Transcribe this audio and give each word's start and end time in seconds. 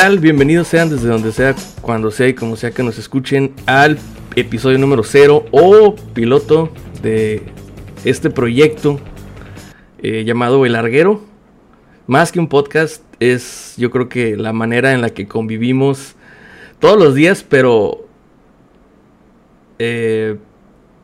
tal? 0.00 0.20
Bienvenidos 0.20 0.68
sean 0.68 0.90
desde 0.90 1.08
donde 1.08 1.32
sea, 1.32 1.56
cuando 1.80 2.12
sea 2.12 2.28
y 2.28 2.34
como 2.34 2.54
sea 2.54 2.70
que 2.70 2.84
nos 2.84 2.98
escuchen 2.98 3.52
al 3.66 3.98
episodio 4.36 4.78
número 4.78 5.02
0 5.02 5.46
o 5.50 5.96
piloto 6.14 6.68
de 7.02 7.42
este 8.04 8.30
proyecto 8.30 9.00
eh, 10.00 10.22
llamado 10.24 10.64
El 10.64 10.74
Larguero. 10.74 11.22
Más 12.06 12.30
que 12.30 12.38
un 12.38 12.46
podcast, 12.48 13.02
es 13.18 13.74
yo 13.76 13.90
creo 13.90 14.08
que 14.08 14.36
la 14.36 14.52
manera 14.52 14.92
en 14.92 15.00
la 15.00 15.10
que 15.10 15.26
convivimos 15.26 16.14
todos 16.78 16.96
los 16.96 17.16
días, 17.16 17.42
pero 17.42 18.06
eh, 19.80 20.36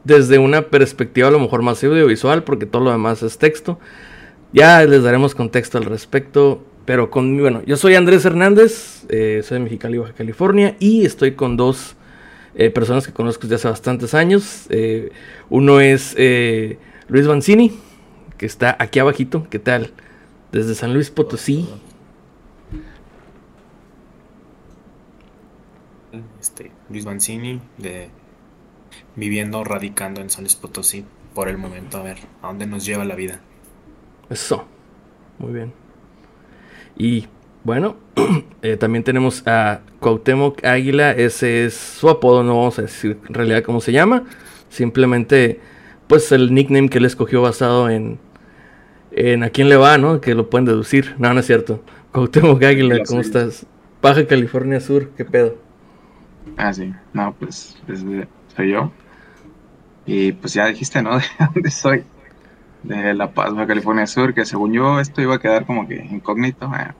desde 0.04 0.38
una 0.38 0.68
perspectiva 0.68 1.26
a 1.26 1.32
lo 1.32 1.40
mejor 1.40 1.62
más 1.62 1.82
audiovisual, 1.82 2.44
porque 2.44 2.64
todo 2.64 2.84
lo 2.84 2.92
demás 2.92 3.24
es 3.24 3.38
texto. 3.38 3.80
Ya 4.52 4.84
les 4.84 5.02
daremos 5.02 5.34
contexto 5.34 5.78
al 5.78 5.84
respecto. 5.84 6.62
Pero 6.84 7.10
con, 7.10 7.38
bueno, 7.38 7.62
yo 7.64 7.76
soy 7.76 7.94
Andrés 7.94 8.24
Hernández, 8.24 9.04
eh, 9.08 9.42
soy 9.42 9.58
de 9.58 9.64
Mexicali, 9.64 9.98
Baja 9.98 10.12
California, 10.12 10.76
y 10.78 11.06
estoy 11.06 11.32
con 11.32 11.56
dos 11.56 11.96
eh, 12.54 12.70
personas 12.70 13.06
que 13.06 13.12
conozco 13.12 13.42
desde 13.42 13.56
hace 13.56 13.68
bastantes 13.68 14.12
años. 14.12 14.66
Eh, 14.68 15.10
uno 15.48 15.80
es 15.80 16.14
Luis 17.08 17.26
Banzini, 17.26 17.72
que 18.36 18.44
está 18.46 18.76
aquí 18.78 18.98
abajito, 18.98 19.46
¿qué 19.48 19.58
tal? 19.58 19.92
Desde 20.52 20.74
San 20.74 20.92
Luis 20.92 21.10
Potosí. 21.10 21.68
Este, 26.38 26.70
Luis 26.90 27.06
Banzini, 27.06 27.60
de, 27.78 28.10
viviendo, 29.16 29.64
radicando 29.64 30.20
en 30.20 30.28
San 30.28 30.44
Luis 30.44 30.54
Potosí 30.54 31.06
por 31.34 31.48
el 31.48 31.56
momento, 31.56 31.96
a 31.96 32.02
ver 32.02 32.18
a 32.42 32.48
dónde 32.48 32.66
nos 32.66 32.84
lleva 32.84 33.04
la 33.06 33.14
vida. 33.14 33.40
Eso, 34.28 34.66
muy 35.38 35.52
bien. 35.52 35.83
Y 36.96 37.26
bueno, 37.64 37.96
eh, 38.62 38.76
también 38.76 39.04
tenemos 39.04 39.42
a 39.46 39.80
Cuauhtémoc 40.00 40.64
Águila, 40.64 41.12
ese 41.12 41.64
es 41.64 41.74
su 41.74 42.08
apodo, 42.08 42.44
no 42.44 42.56
vamos 42.58 42.78
a 42.78 42.82
decir 42.82 43.18
en 43.26 43.34
realidad 43.34 43.62
cómo 43.62 43.80
se 43.80 43.92
llama, 43.92 44.24
simplemente 44.68 45.60
pues 46.06 46.30
el 46.32 46.54
nickname 46.54 46.88
que 46.88 46.98
él 46.98 47.06
escogió 47.06 47.40
basado 47.42 47.88
en, 47.88 48.18
en 49.12 49.42
a 49.42 49.50
quién 49.50 49.68
le 49.68 49.76
va, 49.76 49.98
¿no? 49.98 50.20
Que 50.20 50.34
lo 50.34 50.50
pueden 50.50 50.66
deducir, 50.66 51.14
no, 51.18 51.32
no 51.32 51.40
es 51.40 51.46
cierto. 51.46 51.82
Cuauhtémoc 52.12 52.62
Águila, 52.62 52.98
¿cómo 53.06 53.20
estás? 53.20 53.66
Baja 54.02 54.26
California 54.26 54.80
Sur, 54.80 55.10
¿qué 55.16 55.24
pedo? 55.24 55.56
Ah, 56.56 56.72
sí, 56.72 56.92
no, 57.12 57.34
pues, 57.38 57.78
pues 57.86 58.04
soy 58.54 58.72
yo. 58.72 58.92
Y 60.06 60.32
pues 60.32 60.52
ya 60.52 60.66
dijiste, 60.66 61.02
¿no? 61.02 61.18
De 61.18 61.24
dónde 61.54 61.70
soy 61.70 62.04
de 62.84 63.14
La 63.14 63.32
Paz, 63.32 63.52
Baja 63.52 63.66
California 63.66 64.06
Sur, 64.06 64.34
que 64.34 64.44
según 64.44 64.72
yo 64.72 65.00
esto 65.00 65.20
iba 65.22 65.34
a 65.36 65.40
quedar 65.40 65.66
como 65.66 65.88
que 65.88 65.96
incógnito. 65.96 66.66
Eh, 66.66 66.92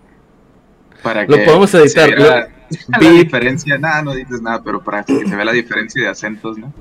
para 1.02 1.26
que 1.26 1.36
Lo 1.36 1.44
podemos 1.44 1.72
editar. 1.74 2.08
Se 2.08 2.14
vea 2.16 2.48
la, 2.88 3.10
diferencia, 3.10 3.78
nada, 3.78 4.02
no 4.02 4.14
dices 4.14 4.40
nada, 4.40 4.62
pero 4.62 4.82
para 4.82 5.04
que 5.04 5.26
se 5.26 5.36
vea 5.36 5.44
la 5.44 5.52
diferencia 5.52 6.02
de 6.02 6.08
acentos, 6.08 6.58
¿no? 6.58 6.72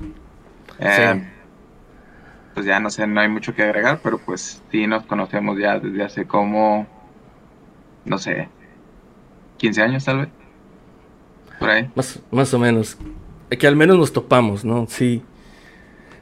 Eh, 0.78 1.22
pues 2.54 2.66
ya 2.66 2.80
no 2.80 2.90
sé, 2.90 3.06
no 3.06 3.20
hay 3.20 3.28
mucho 3.28 3.54
que 3.54 3.62
agregar, 3.62 4.00
pero 4.02 4.18
pues 4.18 4.62
sí 4.70 4.86
nos 4.86 5.04
conocemos 5.04 5.58
ya 5.58 5.78
desde 5.78 6.02
hace 6.02 6.24
como, 6.24 6.86
no 8.04 8.18
sé, 8.18 8.48
15 9.58 9.82
años 9.82 10.04
tal 10.04 10.18
vez. 10.20 10.28
Por 11.58 11.70
ahí. 11.70 11.90
Más, 11.94 12.20
más 12.30 12.54
o 12.54 12.58
menos. 12.58 12.96
Que 13.50 13.66
al 13.66 13.76
menos 13.76 13.98
nos 13.98 14.12
topamos, 14.12 14.64
¿no? 14.64 14.86
Sí. 14.88 15.22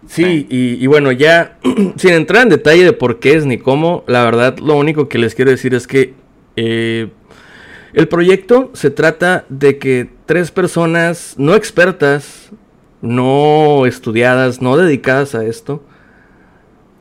Sí, 0.06 0.46
y, 0.50 0.86
bueno, 0.88 1.12
ya 1.12 1.58
sin 1.96 2.12
entrar 2.12 2.42
en 2.42 2.48
detalle 2.48 2.84
de 2.84 2.92
por 2.92 3.20
qué 3.20 3.34
es 3.34 3.46
ni 3.46 3.58
cómo, 3.58 4.04
la 4.06 4.24
verdad 4.24 4.58
lo 4.58 4.76
único 4.76 5.08
que 5.08 5.18
les 5.18 5.34
quiero 5.34 5.50
decir 5.50 5.74
es 5.74 5.86
que 5.86 6.14
eh, 6.56 7.08
el 7.92 8.08
proyecto 8.08 8.70
se 8.72 8.90
trata 8.90 9.44
de 9.48 9.78
que 9.78 10.10
tres 10.26 10.50
personas 10.50 11.34
no 11.38 11.54
expertas, 11.54 12.50
no 13.00 13.86
estudiadas, 13.86 14.60
no 14.60 14.76
dedicadas 14.76 15.34
a 15.34 15.44
esto, 15.44 15.84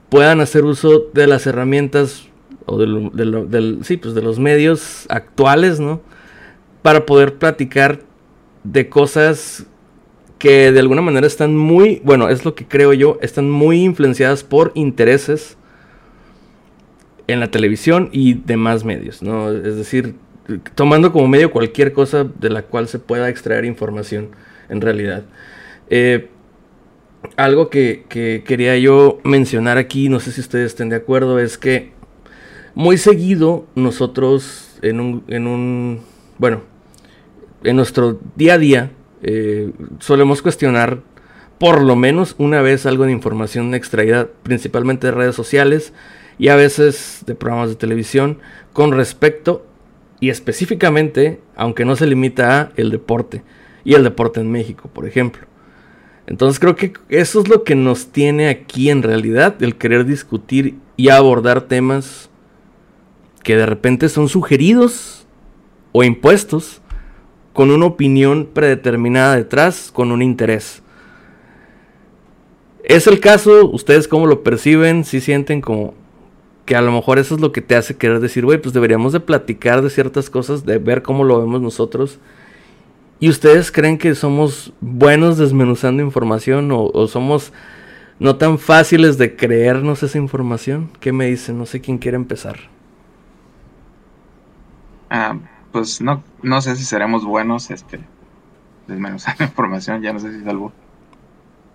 puedan 0.10 0.42
hacer 0.42 0.66
uso 0.66 1.10
de 1.14 1.28
las 1.28 1.48
herramientas 1.48 2.28
o 2.66 2.78
del, 2.78 3.80
sí, 3.84 3.98
pues 3.98 4.14
de 4.14 4.22
los 4.22 4.40
medios 4.40 5.06
actuales, 5.10 5.80
¿no? 5.80 6.02
Para 6.82 7.06
poder 7.06 7.36
platicar 7.36 8.02
de 8.64 8.90
cosas 8.90 9.66
que 10.42 10.72
de 10.72 10.80
alguna 10.80 11.04
manera 11.04 11.28
están 11.28 11.56
muy, 11.56 12.02
bueno, 12.04 12.28
es 12.28 12.46
lo 12.46 12.56
que 12.56 12.66
creo 12.66 12.94
yo, 12.94 13.20
están 13.22 13.52
muy 13.52 13.84
influenciadas 13.84 14.44
por 14.44 14.72
intereses 14.74 15.56
en 17.28 17.40
la 17.40 17.52
televisión 17.52 18.10
y 18.12 18.34
demás 18.34 18.84
medios, 18.84 19.22
¿no? 19.22 19.52
Es 19.52 19.76
decir, 19.76 20.16
tomando 20.74 21.12
como 21.12 21.28
medio 21.28 21.52
cualquier 21.52 21.94
cosa 21.94 22.24
de 22.24 22.50
la 22.50 22.64
cual 22.64 22.88
se 22.88 22.98
pueda 22.98 23.30
extraer 23.30 23.66
información 23.66 24.30
en 24.68 24.82
realidad. 24.82 25.26
Eh, 25.92 26.30
algo 27.38 27.70
que, 27.70 28.06
quería 28.10 28.76
yo 28.80 29.20
mencionar 29.24 29.78
aquí, 29.78 30.10
no 30.10 30.20
sé 30.20 30.32
si 30.32 30.42
ustedes 30.42 30.72
estén 30.72 30.90
de 30.90 30.96
acuerdo, 30.96 31.38
es 31.38 31.60
que 31.60 31.92
muy 32.74 32.98
seguido 32.98 33.68
nosotros 33.76 34.80
en 34.82 35.02
un, 35.02 35.24
en 35.28 35.46
un 35.46 36.00
bueno, 36.40 36.64
en 37.64 37.76
nuestro 37.76 38.20
día 38.36 38.56
a 38.56 38.58
día, 38.58 38.92
eh, 39.24 39.72
solemos 40.00 40.42
cuestionar 40.42 41.02
por 41.60 41.82
lo 41.84 41.96
menos 41.96 42.36
una 42.40 42.62
vez 42.62 42.86
algo 42.86 43.06
de 43.06 43.12
información 43.12 43.76
extraída 43.76 44.28
principalmente 44.44 45.08
de 45.08 45.14
redes 45.14 45.36
sociales 45.36 45.94
y 46.40 46.48
a 46.48 46.56
veces 46.56 47.24
de 47.28 47.36
programas 47.36 47.70
de 47.70 47.76
televisión 47.76 48.40
con 48.74 48.92
respecto 48.92 49.66
y 50.20 50.30
específicamente, 50.30 51.40
aunque 51.56 51.86
no 51.86 51.96
se 51.96 52.08
limita 52.08 52.62
a 52.62 52.72
el 52.78 52.90
deporte 52.90 53.44
y 53.84 53.94
el 53.94 54.04
deporte 54.04 54.40
en 54.40 54.52
México, 54.52 54.90
por 54.92 55.08
ejemplo. 55.08 55.46
Entonces 56.28 56.60
creo 56.60 56.76
que 56.76 56.94
eso 57.10 57.42
es 57.42 57.48
lo 57.48 57.64
que 57.64 57.76
nos 57.76 58.08
tiene 58.08 58.50
aquí 58.50 58.90
en 58.90 59.04
realidad, 59.04 59.62
el 59.62 59.76
querer 59.76 60.06
discutir 60.06 60.76
y 60.96 61.10
abordar 61.10 61.62
temas 61.62 62.30
que 63.44 63.56
de 63.56 63.66
repente 63.66 64.10
son 64.10 64.30
sugeridos 64.30 65.28
o 65.92 66.04
impuestos 66.04 66.82
con 67.54 67.72
una 67.72 67.86
opinión 67.86 68.48
predeterminada 68.54 69.36
detrás, 69.36 69.92
con 69.94 70.12
un 70.12 70.22
interés. 70.22 70.82
¿Es 72.84 73.08
el 73.08 73.20
caso? 73.20 73.70
¿Ustedes 73.70 74.08
cómo 74.08 74.26
lo 74.26 74.44
perciben? 74.44 75.04
Si 75.04 75.22
sienten 75.22 75.62
como 75.62 75.94
que 76.66 76.76
a 76.76 76.82
lo 76.82 76.92
mejor 76.92 77.20
eso 77.20 77.36
es 77.36 77.42
lo 77.42 77.52
que 77.52 77.62
te 77.62 77.76
hace 77.76 77.98
querer 77.98 78.20
decir, 78.20 78.46
güey, 78.46 78.58
pues 78.58 78.74
deberíamos 78.74 79.14
de 79.14 79.20
platicar 79.20 79.82
de 79.82 79.90
ciertas 79.90 80.30
cosas, 80.30 80.66
de 80.66 80.78
ver 80.78 81.02
cómo 81.02 81.24
lo 81.24 81.40
vemos 81.40 81.62
nosotros. 81.62 82.20
¿Y 83.20 83.30
ustedes 83.30 83.72
creen 83.72 83.98
que 83.98 84.16
somos 84.16 84.74
buenos 84.82 85.38
desmenuzando 85.38 86.02
información 86.02 86.70
o, 86.72 87.08
somos 87.08 87.54
no 88.20 88.38
tan 88.38 88.58
fáciles 88.58 89.18
de 89.18 89.36
creernos 89.36 90.02
esa 90.02 90.18
información? 90.18 90.90
¿Qué 91.00 91.12
me 91.12 91.28
dicen? 91.28 91.58
No 91.58 91.66
sé 91.66 91.82
quién 91.82 91.98
quiere 91.98 92.16
empezar. 92.16 92.58
Ah, 95.10 95.38
pues 95.72 96.02
no, 96.02 96.24
no 96.42 96.62
sé 96.62 96.76
si 96.76 96.84
seremos 96.84 97.26
buenos, 97.26 97.72
este, 97.72 98.00
desmenuzando 98.88 99.44
información, 99.46 100.02
ya 100.02 100.14
no 100.14 100.20
sé 100.20 100.32
si 100.32 100.42
es 100.42 100.48
algo. 100.48 100.72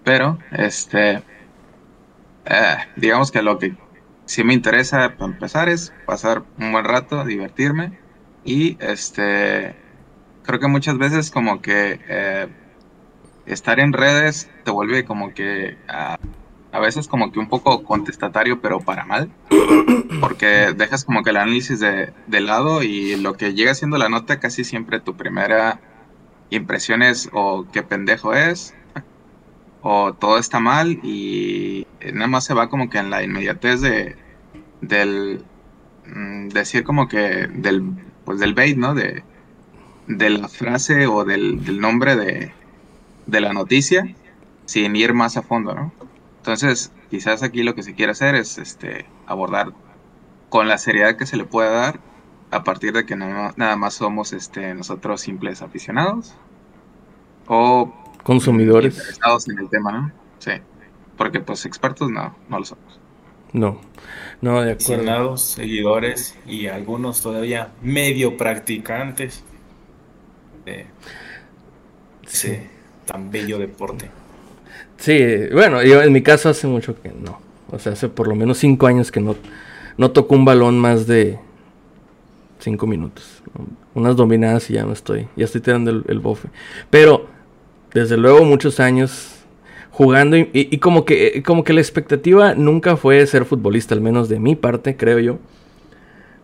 Pero, 0.04 0.38
este, 0.52 1.22
eh, 2.44 2.76
digamos 2.96 3.30
que 3.30 3.42
lo 3.42 3.58
que 3.58 3.76
sí 4.24 4.44
me 4.44 4.54
interesa 4.54 5.16
para 5.16 5.32
empezar 5.32 5.68
es 5.68 5.92
pasar 6.06 6.44
un 6.58 6.72
buen 6.72 6.84
rato, 6.84 7.24
divertirme 7.24 7.98
y, 8.44 8.76
este, 8.80 9.74
creo 10.44 10.60
que 10.60 10.68
muchas 10.68 10.98
veces 10.98 11.30
como 11.30 11.60
que 11.60 12.00
eh, 12.08 12.48
estar 13.46 13.80
en 13.80 13.92
redes 13.92 14.48
te 14.64 14.70
vuelve 14.70 15.04
como 15.04 15.34
que 15.34 15.76
a 15.88 16.18
a 16.76 16.80
veces 16.80 17.08
como 17.08 17.32
que 17.32 17.38
un 17.38 17.48
poco 17.48 17.82
contestatario, 17.84 18.60
pero 18.60 18.80
para 18.80 19.06
mal, 19.06 19.30
porque 20.20 20.74
dejas 20.76 21.06
como 21.06 21.22
que 21.22 21.30
el 21.30 21.38
análisis 21.38 21.80
de, 21.80 22.12
lado 22.40 22.82
y 22.82 23.16
lo 23.16 23.32
que 23.32 23.54
llega 23.54 23.74
siendo 23.74 23.96
la 23.96 24.10
nota 24.10 24.40
casi 24.40 24.62
siempre 24.62 25.00
tu 25.00 25.16
primera 25.16 25.80
impresión 26.50 27.02
es 27.02 27.30
o 27.32 27.66
qué 27.72 27.82
pendejo 27.82 28.34
es, 28.34 28.74
o 29.80 30.12
todo 30.12 30.36
está 30.36 30.60
mal 30.60 31.00
y 31.02 31.86
nada 32.12 32.26
más 32.26 32.44
se 32.44 32.52
va 32.52 32.68
como 32.68 32.90
que 32.90 32.98
en 32.98 33.08
la 33.08 33.22
inmediatez 33.22 33.80
de 33.80 34.16
del 34.82 35.42
mm, 36.06 36.48
decir 36.48 36.84
como 36.84 37.08
que 37.08 37.48
del 37.48 37.84
pues 38.26 38.38
del 38.38 38.52
bait, 38.52 38.76
¿no? 38.76 38.94
De, 38.94 39.24
de 40.08 40.30
la 40.30 40.48
frase 40.48 41.06
o 41.06 41.24
del, 41.24 41.64
del 41.64 41.80
nombre 41.80 42.16
de, 42.16 42.52
de 43.26 43.40
la 43.40 43.54
noticia 43.54 44.14
sin 44.66 44.94
ir 44.94 45.14
más 45.14 45.38
a 45.38 45.42
fondo, 45.42 45.74
¿no? 45.74 45.92
Entonces, 46.46 46.92
quizás 47.10 47.42
aquí 47.42 47.64
lo 47.64 47.74
que 47.74 47.82
se 47.82 47.96
quiere 47.96 48.12
hacer 48.12 48.36
es 48.36 48.56
este, 48.56 49.04
abordar 49.26 49.72
con 50.48 50.68
la 50.68 50.78
seriedad 50.78 51.16
que 51.16 51.26
se 51.26 51.36
le 51.36 51.44
pueda 51.44 51.70
dar, 51.70 51.98
a 52.52 52.62
partir 52.62 52.92
de 52.92 53.04
que 53.04 53.16
nada 53.16 53.76
más 53.76 53.94
somos 53.94 54.32
este, 54.32 54.72
nosotros 54.72 55.20
simples 55.20 55.60
aficionados 55.60 56.36
o 57.48 57.92
consumidores 58.22 58.94
interesados 58.94 59.48
en 59.48 59.58
el 59.58 59.68
tema, 59.68 59.90
¿no? 59.90 60.12
Sí, 60.38 60.52
porque 61.16 61.40
pues 61.40 61.66
expertos 61.66 62.12
no, 62.12 62.36
no 62.48 62.60
lo 62.60 62.64
somos. 62.64 63.00
No, 63.52 63.80
no, 64.40 64.62
de 64.62 64.72
acuerdo. 64.72 65.36
seguidores 65.38 66.38
y 66.46 66.68
algunos 66.68 67.22
todavía 67.22 67.72
medio 67.82 68.36
practicantes. 68.36 69.42
de 70.64 70.86
sí. 72.24 72.56
tan 73.04 73.32
bello 73.32 73.58
deporte. 73.58 74.08
Sí, 74.98 75.18
bueno, 75.52 75.82
yo 75.82 76.02
en 76.02 76.12
mi 76.12 76.22
caso 76.22 76.48
hace 76.48 76.66
mucho 76.66 77.00
que 77.00 77.10
no. 77.10 77.38
O 77.70 77.78
sea, 77.78 77.92
hace 77.92 78.08
por 78.08 78.28
lo 78.28 78.34
menos 78.34 78.58
cinco 78.58 78.86
años 78.86 79.10
que 79.10 79.20
no, 79.20 79.36
no 79.96 80.10
toco 80.10 80.34
un 80.34 80.44
balón 80.44 80.78
más 80.78 81.06
de 81.06 81.38
cinco 82.60 82.86
minutos. 82.86 83.42
Unas 83.94 84.16
dominadas 84.16 84.68
y 84.70 84.74
ya 84.74 84.84
no 84.84 84.92
estoy, 84.92 85.28
ya 85.36 85.44
estoy 85.44 85.60
tirando 85.60 85.90
el, 85.90 86.18
bofe. 86.20 86.48
Pero, 86.90 87.26
desde 87.92 88.16
luego, 88.16 88.44
muchos 88.44 88.80
años 88.80 89.32
jugando 89.90 90.36
y, 90.36 90.78
como, 90.78 91.04
que, 91.04 91.42
como 91.44 91.64
que 91.64 91.72
la 91.72 91.80
expectativa 91.80 92.54
nunca 92.54 92.96
fue 92.96 93.26
ser 93.26 93.46
futbolista, 93.46 93.94
al 93.94 94.02
menos 94.02 94.28
de 94.28 94.38
mi 94.38 94.54
parte, 94.54 94.96
creo 94.96 95.18
yo. 95.18 95.38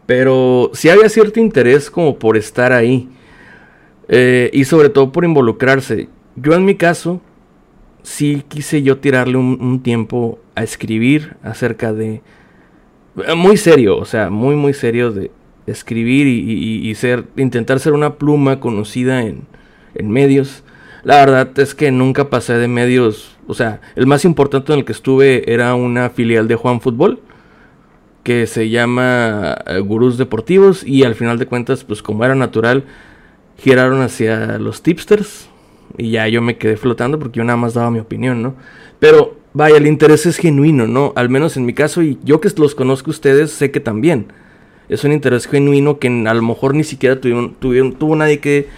Pero 0.07 0.71
sí 0.75 0.89
había 0.89 1.09
cierto 1.09 1.39
interés 1.39 1.91
como 1.91 2.19
por 2.19 2.37
estar 2.37 2.73
ahí. 2.73 3.09
Eh, 4.09 4.51
y 4.53 4.65
sobre 4.65 4.89
todo 4.89 5.13
por 5.13 5.25
involucrarse. 5.25 6.09
Yo 6.37 6.55
en 6.55 6.65
mi 6.65 6.75
caso, 6.75 7.21
sí 8.03 8.45
quise 8.49 8.83
yo 8.83 8.99
tirarle 8.99 9.37
un, 9.37 9.83
tiempo 9.83 10.39
a 10.55 10.63
escribir 10.63 11.37
acerca 11.43 11.93
de... 11.93 12.23
Eh, 13.27 13.35
muy 13.35 13.57
serio, 13.57 13.99
o 13.99 14.05
sea, 14.05 14.31
muy, 14.31 14.57
muy 14.57 14.75
serio 14.75 15.13
de 15.13 15.31
escribir 15.67 16.27
y, 16.27 16.95
ser, 16.95 17.25
intentar 17.37 17.79
ser 17.79 17.93
una 17.93 18.15
pluma 18.15 18.61
conocida 18.61 19.23
en, 19.23 19.43
en, 19.95 20.11
medios. 20.11 20.65
La 21.05 21.17
verdad 21.17 21.59
es 21.59 21.75
que 21.75 21.91
nunca 21.91 22.31
pasé 22.31 22.55
de 22.55 22.69
medios, 22.69 23.37
o 23.47 23.55
sea, 23.55 23.81
el 23.97 24.07
más 24.07 24.25
importante 24.25 24.73
en 24.73 24.81
el 24.81 24.85
que 24.85 24.93
estuve 24.93 25.53
era 25.53 25.75
una 25.75 26.11
filial 26.11 26.49
de 26.49 26.57
Juan 26.57 26.81
Fútbol, 26.81 27.21
que 28.23 28.47
se 28.47 28.69
llama 28.71 29.57
eh, 29.67 29.81
Gurús 29.81 30.17
Deportivos 30.19 30.85
y 30.85 31.05
al 31.05 31.15
final 31.15 31.39
de 31.39 31.47
cuentas, 31.47 31.85
pues 31.85 32.03
como 32.03 32.25
era 32.25 32.35
natural, 32.35 32.85
giraron 33.59 34.01
hacia 34.01 34.59
los 34.59 34.83
tipsters, 34.83 35.49
y 35.99 36.11
ya 36.11 36.29
yo 36.29 36.43
me 36.43 36.57
quedé 36.57 36.77
flotando 36.77 37.19
porque 37.19 37.39
yo 37.39 37.45
nada 37.45 37.57
más 37.57 37.75
daba 37.75 37.91
mi 37.91 37.99
opinión, 37.99 38.43
¿no? 38.43 38.55
Pero 38.99 39.37
vaya, 39.53 39.77
el 39.77 39.87
interés 39.87 40.27
es 40.27 40.37
genuino, 40.37 40.87
¿no? 40.87 41.13
Al 41.17 41.29
menos 41.29 41.57
en 41.57 41.67
mi 41.67 41.75
caso, 41.75 42.03
y 42.03 42.19
yo 42.25 42.41
que 42.41 42.51
los 42.57 42.75
conozco 42.75 43.11
a 43.11 43.13
ustedes, 43.13 43.51
sé 43.51 43.71
que 43.71 43.81
también. 43.81 44.27
Es 44.89 45.05
un 45.05 45.13
interés 45.13 45.47
genuino 45.47 45.99
que 45.99 46.09
a 46.09 46.35
lo 46.35 46.43
mejor 46.43 46.75
ni 46.75 46.85
siquiera 46.85 47.21
tuvieron, 47.21 47.55
tuvieron, 47.55 47.93
tuvo 47.95 48.17
nadie 48.17 48.41
que 48.41 48.69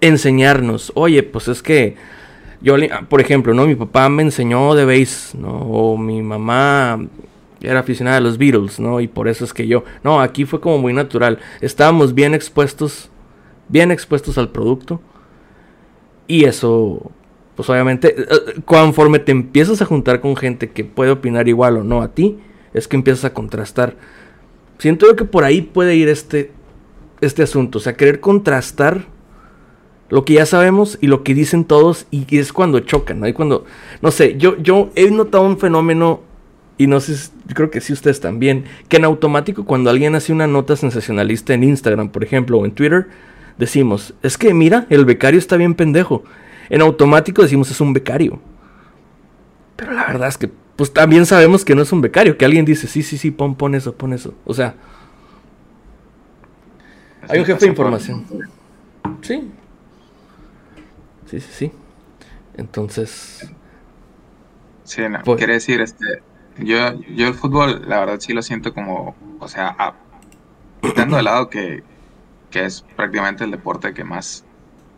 enseñarnos. 0.00 0.92
Oye, 0.94 1.22
pues 1.22 1.48
es 1.48 1.62
que 1.62 1.96
yo, 2.60 2.76
por 3.08 3.20
ejemplo, 3.20 3.54
¿no? 3.54 3.66
Mi 3.66 3.74
papá 3.74 4.08
me 4.08 4.22
enseñó 4.22 4.74
de 4.74 4.84
bass, 4.84 5.34
¿no? 5.38 5.50
O 5.50 5.96
mi 5.96 6.22
mamá 6.22 6.98
era 7.60 7.80
aficionada 7.80 8.18
a 8.18 8.20
los 8.20 8.38
Beatles, 8.38 8.80
¿no? 8.80 9.00
Y 9.00 9.08
por 9.08 9.28
eso 9.28 9.44
es 9.44 9.52
que 9.52 9.66
yo, 9.66 9.84
no, 10.02 10.20
aquí 10.20 10.44
fue 10.44 10.60
como 10.60 10.78
muy 10.78 10.92
natural. 10.92 11.38
Estábamos 11.60 12.14
bien 12.14 12.34
expuestos, 12.34 13.10
bien 13.68 13.90
expuestos 13.90 14.38
al 14.38 14.50
producto 14.50 15.00
y 16.26 16.44
eso, 16.44 17.10
pues 17.56 17.68
obviamente, 17.70 18.14
eh, 18.18 18.60
conforme 18.64 19.18
te 19.18 19.32
empiezas 19.32 19.82
a 19.82 19.86
juntar 19.86 20.20
con 20.20 20.36
gente 20.36 20.70
que 20.70 20.84
puede 20.84 21.10
opinar 21.10 21.48
igual 21.48 21.76
o 21.76 21.84
no 21.84 22.02
a 22.02 22.08
ti, 22.08 22.38
es 22.72 22.88
que 22.88 22.96
empiezas 22.96 23.24
a 23.24 23.34
contrastar. 23.34 23.96
Siento 24.78 25.06
yo 25.06 25.16
que 25.16 25.24
por 25.24 25.44
ahí 25.44 25.62
puede 25.62 25.94
ir 25.96 26.08
este, 26.08 26.50
este 27.20 27.42
asunto, 27.42 27.78
o 27.78 27.80
sea, 27.80 27.96
querer 27.96 28.20
contrastar 28.20 29.06
lo 30.10 30.24
que 30.24 30.34
ya 30.34 30.46
sabemos 30.46 30.98
y 31.00 31.06
lo 31.06 31.22
que 31.22 31.34
dicen 31.34 31.64
todos 31.64 32.06
y 32.10 32.36
es 32.36 32.52
cuando 32.52 32.80
chocan, 32.80 33.20
¿no? 33.20 33.28
Y 33.28 33.32
cuando, 33.32 33.64
no 34.02 34.10
sé, 34.10 34.36
yo, 34.36 34.56
yo 34.58 34.90
he 34.94 35.10
notado 35.10 35.44
un 35.44 35.58
fenómeno 35.58 36.20
y 36.76 36.86
no 36.86 37.00
sé, 37.00 37.30
yo 37.46 37.54
creo 37.54 37.70
que 37.70 37.80
sí 37.80 37.92
ustedes 37.92 38.20
también, 38.20 38.64
que 38.88 38.96
en 38.96 39.04
automático 39.04 39.64
cuando 39.64 39.90
alguien 39.90 40.14
hace 40.14 40.32
una 40.32 40.46
nota 40.46 40.76
sensacionalista 40.76 41.54
en 41.54 41.64
Instagram, 41.64 42.10
por 42.10 42.24
ejemplo, 42.24 42.58
o 42.58 42.64
en 42.64 42.72
Twitter, 42.72 43.06
decimos, 43.58 44.14
es 44.22 44.38
que 44.38 44.52
mira, 44.54 44.86
el 44.90 45.04
becario 45.04 45.38
está 45.38 45.56
bien 45.56 45.74
pendejo. 45.74 46.24
En 46.68 46.80
automático 46.80 47.42
decimos 47.42 47.70
es 47.70 47.80
un 47.80 47.92
becario. 47.92 48.40
Pero 49.76 49.92
la 49.92 50.06
verdad 50.06 50.28
es 50.28 50.38
que, 50.38 50.50
pues 50.76 50.92
también 50.92 51.26
sabemos 51.26 51.64
que 51.64 51.74
no 51.74 51.82
es 51.82 51.92
un 51.92 52.00
becario, 52.00 52.36
que 52.36 52.44
alguien 52.44 52.64
dice, 52.64 52.86
sí, 52.86 53.02
sí, 53.02 53.18
sí, 53.18 53.30
pon, 53.30 53.54
pon 53.54 53.74
eso, 53.74 53.94
pon 53.94 54.12
eso. 54.12 54.34
O 54.44 54.54
sea, 54.54 54.74
hay 57.28 57.40
un 57.40 57.44
jefe 57.46 57.60
de 57.60 57.66
información. 57.68 58.24
Sí. 59.22 59.50
Sí, 61.26 61.40
sí, 61.40 61.50
sí. 61.52 61.72
Entonces. 62.56 63.50
Sí, 64.84 65.02
no, 65.08 65.22
pues 65.24 65.38
quiere 65.38 65.54
decir, 65.54 65.80
este, 65.80 66.22
yo, 66.58 66.76
yo 67.14 67.28
el 67.28 67.34
fútbol, 67.34 67.84
la 67.88 68.00
verdad 68.00 68.20
sí 68.20 68.34
lo 68.34 68.42
siento 68.42 68.74
como, 68.74 69.16
o 69.40 69.48
sea, 69.48 69.94
quitando 70.82 71.16
de 71.16 71.22
lado 71.22 71.48
que, 71.48 71.82
que 72.54 72.64
es 72.64 72.82
prácticamente 72.94 73.42
el 73.42 73.50
deporte 73.50 73.92
que 73.94 74.04
más 74.04 74.44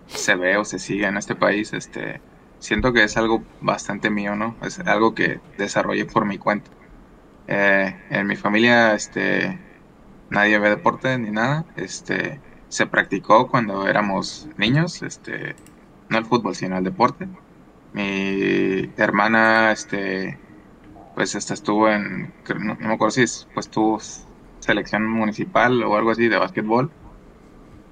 se 0.09 0.35
ve 0.37 0.59
o 0.59 0.65
se 0.67 0.79
sigue 0.79 1.07
en 1.07 1.17
este 1.17 1.35
país, 1.35 1.73
este, 1.73 2.21
siento 2.59 2.93
que 2.93 3.03
es 3.03 3.17
algo 3.17 3.43
bastante 3.63 4.11
mío, 4.11 4.37
¿no? 4.37 4.55
Es 4.61 4.79
algo 4.81 5.15
que 5.15 5.41
desarrollé 5.57 6.05
por 6.05 6.27
mi 6.27 6.37
cuenta. 6.37 6.71
Eh, 7.49 7.97
en 8.11 8.27
mi 8.27 8.37
familia, 8.37 8.95
este, 8.95 9.59
nadie 10.29 10.59
ve 10.59 10.69
deporte 10.69 11.19
ni 11.19 11.31
nada. 11.31 11.65
Este, 11.77 12.43
se 12.69 12.87
practicó 12.87 13.49
cuando 13.49 13.89
éramos 13.89 14.51
niños, 14.59 15.01
este, 15.01 15.57
no 16.11 16.19
el 16.19 16.27
fútbol, 16.27 16.55
sino 16.55 16.77
el 16.77 16.85
deporte. 16.85 17.27
Mi 17.95 18.91
hermana, 18.99 19.73
este, 19.73 20.39
pues 21.15 21.35
esta 21.35 21.55
estuvo 21.55 21.89
en, 21.89 22.35
no, 22.59 22.75
me 22.75 22.93
acuerdo 22.93 23.13
si 23.13 23.25
pues 23.55 23.71
tuvo 23.71 23.99
selección 24.61 25.09
municipal 25.09 25.83
o 25.85 25.97
algo 25.97 26.11
así 26.11 26.29
de 26.29 26.37
básquetbol 26.37 26.91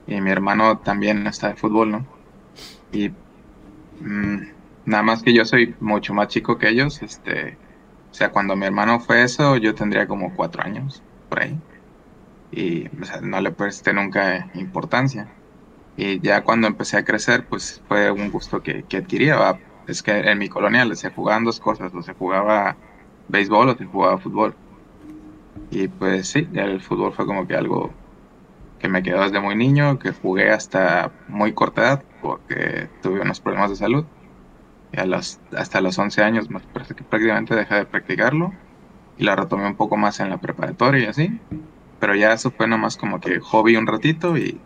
y 0.06 0.21
mi 0.21 0.31
hermano 0.31 0.79
también 0.79 1.27
está 1.27 1.49
de 1.49 1.56
fútbol, 1.56 1.91
¿no? 1.93 2.06
Y 2.93 3.11
mm, 4.01 4.39
nada 4.87 5.03
más 5.03 5.23
que 5.23 5.33
yo 5.33 5.45
soy 5.45 5.75
mucho 5.81 6.15
más 6.15 6.29
chico 6.29 6.59
que 6.59 6.69
ellos, 6.69 7.03
este, 7.03 7.56
o 8.11 8.15
sea, 8.15 8.31
cuando 8.31 8.56
mi 8.56 8.67
hermano 8.67 9.01
fue 9.01 9.23
eso, 9.23 9.56
yo 9.56 9.75
tendría 9.75 10.06
como 10.06 10.35
cuatro 10.35 10.62
años, 10.62 11.03
por 11.29 11.41
ahí. 11.41 11.59
Y 12.53 12.87
o 13.01 13.05
sea, 13.05 13.21
no 13.21 13.41
le 13.41 13.51
presté 13.51 13.93
nunca 13.93 14.51
importancia. 14.55 15.29
Y 15.97 16.21
ya 16.21 16.43
cuando 16.45 16.67
empecé 16.69 16.97
a 16.99 17.05
crecer, 17.05 17.47
pues 17.47 17.83
fue 17.89 18.11
un 18.11 18.31
gusto 18.31 18.62
que, 18.62 18.85
que 18.85 18.99
adquiría. 18.99 19.59
Es 19.89 20.03
que 20.03 20.12
en 20.12 20.39
mi 20.39 20.49
colonia 20.49 20.87
se 20.95 21.11
jugaban 21.11 21.45
dos 21.45 21.61
cosas, 21.61 21.93
o 21.95 22.03
se 22.03 22.15
jugaba 22.15 22.77
béisbol 23.29 23.71
o 23.71 23.77
se 23.77 23.85
jugaba 23.85 24.19
fútbol. 24.19 24.55
Y 25.71 25.89
pues 25.89 26.29
sí, 26.29 26.47
el 26.55 26.81
fútbol 26.81 27.12
fue 27.12 27.27
como 27.27 27.47
que 27.47 27.56
algo 27.56 27.93
que 28.85 28.91
me 28.91 29.03
quedó 29.03 29.23
desde 29.23 29.41
muy 29.41 29.57
niño, 29.57 29.99
que 29.99 30.13
jugué 30.13 30.51
hasta 30.51 31.11
muy 31.27 31.55
corta 31.55 31.81
edad 31.81 32.05
porque 32.20 32.91
tuve 33.01 33.23
unos 33.23 33.41
problemas 33.41 33.70
de 33.70 33.77
salud. 33.77 34.05
Y 34.93 35.01
a 35.01 35.06
los, 35.06 35.41
hasta 35.56 35.81
los 35.81 35.99
11 35.99 36.23
años 36.23 36.51
más 36.51 36.65
prácticamente 36.67 37.55
dejé 37.55 37.77
de 37.77 37.87
practicarlo 37.87 38.53
y 39.17 39.25
la 39.25 39.37
retomé 39.37 39.67
un 39.67 39.77
poco 39.77 39.97
más 39.97 40.20
en 40.20 40.29
la 40.29 40.37
preparatoria 40.37 41.03
y 41.03 41.06
así. 41.06 41.41
Pero 41.99 42.15
ya 42.15 42.35
eso 42.35 42.51
fue 42.51 42.69
nomás 42.69 42.99
como 42.99 43.20
que 43.20 43.41
hobby 43.41 43.77
un 43.77 43.87
ratito 43.87 44.37
y, 44.37 44.61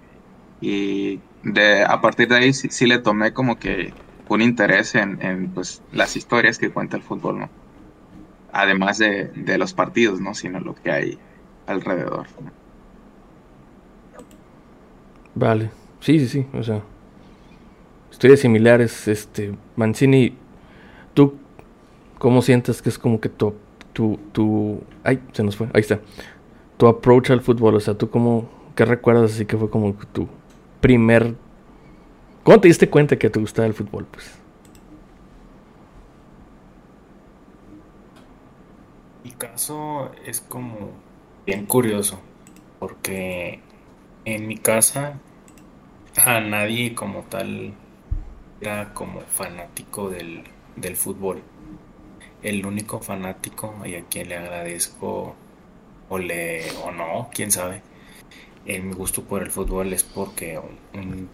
y 0.61 1.21
de, 1.45 1.85
a 1.85 2.01
partir 2.01 2.27
de 2.27 2.39
ahí 2.39 2.53
sí, 2.53 2.87
le 2.89 2.99
tomé 2.99 3.33
como 3.33 3.57
que 3.57 3.95
un 4.27 4.43
interés 4.43 4.97
en, 4.97 5.23
en, 5.23 5.55
pues, 5.55 5.81
las 5.93 6.17
historias 6.17 6.59
que 6.59 6.73
cuenta 6.73 6.97
el 6.97 7.05
fútbol, 7.05 7.39
¿no? 7.39 7.51
Además 8.51 8.99
de, 8.99 9.27
de 9.29 9.59
los 9.59 9.75
partidos, 9.75 10.21
¿no? 10.21 10.35
Sino 10.35 10.59
lo 10.59 10.75
que 10.75 10.91
hay 10.91 11.19
alrededor. 11.67 12.27
Vale. 15.39 15.71
Sí, 16.01 16.19
sí, 16.19 16.27
sí. 16.27 16.47
O 16.53 16.65
sea, 16.65 16.83
historias 18.11 18.41
similares. 18.41 19.07
Este, 19.07 19.55
Mancini, 19.77 20.35
¿tú 21.15 21.37
cómo 22.19 22.43
sientes 22.43 22.83
que 22.83 22.89
es 22.89 22.99
como 22.99 23.21
que 23.21 23.29
tu, 23.29 23.55
tu, 23.93 24.19
tu... 24.33 24.81
Ay, 25.05 25.21
se 25.33 25.45
nos 25.45 25.57
fue. 25.57 25.69
Ahí 25.75 25.83
está. 25.83 26.01
Tu 26.77 26.89
approach 26.89 27.31
al 27.31 27.41
fútbol. 27.41 27.77
O 27.77 27.81
sea, 27.81 27.95
¿tú 27.95 28.11
cómo... 28.11 28.49
¿Qué 28.75 28.85
recuerdas 28.85 29.33
así 29.33 29.47
que 29.47 29.57
fue 29.57 29.71
como 29.71 29.95
tu 30.13 30.29
primer... 30.81 31.37
¿Cómo 32.43 32.61
te 32.61 32.67
diste 32.67 32.91
cuenta 32.91 33.17
que 33.17 33.31
te 33.31 33.39
gustaba 33.39 33.67
el 33.67 33.75
fútbol? 33.75 34.07
Pues. 34.11 34.33
Mi 39.23 39.31
caso 39.31 40.11
es 40.27 40.41
como 40.41 40.91
bien 41.47 41.65
curioso. 41.67 42.19
Porque 42.81 43.61
en 44.25 44.49
mi 44.49 44.57
casa 44.57 45.21
a 46.25 46.41
nadie 46.41 46.95
como 46.95 47.23
tal 47.23 47.73
era 48.61 48.93
como 48.95 49.21
fanático 49.21 50.11
del, 50.11 50.45
fútbol. 50.97 51.43
El 52.43 52.65
único 52.67 53.01
fanático 53.01 53.75
y 53.85 53.95
a 53.95 54.05
quien 54.05 54.29
le 54.29 54.37
agradezco 54.37 55.35
o 56.09 56.19
le 56.19 56.71
o 56.85 56.91
no, 56.91 57.31
quién 57.33 57.51
sabe, 57.51 57.83
mi 58.67 58.93
gusto 58.93 59.25
por 59.25 59.43
el 59.43 59.51
fútbol 59.51 59.93
es 59.93 60.05
porque 60.05 60.59
un, 60.95 61.29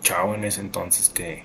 chavo 0.00 0.34
en 0.34 0.44
ese 0.44 0.60
entonces 0.60 1.10
que, 1.10 1.44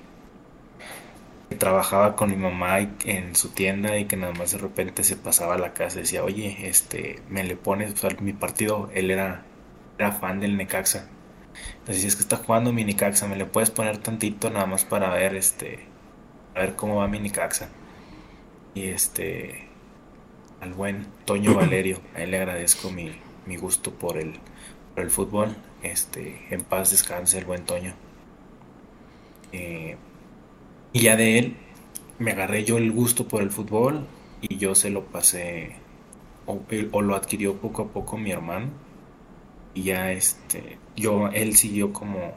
trabajaba 1.58 2.16
con 2.16 2.30
mi 2.30 2.38
mamá 2.38 2.80
en 2.80 3.36
su 3.36 3.50
tienda 3.50 3.98
y 3.98 4.06
que 4.06 4.16
nada 4.16 4.34
más 4.34 4.52
de 4.54 4.58
repente 4.58 5.04
se 5.04 5.18
pasaba 5.18 5.56
a 5.56 5.58
la 5.58 5.74
casa 5.74 5.98
y 5.98 6.02
decía, 6.04 6.24
oye, 6.24 6.58
este, 6.68 7.22
me 7.30 7.44
le 7.44 7.58
pones 7.58 7.94
mi 8.22 8.32
partido, 8.34 8.90
él 8.94 9.12
era, 9.12 9.44
era 9.98 10.14
fan 10.14 10.40
del 10.40 10.56
Necaxa 10.56 11.10
Entonces, 11.82 12.02
si 12.02 12.08
es 12.08 12.16
que 12.16 12.22
está 12.22 12.38
jugando 12.38 12.72
Minicaxa, 12.74 13.28
me 13.28 13.36
le 13.36 13.46
puedes 13.46 13.72
poner 13.72 13.98
tantito 13.98 14.50
nada 14.52 14.68
más 14.68 14.86
para 14.86 15.10
ver 15.14 15.36
este 15.36 15.80
a 16.56 16.60
ver 16.62 16.76
cómo 16.76 16.98
va 16.98 17.08
Minicaxa. 17.08 17.70
Y 18.76 18.86
este 18.86 19.68
al 20.62 20.74
buen 20.74 21.08
Toño 21.26 21.56
Valerio, 21.56 22.00
a 22.16 22.22
él 22.22 22.32
le 22.32 22.38
agradezco 22.38 22.92
mi, 22.92 23.12
mi 23.48 23.58
gusto 23.58 23.92
por 23.94 24.18
el, 24.18 24.34
por 24.96 25.04
el 25.04 25.10
fútbol. 25.10 25.56
Este, 25.84 26.46
en 26.52 26.64
paz 26.64 26.92
descanse 26.92 27.40
el 27.40 27.46
buen 27.46 27.66
Toño. 27.66 27.94
Eh, 29.52 29.98
y 30.94 31.02
ya 31.02 31.16
de 31.16 31.40
él 31.40 31.58
me 32.20 32.32
agarré 32.32 32.64
yo 32.64 32.78
el 32.78 32.92
gusto 32.92 33.28
por 33.28 33.42
el 33.42 33.52
fútbol 33.52 34.08
y 34.42 34.58
yo 34.58 34.76
se 34.76 34.90
lo 34.90 35.06
pasé 35.06 35.76
o, 36.46 36.62
o 36.92 37.02
lo 37.02 37.16
adquirió 37.16 37.58
poco 37.58 37.84
a 37.84 37.88
poco 37.90 38.18
mi 38.18 38.32
hermano 38.32 38.70
y 39.74 39.84
ya 39.84 40.12
este 40.12 40.78
yo 41.02 41.28
él 41.28 41.56
siguió 41.58 41.92
como 41.92 42.34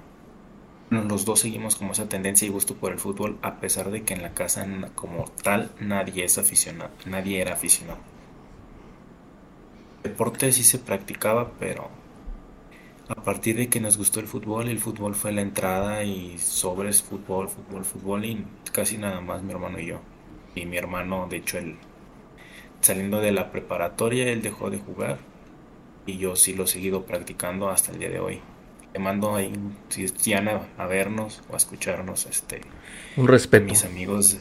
los 0.90 1.24
dos 1.24 1.40
seguimos 1.40 1.76
como 1.76 1.92
esa 1.92 2.08
tendencia 2.08 2.46
y 2.46 2.50
gusto 2.50 2.74
por 2.74 2.92
el 2.92 2.98
fútbol 2.98 3.38
a 3.42 3.60
pesar 3.60 3.90
de 3.90 4.02
que 4.02 4.14
en 4.14 4.22
la 4.22 4.34
casa 4.34 4.66
como 4.94 5.24
tal 5.42 5.70
nadie 5.80 6.24
es 6.24 6.38
aficionado 6.38 6.90
nadie 7.06 7.40
era 7.40 7.52
aficionado 7.52 7.98
deporte 10.02 10.50
sí 10.52 10.62
se 10.62 10.78
practicaba 10.78 11.52
pero 11.58 11.88
a 13.08 13.14
partir 13.22 13.56
de 13.56 13.68
que 13.68 13.80
nos 13.80 13.96
gustó 13.96 14.20
el 14.20 14.26
fútbol 14.26 14.68
el 14.68 14.78
fútbol 14.78 15.14
fue 15.14 15.32
la 15.32 15.42
entrada 15.42 16.02
y 16.04 16.38
sobres 16.38 17.02
fútbol 17.02 17.48
fútbol 17.48 17.84
fútbol 17.84 18.24
y 18.24 18.44
casi 18.72 18.98
nada 18.98 19.20
más 19.20 19.42
mi 19.42 19.52
hermano 19.52 19.78
y 19.78 19.86
yo 19.86 20.00
y 20.54 20.66
mi 20.66 20.76
hermano 20.76 21.26
de 21.28 21.36
hecho 21.38 21.58
él 21.58 21.76
saliendo 22.80 23.20
de 23.20 23.32
la 23.32 23.50
preparatoria 23.50 24.28
él 24.30 24.42
dejó 24.42 24.70
de 24.70 24.78
jugar 24.78 25.18
y 26.06 26.18
yo 26.18 26.36
sí 26.36 26.54
lo 26.54 26.64
he 26.64 26.66
seguido 26.66 27.04
practicando 27.04 27.68
hasta 27.68 27.92
el 27.92 27.98
día 27.98 28.10
de 28.10 28.20
hoy. 28.20 28.40
Te 28.94 29.00
mando 29.00 29.34
ahí, 29.34 29.52
si 29.88 30.34
a, 30.34 30.68
a 30.78 30.86
vernos 30.86 31.42
o 31.50 31.54
a 31.54 31.56
escucharnos, 31.56 32.26
este, 32.26 32.60
un 33.16 33.26
respeto. 33.26 33.64
A 33.64 33.66
mis 33.66 33.84
amigos, 33.84 34.38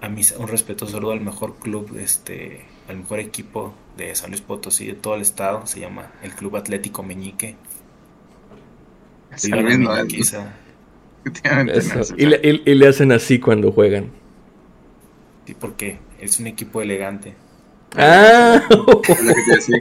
a 0.00 0.08
mis, 0.08 0.32
un 0.32 0.48
respeto 0.48 0.86
solo 0.86 1.10
al 1.10 1.20
mejor 1.20 1.56
club, 1.56 1.94
este, 1.98 2.64
al 2.88 2.96
mejor 2.96 3.20
equipo 3.20 3.74
de 3.98 4.14
San 4.14 4.30
Luis 4.30 4.40
Potosí 4.40 4.86
de 4.86 4.94
todo 4.94 5.16
el 5.16 5.20
estado, 5.20 5.66
se 5.66 5.80
llama 5.80 6.10
el 6.22 6.34
Club 6.34 6.56
Atlético 6.56 7.02
Meñique. 7.02 7.56
Y, 9.44 9.50
le, 12.26 12.62
y 12.64 12.74
le 12.74 12.88
hacen 12.88 13.12
así 13.12 13.38
cuando 13.38 13.72
juegan. 13.72 14.10
Sí, 15.46 15.54
porque 15.54 15.98
es 16.18 16.40
un 16.40 16.46
equipo 16.46 16.80
elegante. 16.80 17.34
Ah, 17.96 18.62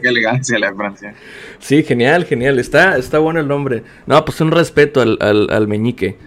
qué 0.01 0.07
elegancia 0.07 0.57
la 0.57 0.73
Francia. 0.73 1.13
Sí, 1.59 1.83
genial, 1.83 2.25
genial. 2.25 2.59
Está, 2.59 2.97
está 2.97 3.19
bueno 3.19 3.39
el 3.39 3.47
nombre. 3.47 3.83
No, 4.05 4.23
pues 4.23 4.39
un 4.41 4.51
respeto 4.51 5.01
al, 5.01 5.17
al, 5.19 5.67
meñique. 5.67 6.17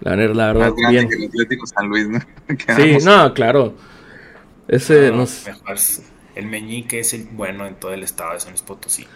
La, 0.00 0.16
la 0.16 0.52
verdad, 0.52 0.72
bien. 0.90 1.08
el 1.10 1.26
Atlético 1.26 1.66
San 1.66 1.88
Luis, 1.88 2.08
¿no? 2.08 2.20
sí, 2.76 2.98
no, 3.04 3.34
claro. 3.34 3.74
Ese, 4.68 5.10
no, 5.10 5.26
El 6.34 6.46
meñique 6.46 7.00
es 7.00 7.12
el 7.14 7.24
bueno 7.32 7.66
en 7.66 7.74
todo 7.74 7.92
el 7.92 8.02
estado 8.02 8.34
de 8.34 8.40
San 8.40 8.50
Luis 8.50 8.62
Potosí. 8.62 9.06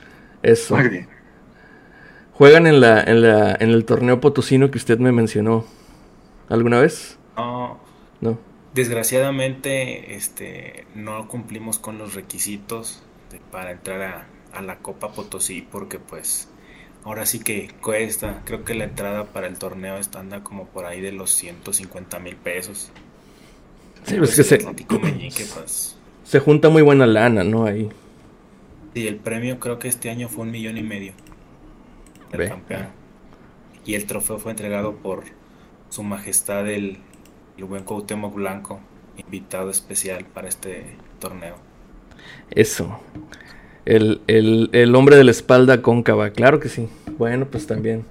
Eso. 0.43 0.77
¿Juegan 2.33 2.67
en, 2.67 2.81
la, 2.81 3.03
en, 3.03 3.23
la, 3.23 3.57
en 3.59 3.71
el 3.71 3.85
torneo 3.85 4.21
potosino 4.21 4.71
que 4.71 4.79
usted 4.79 4.99
me 4.99 5.11
mencionó 5.11 5.65
alguna 6.49 6.81
vez? 6.81 7.19
No. 7.37 7.81
No. 8.21 8.48
Desgraciadamente, 8.75 10.15
este, 10.15 10.87
no 10.95 11.27
cumplimos 11.29 11.79
con 11.79 11.99
los 11.99 12.15
requisitos 12.15 13.03
para 13.51 13.73
entrar 13.73 14.27
a, 14.53 14.61
la 14.63 14.79
Copa 14.79 15.13
Potosí 15.13 15.63
porque 15.63 15.99
pues 15.99 16.49
ahora 17.05 17.27
sí 17.27 17.39
que 17.39 17.71
cuesta. 17.81 18.43
Creo 18.45 18.65
que 18.65 18.75
la 18.75 18.85
entrada 18.85 19.25
para 19.27 19.47
el 19.47 19.59
torneo 19.59 19.97
está 19.99 20.21
anda 20.21 20.43
como 20.43 20.67
por 20.67 20.85
ahí 20.85 21.01
de 21.01 21.13
los 21.13 21.31
150 21.31 22.19
mil 22.19 22.37
pesos. 22.37 22.91
Sí, 24.05 24.17
pues 24.17 24.35
que 24.35 24.43
se, 24.43 24.59
pues, 24.59 25.97
se 26.25 26.41
junta 26.41 26.69
muy 26.69 26.83
buena 26.83 27.07
lana, 27.07 27.45
¿no? 27.45 27.67
Ahí. 27.67 27.89
Sí, 28.95 29.07
el 29.07 29.17
premio 29.17 29.61
creo 29.61 29.79
que 29.79 29.89
este 29.89 30.11
año 30.11 30.29
fue 30.29 30.45
un 30.45 30.51
millón 30.51 30.77
y 30.77 30.83
medio. 30.83 31.13
El 32.33 32.49
campeón. 32.49 32.89
Y 33.85 33.95
el 33.95 34.07
trofeo 34.07 34.39
fue 34.39 34.53
entregado 34.53 34.97
por 34.97 35.25
su 35.89 36.03
majestad 36.03 36.69
el 36.69 36.99
el 37.59 37.65
buen 37.65 37.83
Cuauhtémoc 37.83 38.35
Blanco, 38.35 38.79
invitado 39.17 39.71
especial 39.71 40.25
para 40.25 40.49
este 40.49 40.85
torneo. 41.19 41.57
Eso. 42.51 43.01
El, 43.85 44.21
el, 44.29 44.95
hombre 44.95 45.17
de 45.17 45.25
la 45.25 45.31
espalda 45.33 45.83
cóncava, 45.83 46.31
claro 46.31 46.61
que 46.61 46.69
sí. 46.69 46.89
Bueno, 47.17 47.47
pues 47.51 47.67
también 47.67 48.05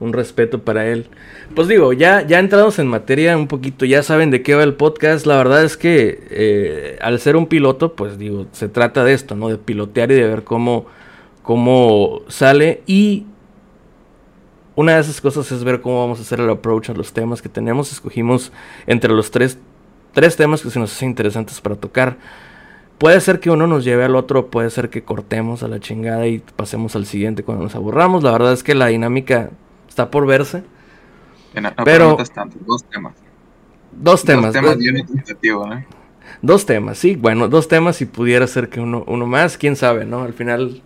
un 0.00 0.12
respeto 0.12 0.62
para 0.62 0.86
él. 0.86 1.06
Pues 1.54 1.66
digo, 1.68 1.92
ya, 1.92 2.26
ya 2.26 2.38
entrados 2.38 2.78
en 2.78 2.88
materia 2.88 3.36
un 3.36 3.46
poquito, 3.46 3.86
ya 3.86 4.02
saben 4.02 4.30
de 4.30 4.42
qué 4.42 4.54
va 4.54 4.64
el 4.64 4.74
podcast. 4.74 5.24
La 5.24 5.36
verdad 5.36 5.64
es 5.64 5.76
que 5.76 6.26
eh, 6.30 6.98
al 7.00 7.20
ser 7.20 7.36
un 7.36 7.46
piloto, 7.46 7.94
pues 7.94 8.18
digo, 8.18 8.48
se 8.52 8.68
trata 8.68 9.02
de 9.04 9.14
esto, 9.14 9.34
¿no? 9.34 9.48
De 9.48 9.56
pilotear 9.56 10.10
y 10.10 10.14
de 10.14 10.26
ver 10.26 10.44
cómo, 10.44 10.86
cómo 11.42 12.22
sale. 12.28 12.82
Y 12.86 13.24
una 14.76 14.94
de 14.94 15.00
esas 15.00 15.20
cosas 15.20 15.50
es 15.52 15.64
ver 15.64 15.80
cómo 15.80 16.00
vamos 16.00 16.18
a 16.18 16.22
hacer 16.22 16.40
el 16.40 16.50
approach 16.50 16.90
a 16.90 16.94
los 16.94 17.12
temas 17.12 17.42
que 17.42 17.48
tenemos. 17.48 17.92
Escogimos 17.92 18.52
entre 18.86 19.12
los 19.12 19.30
tres, 19.30 19.58
tres 20.12 20.36
temas 20.36 20.62
que 20.62 20.70
se 20.70 20.78
nos 20.78 20.92
hacen 20.92 21.10
interesantes 21.10 21.60
para 21.60 21.76
tocar. 21.76 22.16
Puede 22.98 23.20
ser 23.20 23.40
que 23.40 23.50
uno 23.50 23.66
nos 23.66 23.84
lleve 23.84 24.04
al 24.04 24.14
otro, 24.14 24.48
puede 24.48 24.68
ser 24.70 24.90
que 24.90 25.02
cortemos 25.02 25.62
a 25.62 25.68
la 25.68 25.80
chingada 25.80 26.26
y 26.26 26.40
pasemos 26.56 26.94
al 26.96 27.06
siguiente 27.06 27.42
cuando 27.42 27.64
nos 27.64 27.74
aburramos. 27.74 28.22
La 28.22 28.32
verdad 28.32 28.52
es 28.52 28.62
que 28.62 28.74
la 28.74 28.88
dinámica 28.88 29.50
está 29.88 30.10
por 30.10 30.26
verse. 30.26 30.62
pero 31.84 32.16
dos 32.66 32.84
temas. 32.84 33.14
Dos 33.92 34.24
temas. 34.24 34.52
Dos 34.52 34.52
temas 34.52 34.54
¿eh? 34.54 35.86
Dos 36.42 36.64
temas, 36.64 36.96
sí, 36.96 37.16
bueno, 37.16 37.48
dos 37.48 37.68
temas 37.68 38.00
y 38.00 38.06
pudiera 38.06 38.46
ser 38.46 38.68
que 38.68 38.80
uno, 38.80 39.04
uno 39.08 39.26
más, 39.26 39.58
quién 39.58 39.76
sabe, 39.76 40.04
¿no? 40.04 40.22
Al 40.22 40.32
final 40.32 40.80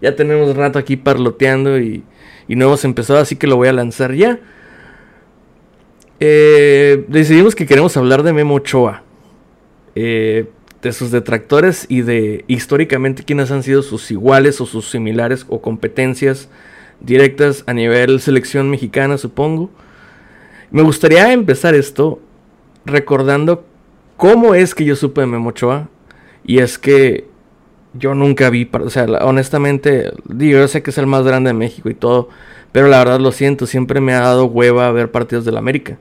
ya 0.00 0.14
tenemos 0.14 0.54
rato 0.56 0.78
aquí 0.78 0.96
parloteando 0.96 1.78
y 1.80 2.04
y 2.48 2.56
no 2.56 2.64
hemos 2.64 2.84
empezado, 2.84 3.20
así 3.20 3.36
que 3.36 3.46
lo 3.46 3.56
voy 3.56 3.68
a 3.68 3.72
lanzar 3.72 4.14
ya. 4.14 4.40
Eh, 6.18 7.04
decidimos 7.08 7.54
que 7.54 7.66
queremos 7.66 7.96
hablar 7.96 8.22
de 8.22 8.32
Memo 8.32 8.54
Ochoa, 8.54 9.04
eh, 9.94 10.48
de 10.82 10.92
sus 10.92 11.10
detractores 11.10 11.86
y 11.88 12.02
de 12.02 12.44
históricamente 12.48 13.22
quiénes 13.22 13.50
han 13.50 13.62
sido 13.62 13.82
sus 13.82 14.10
iguales 14.10 14.60
o 14.60 14.66
sus 14.66 14.90
similares 14.90 15.44
o 15.48 15.60
competencias 15.60 16.48
directas 17.00 17.64
a 17.66 17.74
nivel 17.74 18.20
selección 18.20 18.70
mexicana, 18.70 19.18
supongo. 19.18 19.70
Me 20.70 20.82
gustaría 20.82 21.32
empezar 21.32 21.74
esto 21.74 22.20
recordando 22.84 23.64
cómo 24.16 24.54
es 24.54 24.74
que 24.74 24.84
yo 24.84 24.96
supe 24.96 25.20
de 25.20 25.26
Memo 25.26 25.50
Ochoa. 25.50 25.88
Y 26.44 26.60
es 26.60 26.78
que 26.78 27.27
yo 27.98 28.14
nunca 28.14 28.50
vi, 28.50 28.68
o 28.72 28.90
sea, 28.90 29.04
honestamente, 29.22 30.12
yo 30.28 30.66
sé 30.68 30.82
que 30.82 30.90
es 30.90 30.98
el 30.98 31.06
más 31.06 31.24
grande 31.24 31.48
de 31.48 31.54
México 31.54 31.88
y 31.90 31.94
todo, 31.94 32.28
pero 32.72 32.88
la 32.88 32.98
verdad 32.98 33.20
lo 33.20 33.32
siento, 33.32 33.66
siempre 33.66 34.00
me 34.00 34.12
ha 34.14 34.20
dado 34.20 34.46
hueva 34.46 34.90
ver 34.92 35.10
partidos 35.10 35.44
del 35.44 35.56
América. 35.56 35.98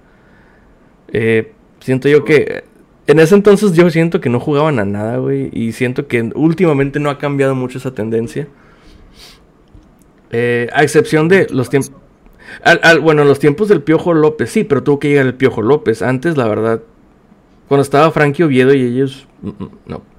Eh, 1.13 1.53
siento 1.79 2.09
yo 2.09 2.25
que 2.25 2.63
en 3.07 3.19
ese 3.19 3.35
entonces 3.35 3.71
yo 3.73 3.89
siento 3.89 4.19
que 4.19 4.29
no 4.29 4.39
jugaban 4.39 4.79
a 4.79 4.85
nada, 4.85 5.17
güey, 5.17 5.49
y 5.53 5.71
siento 5.71 6.07
que 6.07 6.29
últimamente 6.35 6.99
no 6.99 7.09
ha 7.09 7.17
cambiado 7.17 7.55
mucho 7.55 7.77
esa 7.77 7.93
tendencia. 7.93 8.47
Eh, 10.29 10.67
a 10.73 10.83
excepción 10.83 11.29
de 11.29 11.47
los 11.49 11.69
tiempos... 11.69 11.93
bueno, 13.01 13.23
los 13.23 13.39
tiempos 13.39 13.69
del 13.69 13.81
Piojo 13.81 14.13
López, 14.13 14.49
sí, 14.51 14.65
pero 14.65 14.83
tuvo 14.83 14.99
que 14.99 15.07
llegar 15.07 15.25
el 15.25 15.35
Piojo 15.35 15.61
López. 15.61 16.01
Antes, 16.01 16.35
la 16.35 16.47
verdad, 16.47 16.81
cuando 17.69 17.81
estaba 17.81 18.11
Frankie 18.11 18.43
Oviedo 18.43 18.73
y 18.73 18.81
ellos, 18.81 19.27
mm, 19.41 19.49
mm, 19.49 19.69
no. 19.85 20.16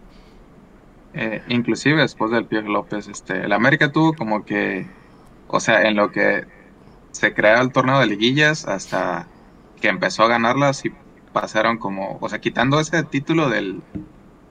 Eh, 1.21 1.43
inclusive 1.49 2.01
después 2.01 2.31
del 2.31 2.45
Pierre 2.45 2.69
López, 2.69 3.09
este, 3.09 3.45
el 3.45 3.53
América 3.53 3.91
tuvo 3.91 4.13
como 4.13 4.45
que, 4.45 4.87
o 5.49 5.59
sea, 5.59 5.83
en 5.83 5.97
lo 5.97 6.13
que 6.13 6.45
se 7.11 7.35
creó 7.35 7.61
el 7.61 7.73
torneo 7.73 7.99
de 7.99 8.07
liguillas 8.07 8.69
hasta 8.69 9.27
que 9.81 9.89
empezó 9.89 10.23
a 10.23 10.29
ganarlas 10.29 10.85
y 10.85 10.93
pasaron 11.33 11.79
como, 11.79 12.19
o 12.21 12.29
sea, 12.29 12.41
quitando 12.41 12.79
ese 12.79 13.03
título 13.03 13.49
del 13.49 13.83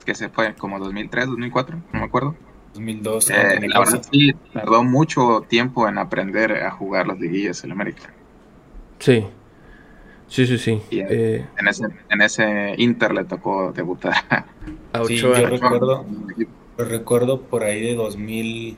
que 0.04 0.14
se 0.14 0.28
fue 0.28 0.54
como 0.56 0.78
2003, 0.78 1.28
2004, 1.28 1.76
no 1.90 2.00
me 2.00 2.04
acuerdo. 2.04 2.36
2002. 2.74 3.30
Eh, 3.30 3.60
la 3.66 3.78
verdad 3.78 4.02
sí, 4.10 4.34
tardó 4.52 4.84
mucho 4.84 5.46
tiempo 5.48 5.88
en 5.88 5.96
aprender 5.96 6.52
a 6.52 6.70
jugar 6.70 7.06
las 7.06 7.18
liguillas 7.18 7.64
el 7.64 7.72
América. 7.72 8.12
Sí. 8.98 9.26
Sí, 10.26 10.46
sí, 10.46 10.58
sí. 10.58 10.82
Eh, 10.90 11.46
en, 11.56 11.68
ese, 11.68 11.86
en 12.10 12.20
ese 12.20 12.74
Inter 12.76 13.14
le 13.14 13.24
tocó 13.24 13.72
debutar. 13.72 14.14
A 14.92 15.04
sí, 15.04 15.16
yo 15.16 15.32
recuerdo, 15.34 16.04
recuerdo 16.84 17.42
por 17.42 17.64
ahí 17.64 17.80
de 17.80 17.94
2000, 17.94 18.76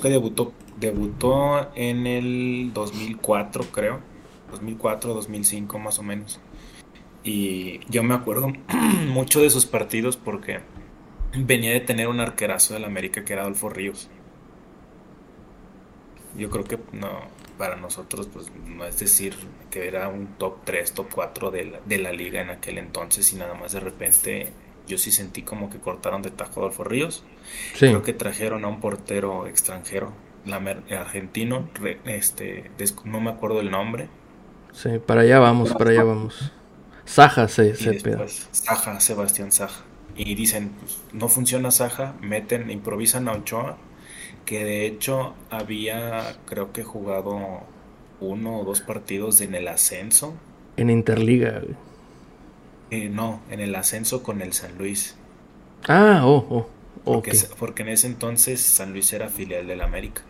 que 0.00 0.08
debutó, 0.08 0.52
debutó 0.78 1.70
en 1.74 2.06
el 2.06 2.72
2004 2.74 3.64
creo, 3.72 4.00
2004, 4.50 5.14
2005 5.14 5.78
más 5.78 5.98
o 5.98 6.02
menos. 6.02 6.40
Y 7.24 7.80
yo 7.88 8.02
me 8.02 8.14
acuerdo 8.14 8.52
mucho 9.08 9.40
de 9.40 9.50
sus 9.50 9.66
partidos 9.66 10.16
porque 10.16 10.60
venía 11.34 11.72
de 11.72 11.80
tener 11.80 12.08
un 12.08 12.20
arquerazo 12.20 12.74
del 12.74 12.84
América 12.84 13.24
que 13.24 13.32
era 13.32 13.42
Adolfo 13.42 13.68
Ríos. 13.68 14.10
Yo 16.36 16.50
creo 16.50 16.64
que 16.64 16.78
no, 16.92 17.20
para 17.58 17.76
nosotros, 17.76 18.28
pues 18.32 18.50
no 18.66 18.84
es 18.84 18.98
decir 18.98 19.34
que 19.70 19.86
era 19.86 20.08
un 20.08 20.26
top 20.38 20.64
3, 20.64 20.92
top 20.92 21.08
4 21.14 21.50
de 21.50 21.64
la, 21.66 21.80
de 21.80 21.98
la 21.98 22.12
liga 22.12 22.40
en 22.40 22.50
aquel 22.50 22.78
entonces 22.78 23.32
y 23.32 23.36
nada 23.36 23.54
más 23.54 23.72
de 23.72 23.80
repente 23.80 24.52
yo 24.86 24.98
sí 24.98 25.10
sentí 25.10 25.42
como 25.42 25.70
que 25.70 25.78
cortaron 25.78 26.22
de 26.22 26.30
tajo 26.30 26.60
a 26.60 26.64
Adolfo 26.64 26.84
Ríos. 26.84 27.24
Creo 27.78 28.02
que 28.02 28.12
trajeron 28.12 28.64
a 28.64 28.68
un 28.68 28.80
portero 28.80 29.46
extranjero, 29.46 30.12
la, 30.44 30.56
argentino, 30.98 31.68
este, 32.04 32.70
no 33.04 33.20
me 33.20 33.30
acuerdo 33.30 33.60
el 33.60 33.70
nombre. 33.70 34.08
Sí, 34.72 34.98
para 35.04 35.22
allá 35.22 35.38
vamos, 35.38 35.72
para 35.74 35.90
allá 35.90 36.04
vamos. 36.04 36.52
Saja 37.04 37.48
se, 37.48 37.74
se 37.74 38.00
Saja, 38.52 39.00
Sebastián 39.00 39.52
Saja. 39.52 39.84
Y 40.16 40.34
dicen, 40.34 40.70
pues, 40.80 41.00
no 41.12 41.28
funciona 41.28 41.70
Saja, 41.70 42.14
meten, 42.20 42.70
improvisan 42.70 43.28
a 43.28 43.32
Ochoa, 43.32 43.78
que 44.44 44.64
de 44.64 44.86
hecho 44.86 45.34
había, 45.50 46.36
creo 46.46 46.72
que 46.72 46.84
jugado 46.84 47.62
uno 48.20 48.60
o 48.60 48.64
dos 48.64 48.80
partidos 48.80 49.40
en 49.40 49.54
el 49.54 49.68
ascenso. 49.68 50.34
En 50.76 50.90
Interliga. 50.90 51.62
Eh, 52.92 53.08
no, 53.08 53.40
en 53.48 53.60
el 53.60 53.74
ascenso 53.74 54.22
con 54.22 54.42
el 54.42 54.52
San 54.52 54.76
Luis. 54.76 55.16
Ah, 55.88 56.20
oh, 56.26 56.46
oh. 56.50 56.68
Porque, 57.04 57.32
porque 57.58 57.80
en 57.80 57.88
ese 57.88 58.06
entonces 58.06 58.60
San 58.60 58.92
Luis 58.92 59.10
era 59.14 59.30
filial 59.30 59.66
del 59.66 59.80
América. 59.80 60.20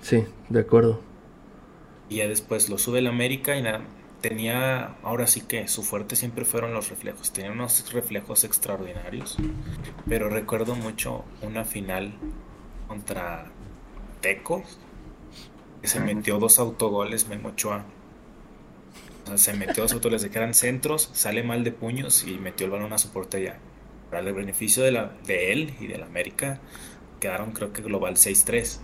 Sí, 0.00 0.24
de 0.48 0.60
acuerdo. 0.60 1.02
Y 2.08 2.16
ya 2.16 2.26
después 2.26 2.70
lo 2.70 2.78
sube 2.78 3.00
el 3.00 3.08
América 3.08 3.58
y 3.58 3.62
nada, 3.62 3.82
tenía, 4.22 4.96
ahora 5.02 5.26
sí 5.26 5.42
que 5.42 5.68
su 5.68 5.82
fuerte 5.82 6.16
siempre 6.16 6.46
fueron 6.46 6.72
los 6.72 6.88
reflejos, 6.88 7.30
tenía 7.30 7.52
unos 7.52 7.92
reflejos 7.92 8.42
extraordinarios, 8.42 9.36
pero 10.08 10.30
recuerdo 10.30 10.74
mucho 10.76 11.26
una 11.42 11.66
final 11.66 12.14
contra 12.86 13.50
Tecos, 14.22 14.78
que 15.82 15.88
se 15.88 16.00
metió 16.00 16.38
dos 16.38 16.58
autogoles 16.58 17.28
Memo 17.28 17.50
Ochoa. 17.50 17.84
O 19.28 19.36
sea, 19.36 19.52
se 19.52 19.58
metió 19.58 19.82
dos 19.82 19.92
autogoles 19.92 20.22
de 20.22 20.30
que 20.30 20.38
eran 20.38 20.54
centros, 20.54 21.10
sale 21.12 21.42
mal 21.42 21.64
de 21.64 21.72
puños 21.72 22.24
y 22.26 22.38
metió 22.38 22.66
el 22.66 22.72
balón 22.72 22.92
a 22.92 22.98
su 22.98 23.10
portería. 23.10 23.58
Para 24.10 24.26
el 24.26 24.34
beneficio 24.34 24.82
de, 24.82 24.92
la, 24.92 25.12
de 25.26 25.52
él 25.52 25.74
y 25.80 25.86
del 25.86 26.02
América, 26.02 26.60
quedaron 27.20 27.52
creo 27.52 27.72
que 27.72 27.82
global 27.82 28.14
6-3. 28.14 28.78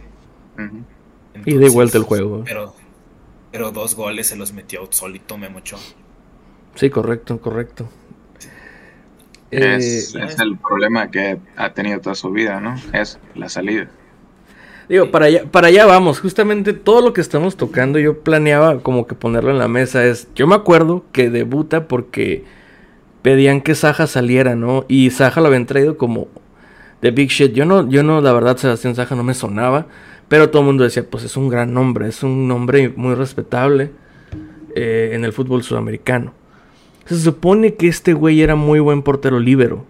y 1.46 1.54
de 1.54 1.68
vuelta 1.70 1.96
el 1.96 2.04
juego. 2.04 2.44
Pero 2.44 2.74
pero 3.54 3.70
dos 3.70 3.94
goles 3.94 4.26
se 4.26 4.34
los 4.34 4.52
metió 4.52 4.88
solito 4.90 5.38
me 5.38 5.46
Ochoa. 5.46 5.78
Sí, 6.74 6.90
correcto, 6.90 7.40
correcto. 7.40 7.88
Es, 9.52 10.12
eh, 10.16 10.26
el 10.42 10.58
problema 10.58 11.08
que 11.08 11.38
ha 11.54 11.72
tenido 11.72 12.00
toda 12.00 12.16
su 12.16 12.32
vida, 12.32 12.60
¿no? 12.60 12.74
Es 12.92 13.20
la 13.36 13.48
salida. 13.48 13.88
Digo, 14.88 15.10
para 15.10 15.26
allá, 15.26 15.44
para 15.50 15.68
allá 15.68 15.86
vamos. 15.86 16.20
Justamente 16.20 16.72
todo 16.72 17.00
lo 17.00 17.12
que 17.12 17.20
estamos 17.20 17.56
tocando, 17.56 17.98
yo 17.98 18.20
planeaba 18.20 18.80
como 18.80 19.06
que 19.06 19.14
ponerlo 19.14 19.50
en 19.50 19.58
la 19.58 19.68
mesa. 19.68 20.04
Es, 20.04 20.28
yo 20.34 20.46
me 20.46 20.54
acuerdo 20.54 21.04
que 21.12 21.30
debuta 21.30 21.88
porque 21.88 22.44
pedían 23.22 23.60
que 23.62 23.74
Saja 23.74 24.06
saliera, 24.06 24.56
¿no? 24.56 24.84
Y 24.88 25.10
Saja 25.10 25.40
lo 25.40 25.46
habían 25.46 25.66
traído 25.66 25.96
como 25.96 26.28
de 27.00 27.10
big 27.10 27.30
shit. 27.30 27.52
Yo 27.52 27.64
no, 27.64 27.88
yo 27.88 28.02
no, 28.02 28.20
la 28.20 28.32
verdad, 28.32 28.56
Sebastián 28.56 28.94
Saja 28.94 29.14
no 29.14 29.22
me 29.22 29.34
sonaba. 29.34 29.86
Pero 30.28 30.50
todo 30.50 30.62
el 30.62 30.66
mundo 30.66 30.84
decía, 30.84 31.04
pues 31.08 31.24
es 31.24 31.36
un 31.36 31.48
gran 31.48 31.74
nombre, 31.74 32.08
es 32.08 32.22
un 32.22 32.48
nombre 32.48 32.88
muy 32.96 33.14
respetable 33.14 33.90
eh, 34.74 35.10
en 35.12 35.24
el 35.24 35.32
fútbol 35.32 35.62
sudamericano. 35.62 36.32
Se 37.04 37.18
supone 37.18 37.74
que 37.74 37.88
este 37.88 38.14
güey 38.14 38.40
era 38.40 38.56
muy 38.56 38.80
buen 38.80 39.02
portero 39.02 39.38
líbero. 39.38 39.84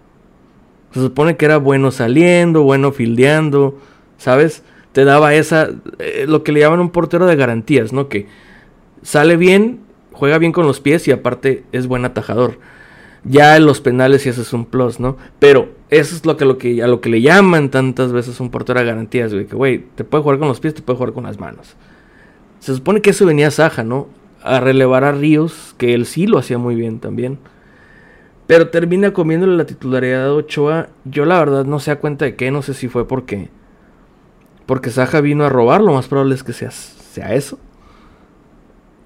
Se 0.91 0.99
supone 0.99 1.37
que 1.37 1.45
era 1.45 1.57
bueno 1.57 1.91
saliendo, 1.91 2.63
bueno 2.63 2.91
fildeando, 2.91 3.79
¿sabes? 4.17 4.63
Te 4.95 5.03
daba 5.03 5.33
esa, 5.33 5.71
eh, 5.99 6.23
lo 6.25 6.41
que 6.41 6.53
le 6.53 6.61
llaman 6.61 6.79
un 6.79 6.89
portero 6.89 7.25
de 7.25 7.35
garantías, 7.35 7.91
¿no? 7.91 8.07
Que 8.07 8.27
sale 9.01 9.35
bien, 9.35 9.81
juega 10.13 10.37
bien 10.37 10.53
con 10.53 10.65
los 10.65 10.79
pies 10.79 11.05
y 11.09 11.11
aparte 11.11 11.65
es 11.73 11.87
buen 11.87 12.05
atajador. 12.05 12.59
Ya 13.25 13.57
en 13.57 13.65
los 13.65 13.81
penales 13.81 14.25
y 14.25 14.29
eso 14.29 14.41
es 14.41 14.53
un 14.53 14.63
plus, 14.63 15.01
¿no? 15.01 15.17
Pero 15.37 15.67
eso 15.89 16.15
es 16.15 16.25
lo 16.25 16.37
que, 16.37 16.45
lo 16.45 16.57
que, 16.57 16.81
a 16.81 16.87
lo 16.87 17.01
que 17.01 17.09
le 17.09 17.19
llaman 17.19 17.71
tantas 17.71 18.13
veces 18.13 18.39
un 18.39 18.49
portero 18.51 18.79
a 18.79 18.83
garantías, 18.83 19.33
güey. 19.33 19.47
Que, 19.47 19.57
güey, 19.57 19.83
te 19.95 20.05
puede 20.05 20.23
jugar 20.23 20.39
con 20.39 20.47
los 20.47 20.61
pies, 20.61 20.73
te 20.73 20.81
puede 20.81 20.95
jugar 20.95 21.11
con 21.11 21.25
las 21.25 21.41
manos. 21.41 21.75
Se 22.59 22.73
supone 22.73 23.01
que 23.01 23.09
eso 23.09 23.25
venía 23.25 23.49
a 23.49 23.83
¿no? 23.83 24.07
A 24.43 24.61
relevar 24.61 25.03
a 25.03 25.11
Ríos, 25.11 25.75
que 25.77 25.93
él 25.93 26.05
sí 26.05 26.25
lo 26.25 26.37
hacía 26.37 26.57
muy 26.57 26.75
bien 26.75 27.01
también. 27.01 27.37
Pero 28.47 28.69
termina 28.69 29.11
comiéndole 29.11 29.57
la 29.57 29.65
titularidad 29.65 30.23
de 30.23 30.29
Ochoa. 30.29 30.87
Yo 31.03 31.25
la 31.25 31.37
verdad 31.37 31.65
no 31.65 31.81
sé 31.81 31.91
a 31.91 31.99
cuenta 31.99 32.23
de 32.23 32.37
qué, 32.37 32.49
no 32.49 32.61
sé 32.61 32.73
si 32.73 32.87
fue 32.87 33.05
porque... 33.05 33.49
Porque 34.65 34.89
Saja 34.89 35.21
vino 35.21 35.45
a 35.45 35.49
robar, 35.49 35.81
lo 35.81 35.93
más 35.93 36.07
probable 36.07 36.35
es 36.35 36.43
que 36.43 36.53
sea, 36.53 36.71
sea 36.71 37.33
eso. 37.33 37.59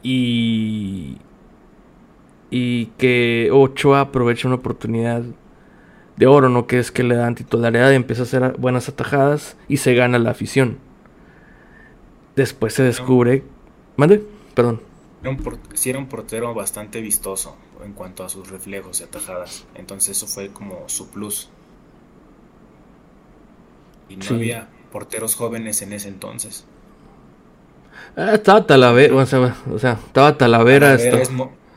Y 0.01 1.17
y 2.51 2.87
que 2.97 3.49
Ochoa 3.51 4.01
aprovecha 4.01 4.47
una 4.47 4.57
oportunidad 4.57 5.23
de 6.17 6.27
oro, 6.27 6.49
¿no? 6.49 6.67
Que 6.67 6.79
es 6.79 6.91
que 6.91 7.03
le 7.03 7.15
dan 7.15 7.35
titularidad 7.35 7.91
y 7.91 7.95
empieza 7.95 8.23
a 8.23 8.25
hacer 8.25 8.55
buenas 8.57 8.89
atajadas 8.89 9.55
y 9.67 9.77
se 9.77 9.93
gana 9.93 10.19
la 10.19 10.31
afición. 10.31 10.77
Después 12.35 12.73
se 12.73 12.83
descubre... 12.83 13.43
¿Mande? 13.95 14.23
Perdón. 14.53 14.81
Si 15.73 15.89
era 15.89 15.99
un 15.99 16.07
portero 16.07 16.53
bastante 16.53 17.01
vistoso 17.01 17.55
en 17.83 17.93
cuanto 17.93 18.23
a 18.23 18.29
sus 18.29 18.49
reflejos 18.49 19.01
y 19.01 19.03
atajadas. 19.03 19.65
Entonces 19.75 20.17
eso 20.17 20.27
fue 20.27 20.49
como 20.49 20.87
su 20.87 21.09
plus. 21.09 21.49
Y 24.07 24.15
no 24.15 24.25
había 24.29 24.69
porteros 24.91 25.35
jóvenes 25.35 25.81
en 25.81 25.93
ese 25.93 26.09
entonces. 26.09 26.65
Ah, 28.15 28.33
estaba 28.33 28.65
Talavera, 28.65 29.15
o 29.15 29.25
sea, 29.25 29.99
estaba 30.05 30.37
Talavera. 30.37 30.97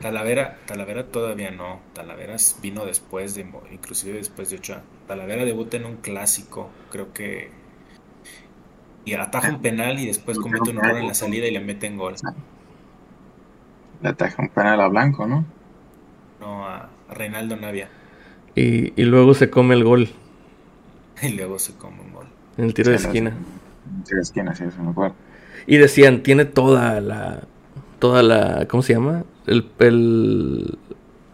Talavera, 0.00 0.58
Talavera 0.66 1.06
todavía 1.06 1.50
no. 1.52 1.80
Talavera 1.92 2.36
vino 2.60 2.84
después 2.84 3.34
de, 3.34 3.46
inclusive 3.70 4.18
después 4.18 4.50
de 4.50 4.56
Ochoa. 4.56 4.82
Talavera 5.06 5.44
debuta 5.44 5.76
en 5.76 5.86
un 5.86 5.96
clásico, 5.96 6.70
creo 6.90 7.12
que. 7.12 7.50
Y 9.04 9.14
ataja 9.14 9.50
un 9.50 9.62
penal 9.62 9.98
y 9.98 10.06
después 10.06 10.38
comete 10.38 10.70
un 10.70 10.78
error 10.78 10.98
en 10.98 11.08
la 11.08 11.14
salida 11.14 11.46
y 11.46 11.52
le 11.52 11.60
mete 11.60 11.86
en 11.86 11.96
gol. 11.96 12.14
Le 14.00 14.08
ataja 14.08 14.42
un 14.42 14.48
penal 14.48 14.80
a 14.80 14.88
Blanco, 14.88 15.26
¿no? 15.26 15.44
No, 16.40 16.66
a, 16.66 16.88
Reinaldo 17.10 17.56
Navia. 17.56 17.88
Y, 18.54 19.00
y, 19.00 19.04
luego 19.04 19.34
se 19.34 19.50
come 19.50 19.74
el 19.74 19.84
gol. 19.84 20.08
y 21.22 21.28
luego 21.30 21.58
se 21.58 21.74
come 21.74 22.00
un. 22.00 22.11
En 22.56 22.64
el 22.64 22.74
tiro 22.74 22.90
de 22.90 22.96
esquina. 22.96 23.30
En 23.30 23.98
el 23.98 24.04
tiro 24.04 24.16
de 24.16 24.22
esquina, 24.22 24.54
sí, 24.54 24.64
eso 24.64 24.82
me 24.82 24.90
acuerdo. 24.90 25.14
Y 25.66 25.76
decían, 25.76 26.22
tiene 26.22 26.44
toda 26.44 27.00
la. 27.00 27.42
Toda 27.98 28.22
la. 28.22 28.66
¿Cómo 28.68 28.82
se 28.82 28.94
llama? 28.94 29.24
el, 29.46 30.78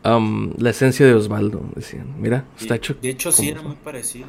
la 0.02 0.70
esencia 0.70 1.06
de 1.06 1.14
Osvaldo, 1.14 1.62
decían. 1.74 2.14
Mira, 2.20 2.44
está 2.58 2.76
hecho. 2.76 2.96
De 3.00 3.10
hecho, 3.10 3.32
sí, 3.32 3.48
era 3.48 3.62
muy 3.62 3.76
parecido. 3.76 4.28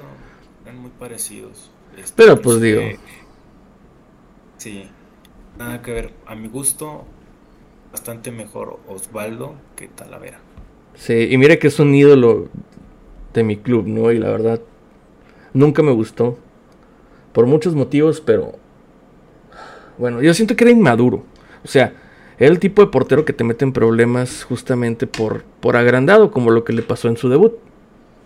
Eran 0.66 0.80
muy 0.80 0.92
parecidos. 0.92 1.72
Este, 1.98 2.14
Pero 2.16 2.42
pues 2.42 2.62
digo. 2.62 2.82
Sí, 4.58 4.86
nada 5.58 5.82
que 5.82 5.92
ver. 5.92 6.14
A 6.26 6.36
mi 6.36 6.48
gusto, 6.48 7.06
bastante 7.92 8.32
mejor 8.32 8.80
Osvaldo 8.88 9.56
que 9.76 9.88
Talavera. 9.88 10.40
Sí, 10.96 11.28
y 11.32 11.38
mira 11.38 11.58
que 11.58 11.68
es 11.68 11.80
un 11.80 11.96
ídolo 11.96 12.50
de 13.34 13.44
mi 13.44 13.58
club, 13.58 13.88
¿no? 13.88 14.12
Y 14.12 14.18
la 14.18 14.30
verdad, 14.30 14.62
nunca 15.54 15.82
me 15.82 15.92
gustó. 15.92 16.38
Por 17.34 17.46
muchos 17.46 17.76
motivos, 17.76 18.22
pero. 18.22 18.54
Bueno, 19.98 20.22
yo 20.22 20.34
siento 20.34 20.56
que 20.56 20.64
era 20.64 20.72
inmaduro. 20.72 21.24
O 21.64 21.68
sea, 21.68 21.94
era 22.40 22.52
el 22.52 22.60
tipo 22.60 22.82
de 22.82 22.88
portero 22.88 23.26
que 23.26 23.34
te 23.34 23.44
mete 23.44 23.66
en 23.66 23.74
problemas 23.74 24.46
justamente 24.46 25.08
por, 25.08 25.44
por 25.60 25.76
agrandado, 25.76 26.32
como 26.32 26.52
lo 26.52 26.64
que 26.64 26.74
le 26.74 26.82
pasó 26.82 27.10
en 27.10 27.18
su 27.18 27.28
debut. 27.30 27.54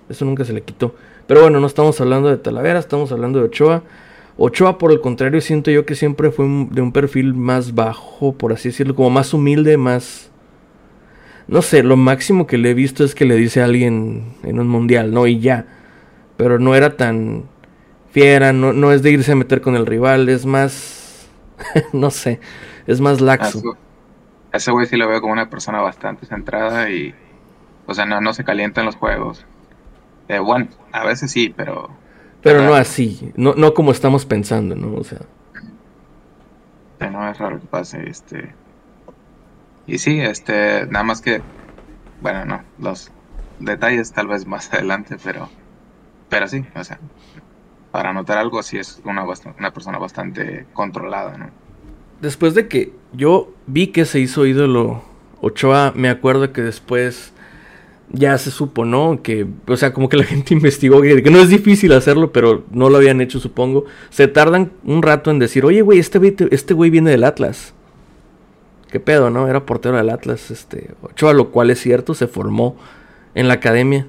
Eso 0.07 0.23
nunca 0.25 0.45
se 0.45 0.53
le 0.53 0.61
quitó. 0.61 0.93
Pero 1.25 1.41
bueno, 1.41 1.59
no 1.59 1.67
estamos 1.67 1.99
hablando 1.99 2.29
de 2.29 2.37
Talavera, 2.37 2.79
estamos 2.79 3.11
hablando 3.11 3.39
de 3.39 3.45
Ochoa. 3.45 3.83
Ochoa, 4.37 4.77
por 4.77 4.91
el 4.91 5.01
contrario, 5.01 5.41
siento 5.41 5.71
yo 5.71 5.85
que 5.85 5.95
siempre 5.95 6.31
fue 6.31 6.45
de 6.45 6.81
un 6.81 6.91
perfil 6.91 7.33
más 7.33 7.73
bajo, 7.73 8.33
por 8.33 8.53
así 8.53 8.69
decirlo, 8.69 8.95
como 8.95 9.09
más 9.09 9.33
humilde, 9.33 9.77
más... 9.77 10.29
No 11.47 11.61
sé, 11.61 11.83
lo 11.83 11.97
máximo 11.97 12.47
que 12.47 12.57
le 12.57 12.71
he 12.71 12.73
visto 12.73 13.03
es 13.03 13.15
que 13.15 13.25
le 13.25 13.35
dice 13.35 13.61
a 13.61 13.65
alguien 13.65 14.35
en 14.43 14.59
un 14.59 14.67
mundial, 14.67 15.11
¿no? 15.11 15.27
Y 15.27 15.39
ya. 15.39 15.65
Pero 16.37 16.57
no 16.57 16.73
era 16.75 16.97
tan 16.97 17.45
fiera, 18.13 18.53
no, 18.53 18.71
no 18.71 18.93
es 18.93 19.03
de 19.03 19.11
irse 19.11 19.33
a 19.33 19.35
meter 19.35 19.59
con 19.59 19.75
el 19.75 19.85
rival, 19.85 20.29
es 20.29 20.45
más... 20.45 21.27
no 21.93 22.09
sé, 22.09 22.39
es 22.87 23.01
más 23.01 23.19
laxo 23.19 23.77
ese 24.53 24.71
güey 24.71 24.85
sí 24.85 24.95
lo 24.95 25.07
veo 25.07 25.19
como 25.19 25.33
una 25.33 25.49
persona 25.49 25.81
bastante 25.81 26.27
centrada 26.27 26.89
y, 26.89 27.13
o 27.87 27.93
sea, 27.93 28.05
no, 28.05 28.21
no 28.21 28.33
se 28.33 28.43
calienta 28.43 28.81
en 28.81 28.85
los 28.85 28.95
juegos. 28.95 29.45
Eh, 30.27 30.39
bueno, 30.39 30.67
a 30.91 31.03
veces 31.03 31.31
sí, 31.31 31.53
pero... 31.55 31.89
Pero 32.43 32.61
no 32.61 32.75
así, 32.75 33.31
no, 33.35 33.55
no 33.55 33.73
como 33.73 33.91
estamos 33.91 34.25
pensando, 34.25 34.75
¿no? 34.75 34.95
O 34.95 35.03
sea... 35.03 35.19
No 36.99 37.29
es 37.29 37.37
raro 37.37 37.59
que 37.59 37.67
pase, 37.67 38.07
este... 38.07 38.53
Y 39.87 39.97
sí, 39.97 40.21
este, 40.21 40.85
nada 40.85 41.03
más 41.03 41.19
que, 41.19 41.41
bueno, 42.21 42.45
no, 42.45 42.63
los 42.79 43.11
detalles 43.59 44.13
tal 44.13 44.27
vez 44.27 44.45
más 44.45 44.71
adelante, 44.73 45.17
pero, 45.21 45.49
pero 46.29 46.47
sí, 46.47 46.63
o 46.75 46.83
sea, 46.83 46.99
para 47.93 48.11
notar 48.11 48.37
algo 48.37 48.61
sí 48.61 48.77
es 48.77 48.99
una, 49.05 49.23
una 49.23 49.71
persona 49.71 49.97
bastante 49.99 50.65
controlada, 50.73 51.37
¿no? 51.37 51.63
después 52.23 52.55
de 52.55 52.67
que 52.69 52.93
yo 53.11 53.53
vi 53.67 53.87
que 53.87 54.05
se 54.05 54.19
hizo 54.19 54.45
ídolo 54.45 55.03
Ochoa, 55.41 55.91
me 55.93 56.09
acuerdo 56.09 56.53
que 56.53 56.61
después 56.61 57.33
ya 58.09 58.37
se 58.37 58.49
supo, 58.49 58.85
¿no? 58.85 59.21
Que, 59.21 59.45
o 59.67 59.75
sea, 59.75 59.93
como 59.93 60.07
que 60.07 60.15
la 60.15 60.23
gente 60.33 60.53
investigó, 60.53 61.01
que, 61.01 61.21
no 61.29 61.39
es 61.39 61.49
difícil 61.49 61.91
hacerlo, 61.91 62.31
pero 62.31 62.63
no 62.71 62.89
lo 62.89 62.97
habían 62.97 63.19
hecho, 63.19 63.41
supongo. 63.41 63.83
Se 64.09 64.29
tardan 64.29 64.71
un 64.85 65.01
rato 65.01 65.31
en 65.31 65.39
decir, 65.39 65.65
oye, 65.65 65.81
güey, 65.81 65.99
este 65.99 66.17
güey, 66.17 66.33
este 66.49 66.73
güey 66.73 66.89
viene 66.89 67.11
del 67.11 67.25
Atlas. 67.25 67.73
¿Qué 68.89 69.01
pedo, 69.01 69.29
no? 69.29 69.49
Era 69.49 69.65
portero 69.65 69.97
del 69.97 70.09
Atlas, 70.09 70.49
este, 70.49 70.91
Ochoa, 71.01 71.33
lo 71.33 71.51
cual 71.51 71.71
es 71.71 71.81
cierto, 71.81 72.13
se 72.13 72.27
formó 72.27 72.77
en 73.35 73.49
la 73.49 73.55
academia, 73.55 74.07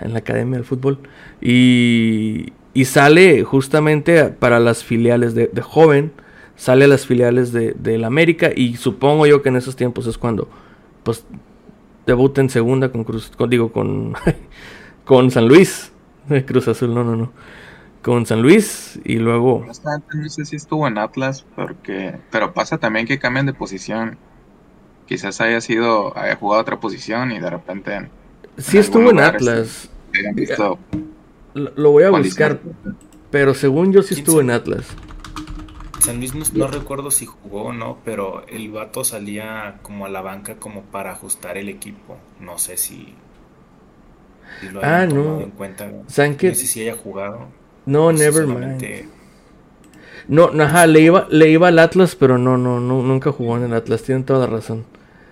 en 0.00 0.14
la 0.14 0.20
academia 0.20 0.56
del 0.56 0.64
fútbol. 0.64 1.00
Y, 1.42 2.54
y 2.74 2.84
sale 2.84 3.44
justamente 3.44 4.24
para 4.26 4.60
las 4.60 4.84
filiales 4.84 5.34
de, 5.34 5.48
de 5.48 5.62
joven 5.62 6.12
sale 6.60 6.84
a 6.84 6.88
las 6.88 7.06
filiales 7.06 7.52
de, 7.52 7.98
la 7.98 8.06
América 8.06 8.50
y 8.54 8.76
supongo 8.76 9.26
yo 9.26 9.40
que 9.40 9.48
en 9.48 9.56
esos 9.56 9.76
tiempos 9.76 10.06
es 10.06 10.18
cuando 10.18 10.46
pues 11.02 11.24
debuta 12.04 12.42
en 12.42 12.50
segunda 12.50 12.92
con 12.92 13.02
Cruz, 13.02 13.32
digo 13.48 13.72
con 13.72 14.12
con 15.06 15.30
San 15.30 15.48
Luis, 15.48 15.90
Cruz 16.46 16.68
Azul, 16.68 16.94
no, 16.94 17.02
no, 17.02 17.16
no. 17.16 17.32
Con 18.02 18.26
San 18.26 18.42
Luis 18.42 19.00
y 19.04 19.16
luego 19.16 19.64
no 19.66 20.28
sé 20.28 20.44
si 20.44 20.56
estuvo 20.56 20.86
en 20.86 20.98
Atlas 20.98 21.46
porque 21.56 22.18
pero 22.30 22.52
pasa 22.52 22.76
también 22.76 23.06
que 23.06 23.18
cambian 23.18 23.46
de 23.46 23.54
posición. 23.54 24.18
Quizás 25.06 25.40
haya 25.40 25.62
sido 25.62 26.16
haya 26.16 26.36
jugado 26.36 26.60
otra 26.60 26.78
posición 26.78 27.32
y 27.32 27.40
de 27.40 27.48
repente 27.48 28.10
Sí 28.58 28.76
estuvo 28.76 29.10
en 29.10 29.20
Atlas. 29.20 29.88
Lo, 31.54 31.90
voy 31.90 32.04
a 32.04 32.10
buscar, 32.10 32.60
pero 33.30 33.54
según 33.54 33.92
yo 33.92 34.02
sí 34.02 34.14
estuvo 34.14 34.40
en 34.40 34.50
Atlas. 34.50 34.86
San 36.00 36.18
Luis 36.18 36.54
no, 36.54 36.66
recuerdo 36.66 37.10
si 37.10 37.26
jugó 37.26 37.64
o 37.64 37.72
no, 37.72 37.98
pero 38.04 38.46
el 38.48 38.70
vato 38.70 39.04
salía 39.04 39.78
como 39.82 40.06
a 40.06 40.08
la 40.08 40.22
banca 40.22 40.56
como 40.56 40.82
para 40.82 41.12
ajustar 41.12 41.58
el 41.58 41.68
equipo. 41.68 42.16
No 42.40 42.58
sé 42.58 42.76
si, 42.78 43.14
lo 44.72 44.82
ah, 44.82 45.06
no. 45.06 45.40
en 45.40 45.50
cuenta. 45.50 45.86
No 45.86 46.04
sé 46.08 46.54
si 46.54 46.80
haya 46.82 46.96
jugado. 46.96 47.48
No, 47.86 48.12
never 48.12 48.46
mind. 48.46 49.08
No, 50.28 50.50
ajá, 50.62 50.86
le 50.86 51.00
iba, 51.00 51.26
le 51.30 51.50
iba 51.50 51.68
al 51.68 51.78
Atlas, 51.78 52.14
pero 52.14 52.38
no, 52.38 52.56
no, 52.56 52.80
no, 52.80 53.02
nunca 53.02 53.32
jugó 53.32 53.56
en 53.56 53.64
el 53.64 53.74
Atlas, 53.74 54.02
tienen 54.02 54.24
toda 54.24 54.40
la 54.40 54.46
razón. 54.46 54.84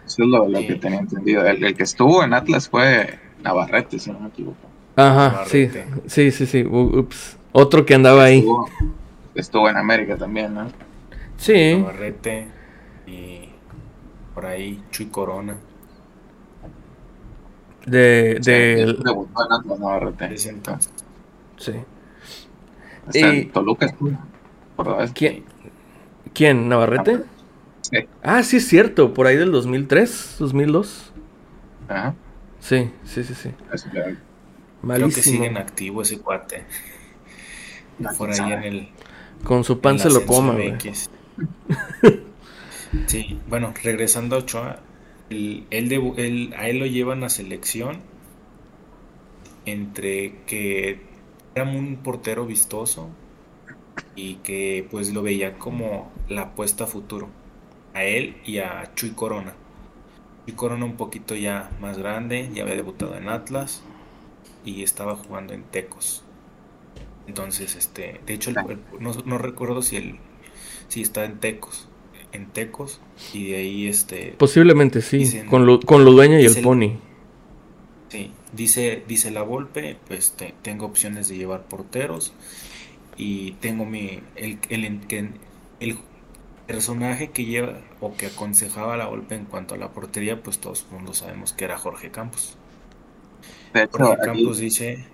Eso 0.07 0.23
es 0.23 0.29
lo, 0.29 0.61
que 0.67 0.75
tenía 0.75 1.01
entendido. 1.01 1.47
El, 1.47 1.77
que 1.77 1.83
estuvo 1.83 2.25
en 2.25 2.35
Atlas 2.35 2.69
fue 2.69 3.19
Navarrete, 3.43 3.99
si 3.99 4.11
no 4.11 4.21
me 4.21 4.29
equivoco. 4.29 4.68
Ajá, 5.01 5.45
sí, 5.47 5.71
sí, 6.07 6.31
sí, 6.31 6.47
sí, 6.47 6.65
ups. 6.65 7.37
Otro 7.53 7.87
que 7.87 7.95
andaba 7.95 8.25
ahí 8.25 8.45
estuvo 9.41 9.69
en 9.69 9.77
América 9.77 10.17
también, 10.17 10.55
¿no? 10.55 10.69
Sí. 11.37 11.77
Navarrete 11.77 12.49
y 13.07 13.49
por 14.35 14.47
ahí 14.47 14.83
Chuy 14.91 15.07
Corona. 15.07 15.57
De. 17.87 18.39
de... 18.43 18.97
Sí, 18.99 19.05
Navarrete. 19.79 20.37
Sí. 21.57 21.73
y... 23.15 23.45
Toluca 23.47 23.95
¿Quién? 25.15 25.45
¿Quién? 26.35 26.69
¿Navarrete? 26.69 27.25
Sí. 27.81 27.99
Ah, 28.23 28.43
sí, 28.43 28.59
es 28.59 28.69
cierto. 28.69 29.15
Por 29.15 29.27
ahí 29.27 29.37
del 29.37 29.51
2003, 29.51 30.37
2002. 30.39 31.13
Ajá. 31.89 32.15
Sí, 32.61 32.91
sí, 33.05 33.25
sí, 33.25 33.35
sí. 33.35 33.51
Malísimo. 34.83 35.13
Creo 35.13 35.15
que 35.15 35.23
sigue 35.23 35.47
en 35.47 35.57
activo 35.57 36.03
ese 36.03 36.19
cuate. 36.19 36.65
Por 38.17 38.31
ahí 38.31 38.53
en 38.53 38.63
el, 38.63 38.89
con 39.45 39.65
su 39.65 39.81
pan 39.81 39.99
se 39.99 40.11
lo 40.11 40.25
coma, 40.27 40.57
Sí, 43.07 43.39
bueno, 43.49 43.75
regresando 43.83 44.37
a 44.37 44.39
Ochoa, 44.41 44.81
él, 45.31 45.67
a 46.57 46.69
él 46.69 46.79
lo 46.79 46.87
llevan 46.87 47.23
a 47.23 47.29
selección 47.29 48.01
entre 49.67 50.37
que 50.47 51.03
era 51.55 51.65
un 51.65 51.97
portero 51.97 52.47
vistoso 52.47 53.11
y 54.17 54.37
que 54.37 54.87
pues 54.91 55.13
lo 55.13 55.23
veía 55.23 55.59
como 55.59 56.11
la 56.29 56.43
apuesta 56.43 56.85
a 56.85 56.87
futuro. 56.87 57.29
A 57.95 58.05
él 58.05 58.37
y 58.45 58.59
a 58.59 58.93
Chuy 58.95 59.11
Corona. 59.11 59.55
Chuy 60.47 60.55
Corona 60.55 60.85
un 60.87 60.97
poquito 60.97 61.35
ya 61.35 61.71
más 61.81 61.99
grande, 61.99 62.49
ya 62.55 62.63
había 62.63 62.77
debutado 62.77 63.17
en 63.17 63.29
Atlas 63.29 63.83
y 64.69 64.83
estaba 64.83 65.17
jugando 65.17 65.55
en 65.55 65.63
Tecos. 65.63 66.23
Entonces, 67.27 67.77
este, 67.77 68.21
de 68.27 68.35
hecho, 68.35 68.53
no, 68.99 69.39
recuerdo 69.39 69.83
si 69.83 69.97
el, 69.97 70.17
si 70.89 71.03
está 71.03 71.25
en 71.25 71.39
Tecos, 71.39 71.89
en 72.33 72.47
Tecos 72.47 73.01
y 73.33 73.51
de 73.51 73.57
ahí, 73.57 73.87
este, 73.87 74.35
posiblemente 74.39 75.03
sí, 75.03 75.43
con 75.49 75.67
lo, 75.67 75.81
con 75.81 76.05
lo 76.05 76.13
dueña 76.13 76.41
y 76.41 76.47
el 76.47 76.63
pony. 76.63 76.99
Sí, 78.09 78.33
dice, 78.53 79.03
dice 79.07 79.31
la 79.31 79.43
Volpe, 79.43 79.97
pues 80.07 80.35
tengo 80.63 80.87
opciones 80.87 81.29
de 81.29 81.37
llevar 81.37 81.65
porteros 81.65 82.33
y 83.17 83.53
tengo 83.53 83.85
mi, 83.85 84.21
el, 84.37 84.59
el, 84.71 85.01
el, 85.81 85.99
personaje 86.67 87.31
que 87.31 87.47
lleva 87.47 87.81
o 88.01 88.15
que 88.15 88.27
aconsejaba 88.27 88.93
a 88.93 88.97
la 88.99 89.07
Volpe 89.07 89.35
en 89.35 89.47
cuanto 89.47 89.75
a 89.75 89.79
la 89.79 89.91
portería, 89.93 90.43
pues 90.43 90.59
todos 90.59 90.87
mundo 90.91 91.15
sabemos 91.15 91.55
que 91.55 91.65
era 91.65 91.79
Jorge 91.79 92.11
Campos. 92.11 92.58
Jorge 93.87 94.17
Campos 94.25 94.59
dice 94.59 95.05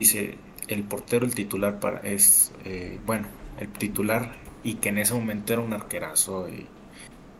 dice 0.00 0.38
el 0.68 0.82
portero, 0.82 1.26
el 1.26 1.34
titular 1.34 1.78
para 1.78 2.00
es 2.00 2.52
eh, 2.64 2.98
bueno, 3.06 3.28
el 3.60 3.68
titular 3.68 4.34
y 4.62 4.74
que 4.74 4.88
en 4.88 4.98
ese 4.98 5.14
momento 5.14 5.52
era 5.52 5.62
un 5.62 5.72
arquerazo 5.72 6.48
y 6.48 6.66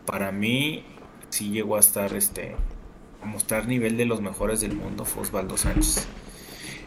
para 0.05 0.31
mí 0.31 0.85
sí 1.29 1.49
llegó 1.49 1.75
a 1.77 1.79
estar 1.79 2.13
este 2.13 2.55
a 3.21 3.25
mostrar 3.25 3.67
nivel 3.67 3.97
de 3.97 4.05
los 4.05 4.21
mejores 4.21 4.61
del 4.61 4.75
mundo 4.75 5.05
fue 5.05 5.23
Osvaldo 5.23 5.57
Sánchez. 5.57 6.07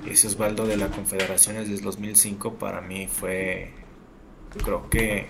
Ese 0.07 0.29
Osvaldo 0.29 0.67
de 0.67 0.77
la 0.77 0.89
Confederaciones 0.89 1.69
del 1.69 1.81
2005 1.81 2.55
para 2.55 2.81
mí 2.81 3.09
fue 3.09 3.73
creo 4.65 4.89
que 4.89 5.27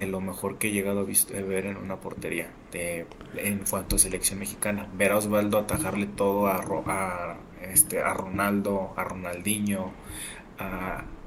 lo 0.00 0.20
mejor 0.20 0.58
que 0.58 0.68
he 0.68 0.72
llegado 0.72 1.00
a, 1.00 1.40
ver 1.42 1.66
en 1.66 1.76
una 1.76 2.00
portería 2.00 2.50
de, 2.72 3.06
en 3.36 3.64
cuanto 3.68 3.96
a 3.96 3.98
selección 3.98 4.38
mexicana. 4.38 4.88
Ver 4.94 5.12
a 5.12 5.18
Osvaldo 5.18 5.58
atajarle 5.58 6.06
todo 6.06 6.46
a, 6.48 6.56
a 6.86 7.36
este, 7.72 8.00
a 8.00 8.14
Ronaldo, 8.14 8.92
a 8.96 9.04
Ronaldinho, 9.04 9.92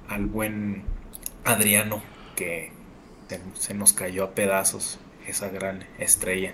al 0.10 0.26
buen 0.26 0.84
Adriano, 1.44 2.02
que 2.36 2.72
se 3.54 3.74
nos 3.74 3.94
cayó 3.94 4.24
a 4.24 4.32
pedazos 4.32 5.00
esa 5.28 5.50
gran 5.50 5.86
estrella. 5.98 6.54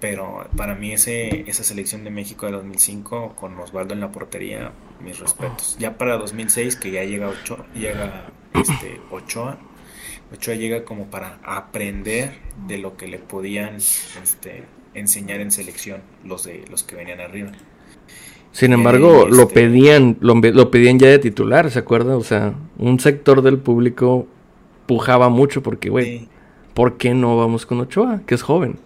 Pero 0.00 0.48
para 0.56 0.74
mí 0.74 0.92
ese, 0.92 1.48
esa 1.48 1.62
selección 1.62 2.04
de 2.04 2.10
México 2.10 2.46
de 2.46 2.52
2005 2.52 3.36
con 3.36 3.58
Osvaldo 3.58 3.92
en 3.92 4.00
la 4.00 4.10
portería, 4.10 4.72
mis 5.00 5.18
respetos. 5.18 5.76
Ya 5.78 5.98
para 5.98 6.16
2006 6.16 6.76
que 6.76 6.90
ya 6.90 7.04
llega 7.04 7.28
Ochoa, 7.28 7.66
llega 7.74 8.30
este 8.54 9.00
Ochoa, 9.10 9.58
Ochoa 10.32 10.54
llega 10.54 10.84
como 10.84 11.06
para 11.06 11.38
aprender 11.42 12.34
de 12.66 12.78
lo 12.78 12.96
que 12.96 13.08
le 13.08 13.18
podían 13.18 13.76
este, 13.76 14.64
enseñar 14.94 15.40
en 15.40 15.50
selección 15.50 16.02
los 16.24 16.44
de 16.44 16.64
los 16.70 16.84
que 16.84 16.96
venían 16.96 17.20
arriba. 17.20 17.50
Sin 18.52 18.72
embargo, 18.72 19.26
lo 19.28 19.42
este, 19.42 19.54
pedían, 19.54 20.16
lo, 20.20 20.40
pedían 20.70 20.98
ya 20.98 21.08
de 21.08 21.18
titular, 21.18 21.70
¿se 21.70 21.78
acuerda? 21.78 22.16
O 22.16 22.24
sea, 22.24 22.54
un 22.78 22.98
sector 22.98 23.42
del 23.42 23.58
público 23.58 24.26
pujaba 24.86 25.28
mucho 25.28 25.62
porque, 25.62 25.88
güey, 25.88 26.28
¿por 26.74 26.96
qué 26.96 27.14
no 27.14 27.36
vamos 27.36 27.64
con 27.64 27.80
Ochoa? 27.80 28.22
Que 28.26 28.34
es 28.34 28.42
joven. 28.42 28.78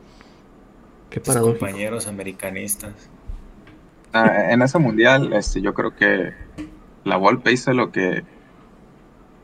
Qué 1.09 1.21
paradójico. 1.21 1.61
compañeros 1.61 2.07
americanistas. 2.07 2.93
Ah, 4.13 4.51
en 4.51 4.61
ese 4.63 4.79
mundial, 4.79 5.33
este, 5.33 5.63
yo 5.63 5.73
creo 5.73 5.95
que 5.97 6.33
la 7.05 7.17
Volpe 7.17 7.53
hizo 7.53 7.73
lo 7.73 7.91
que 7.91 8.23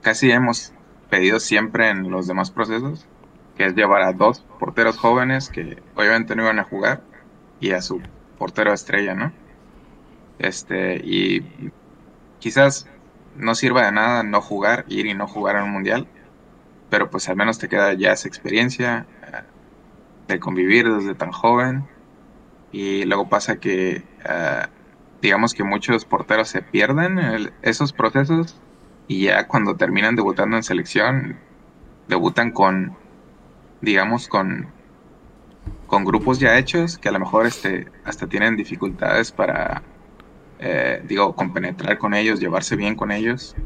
casi 0.03 0.31
hemos 0.31 0.73
pedido 1.11 1.41
siempre 1.41 1.91
en 1.91 2.11
los 2.11 2.27
demás 2.27 2.51
procesos, 2.51 3.07
que 3.57 3.67
es 3.67 3.75
llevar 3.75 4.03
a 4.03 4.13
dos 4.13 4.41
porteros 4.59 4.97
jóvenes 4.97 5.51
que 5.51 5.83
obviamente 5.95 6.35
no 6.35 6.45
iban 6.45 6.59
a 6.59 6.65
jugar 6.65 7.03
y 7.61 7.73
a 7.73 7.83
su 7.83 8.01
portero 8.39 8.73
estrella, 8.73 9.15
¿no? 9.15 9.33
Este, 10.39 10.97
y 11.05 11.73
quizás 12.39 12.89
no 13.37 13.55
sirva 13.55 13.85
de 13.85 13.93
nada 13.93 14.23
no 14.23 14.41
jugar, 14.41 14.87
ir 14.89 15.07
y 15.07 15.15
no 15.15 15.27
jugar 15.27 15.57
en 15.57 15.65
un 15.65 15.73
mundial, 15.73 16.09
pero 16.89 17.11
pues 17.11 17.29
al 17.29 17.37
menos 17.37 17.59
te 17.59 17.69
queda 17.69 17.93
ya 17.93 18.13
esa 18.13 18.29
experiencia 18.29 19.07
eh, 19.23 19.43
de 20.29 20.41
convivir 20.41 20.91
desde 20.91 21.15
tan 21.15 21.33
joven. 21.33 21.87
Y 22.73 23.05
luego 23.05 23.29
pasa 23.29 23.57
que, 23.59 24.05
eh, 24.25 24.67
digamos 25.21 25.55
que 25.55 25.65
muchos 25.65 26.05
porteros 26.05 26.49
se 26.49 26.63
pierden 26.63 27.19
en 27.19 27.53
esos 27.63 27.93
procesos 27.93 28.61
y 29.11 29.23
ya 29.25 29.49
cuando 29.49 29.75
terminan 29.75 30.15
debutando 30.15 30.57
en 30.57 30.63
selección, 30.63 31.37
debutan 32.07 32.53
con, 32.53 32.97
digamos, 33.81 34.29
con, 34.29 34.69
con 35.89 36.05
grupos 36.05 36.39
ya 36.39 36.57
hechos 36.57 36.97
que 36.97 37.09
a 37.09 37.13
lo 37.13 37.19
mejor 37.19 37.45
este, 37.45 37.89
hasta 38.05 38.29
tienen 38.29 38.55
dificultades 38.55 39.33
para 39.33 39.83
eh, 40.61 41.03
digo, 41.09 41.35
compenetrar 41.35 41.99
con 41.99 42.15
ellos, 42.15 42.39
llevarse 42.39 42.77
bien 42.77 42.95
con 42.95 43.11
ellos. 43.11 43.57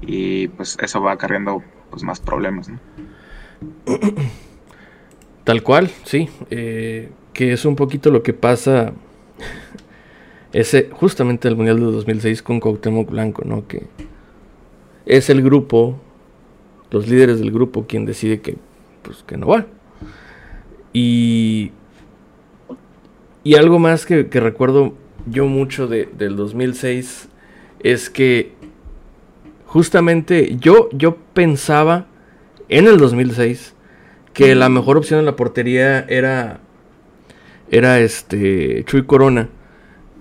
Y 0.00 0.48
pues 0.48 0.76
eso 0.82 1.00
va 1.00 1.12
acarreando 1.12 1.62
pues 1.90 2.02
más 2.02 2.18
problemas, 2.18 2.68
¿no? 2.68 2.80
Tal 5.44 5.62
cual, 5.62 5.88
sí. 6.02 6.28
Eh, 6.50 7.12
que 7.32 7.52
es 7.52 7.64
un 7.64 7.76
poquito 7.76 8.10
lo 8.10 8.24
que 8.24 8.32
pasa 8.32 8.92
ese 10.52 10.90
justamente 10.90 11.46
el 11.46 11.54
Mundial 11.54 11.78
de 11.78 11.86
2006 11.86 12.42
con 12.42 12.58
Cuauhtémoc 12.58 13.08
Blanco, 13.08 13.44
¿no? 13.44 13.68
Que 13.68 13.86
es 15.06 15.30
el 15.30 15.42
grupo, 15.42 15.98
los 16.90 17.08
líderes 17.08 17.38
del 17.38 17.50
grupo 17.50 17.86
quien 17.86 18.04
decide 18.04 18.40
que, 18.40 18.56
pues, 19.02 19.22
que 19.22 19.36
no 19.36 19.48
va. 19.48 19.66
Y, 20.92 21.72
y 23.44 23.54
algo 23.54 23.78
más 23.78 24.06
que, 24.06 24.22
recuerdo 24.22 24.94
yo 25.26 25.46
mucho 25.46 25.86
de, 25.86 26.08
del 26.16 26.36
2006 26.36 27.28
es 27.80 28.10
que 28.10 28.52
justamente 29.66 30.56
yo, 30.58 30.88
yo 30.92 31.16
pensaba 31.34 32.06
en 32.68 32.86
el 32.86 32.98
2006 32.98 33.74
que 34.32 34.54
la 34.54 34.68
mejor 34.68 34.96
opción 34.96 35.20
en 35.20 35.26
la 35.26 35.36
portería 35.36 36.00
era 36.08 36.60
era 37.70 38.00
este 38.00 38.84
Chuy 38.84 39.04
Corona. 39.04 39.48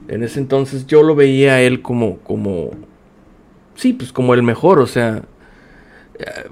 En 0.07 0.23
ese 0.23 0.39
entonces 0.39 0.87
yo 0.87 1.03
lo 1.03 1.15
veía 1.15 1.53
a 1.53 1.61
él 1.61 1.81
como 1.81 2.17
como 2.19 2.71
sí, 3.79 3.93
pues 3.93 4.11
como 4.11 4.33
el 4.33 4.43
mejor, 4.43 4.79
o 4.79 4.87
sea, 4.87 5.23
eh, 6.19 6.49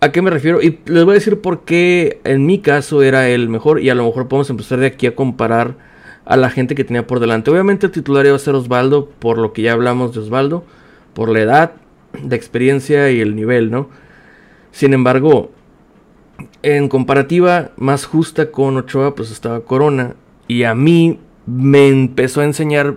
¿a 0.00 0.12
qué 0.12 0.22
me 0.22 0.30
refiero? 0.30 0.62
Y 0.62 0.78
les 0.86 1.04
voy 1.04 1.12
a 1.12 1.14
decir 1.14 1.40
por 1.40 1.64
qué 1.64 2.20
en 2.24 2.46
mi 2.46 2.60
caso 2.60 3.02
era 3.02 3.28
el 3.28 3.48
mejor 3.48 3.80
y 3.80 3.90
a 3.90 3.94
lo 3.96 4.04
mejor 4.04 4.28
podemos 4.28 4.48
empezar 4.48 4.78
de 4.78 4.86
aquí 4.86 5.06
a 5.08 5.16
comparar 5.16 5.76
a 6.24 6.36
la 6.36 6.48
gente 6.50 6.76
que 6.76 6.84
tenía 6.84 7.06
por 7.06 7.18
delante. 7.18 7.50
Obviamente 7.50 7.86
el 7.86 7.92
titular 7.92 8.24
iba 8.24 8.36
a 8.36 8.38
ser 8.38 8.54
Osvaldo, 8.54 9.08
por 9.18 9.38
lo 9.38 9.52
que 9.52 9.62
ya 9.62 9.72
hablamos 9.72 10.14
de 10.14 10.20
Osvaldo, 10.20 10.64
por 11.12 11.28
la 11.28 11.40
edad, 11.40 11.72
la 12.28 12.36
experiencia 12.36 13.10
y 13.10 13.20
el 13.20 13.34
nivel, 13.34 13.70
¿no? 13.72 13.88
Sin 14.70 14.92
embargo, 14.92 15.50
en 16.62 16.88
comparativa 16.88 17.72
más 17.76 18.04
justa 18.04 18.52
con 18.52 18.76
Ochoa, 18.76 19.16
pues 19.16 19.32
estaba 19.32 19.60
Corona. 19.60 20.14
Y 20.46 20.62
a 20.62 20.74
mí 20.74 21.18
me 21.46 21.88
empezó 21.88 22.42
a 22.42 22.44
enseñar 22.44 22.94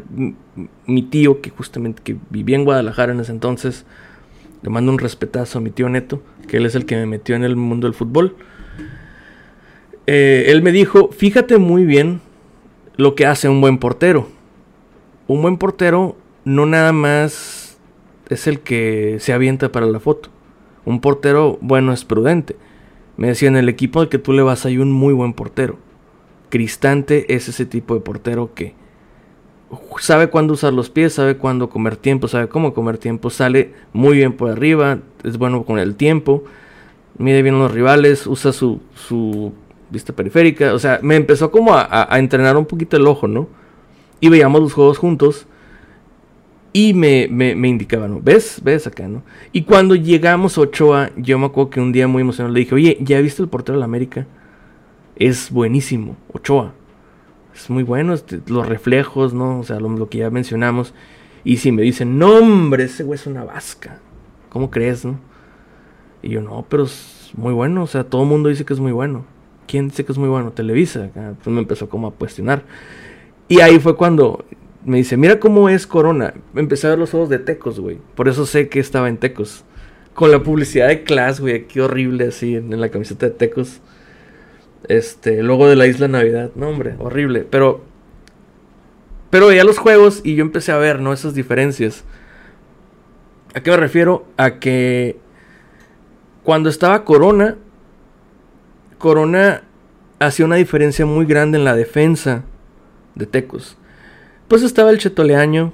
mi 0.92 1.04
tío, 1.04 1.42
que 1.42 1.50
justamente 1.50 2.02
que 2.04 2.18
vivía 2.30 2.56
en 2.56 2.66
Guadalajara 2.66 3.14
en 3.14 3.20
ese 3.20 3.32
entonces. 3.32 3.86
Le 4.62 4.70
mando 4.70 4.92
un 4.92 5.00
respetazo 5.00 5.58
a 5.58 5.62
mi 5.62 5.72
tío 5.72 5.90
Neto, 5.90 6.22
que 6.48 6.58
él 6.58 6.66
es 6.66 6.76
el 6.76 6.86
que 6.86 6.96
me 6.96 7.06
metió 7.06 7.36
en 7.36 7.44
el 7.44 7.56
mundo 7.56 7.88
del 7.88 7.96
fútbol. 7.96 8.36
Eh, 10.06 10.46
él 10.48 10.62
me 10.62 10.72
dijo, 10.72 11.10
fíjate 11.12 11.58
muy 11.58 11.86
bien 11.86 12.22
lo 12.98 13.16
que 13.16 13.26
hace 13.26 13.50
un 13.50 13.62
buen 13.62 13.78
portero. 13.78 14.28
Un 15.28 15.42
buen 15.42 15.58
portero 15.58 16.16
no 16.44 16.66
nada 16.66 16.92
más 16.92 17.80
es 18.30 18.48
el 18.48 18.60
que 18.60 19.18
se 19.20 19.34
avienta 19.34 19.72
para 19.72 19.86
la 19.86 20.00
foto. 20.00 20.30
Un 20.86 21.02
portero 21.02 21.58
bueno 21.62 21.94
es 21.94 22.06
prudente. 22.06 22.56
Me 23.18 23.28
decía, 23.28 23.50
en 23.50 23.56
el 23.56 23.70
equipo 23.70 24.00
al 24.00 24.10
que 24.10 24.18
tú 24.18 24.34
le 24.34 24.42
vas 24.42 24.66
hay 24.66 24.78
un 24.78 24.92
muy 24.92 25.14
buen 25.14 25.34
portero. 25.34 25.78
Cristante 26.50 27.34
es 27.34 27.48
ese 27.48 27.66
tipo 27.66 27.94
de 27.94 28.02
portero 28.02 28.54
que 28.54 28.74
sabe 30.00 30.28
cuándo 30.28 30.54
usar 30.54 30.74
los 30.74 30.90
pies, 30.90 31.14
sabe 31.14 31.38
cuándo 31.38 31.70
comer 31.70 31.96
tiempo, 31.98 32.28
sabe 32.28 32.48
cómo 32.48 32.74
comer 32.74 32.98
tiempo, 32.98 33.30
sale 33.30 33.74
muy 33.94 34.18
bien 34.18 34.34
por 34.34 34.50
arriba, 34.50 35.00
es 35.24 35.38
bueno 35.38 35.64
con 35.64 35.80
el 35.80 35.96
tiempo, 35.96 36.44
mide 37.18 37.42
bien 37.42 37.58
los 37.60 37.72
rivales, 37.72 38.28
usa 38.28 38.52
su, 38.52 38.82
su 38.96 39.54
vista 39.90 40.14
periférica. 40.14 40.74
O 40.74 40.80
sea, 40.80 41.00
me 41.02 41.16
empezó 41.16 41.52
como 41.52 41.74
a, 41.74 42.08
a 42.14 42.20
entrenar 42.20 42.58
un 42.58 42.66
poquito 42.66 42.98
el 42.98 43.08
ojo, 43.08 43.28
¿no? 43.28 43.48
Y 44.20 44.30
veíamos 44.30 44.62
los 44.62 44.74
juegos 44.74 44.98
juntos. 44.98 45.48
Y 46.74 46.94
me, 46.94 47.28
me, 47.30 47.54
me 47.54 47.68
indicaba, 47.68 48.08
¿no? 48.08 48.22
¿Ves? 48.22 48.62
¿Ves 48.64 48.88
acá, 48.88 49.06
no? 49.06 49.24
Y 49.52 49.64
cuando 49.64 49.94
llegamos 49.94 50.58
a 50.58 50.62
Ochoa, 50.62 51.12
yo 51.18 51.38
me 51.38 51.48
acuerdo 51.48 51.70
que 51.70 51.82
un 51.82 51.92
día 51.92 52.08
muy 52.08 52.22
emocionado 52.22 52.54
le 52.54 52.62
dije, 52.62 52.74
oye, 52.74 52.98
¿ya 53.02 53.20
viste 53.20 53.42
el 53.44 53.50
portero 53.50 53.76
de 53.76 53.80
la 53.80 53.86
América? 53.86 54.26
Es 55.18 55.52
buenísimo, 55.52 56.16
Ochoa. 56.32 56.74
Es 57.54 57.70
muy 57.70 57.84
bueno, 57.84 58.14
este, 58.14 58.42
los 58.48 58.68
reflejos, 58.68 59.34
¿no? 59.34 59.60
O 59.60 59.64
sea, 59.64 59.80
lo, 59.80 60.10
que 60.10 60.20
ya 60.20 60.30
mencionamos. 60.30 60.94
Y 61.44 61.58
si 61.58 61.72
me 61.72 61.82
dicen, 61.82 62.18
no, 62.18 62.38
hombre, 62.38 62.86
ese 62.86 63.04
güey 63.04 63.20
es 63.20 63.28
una 63.28 63.44
vasca. 63.44 64.00
¿Cómo 64.50 64.70
crees, 64.70 65.06
no? 65.06 65.20
Y 66.22 66.30
yo, 66.30 66.42
no, 66.42 66.66
pero 66.70 66.84
es 66.84 67.32
muy 67.36 67.54
bueno. 67.54 67.84
O 67.84 67.88
sea, 67.88 68.04
todo 68.04 68.24
el 68.24 68.30
mundo 68.30 68.50
dice 68.50 68.66
que 68.66 68.74
es 68.74 68.80
muy 68.80 68.92
bueno. 68.92 69.26
¿Quién 69.68 69.90
dice 69.90 70.06
que 70.06 70.12
es 70.12 70.18
muy 70.18 70.30
bueno? 70.30 70.52
Televisa. 70.52 71.10
Pues 71.14 71.54
me 71.54 71.62
empezó 71.62 71.90
como 71.90 72.08
a 72.08 72.12
cuestionar. 72.12 72.64
Y 73.48 73.60
ahí 73.60 73.80
fue 73.80 73.96
cuando 73.96 74.46
me 74.86 74.98
dice, 74.98 75.18
mira 75.18 75.40
cómo 75.40 75.70
es 75.70 75.88
Corona. 75.88 76.34
Empecé 76.56 76.88
a 76.88 76.92
ver 76.92 77.00
los 77.00 77.14
ojos 77.14 77.30
de 77.30 77.40
Tecos, 77.40 77.80
güey. 77.80 77.98
Por 78.16 78.28
eso 78.28 78.46
sé 78.46 78.70
que 78.70 78.80
estaba 78.80 79.10
en 79.10 79.18
Tecos. 79.18 79.64
Con 80.14 80.32
la 80.32 80.44
publicidad 80.44 80.88
de 80.88 81.04
Class, 81.04 81.40
güey. 81.40 81.68
Qué 81.68 81.82
horrible 81.82 82.28
así 82.28 82.56
en, 82.56 82.80
la 82.80 82.90
camiseta 82.90 83.28
de 83.28 83.32
Tecos. 83.32 83.80
Este, 84.92 85.42
luego 85.42 85.70
de 85.70 85.78
la 85.78 85.88
Isla 85.88 86.10
Navidad. 86.10 86.52
No, 86.56 86.68
hombre, 86.68 86.96
horrible. 87.00 87.48
Pero. 87.50 87.82
Pero 89.30 89.48
veía 89.48 89.64
los 89.64 89.78
juegos 89.78 90.20
y 90.26 90.36
yo 90.36 90.42
empecé 90.42 90.74
a 90.74 90.78
ver, 90.78 91.00
¿no? 91.00 91.14
Esas 91.14 91.34
diferencias. 91.34 92.04
¿A 93.54 93.62
qué 93.62 93.72
me 93.72 93.78
refiero? 93.78 94.26
A 94.36 94.60
que. 94.60 95.18
Cuando 96.44 96.70
estaba 96.70 97.06
Corona. 97.06 97.56
Corona 98.98 99.64
hacía 100.20 100.46
una 100.46 100.58
diferencia 100.58 101.06
muy 101.06 101.26
grande 101.26 101.58
en 101.58 101.64
la 101.64 101.76
defensa 101.76 102.44
de 103.16 103.26
Tecos. 103.28 103.78
Pues 104.50 104.62
estaba 104.62 104.92
el 104.92 105.00
Chetoleaño, 105.00 105.72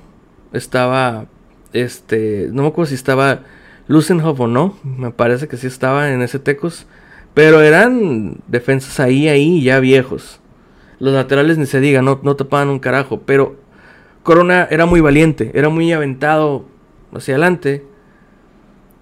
estaba, 0.53 1.25
este, 1.73 2.49
no 2.51 2.61
me 2.61 2.67
acuerdo 2.69 2.89
si 2.89 2.95
estaba 2.95 3.41
Lucenhoff 3.87 4.39
o 4.39 4.47
no, 4.47 4.77
me 4.83 5.09
parece 5.09 5.47
que 5.47 5.57
sí 5.57 5.67
estaba 5.67 6.11
en 6.11 6.21
ese 6.21 6.39
Tecos, 6.39 6.85
pero 7.37 7.61
eran 7.61 8.39
defensas 8.47 8.99
ahí, 8.99 9.27
ahí, 9.27 9.61
ya 9.61 9.79
viejos. 9.79 10.39
Los 10.97 11.13
laterales 11.13 11.59
ni 11.59 11.67
se 11.67 11.79
diga, 11.79 12.01
no, 12.01 12.19
no 12.23 12.35
tapaban 12.35 12.69
un 12.69 12.79
carajo, 12.79 13.21
pero 13.27 13.57
Corona 14.23 14.67
era 14.71 14.87
muy 14.87 15.01
valiente, 15.01 15.51
era 15.53 15.69
muy 15.69 15.93
aventado 15.93 16.65
hacia 17.13 17.35
adelante. 17.35 17.85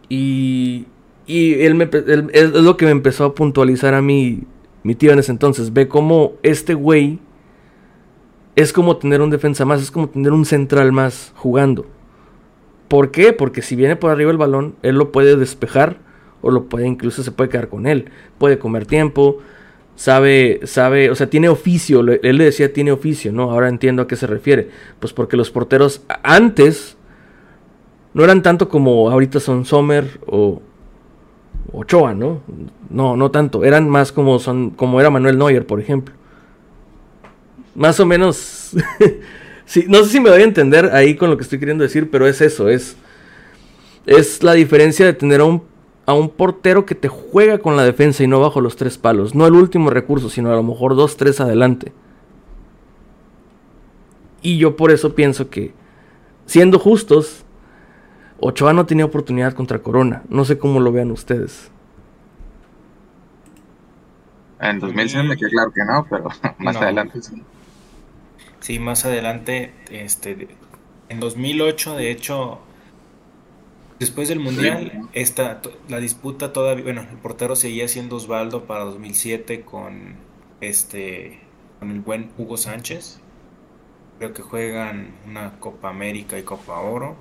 Y, 0.09 0.85
y 1.25 1.61
él, 1.61 1.75
me, 1.75 1.89
es 2.33 2.51
lo 2.51 2.75
que 2.75 2.83
me 2.83 2.91
empezó 2.91 3.23
a 3.23 3.35
puntualizar 3.35 3.93
a 3.93 4.01
mí, 4.01 4.43
mi 4.83 4.95
tío 4.95 5.13
en 5.13 5.19
ese 5.19 5.31
entonces. 5.31 5.71
Ve 5.71 5.87
cómo 5.87 6.33
este 6.43 6.73
güey 6.73 7.19
es 8.57 8.73
como 8.73 8.97
tener 8.97 9.21
un 9.21 9.29
defensa 9.29 9.63
más, 9.63 9.81
es 9.81 9.91
como 9.91 10.09
tener 10.09 10.33
un 10.33 10.43
central 10.43 10.91
más 10.91 11.31
jugando. 11.37 11.85
¿Por 12.89 13.11
qué? 13.11 13.31
Porque 13.31 13.61
si 13.61 13.77
viene 13.77 13.95
por 13.95 14.11
arriba 14.11 14.31
el 14.31 14.37
balón, 14.37 14.75
él 14.81 14.97
lo 14.97 15.13
puede 15.13 15.37
despejar 15.37 16.03
o 16.45 16.51
lo 16.51 16.65
puede 16.65 16.86
incluso 16.86 17.23
se 17.23 17.31
puede 17.31 17.49
quedar 17.49 17.69
con 17.69 17.88
él. 17.88 18.05
Puede 18.38 18.60
comer 18.60 18.86
tiempo, 18.86 19.39
sabe, 19.95 20.60
sabe, 20.65 21.10
o 21.10 21.15
sea, 21.15 21.27
tiene 21.27 21.49
oficio. 21.49 22.01
Él 22.01 22.38
le 22.38 22.43
decía 22.43 22.71
tiene 22.71 22.91
oficio, 22.91 23.31
¿no? 23.31 23.49
Ahora 23.49 23.67
entiendo 23.67 24.03
a 24.03 24.08
qué 24.08 24.15
se 24.15 24.27
refiere. 24.27 24.69
Pues 24.99 25.12
porque 25.12 25.38
los 25.38 25.49
porteros 25.49 26.03
antes 26.21 26.97
no 28.13 28.23
eran 28.23 28.43
tanto 28.43 28.69
como 28.69 29.10
ahorita 29.10 29.39
son 29.39 29.65
Sommer 29.65 30.19
o 30.27 30.62
Ochoa, 31.73 32.13
¿no? 32.13 32.41
No, 32.91 33.17
no 33.17 33.31
tanto. 33.31 33.63
Eran 33.63 33.89
más 33.89 34.12
como 34.12 34.38
son 34.38 34.69
como 34.69 34.99
era 34.99 35.10
Manuel 35.10 35.39
Neuer, 35.39 35.65
por 35.65 35.79
ejemplo. 35.79 36.13
Más 37.73 37.99
o 37.99 38.05
menos. 38.05 38.69
no 39.88 40.03
sé 40.03 40.10
si 40.12 40.19
me 40.19 40.29
doy 40.29 40.41
a 40.41 40.45
entender 40.45 40.91
ahí 40.93 41.15
con 41.15 41.31
lo 41.31 41.38
que 41.38 41.43
estoy 41.43 41.58
queriendo 41.58 41.84
decir, 41.84 42.12
pero 42.12 42.27
es 42.27 42.39
eso, 42.39 42.69
es. 42.69 42.97
Es 44.05 44.43
la 44.43 44.53
diferencia 44.53 45.03
de 45.08 45.13
tener 45.13 45.41
a 45.41 45.45
un, 45.45 45.63
a 46.05 46.13
un 46.13 46.29
portero 46.29 46.85
que 46.85 46.95
te 46.95 47.07
juega 47.07 47.57
con 47.57 47.75
la 47.75 47.83
defensa 47.83 48.23
y 48.23 48.27
no 48.27 48.39
bajo 48.39 48.61
los 48.61 48.75
tres 48.75 48.97
palos. 48.97 49.33
No 49.33 49.47
el 49.47 49.53
último 49.53 49.89
recurso, 49.89 50.29
sino 50.29 50.51
a 50.51 50.55
lo 50.55 50.63
mejor 50.63 50.95
dos, 50.95 51.17
tres 51.17 51.39
adelante. 51.39 51.91
Y 54.41 54.57
yo 54.57 54.75
por 54.75 54.91
eso 54.91 55.15
pienso 55.15 55.49
que, 55.49 55.73
siendo 56.45 56.77
justos, 56.77 57.43
Ochoa 58.39 58.73
no 58.73 58.85
tenía 58.85 59.05
oportunidad 59.05 59.53
contra 59.53 59.79
Corona. 59.79 60.23
No 60.29 60.45
sé 60.45 60.59
cómo 60.59 60.79
lo 60.79 60.91
vean 60.91 61.09
ustedes. 61.09 61.71
En 64.59 64.79
2006 64.79 65.25
me 65.25 65.37
queda 65.37 65.49
claro 65.49 65.71
que 65.71 65.83
no, 65.83 66.05
pero 66.09 66.29
más 66.59 66.75
adelante 66.75 67.21
sí. 67.21 67.43
Sí, 68.59 68.79
más 68.79 69.05
adelante, 69.05 69.73
este, 69.91 70.47
en 71.09 71.19
2008, 71.19 71.95
de 71.97 72.09
hecho, 72.09 72.59
después 73.99 74.29
del 74.29 74.39
Mundial, 74.39 75.10
esta, 75.13 75.62
la 75.88 75.99
disputa 75.99 76.53
todavía, 76.53 76.84
bueno, 76.84 77.01
el 77.10 77.17
portero 77.17 77.55
seguía 77.55 77.88
siendo 77.88 78.15
Osvaldo 78.15 78.65
para 78.65 78.84
2007 78.86 79.62
con, 79.62 80.15
este, 80.62 81.39
con 81.79 81.91
el 81.91 81.99
buen 82.01 82.31
Hugo 82.38 82.58
Sánchez. 82.58 83.19
Creo 84.17 84.34
que 84.34 84.41
juegan 84.41 85.13
una 85.27 85.60
Copa 85.60 85.89
América 85.89 86.39
y 86.39 86.43
Copa 86.43 86.79
Oro. 86.79 87.15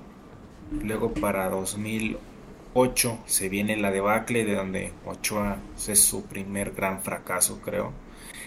Luego 0.81 1.13
para 1.13 1.49
2008 1.49 3.19
se 3.25 3.49
viene 3.49 3.77
la 3.77 3.91
debacle 3.91 4.45
de 4.45 4.55
donde 4.55 4.93
Ochoa 5.05 5.57
es 5.87 5.99
su 6.01 6.25
primer 6.25 6.71
gran 6.71 7.01
fracaso, 7.01 7.59
creo 7.63 7.93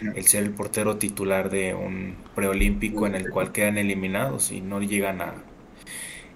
el 0.01 0.27
ser 0.27 0.45
el 0.45 0.51
portero 0.51 0.97
titular 0.97 1.51
de 1.51 1.75
un 1.75 2.17
preolímpico 2.35 3.07
en 3.07 3.15
el 3.15 3.31
cual 3.31 3.53
quedan 3.53 3.79
eliminados 3.79 4.53
y 4.53 4.61
no 4.61 4.81
llegan 4.81 5.21
a 5.21 5.35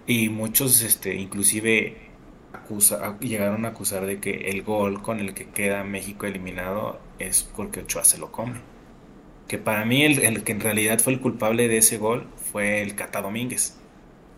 y 0.06 0.28
muchos 0.28 0.82
este 0.82 1.14
inclusive 1.14 1.96
llegaron 3.20 3.64
a 3.64 3.68
acusar 3.68 4.06
de 4.06 4.20
que 4.20 4.50
el 4.50 4.62
gol 4.62 5.02
con 5.02 5.20
el 5.20 5.34
que 5.34 5.46
queda 5.50 5.84
México 5.84 6.26
eliminado 6.26 7.00
es 7.18 7.42
porque 7.42 7.80
Ochoa 7.80 8.04
se 8.04 8.18
lo 8.18 8.32
come. 8.32 8.60
Que 9.48 9.58
para 9.58 9.84
mí 9.84 10.02
el, 10.02 10.20
el 10.20 10.44
que 10.44 10.52
en 10.52 10.60
realidad 10.60 10.98
fue 11.00 11.12
el 11.12 11.20
culpable 11.20 11.68
de 11.68 11.78
ese 11.78 11.98
gol 11.98 12.26
fue 12.52 12.82
el 12.82 12.94
Cata 12.94 13.22
Domínguez. 13.22 13.78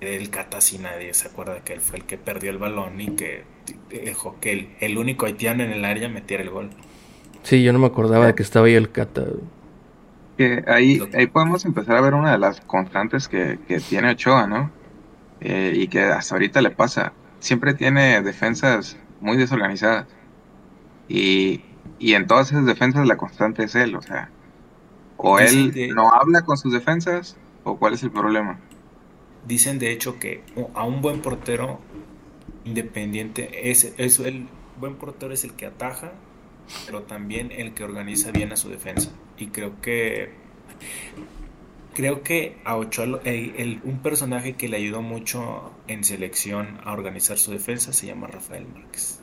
El 0.01 0.31
Cata 0.31 0.61
si 0.61 0.79
nadie 0.79 1.15
se 1.15 1.29
acuerda 1.29 1.63
que 1.65 1.75
él 1.75 1.81
fue 1.81 1.99
el 1.99 2.05
que 2.05 2.19
perdió 2.19 2.51
el 2.51 2.59
balón 2.59 3.01
y 3.01 3.11
que 3.11 3.45
dejó 3.91 4.39
que 4.41 4.53
el, 4.53 4.69
el 4.81 4.99
único 4.99 5.27
haitiano 5.27 5.63
en 5.63 5.73
el 5.73 5.85
área 5.85 6.09
metiera 6.09 6.43
el 6.43 6.51
gol. 6.51 6.71
Sí, 7.43 7.63
yo 7.63 7.73
no 7.73 7.79
me 7.79 7.87
acordaba 7.87 8.27
de 8.27 8.35
que 8.35 8.43
estaba 8.43 8.67
ahí 8.67 8.75
el 8.75 8.91
Cata. 8.91 9.25
Que 10.37 10.65
ahí, 10.67 11.01
ahí 11.15 11.27
podemos 11.29 11.65
empezar 11.65 11.97
a 11.97 12.01
ver 12.01 12.15
una 12.15 12.33
de 12.33 12.39
las 12.39 12.61
constantes 12.63 13.29
que, 13.29 13.59
que 13.69 13.81
tiene 13.81 14.11
Ochoa, 14.11 14.47
¿no? 14.47 14.71
Eh, 15.45 15.75
y 15.77 15.89
que 15.89 16.01
hasta 16.01 16.35
ahorita 16.35 16.63
le 16.63 16.71
pasa. 16.71 17.13
Siempre 17.39 17.75
tiene 17.75 18.23
defensas 18.23 18.97
muy 19.21 19.37
desorganizadas. 19.37 20.07
Y, 21.09 21.61
y 21.99 22.15
en 22.15 22.27
todas 22.27 22.51
esas 22.51 22.65
defensas 22.65 23.07
la 23.07 23.19
constante 23.19 23.65
es 23.65 23.75
él, 23.75 23.95
o 23.95 24.03
sea, 24.03 24.31
o 25.19 25.39
él 25.39 25.73
no 25.95 26.13
habla 26.13 26.43
con 26.43 26.57
sus 26.57 26.73
defensas, 26.73 27.37
o 27.63 27.77
cuál 27.79 27.93
es 27.93 28.03
el 28.03 28.11
problema. 28.11 28.59
Dicen 29.47 29.79
de 29.79 29.93
hecho 29.93 30.19
que 30.19 30.43
a 30.75 30.85
un 30.85 31.03
buen 31.03 31.21
portero 31.21 31.81
independiente 32.65 33.71
es, 33.71 33.93
es 33.99 34.19
el 34.21 34.49
buen 34.81 34.97
portero 34.97 35.35
es 35.35 35.45
el 35.45 35.53
que 35.53 35.67
ataja, 35.67 36.13
pero 36.87 37.03
también 37.03 37.53
el 37.53 37.75
que 37.75 37.85
organiza 37.85 38.31
bien 38.31 38.53
a 38.53 38.57
su 38.57 38.71
defensa. 38.71 39.11
Y 39.37 39.49
creo 39.49 39.81
que 39.83 40.33
creo 41.95 42.23
que 42.23 42.59
a 42.65 42.77
Ochoa 42.77 43.21
el, 43.25 43.81
un 43.85 43.99
personaje 44.01 44.55
que 44.55 44.69
le 44.69 44.77
ayudó 44.77 45.03
mucho 45.03 45.73
en 45.89 46.05
selección 46.05 46.79
a 46.85 46.93
organizar 46.93 47.39
su 47.39 47.53
defensa 47.53 47.93
se 47.93 48.07
llama 48.07 48.27
Rafael 48.27 48.67
Márquez. 48.67 49.21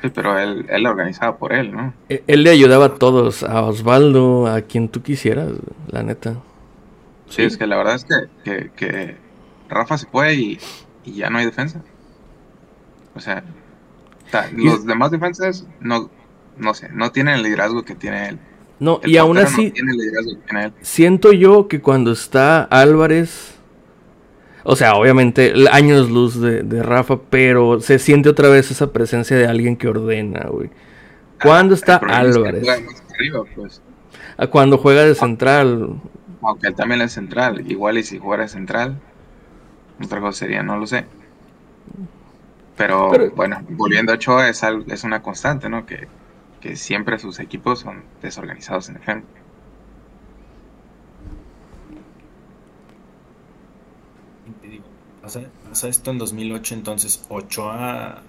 Sí, 0.00 0.10
pero 0.10 0.38
él, 0.38 0.66
él 0.68 0.82
lo 0.82 0.90
organizaba 0.90 1.38
por 1.38 1.52
él, 1.52 1.72
¿no? 1.72 1.94
E, 2.08 2.22
él, 2.26 2.42
le 2.42 2.50
ayudaba 2.50 2.86
a 2.86 2.94
todos, 2.94 3.42
a 3.42 3.62
Osvaldo, 3.62 4.46
a 4.46 4.60
quien 4.62 4.88
tú 4.88 5.02
quisieras, 5.02 5.52
la 5.88 6.02
neta. 6.02 6.36
Sí, 7.28 7.42
es 7.42 7.56
que 7.56 7.66
la 7.66 7.76
verdad 7.76 7.94
es 7.94 8.06
que, 8.44 8.70
que, 8.76 9.16
Rafa 9.68 9.98
se 9.98 10.06
fue 10.06 10.34
y, 10.34 10.58
ya 11.04 11.30
no 11.30 11.38
hay 11.38 11.46
defensa. 11.46 11.82
O 13.14 13.20
sea, 13.20 13.42
los 14.52 14.84
demás 14.84 15.10
defensas 15.10 15.66
no, 15.80 16.10
no 16.56 16.74
sé, 16.74 16.90
no 16.92 17.10
tienen 17.10 17.34
el 17.34 17.42
liderazgo 17.42 17.84
que 17.84 17.94
tiene 17.94 18.28
él. 18.28 18.38
No, 18.78 19.00
y 19.04 19.16
aún 19.16 19.38
así, 19.38 19.72
siento 20.82 21.32
yo 21.32 21.66
que 21.66 21.80
cuando 21.80 22.12
está 22.12 22.62
Álvarez, 22.64 23.54
o 24.64 24.76
sea, 24.76 24.96
obviamente 24.96 25.54
años 25.72 26.10
luz 26.10 26.40
de, 26.40 26.82
Rafa, 26.82 27.18
pero 27.30 27.80
se 27.80 27.98
siente 27.98 28.28
otra 28.28 28.48
vez 28.50 28.70
esa 28.70 28.92
presencia 28.92 29.36
de 29.36 29.46
alguien 29.46 29.76
que 29.76 29.88
ordena, 29.88 30.46
güey. 30.50 30.70
Cuando 31.42 31.74
ah, 31.74 31.78
está 31.78 31.96
Álvarez. 31.96 32.66
Pues. 33.54 33.80
A 34.36 34.46
cuando 34.48 34.76
juega 34.76 35.04
de 35.04 35.14
central. 35.14 36.00
Aunque 36.42 36.68
él 36.68 36.74
también 36.74 37.00
es 37.00 37.12
central, 37.12 37.64
igual 37.70 37.96
y 37.96 38.02
si 38.02 38.18
jugara 38.18 38.42
de 38.42 38.50
central, 38.50 39.00
otra 40.04 40.20
cosa 40.20 40.40
sería, 40.40 40.62
no 40.62 40.76
lo 40.76 40.86
sé. 40.86 41.06
Pero, 42.76 43.10
bueno, 43.34 43.62
volviendo 43.70 44.12
a 44.12 44.16
Ochoa 44.16 44.50
es, 44.50 44.62
es 44.88 45.04
una 45.04 45.22
constante, 45.22 45.70
¿no? 45.70 45.86
Que 45.86 46.08
siempre 46.74 47.18
sus 47.18 47.38
equipos 47.38 47.80
son 47.80 48.02
desorganizados 48.22 48.88
en 48.88 48.96
ejemplo. 48.96 49.28
Pasa, 55.22 55.42
pasa 55.68 55.88
esto 55.88 56.10
en 56.10 56.18
2008, 56.18 56.74
entonces 56.74 57.24
Ochoa 57.28 58.22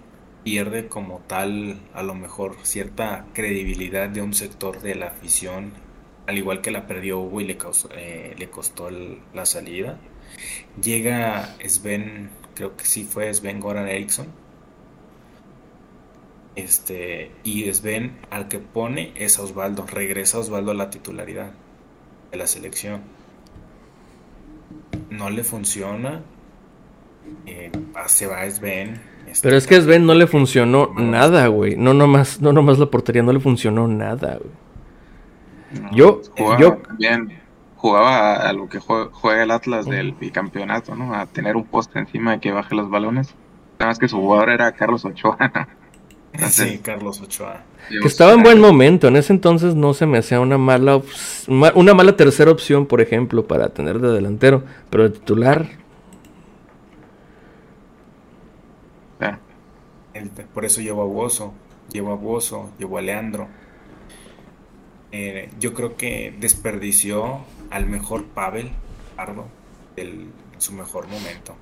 pierde 0.43 0.87
como 0.87 1.19
tal 1.27 1.77
a 1.93 2.03
lo 2.03 2.15
mejor 2.15 2.55
cierta 2.63 3.25
credibilidad 3.33 4.09
de 4.09 4.21
un 4.21 4.33
sector 4.33 4.81
de 4.81 4.95
la 4.95 5.07
afición, 5.07 5.73
al 6.25 6.37
igual 6.37 6.61
que 6.61 6.71
la 6.71 6.87
perdió 6.87 7.19
Hugo 7.19 7.41
y 7.41 7.45
le, 7.45 7.57
causó, 7.57 7.89
eh, 7.93 8.33
le 8.37 8.49
costó 8.49 8.89
la 9.33 9.45
salida. 9.45 9.99
Llega 10.81 11.55
Sven, 11.67 12.29
creo 12.55 12.77
que 12.77 12.85
sí 12.85 13.03
fue 13.03 13.33
Sven 13.33 13.59
Goran 13.59 13.87
Eriksson, 13.87 14.27
este, 16.57 17.31
y 17.43 17.71
Sven 17.71 18.17
al 18.31 18.47
que 18.47 18.57
pone 18.57 19.13
es 19.15 19.37
a 19.37 19.43
Osvaldo. 19.43 19.85
Regresa 19.85 20.39
Osvaldo 20.39 20.71
a 20.71 20.73
la 20.73 20.89
titularidad 20.89 21.51
de 22.31 22.37
la 22.37 22.47
selección. 22.47 23.01
No 25.11 25.29
le 25.29 25.43
funciona. 25.43 26.23
Eh, 27.45 27.71
se 28.07 28.25
va 28.25 28.49
Sven. 28.49 28.99
Este, 29.27 29.47
Pero 29.47 29.55
es 29.55 29.67
que 29.67 29.75
a 29.75 29.81
Sven 29.81 30.07
no 30.07 30.15
le 30.15 30.25
funcionó 30.25 30.93
nada, 30.95 31.45
güey. 31.45 31.75
No 31.75 31.93
nomás, 31.93 32.41
no 32.41 32.51
nomás 32.51 32.79
la 32.79 32.87
portería, 32.87 33.21
no 33.21 33.33
le 33.33 33.39
funcionó 33.39 33.87
nada, 33.87 34.39
güey. 34.39 35.91
yo, 35.93 36.21
jugaba 36.35 36.59
yo 36.59 36.77
también 36.77 37.39
jugaba 37.75 38.49
a, 38.49 38.53
lo 38.53 38.67
que 38.67 38.79
juega, 38.79 39.43
el 39.43 39.51
Atlas 39.51 39.85
del 39.85 40.13
bicampeonato, 40.13 40.95
¿no? 40.95 41.13
A 41.13 41.27
tener 41.27 41.55
un 41.55 41.65
poste 41.65 41.99
encima 41.99 42.31
de 42.31 42.39
que 42.39 42.51
baje 42.51 42.73
los 42.73 42.89
balones. 42.89 43.35
Nada 43.77 43.91
más 43.91 43.99
que 43.99 44.07
su 44.07 44.17
jugador 44.17 44.49
era 44.49 44.71
Carlos 44.71 45.05
Ochoa. 45.05 45.37
Sí, 46.49 46.79
Carlos 46.83 47.21
Ochoa. 47.21 47.63
Que 47.89 48.07
estaba 48.07 48.33
en 48.33 48.43
buen 48.43 48.59
momento. 48.59 49.07
En 49.07 49.15
ese 49.15 49.33
entonces 49.33 49.75
no 49.75 49.93
se 49.93 50.05
me 50.05 50.17
hacía 50.17 50.39
una 50.39 50.57
mala 50.57 51.01
una 51.47 51.93
mala 51.93 52.15
tercera 52.15 52.51
opción, 52.51 52.85
por 52.85 53.01
ejemplo, 53.01 53.47
para 53.47 53.69
tener 53.69 53.99
de 53.99 54.11
delantero. 54.11 54.63
Pero 54.89 55.03
de 55.03 55.09
titular. 55.11 55.67
Por 60.57 60.65
eso 60.65 60.81
llevo 60.81 61.03
a 61.03 61.05
Bozo, 61.05 61.53
llevo 61.91 62.11
a 62.11 62.15
Bozo, 62.15 62.71
llevo 62.79 62.97
a 62.97 63.01
Leandro. 63.01 63.47
Eh, 65.11 65.51
yo 65.59 65.75
creo 65.75 65.95
que 65.95 66.33
desperdició 66.39 67.41
al 67.69 67.85
mejor 67.85 68.25
Pavel 68.25 68.71
Pardo 69.15 69.45
en 69.95 70.31
su 70.57 70.73
mejor 70.73 71.07
momento. 71.07 71.55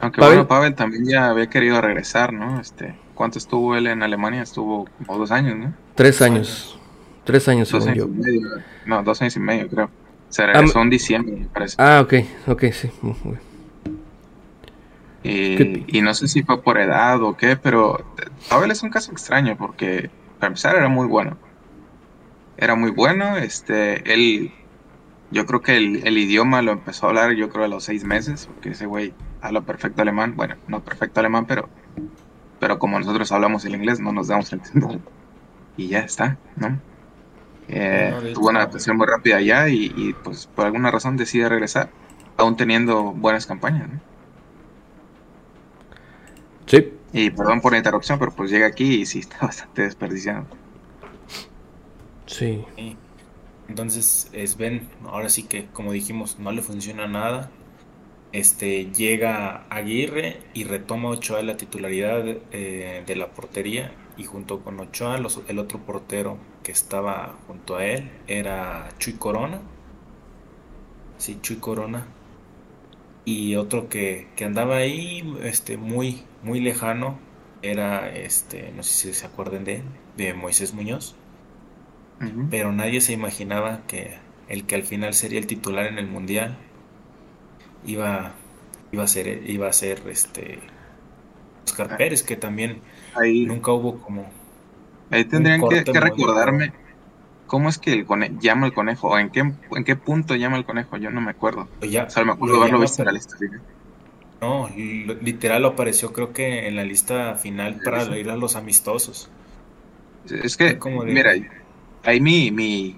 Aunque 0.00 0.20
bueno, 0.20 0.46
Pavel 0.46 0.74
también 0.74 1.04
ya 1.04 1.28
había 1.28 1.48
querido 1.48 1.80
regresar, 1.80 2.32
¿no? 2.32 2.60
Este, 2.60 2.94
¿Cuánto 3.14 3.38
estuvo 3.38 3.76
él 3.76 3.86
en 3.86 4.02
Alemania? 4.02 4.42
Estuvo 4.42 4.88
como 4.98 5.18
dos 5.18 5.30
años, 5.30 5.56
¿no? 5.56 5.74
Tres 5.94 6.22
años. 6.22 6.78
Tres 7.24 7.46
años, 7.48 7.70
dos 7.70 7.86
años 7.86 8.08
Y 8.08 8.20
medio, 8.20 8.48
no, 8.84 9.02
dos 9.02 9.20
años 9.22 9.36
y 9.36 9.40
medio, 9.40 9.68
creo. 9.68 9.90
Se 10.28 10.46
regresó 10.46 10.80
en 10.80 10.90
diciembre, 10.90 11.36
me 11.36 11.46
parece. 11.46 11.76
Ah, 11.78 12.00
ok, 12.02 12.14
ok, 12.48 12.64
sí. 12.72 12.90
Y, 15.22 15.98
y, 15.98 16.02
no 16.02 16.14
sé 16.14 16.26
si 16.26 16.42
fue 16.42 16.62
por 16.62 16.78
edad 16.78 17.22
o 17.22 17.36
qué, 17.36 17.56
pero 17.56 18.04
Pavel 18.48 18.72
es 18.72 18.82
un 18.82 18.90
caso 18.90 19.12
extraño 19.12 19.56
porque, 19.56 20.10
para 20.40 20.48
empezar, 20.48 20.74
era 20.74 20.88
muy 20.88 21.06
bueno. 21.06 21.36
Era 22.56 22.74
muy 22.74 22.90
bueno, 22.90 23.36
este, 23.36 24.12
él, 24.12 24.50
yo 25.30 25.46
creo 25.46 25.60
que 25.60 25.76
el, 25.76 26.06
el 26.06 26.18
idioma 26.18 26.60
lo 26.62 26.72
empezó 26.72 27.06
a 27.06 27.08
hablar, 27.10 27.34
yo 27.34 27.50
creo, 27.50 27.66
a 27.66 27.68
los 27.68 27.84
seis 27.84 28.02
meses, 28.02 28.46
porque 28.46 28.70
ese 28.70 28.86
güey 28.86 29.12
habla 29.42 29.60
perfecto 29.60 30.00
alemán, 30.02 30.34
bueno, 30.36 30.56
no 30.68 30.82
perfecto 30.82 31.20
alemán, 31.20 31.46
pero, 31.46 31.68
pero 32.60 32.78
como 32.78 32.98
nosotros 32.98 33.30
hablamos 33.32 33.64
el 33.64 33.74
inglés, 33.74 34.00
no 34.00 34.12
nos 34.12 34.28
damos 34.28 34.52
a 34.52 34.56
entender. 34.56 35.00
Y 35.76 35.88
ya 35.88 36.00
está, 36.00 36.38
¿no? 36.56 36.78
Eh, 37.68 38.32
tuvo 38.34 38.50
una 38.50 38.60
adaptación 38.60 38.96
muy 38.96 39.06
rápida 39.06 39.36
allá 39.36 39.68
y, 39.68 40.14
pues 40.22 40.46
por 40.46 40.66
alguna 40.66 40.90
razón 40.90 41.16
decide 41.16 41.48
regresar, 41.48 41.90
aún 42.36 42.56
teniendo 42.56 43.12
buenas 43.12 43.46
campañas, 43.46 43.88
¿no? 43.88 44.00
Sí. 46.66 46.92
Y 47.12 47.30
perdón 47.30 47.60
por 47.60 47.72
la 47.72 47.78
interrupción, 47.78 48.18
pero 48.18 48.32
pues 48.32 48.50
llega 48.50 48.66
aquí 48.66 49.02
y 49.02 49.06
sí 49.06 49.18
está 49.18 49.38
bastante 49.42 49.82
desperdiciado. 49.82 50.46
Sí. 52.26 52.64
Entonces, 53.68 54.30
Sven, 54.46 54.88
ahora 55.06 55.28
sí 55.28 55.42
que, 55.42 55.66
como 55.66 55.92
dijimos, 55.92 56.38
no 56.38 56.52
le 56.52 56.62
funciona 56.62 57.08
nada 57.08 57.50
este, 58.32 58.86
llega 58.92 59.66
Aguirre 59.68 60.38
y 60.54 60.64
retoma 60.64 61.10
Ochoa 61.10 61.42
la 61.42 61.56
titularidad 61.56 62.24
eh, 62.52 63.02
de 63.06 63.16
la 63.16 63.32
portería 63.32 63.92
y 64.16 64.24
junto 64.24 64.60
con 64.62 64.80
Ochoa 64.80 65.18
el 65.48 65.58
otro 65.58 65.78
portero 65.80 66.38
que 66.62 66.72
estaba 66.72 67.36
junto 67.46 67.76
a 67.76 67.84
él 67.84 68.10
era 68.26 68.88
Chuy 68.98 69.14
Corona. 69.14 69.60
Sí, 71.18 71.38
Chuy 71.40 71.56
Corona. 71.56 72.06
Y 73.24 73.54
otro 73.54 73.88
que, 73.88 74.28
andaba 74.44 74.76
ahí 74.78 75.38
este, 75.42 75.76
muy, 75.76 76.24
muy 76.42 76.60
lejano 76.60 77.18
era, 77.62 78.12
este, 78.12 78.72
no 78.72 78.82
sé 78.82 79.08
si 79.08 79.14
se 79.14 79.26
acuerden 79.26 79.64
de 79.64 79.82
de 80.16 80.34
Moisés 80.34 80.74
Muñoz. 80.74 81.14
Pero 82.50 82.70
nadie 82.70 83.00
se 83.00 83.12
imaginaba 83.12 83.84
que 83.88 84.14
el 84.48 84.64
que 84.64 84.76
al 84.76 84.84
final 84.84 85.12
sería 85.12 85.40
el 85.40 85.48
titular 85.48 85.86
en 85.86 85.98
el 85.98 86.06
Mundial 86.06 86.56
iba, 87.86 88.32
iba 88.92 89.04
a 89.04 89.08
ser, 89.08 89.48
iba 89.50 89.68
a 89.68 89.72
ser 89.72 90.02
este 90.08 90.60
Oscar. 91.66 91.96
Pérez, 91.96 92.22
que 92.22 92.36
también 92.36 92.80
nunca 93.44 93.72
hubo 93.72 94.00
como. 94.00 94.30
Ahí 95.10 95.24
tendrían 95.24 95.64
que, 95.68 95.84
recordarme 96.00 96.72
cómo 97.46 97.68
es 97.68 97.78
que 97.78 97.92
el 97.92 98.06
conejo, 98.06 98.34
llama 98.40 98.66
el 98.66 98.72
conejo, 98.72 99.08
o 99.08 99.18
en 99.18 99.30
qué, 99.30 99.40
en 99.40 99.84
qué 99.84 99.96
punto 99.96 100.34
llama 100.36 100.56
el 100.56 100.64
conejo, 100.64 100.96
yo 100.96 101.10
no 101.10 101.20
me 101.20 101.30
acuerdo. 101.32 101.68
Ya, 101.82 102.04
O 102.06 102.10
sea, 102.10 102.24
me 102.24 102.32
acuerdo 102.32 102.56
lo 102.56 102.62
haberlo 102.62 102.80
visto 102.80 103.02
en 103.02 103.06
la 103.06 103.12
lista. 103.12 103.36
No, 104.42 104.68
li- 104.68 105.06
literal 105.22 105.64
apareció 105.64 106.12
creo 106.12 106.32
que 106.34 106.66
en 106.68 106.76
la 106.76 106.84
lista 106.84 107.36
final 107.36 107.80
para 107.82 108.18
ir 108.18 108.28
a 108.28 108.36
los 108.36 108.56
amistosos. 108.56 109.30
Es 110.42 110.56
que, 110.56 110.78
Como 110.78 111.04
de- 111.04 111.14
mira, 111.14 111.32
ahí 112.04 112.20
mi, 112.20 112.50
mi, 112.50 112.96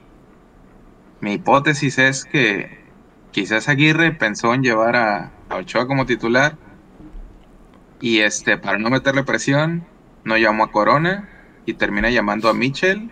mi 1.21 1.35
hipótesis 1.35 1.99
es 1.99 2.25
que 2.25 2.84
quizás 3.35 3.69
Aguirre 3.69 4.13
pensó 4.13 4.55
en 4.55 4.63
llevar 4.63 4.97
a, 4.97 5.33
a 5.51 5.57
Ochoa 5.57 5.87
como 5.87 6.07
titular 6.07 6.57
y 8.01 8.21
este, 8.21 8.57
para 8.59 8.79
no 8.79 8.91
meterle 8.91 9.25
presión, 9.25 9.85
no 10.25 10.37
llamó 10.39 10.65
a 10.65 10.71
Corona 10.73 11.29
y 11.67 11.75
termina 11.75 12.11
llamando 12.11 12.49
a 12.49 12.55
Mitchell 12.55 13.11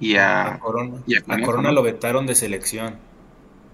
y 0.00 0.16
A 0.16 0.54
a... 0.54 0.58
Corona, 0.58 1.02
y 1.06 1.16
a 1.16 1.22
Corona 1.44 1.72
lo 1.72 1.82
vetaron 1.82 2.26
de 2.26 2.34
selección 2.34 2.96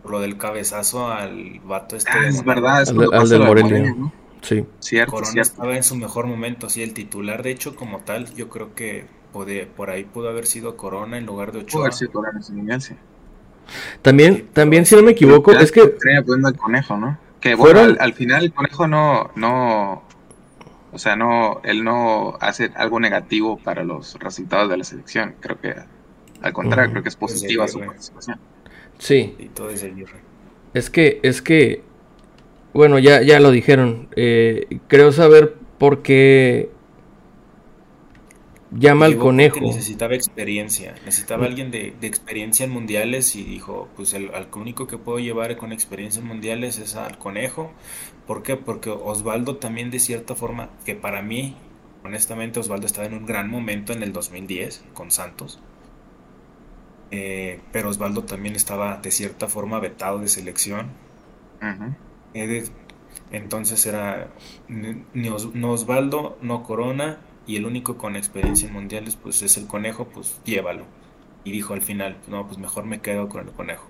por 0.02 0.10
lo 0.10 0.20
del 0.20 0.36
cabezazo 0.36 1.12
al 1.12 1.60
vato 1.64 1.96
este 1.96 2.10
Ah, 2.12 2.26
es 2.26 2.44
verdad, 2.44 2.82
es 2.82 2.88
Al- 2.90 2.96
del 3.28 3.40
Morelia. 3.40 3.78
Morelia, 3.78 3.94
¿no? 3.96 4.12
Sí. 4.42 4.64
Cierto, 4.80 5.12
Corona 5.12 5.30
cierto. 5.32 5.52
estaba 5.52 5.76
en 5.76 5.84
su 5.84 5.94
mejor 5.94 6.26
momento, 6.26 6.68
sí, 6.68 6.82
el 6.82 6.92
titular, 6.94 7.44
de 7.44 7.52
hecho, 7.52 7.76
como 7.76 8.00
tal, 8.00 8.34
yo 8.34 8.48
creo 8.48 8.74
que 8.74 9.06
pode- 9.32 9.66
por 9.66 9.90
ahí 9.90 10.02
pudo 10.04 10.28
haber 10.28 10.46
sido 10.46 10.76
Corona 10.76 11.18
en 11.18 11.26
lugar 11.26 11.52
de 11.52 11.60
Pudo 11.60 11.66
Ochoa. 11.66 11.80
haber 11.82 11.92
sido 11.94 12.10
Corona 12.12 12.42
sí. 12.42 12.94
También, 14.03 14.49
también 14.53 14.87
si 14.87 14.97
no 14.97 15.03
me 15.03 15.12
equivoco, 15.12 15.53
es 15.53 15.73
que 15.73 15.87
termina 15.87 16.23
poniendo 16.23 16.49
al 16.49 16.57
conejo, 16.57 16.97
¿no? 16.97 17.18
Que 17.41 17.55
bueno, 17.55 17.81
Fueron- 17.81 17.91
al, 17.93 17.97
al 18.01 18.12
final 18.14 18.45
el 18.45 18.53
conejo 18.53 18.87
no, 18.87 19.31
no, 19.35 20.03
o 20.93 20.99
sea, 20.99 21.16
no, 21.16 21.61
él 21.64 21.83
no 21.85 22.37
hace 22.41 22.70
algo 22.77 23.01
negativo 23.01 23.59
para 23.59 23.85
los 23.85 24.14
resultados 24.18 24.68
de 24.68 24.77
la 24.77 24.85
selección. 24.85 25.35
Creo 25.41 25.61
que 25.61 25.75
al 26.43 26.53
contrario, 26.53 26.91
creo 26.91 27.03
que 27.03 27.09
es 27.09 27.16
positiva 27.16 27.66
su 27.68 27.79
participación. 27.81 28.39
sí, 28.99 29.35
Y 29.39 29.49
todo 29.49 29.70
es 29.70 29.85
es 30.75 30.91
que, 30.91 31.20
es 31.23 31.43
que, 31.43 31.83
bueno, 32.73 32.99
ya, 32.99 33.23
ya 33.23 33.41
lo 33.41 33.51
dijeron. 33.51 34.09
eh, 34.16 34.79
creo 34.89 35.12
saber 35.12 35.55
por 35.79 36.03
qué 36.03 36.70
llama 38.79 39.07
al 39.07 39.18
conejo. 39.18 39.61
Necesitaba 39.66 40.14
experiencia, 40.14 40.95
necesitaba 41.05 41.47
alguien 41.47 41.70
de, 41.70 41.95
de 42.01 42.07
experiencia 42.07 42.64
en 42.64 42.70
mundiales 42.73 43.35
y 43.37 43.45
dijo, 43.45 43.89
pues 43.97 44.12
el, 44.14 44.35
al 44.35 44.49
único 44.55 44.87
que 44.87 44.99
puedo 44.99 45.18
llevar 45.18 45.57
con 45.57 45.73
experiencia 45.73 46.20
en 46.20 46.27
mundiales 46.29 46.79
es 46.79 46.97
al 46.97 47.18
conejo. 47.18 47.73
¿Por 48.27 48.43
qué? 48.43 48.57
Porque 48.57 48.91
Osvaldo 48.91 49.57
también 49.57 49.91
de 49.91 49.99
cierta 50.01 50.35
forma, 50.35 50.70
que 50.85 50.95
para 50.95 51.23
mí, 51.23 51.57
honestamente, 52.05 52.61
Osvaldo 52.61 52.87
estaba 52.87 53.07
en 53.07 53.14
un 53.14 53.27
gran 53.27 53.51
momento 53.51 53.93
en 53.93 54.03
el 54.03 54.12
2010 54.12 54.85
con 54.95 55.11
Santos. 55.11 55.61
Eh, 57.11 57.61
pero 57.73 57.91
Osvaldo 57.91 58.25
también 58.25 58.57
estaba 58.57 58.97
de 58.97 59.11
cierta 59.11 59.49
forma 59.49 59.79
vetado 59.81 60.18
de 60.18 60.29
selección. 60.29 60.87
Eh, 62.35 62.47
de- 62.47 62.68
entonces 63.31 63.85
era 63.87 64.29
ni, 64.68 65.05
ni 65.14 65.29
Os- 65.29 65.55
no 65.55 65.73
Osvaldo, 65.73 66.39
no 66.43 66.62
Corona, 66.62 67.18
y 67.47 67.57
el 67.57 67.66
único 67.66 67.97
con 67.97 68.16
experiencia 68.16 68.68
en 68.68 68.74
mundiales, 68.74 69.16
pues 69.16 69.43
es 69.43 69.57
el 69.57 69.66
conejo, 69.66 70.07
pues 70.07 70.40
llévalo. 70.45 70.86
Y 71.45 71.53
dijo 71.53 71.74
al 71.74 71.82
final, 71.82 72.18
no, 72.28 72.47
pues 72.47 72.59
mejor 72.59 72.84
me 72.84 73.01
quedo 73.01 73.28
con 73.28 73.47
el 73.47 73.53
conejo. 73.53 73.88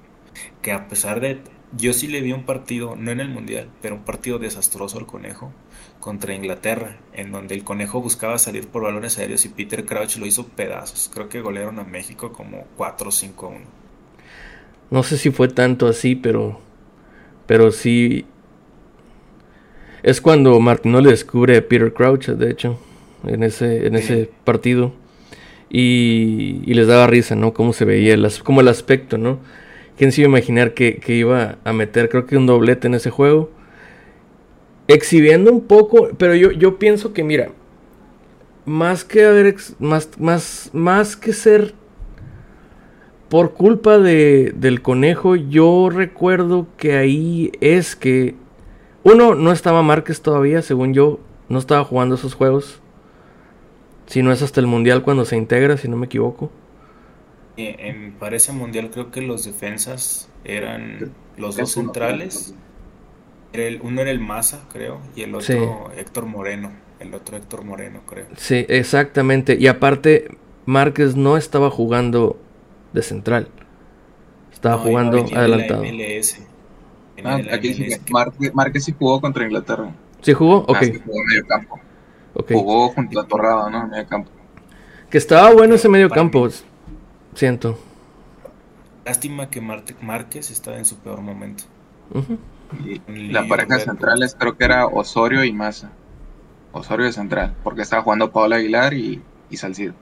Que 0.62 0.72
a 0.72 0.88
pesar 0.88 1.20
de, 1.20 1.42
yo 1.76 1.92
sí 1.92 2.08
le 2.08 2.20
vi 2.22 2.32
un 2.32 2.44
partido, 2.44 2.96
no 2.96 3.10
en 3.10 3.20
el 3.20 3.28
mundial, 3.28 3.68
pero 3.82 3.96
un 3.96 4.02
partido 4.02 4.38
desastroso 4.38 4.98
al 4.98 5.06
conejo 5.06 5.52
contra 6.00 6.34
Inglaterra, 6.34 6.98
en 7.12 7.32
donde 7.32 7.54
el 7.54 7.64
conejo 7.64 8.00
buscaba 8.00 8.38
salir 8.38 8.68
por 8.68 8.82
balones 8.82 9.18
aéreos 9.18 9.44
y 9.44 9.50
Peter 9.50 9.84
Crouch 9.84 10.16
lo 10.16 10.26
hizo 10.26 10.46
pedazos. 10.48 11.10
Creo 11.12 11.28
que 11.28 11.40
golearon 11.40 11.78
a 11.78 11.84
México 11.84 12.32
como 12.32 12.66
4 12.76 13.08
o 13.08 13.12
5 13.12 13.46
a 13.46 13.48
1. 13.50 13.60
No 14.90 15.02
sé 15.02 15.16
si 15.16 15.30
fue 15.30 15.48
tanto 15.48 15.86
así, 15.86 16.14
pero. 16.14 16.60
Pero 17.46 17.70
sí. 17.70 18.26
Es 20.02 20.20
cuando 20.20 20.58
Martino 20.60 21.00
le 21.00 21.10
descubre 21.10 21.56
a 21.56 21.66
Peter 21.66 21.92
Crouch, 21.94 22.26
de 22.26 22.50
hecho, 22.50 22.78
en 23.26 23.42
ese, 23.42 23.86
en 23.86 23.94
ese 23.94 24.30
partido. 24.44 24.92
Y, 25.70 26.62
y 26.66 26.74
les 26.74 26.86
daba 26.86 27.06
risa, 27.06 27.34
¿no? 27.34 27.54
Cómo 27.54 27.72
se 27.72 27.84
veía, 27.84 28.14
el 28.14 28.28
como 28.44 28.60
el 28.60 28.68
aspecto, 28.68 29.16
¿no? 29.16 29.38
¿Quién 29.96 30.12
se 30.12 30.20
iba 30.20 30.28
a 30.28 30.30
imaginar 30.30 30.74
que, 30.74 30.96
que 30.96 31.14
iba 31.14 31.56
a 31.64 31.72
meter, 31.72 32.08
creo 32.08 32.26
que 32.26 32.36
un 32.36 32.46
doblete 32.46 32.88
en 32.88 32.94
ese 32.94 33.10
juego? 33.10 33.50
Exhibiendo 34.88 35.50
un 35.50 35.62
poco, 35.62 36.10
pero 36.18 36.34
yo, 36.34 36.50
yo 36.50 36.78
pienso 36.78 37.12
que, 37.12 37.24
mira, 37.24 37.50
más 38.64 39.04
que 39.04 39.24
haber, 39.24 39.56
más, 39.78 40.10
más, 40.18 40.70
más 40.72 41.16
que 41.16 41.32
ser 41.32 41.74
por 43.32 43.54
culpa 43.54 43.96
de, 43.96 44.52
del 44.54 44.82
conejo, 44.82 45.36
yo 45.36 45.88
recuerdo 45.90 46.66
que 46.76 46.96
ahí 46.96 47.50
es 47.62 47.96
que. 47.96 48.34
Uno, 49.04 49.34
no 49.34 49.52
estaba 49.52 49.82
Márquez 49.82 50.20
todavía, 50.20 50.60
según 50.60 50.92
yo, 50.92 51.18
no 51.48 51.58
estaba 51.58 51.82
jugando 51.82 52.16
esos 52.16 52.34
juegos. 52.34 52.81
Si 54.12 54.22
no 54.22 54.30
es 54.30 54.42
hasta 54.42 54.60
el 54.60 54.66
mundial 54.66 55.02
cuando 55.02 55.24
se 55.24 55.38
integra, 55.38 55.78
si 55.78 55.88
no 55.88 55.96
me 55.96 56.04
equivoco. 56.04 56.50
Eh, 57.56 57.76
En, 57.78 58.12
para 58.12 58.36
ese 58.36 58.52
mundial 58.52 58.90
creo 58.90 59.10
que 59.10 59.22
los 59.22 59.46
defensas 59.46 60.28
eran 60.44 61.12
los 61.38 61.56
dos 61.56 61.72
centrales. 61.72 62.54
Era 63.54 63.62
el- 63.64 63.80
uno 63.80 64.02
era 64.02 64.10
el 64.10 64.20
Maza, 64.20 64.68
creo, 64.70 65.00
y 65.16 65.22
el 65.22 65.40
Sí. 65.40 65.54
otro 65.54 65.92
Héctor 65.96 66.26
Moreno. 66.26 66.72
El 67.00 67.14
otro 67.14 67.38
Héctor 67.38 67.64
Moreno, 67.64 68.02
creo. 68.06 68.26
Sí, 68.36 68.66
exactamente. 68.68 69.56
Y 69.58 69.66
aparte, 69.66 70.36
Márquez 70.66 71.16
no 71.16 71.38
estaba 71.38 71.70
jugando 71.70 72.38
de 72.92 73.00
central. 73.00 73.48
Estaba 74.52 74.76
No, 74.76 74.82
jugando 74.82 75.24
adelantado. 75.34 75.84
Ah, 75.84 75.86
aquí 75.86 77.70
MLS, 77.70 77.78
que 77.78 77.98
que- 78.04 78.12
Márquez, 78.12 78.54
Márquez 78.54 78.84
sí 78.84 78.94
jugó 78.98 79.22
contra 79.22 79.42
Inglaterra. 79.44 79.94
¿Sí 80.20 80.34
jugó? 80.34 80.58
Ok. 80.58 80.76
Ah, 80.76 80.84
sí 80.84 81.00
jugó 81.02 81.18
en 81.18 81.26
medio 81.28 81.46
campo. 81.46 81.80
Jugó 82.34 82.88
junto 82.90 83.20
a 83.20 83.26
Torrado, 83.26 83.70
¿no? 83.70 83.84
En 83.84 83.90
medio 83.90 84.06
campo. 84.06 84.30
Que 85.10 85.18
estaba 85.18 85.52
bueno 85.52 85.74
ese 85.74 85.88
medio 85.88 86.08
campo. 86.08 86.48
Siento. 87.34 87.78
Lástima 89.04 89.50
que 89.50 89.60
Marte- 89.60 89.96
Márquez 90.00 90.50
estaba 90.50 90.78
en 90.78 90.84
su 90.84 90.96
peor 90.96 91.20
momento. 91.20 91.64
Y 93.14 93.28
la 93.28 93.46
pareja 93.46 93.78
centrales 93.80 94.34
creo 94.38 94.56
que 94.56 94.64
era 94.64 94.86
Osorio 94.86 95.44
y 95.44 95.52
Maza. 95.52 95.90
Osorio 96.72 97.04
de 97.06 97.12
central, 97.12 97.54
porque 97.62 97.82
estaba 97.82 98.02
jugando 98.02 98.30
Pablo 98.32 98.54
Aguilar 98.54 98.94
y, 98.94 99.20
y 99.50 99.56
Salcido. 99.58 99.92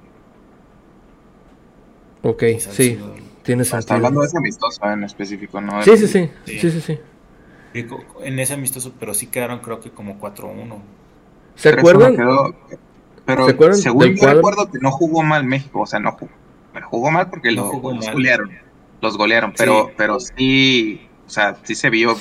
Ok, 2.22 2.42
Y 2.42 2.54
sí, 2.54 2.60
Salcido. 2.60 3.14
tiene 3.42 3.62
Está 3.62 3.78
sentido. 3.78 3.96
hablando 3.96 4.20
de 4.20 4.26
ese 4.28 4.38
amistoso 4.38 4.84
en 4.84 5.02
específico, 5.04 5.60
¿no? 5.60 5.82
Sí, 5.82 5.96
sí, 5.96 6.06
sí, 6.06 6.30
Sí. 6.44 6.58
sí, 6.70 6.80
sí, 6.80 6.98
En 8.22 8.38
ese 8.38 8.54
amistoso, 8.54 8.92
pero 9.00 9.14
sí 9.14 9.26
quedaron 9.26 9.60
creo 9.60 9.80
que 9.80 9.90
como 9.90 10.18
4-1. 10.20 10.78
¿Se 11.60 11.70
3-1 11.72 11.78
acuerdan? 11.78 12.16
quedó, 12.16 12.54
pero 13.24 13.44
¿Se 13.46 13.50
acuerdan 13.52 13.78
según 13.78 14.00
del 14.02 14.14
yo 14.14 14.20
cuadro? 14.20 14.36
recuerdo 14.38 14.70
que 14.72 14.78
no 14.80 14.90
jugó 14.90 15.22
mal 15.22 15.44
México, 15.44 15.80
o 15.80 15.86
sea, 15.86 16.00
no 16.00 16.12
jugó. 16.12 16.32
Pero 16.72 16.88
jugó 16.88 17.10
mal 17.10 17.28
porque 17.30 17.50
No 17.52 17.62
lo- 17.64 17.68
jugó 17.68 17.92
los 17.92 18.04
mal. 18.06 18.14
golearon. 18.14 18.50
Los 19.00 19.16
golearon, 19.16 19.52
pero, 19.56 19.86
Sí. 19.86 19.92
pero 19.96 20.20
sí, 20.20 21.08
o 21.26 21.30
sea, 21.30 21.56
sí 21.64 21.74
se 21.74 21.90
vio 21.90 22.16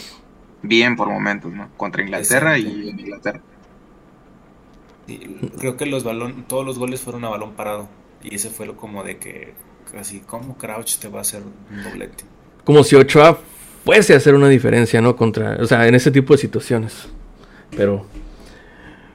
bien 0.61 0.95
por 0.95 1.07
momentos, 1.09 1.51
¿no? 1.51 1.69
Contra 1.77 2.01
Inglaterra 2.03 2.57
y 2.57 2.89
en 2.89 2.99
Inglaterra. 2.99 3.41
Sí, 5.07 5.37
creo 5.59 5.75
que 5.77 5.85
los 5.85 6.03
balón, 6.03 6.45
todos 6.47 6.65
los 6.65 6.77
goles 6.77 7.01
fueron 7.01 7.25
a 7.25 7.29
balón 7.29 7.53
parado. 7.53 7.87
Y 8.23 8.35
ese 8.35 8.49
fue 8.49 8.65
lo 8.65 8.75
como 8.77 9.03
de 9.03 9.17
que 9.17 9.53
casi 9.91 10.19
como 10.19 10.57
Crouch 10.57 10.97
te 10.99 11.07
va 11.07 11.19
a 11.19 11.21
hacer 11.21 11.41
un 11.71 11.83
doblete. 11.83 12.25
Como 12.63 12.83
si 12.83 12.95
Ochoa 12.95 13.39
fuese 13.85 14.13
a 14.13 14.17
hacer 14.17 14.35
una 14.35 14.49
diferencia, 14.49 15.01
¿no? 15.01 15.15
Contra, 15.15 15.57
o 15.59 15.65
sea, 15.65 15.87
en 15.87 15.95
ese 15.95 16.11
tipo 16.11 16.33
de 16.33 16.37
situaciones. 16.39 17.07
Pero, 17.75 18.05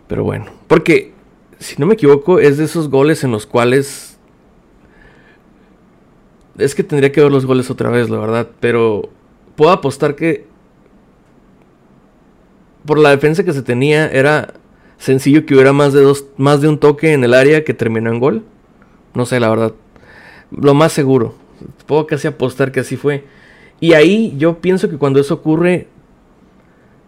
pero 0.09 0.25
bueno. 0.25 0.47
Porque, 0.67 1.13
si 1.59 1.77
no 1.79 1.87
me 1.87 1.95
equivoco, 1.95 2.39
es 2.39 2.59
de 2.59 2.65
esos 2.65 2.89
goles 2.89 3.25
en 3.25 3.31
los 3.31 3.47
cuales... 3.47 4.19
Es 6.59 6.75
que 6.75 6.85
tendría 6.85 7.11
que 7.11 7.21
ver 7.21 7.33
los 7.33 7.47
goles 7.47 7.71
otra 7.71 7.91
vez, 7.91 8.11
la 8.11 8.19
verdad. 8.19 8.49
Pero 8.61 9.09
puedo 9.57 9.71
apostar 9.71 10.15
que... 10.15 10.47
Por 12.85 12.99
la 12.99 13.11
defensa 13.11 13.45
que 13.45 13.53
se 13.53 13.63
tenía, 13.63 14.09
era 14.09 14.55
sencillo 14.99 15.47
que 15.47 15.55
hubiera 15.55 15.73
más 15.73 15.93
de 15.93 16.03
dos, 16.03 16.27
más 16.37 16.61
de 16.61 16.69
un 16.69 16.79
toque 16.79 17.13
en 17.13 17.25
el 17.25 17.33
área 17.33 17.65
que 17.65 17.75
terminó 17.75 18.11
en 18.11 18.21
gol. 18.21 18.45
No 19.15 19.25
sé, 19.27 19.41
la 19.41 19.49
verdad. 19.49 19.73
Lo 20.51 20.75
más 20.75 20.93
seguro. 20.93 21.35
Puedo 21.87 22.07
casi 22.07 22.29
apostar 22.29 22.73
que 22.73 22.81
así 22.81 22.97
fue. 22.97 23.25
Y 23.81 23.95
ahí 23.95 24.35
yo 24.37 24.61
pienso 24.61 24.89
que 24.89 24.99
cuando 24.99 25.21
eso 25.21 25.35
ocurre, 25.35 25.89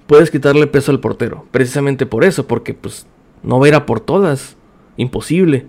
puedes 0.07 0.31
quitarle 0.31 0.67
peso 0.67 0.93
al 0.93 1.01
portero. 1.01 1.45
Precisamente 1.51 2.07
por 2.07 2.25
eso, 2.25 2.47
porque 2.47 2.75
pues 2.75 3.07
no 3.43 3.59
va 3.59 3.67
a 3.67 3.69
ir 3.69 3.75
a 3.75 3.87
por 3.87 4.01
todas. 4.01 4.57
Imposible. 4.97 5.67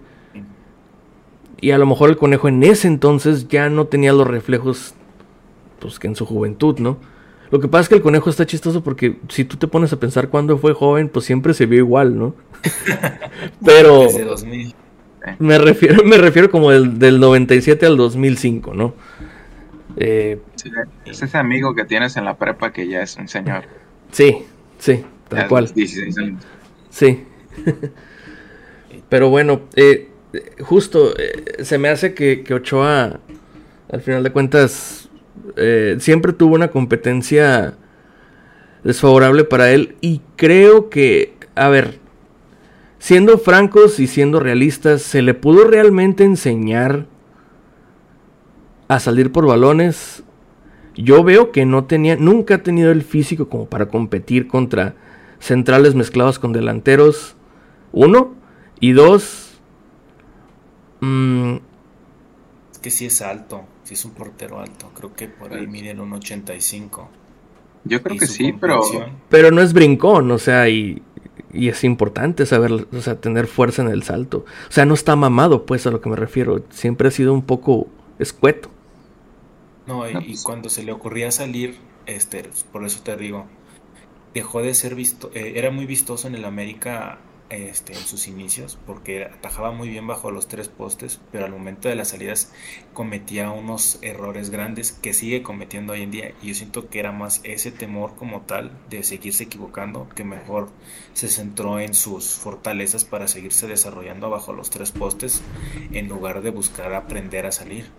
Y 1.59 1.71
a 1.71 1.77
lo 1.77 1.85
mejor 1.85 2.09
el 2.09 2.17
conejo 2.17 2.47
en 2.47 2.63
ese 2.63 2.87
entonces 2.87 3.47
ya 3.47 3.69
no 3.69 3.87
tenía 3.87 4.13
los 4.13 4.27
reflejos 4.27 4.93
pues 5.79 5.99
que 5.99 6.07
en 6.07 6.15
su 6.15 6.25
juventud, 6.25 6.77
¿no? 6.79 6.97
Lo 7.49 7.59
que 7.59 7.67
pasa 7.67 7.83
es 7.83 7.89
que 7.89 7.95
el 7.95 8.01
conejo 8.01 8.29
está 8.29 8.45
chistoso 8.45 8.83
porque 8.83 9.19
si 9.29 9.45
tú 9.45 9.57
te 9.57 9.67
pones 9.67 9.93
a 9.93 9.99
pensar 9.99 10.29
cuando 10.29 10.57
fue 10.57 10.73
joven, 10.73 11.09
pues 11.09 11.25
siempre 11.25 11.53
se 11.53 11.65
vio 11.65 11.79
igual, 11.79 12.17
¿no? 12.17 12.35
Pero 13.65 14.01
Desde 14.01 14.23
2000. 14.25 14.75
Me 15.39 15.57
refiero, 15.57 16.03
me 16.03 16.17
refiero 16.17 16.51
como 16.51 16.71
del, 16.71 16.99
del 16.99 17.19
97 17.19 17.85
al 17.85 17.97
2005, 17.97 18.73
¿no? 18.73 18.93
Eh, 19.97 20.39
es 21.05 21.21
ese 21.21 21.37
amigo 21.37 21.73
que 21.73 21.85
tienes 21.85 22.17
en 22.17 22.25
la 22.25 22.37
prepa 22.37 22.71
que 22.71 22.87
ya 22.87 23.01
es 23.01 23.17
un 23.17 23.27
señor. 23.27 23.63
Sí, 24.11 24.45
sí, 24.79 25.03
tal 25.29 25.47
cual. 25.47 25.71
16 25.73 26.17
años. 26.17 26.43
Sí. 26.89 27.23
Pero 29.09 29.29
bueno, 29.29 29.61
eh, 29.75 30.09
justo 30.59 31.13
eh, 31.17 31.63
se 31.63 31.77
me 31.77 31.89
hace 31.89 32.13
que, 32.13 32.43
que, 32.43 32.53
Ochoa, 32.53 33.19
al 33.89 34.01
final 34.01 34.23
de 34.23 34.31
cuentas, 34.31 35.09
eh, 35.55 35.97
siempre 35.99 36.33
tuvo 36.33 36.55
una 36.55 36.69
competencia 36.69 37.75
desfavorable 38.83 39.43
para 39.43 39.71
él. 39.71 39.95
Y 40.01 40.21
creo 40.35 40.89
que, 40.89 41.33
a 41.55 41.69
ver, 41.69 41.99
siendo 42.99 43.37
francos 43.37 43.99
y 43.99 44.07
siendo 44.07 44.39
realistas, 44.39 45.01
¿se 45.01 45.21
le 45.21 45.33
pudo 45.33 45.65
realmente 45.65 46.23
enseñar 46.23 47.05
a 48.87 48.99
salir 48.99 49.31
por 49.31 49.45
balones? 49.45 50.23
Yo 50.97 51.23
veo 51.23 51.51
que 51.51 51.65
no 51.65 51.85
tenía, 51.85 52.15
nunca 52.15 52.55
ha 52.55 52.63
tenido 52.63 52.91
el 52.91 53.03
físico 53.03 53.49
como 53.49 53.67
para 53.67 53.87
competir 53.87 54.47
contra 54.47 54.95
centrales 55.39 55.95
mezclados 55.95 56.39
con 56.39 56.53
delanteros. 56.53 57.35
Uno. 57.91 58.35
Y 58.79 58.91
dos. 58.91 59.59
Mmm, 60.99 61.55
es 62.71 62.79
que 62.79 62.91
sí 62.91 63.05
es 63.05 63.21
alto. 63.21 63.63
Sí 63.83 63.93
es 63.93 64.05
un 64.05 64.11
portero 64.11 64.59
alto. 64.59 64.91
Creo 64.95 65.15
que 65.15 65.27
por 65.27 65.53
ahí 65.53 65.65
mide 65.65 65.99
un 65.99 66.13
85. 66.13 67.09
Yo 67.85 68.03
creo 68.03 68.17
que 68.17 68.27
sí, 68.27 68.53
pero. 68.53 68.81
Pero 69.29 69.51
no 69.51 69.61
es 69.61 69.73
brincón, 69.73 70.29
o 70.29 70.37
sea, 70.37 70.69
y, 70.69 71.01
y 71.53 71.69
es 71.69 71.83
importante 71.83 72.45
saber, 72.45 72.71
o 72.71 73.01
sea, 73.01 73.19
tener 73.19 73.47
fuerza 73.47 73.81
en 73.81 73.87
el 73.87 74.03
salto. 74.03 74.45
O 74.69 74.71
sea, 74.71 74.85
no 74.85 74.93
está 74.93 75.15
mamado, 75.15 75.65
pues, 75.65 75.87
a 75.87 75.91
lo 75.91 76.01
que 76.01 76.09
me 76.09 76.15
refiero. 76.15 76.63
Siempre 76.69 77.07
ha 77.07 77.11
sido 77.11 77.33
un 77.33 77.43
poco 77.43 77.87
escueto. 78.19 78.69
No, 79.87 80.09
y, 80.09 80.13
pues 80.13 80.43
cuando 80.43 80.69
se 80.69 80.83
le 80.83 80.91
ocurría 80.91 81.31
salir, 81.31 81.77
este, 82.05 82.49
por 82.71 82.85
eso 82.85 83.01
te 83.01 83.15
digo, 83.15 83.45
dejó 84.33 84.61
de 84.61 84.73
ser 84.73 84.95
visto, 84.95 85.31
eh, 85.33 85.53
era 85.55 85.71
muy 85.71 85.85
vistoso 85.85 86.27
en 86.27 86.35
el 86.35 86.45
América 86.45 87.19
este, 87.49 87.93
en 87.93 87.99
sus 87.99 88.27
inicios, 88.27 88.77
porque 88.85 89.23
atajaba 89.23 89.71
muy 89.71 89.87
bien 89.87 90.05
bajo 90.05 90.31
los 90.31 90.49
tres 90.49 90.67
postes, 90.67 91.21
pero 91.31 91.45
al 91.45 91.51
momento 91.51 91.87
de 91.87 91.95
las 91.95 92.09
salidas 92.09 92.51
cometía 92.93 93.51
unos 93.51 93.99
errores 94.01 94.49
grandes 94.49 94.91
que 94.91 95.13
sigue 95.13 95.43
cometiendo 95.43 95.93
hoy 95.93 96.01
en 96.01 96.11
día. 96.11 96.33
Y 96.41 96.47
yo 96.47 96.55
siento 96.55 96.89
que 96.89 96.99
era 96.99 97.13
más 97.13 97.39
ese 97.45 97.71
temor 97.71 98.15
como 98.15 98.41
tal 98.41 98.77
de 98.89 99.03
seguirse 99.03 99.45
equivocando, 99.45 100.09
que 100.09 100.25
mejor 100.25 100.69
se 101.13 101.29
centró 101.29 101.79
en 101.79 101.93
sus 101.93 102.35
fortalezas 102.35 103.05
para 103.05 103.29
seguirse 103.29 103.67
desarrollando 103.67 104.29
bajo 104.29 104.51
los 104.51 104.69
tres 104.69 104.91
postes, 104.91 105.41
en 105.93 106.09
lugar 106.09 106.41
de 106.41 106.51
buscar 106.51 106.93
aprender 106.93 107.45
a 107.45 107.53
salir. 107.53 107.89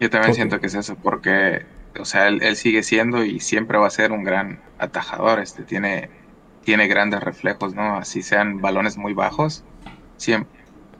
Yo 0.00 0.10
también 0.10 0.34
siento 0.34 0.60
que 0.60 0.66
es 0.66 0.74
eso, 0.74 0.96
porque, 0.96 1.64
o 1.98 2.04
sea, 2.04 2.28
él, 2.28 2.42
él, 2.42 2.56
sigue 2.56 2.82
siendo 2.82 3.24
y 3.24 3.40
siempre 3.40 3.78
va 3.78 3.86
a 3.86 3.90
ser 3.90 4.12
un 4.12 4.24
gran 4.24 4.60
atajador. 4.78 5.40
Este 5.40 5.62
tiene 5.62 6.10
tiene 6.66 6.88
grandes 6.88 7.22
reflejos, 7.22 7.74
¿no? 7.76 7.96
Así 7.96 8.22
sean 8.22 8.60
balones 8.60 8.98
muy 8.98 9.14
bajos, 9.14 9.62
siempre, 10.16 10.50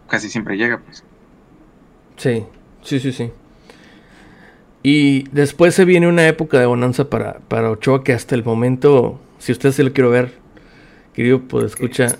casi 0.08 0.30
siempre 0.30 0.56
llega, 0.56 0.78
pues. 0.78 1.02
Sí, 2.16 2.46
sí, 2.82 3.00
sí, 3.00 3.12
sí. 3.12 3.32
Y 4.84 5.28
después 5.30 5.74
se 5.74 5.84
viene 5.84 6.06
una 6.06 6.28
época 6.28 6.60
de 6.60 6.66
bonanza 6.66 7.10
para, 7.10 7.40
para 7.48 7.72
Ochoa 7.72 8.04
que 8.04 8.12
hasta 8.12 8.36
el 8.36 8.44
momento, 8.44 9.18
si 9.38 9.50
usted 9.50 9.72
se 9.72 9.82
lo 9.82 9.92
quiere 9.92 10.08
ver, 10.08 10.34
querido, 11.12 11.42
pues 11.42 11.64
escucha. 11.64 12.16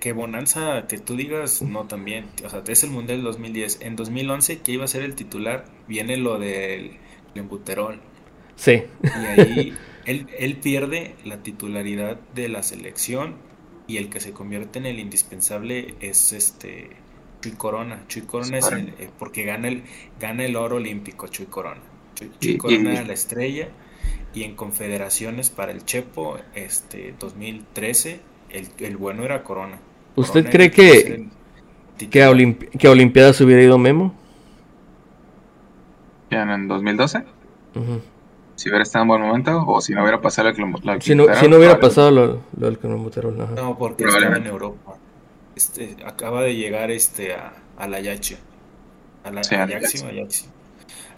Que, 0.00 0.12
bonanza 0.12 0.86
que 0.86 0.98
tú 0.98 1.16
digas, 1.16 1.62
no 1.62 1.86
también. 1.86 2.26
O 2.44 2.50
sea, 2.50 2.62
es 2.66 2.84
el 2.84 2.90
Mundial 2.90 3.22
2010. 3.22 3.80
En 3.82 3.96
2011, 3.96 4.60
que 4.60 4.72
iba 4.72 4.84
a 4.84 4.88
ser 4.88 5.02
el 5.02 5.14
titular, 5.14 5.64
viene 5.88 6.16
lo 6.16 6.38
del 6.38 6.98
embuterol. 7.34 8.00
Sí. 8.56 8.82
Y 9.02 9.08
ahí 9.08 9.74
él, 10.06 10.56
pierde 10.62 11.16
la 11.24 11.42
titularidad 11.42 12.18
de 12.34 12.48
la 12.48 12.62
selección 12.62 13.36
y 13.88 13.96
el 13.96 14.08
que 14.08 14.20
se 14.20 14.32
convierte 14.32 14.78
en 14.78 14.86
el 14.86 14.98
indispensable 14.98 15.94
es 16.00 16.32
este 16.32 16.90
Chuy 17.42 17.52
Corona. 17.52 18.04
Chuy 18.08 18.22
Corona 18.22 18.58
es 18.58 18.70
el, 18.70 18.88
eh, 18.98 19.10
porque 19.18 19.44
gana 19.44 19.68
el, 19.68 19.82
gana 20.20 20.44
el 20.44 20.56
oro 20.56 20.76
olímpico 20.76 21.26
Chuy 21.26 21.46
Corona. 21.46 21.82
Chuy, 22.40 22.56
Corona 22.56 22.92
era 22.92 23.02
la 23.02 23.12
estrella 23.12 23.68
y 24.32 24.44
en 24.44 24.54
confederaciones 24.54 25.50
para 25.50 25.72
el 25.72 25.84
Chepo 25.84 26.38
este 26.54 27.14
2013 27.18 28.20
el, 28.56 28.68
el 28.78 28.96
bueno 28.96 29.24
era 29.24 29.42
Corona. 29.42 29.78
¿Usted 30.14 30.50
cree 30.50 30.70
que, 30.70 31.28
que, 32.10 32.22
a 32.22 32.32
que 32.78 32.86
a 32.86 32.90
Olimpiadas 32.90 33.40
hubiera 33.40 33.62
ido 33.62 33.78
Memo? 33.78 34.14
¿Ya 36.30 36.42
en 36.42 36.68
2012? 36.68 37.24
si 38.56 38.70
hubiera 38.70 38.82
estado 38.84 39.02
en 39.02 39.08
buen 39.08 39.20
momento 39.20 39.64
o 39.66 39.80
si 39.82 39.92
no 39.92 40.00
hubiera 40.00 40.20
pasado 40.20 40.48
lo 40.48 40.54
que 40.54 41.00
si, 41.02 41.14
no, 41.14 41.26
si 41.34 41.46
no 41.46 41.58
hubiera 41.58 41.78
pasado 41.78 42.10
lo, 42.10 42.40
lo 42.58 42.70
del 42.70 42.78
No, 43.54 43.76
porque 43.76 44.04
estaba 44.04 44.36
en 44.36 44.46
Europa. 44.46 44.96
Este, 45.54 45.96
acaba 46.04 46.42
de 46.42 46.56
llegar 46.56 46.90
este 46.90 47.34
a, 47.34 47.52
a 47.76 47.86
la 47.86 48.00
Yache. 48.00 48.38
A 49.24 49.30
la 49.30 49.42
sí, 49.44 49.56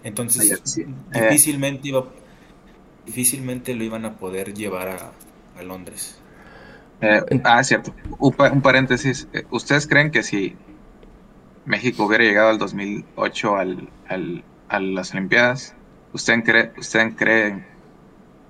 Entonces, 0.03 0.84
difícilmente 1.12 1.89
iba 1.89 2.07
difícilmente 3.07 3.74
lo 3.74 3.84
iban 3.84 4.05
a 4.05 4.16
poder 4.16 4.53
llevar 4.53 4.89
a, 4.89 5.12
a 5.59 5.62
Londres. 5.62 6.20
Eh, 7.01 7.41
ah, 7.45 7.63
cierto. 7.63 7.95
Un, 8.19 8.33
paréntesis. 8.61 9.29
Eh, 9.33 9.45
¿Ustedes 9.51 9.87
creen 9.87 10.11
que 10.11 10.23
si 10.23 10.57
México 11.65 12.05
hubiera 12.05 12.25
llegado 12.25 12.51
al 12.51 12.59
2008 12.59 13.57
al, 13.57 13.89
al, 14.09 14.45
a 14.69 14.81
las 14.81 15.13
Olimpiadas, 15.13 15.75
¿Usted 16.13 16.43
cree, 16.43 16.73
usted 16.79 17.15
cree, 17.17 17.65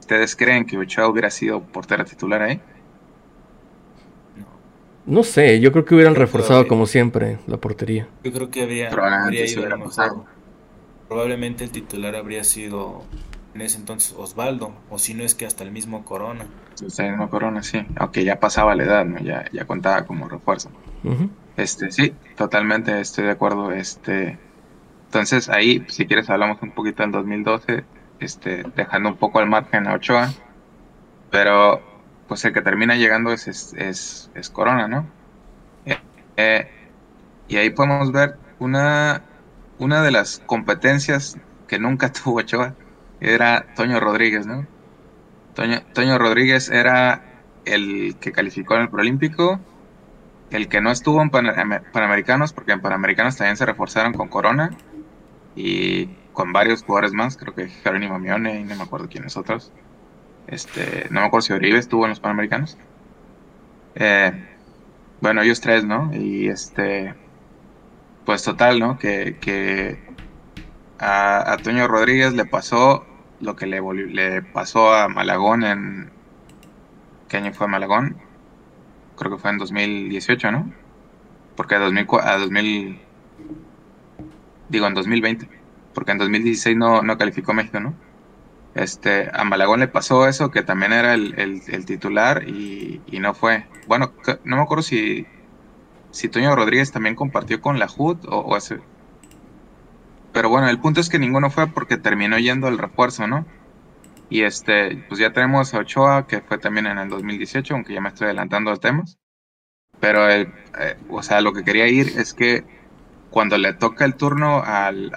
¿Ustedes 0.01 0.37
creen 0.37 0.65
que 0.65 0.79
Ochoa 0.79 1.09
hubiera 1.09 1.31
sido 1.31 1.63
portera 1.63 2.05
titular 2.05 2.43
ahí? 2.43 2.61
No 5.05 5.23
sé, 5.25 5.59
yo 5.61 5.73
creo 5.73 5.85
que 5.85 5.95
hubieran 5.95 6.15
reforzado 6.15 6.69
como 6.69 6.87
siempre 6.87 7.39
la 7.47 7.57
portería. 7.57 8.09
Yo 8.23 8.33
creo 8.33 8.51
que 8.51 8.63
habría, 8.63 8.91
habría 8.91 9.47
ido 9.47 9.79
mejor. 9.79 10.25
Probablemente 11.09 11.65
el 11.65 11.71
titular 11.71 12.15
habría 12.15 12.45
sido 12.45 13.03
en 13.55 13.61
ese 13.61 13.79
entonces 13.79 14.15
Osvaldo, 14.17 14.73
o 14.91 14.99
si 14.99 15.15
no 15.15 15.25
es 15.25 15.35
que 15.35 15.47
hasta 15.47 15.65
el 15.65 15.71
mismo 15.71 16.05
Corona. 16.05 16.47
Hasta 16.87 17.05
el 17.05 17.11
mismo 17.13 17.31
Corona, 17.31 17.63
sí. 17.63 17.85
Aunque 17.97 18.25
ya 18.25 18.39
pasaba 18.39 18.75
la 18.75 18.85
edad, 18.85 19.05
¿no? 19.05 19.19
Ya, 19.21 19.47
ya 19.53 19.67
contaba 19.67 20.05
como 20.05 20.29
refuerzo. 20.29 20.71
Este, 21.57 21.91
sí, 21.91 22.15
totalmente 22.37 23.01
estoy 23.01 23.25
de 23.25 23.33
acuerdo. 23.33 23.73
Este, 23.73 24.39
entonces 25.07 25.49
ahí, 25.49 25.85
si 25.89 26.07
quieres, 26.07 26.29
hablamos 26.31 26.61
un 26.63 26.71
poquito 26.71 27.03
del 27.03 27.13
2012, 27.13 27.85
este, 28.21 28.65
dejando 28.77 29.09
un 29.09 29.17
poco 29.17 29.39
al 29.39 29.49
margen 29.49 29.89
a 29.89 29.95
Ochoa, 29.95 30.31
pero 31.31 31.83
pues 32.29 32.45
el 32.45 32.53
que 32.53 32.61
termina 32.61 32.95
llegando 32.95 33.33
es, 33.33 33.49
es, 33.49 34.31
es, 34.35 34.51
Corona, 34.51 34.87
¿no? 34.87 35.07
Eh, 35.87 35.99
eh, 36.37 36.71
y 37.49 37.57
ahí 37.57 37.71
podemos 37.71 38.13
ver 38.13 38.37
una, 38.59 39.23
una 39.79 40.03
de 40.03 40.11
las 40.11 40.43
competencias 40.45 41.39
que 41.67 41.79
nunca 41.79 42.13
tuvo 42.13 42.41
Ochoa, 42.41 42.75
era 43.21 43.67
Toño 43.75 44.01
Rodríguez, 44.01 44.47
¿no? 44.47 44.67
Toño, 45.55 45.83
Toño 45.93 46.19
Rodríguez 46.19 46.71
era 46.71 47.23
el 47.65 48.17
que 48.21 48.33
calificó 48.33 48.77
en 48.77 48.83
el 48.83 48.89
Proolímpico, 48.89 49.61
el 50.51 50.69
que 50.69 50.81
no 50.81 50.91
estuvo 50.91 51.21
en 51.21 51.31
Panamericanos, 51.31 52.53
porque 52.53 52.73
en 52.73 52.81
Panamericanos 52.81 53.37
también 53.37 53.57
se 53.57 53.67
reforzaron 53.67 54.15
con 54.15 54.29
Corona, 54.29 54.71
y 55.59 56.07
con 56.33 56.53
varios 56.53 56.85
jugadores 56.85 57.13
más, 57.13 57.37
creo 57.37 57.53
que 57.53 57.69
Jerónimo 57.69 58.19
Mione 58.21 58.61
y 58.61 58.65
no 58.65 58.77
me 58.77 58.85
acuerdo 58.85 59.09
quiénes 59.09 59.37
otros. 59.37 59.73
Este, 60.47 61.09
no 61.11 61.21
me 61.21 61.27
acuerdo 61.27 61.43
si 61.43 61.53
Oribe 61.53 61.79
estuvo 61.79 62.05
en 62.05 62.11
los 62.11 62.21
Panamericanos. 62.21 62.79
Eh, 63.97 64.33
bueno, 65.21 65.43
ellos 65.43 65.61
tres, 65.61 65.85
¿no? 65.85 66.15
Y 66.15 66.49
este, 66.49 67.13
pues 68.25 68.45
total, 68.45 68.79
¿no? 68.79 68.99
Que, 69.01 69.37
que 69.41 69.99
a, 71.01 71.57
Toño 71.61 71.89
Rodríguez 71.89 72.35
le 72.35 72.45
pasó 72.45 73.05
lo 73.41 73.57
que 73.57 73.67
le, 73.67 73.81
le 73.81 74.43
pasó 74.43 74.93
a 74.93 75.09
Malagón 75.09 75.65
en... 75.65 76.11
¿Qué 77.29 77.37
año 77.37 77.53
fue 77.53 77.69
Malagón? 77.69 78.17
Creo 79.17 79.33
que 79.33 79.39
fue 79.39 79.51
en 79.51 79.59
2018, 79.59 80.51
¿no? 80.51 80.73
Porque 81.57 81.75
a, 81.75 81.79
2000, 81.79 82.07
a 82.23 82.39
2000, 82.39 83.01
digo 84.69 84.87
en 84.87 84.95
2020, 84.95 85.49
porque 85.93 86.13
en 86.13 86.19
2016 86.19 86.77
no, 86.77 87.03
no 87.03 87.19
calificó 87.19 87.53
México, 87.53 87.81
¿no? 87.81 87.95
Este, 88.75 89.29
a 89.33 89.45
Malagón 89.45 89.81
le 89.81 89.89
pasó 89.89 90.29
eso, 90.29 90.51
que 90.51 90.63
también 90.63 90.93
era 90.93 91.15
el, 91.15 91.35
el, 91.37 91.85
titular 91.85 92.49
y, 92.49 93.01
y, 93.07 93.19
no 93.19 93.35
fue. 93.35 93.67
Bueno, 93.89 94.13
no 94.45 94.57
me 94.57 94.63
acuerdo 94.63 94.83
si, 94.83 95.27
si 96.13 96.29
Toño 96.29 96.55
Rodríguez 96.55 96.93
también 96.93 97.17
compartió 97.17 97.61
con 97.61 97.79
la 97.79 97.89
HUD 97.95 98.19
o, 98.29 98.57
ese. 98.57 98.79
Pero 100.33 100.49
bueno, 100.49 100.69
el 100.69 100.79
punto 100.79 101.01
es 101.01 101.09
que 101.09 101.19
ninguno 101.19 101.51
fue 101.51 101.67
porque 101.69 101.97
terminó 101.97 102.39
yendo 102.39 102.69
el 102.69 102.79
refuerzo, 102.79 103.27
¿no? 103.27 103.47
Y 104.31 104.43
este, 104.43 105.05
pues 105.09 105.21
ya 105.21 105.33
tenemos 105.33 105.73
a 105.75 105.79
Ochoa, 105.79 106.27
que 106.27 106.41
fue 106.43 106.59
también 106.59 106.87
en 106.87 106.99
el 106.99 107.09
2018, 107.09 107.75
aunque 107.75 107.95
ya 107.95 108.01
me 108.01 108.11
estoy 108.11 108.27
adelantando 108.27 108.71
a 108.71 108.77
temas. 108.77 109.19
pero 110.01 110.29
el, 110.29 110.53
o 111.11 111.23
sea, 111.23 111.41
lo 111.41 111.53
que 111.53 111.65
quería 111.65 111.89
ir 111.89 112.13
es 112.19 112.35
que 112.35 112.65
cuando 113.31 113.59
le 113.59 113.75
toca 113.75 114.05
el 114.05 114.15
turno 114.15 114.63
al, 114.65 115.13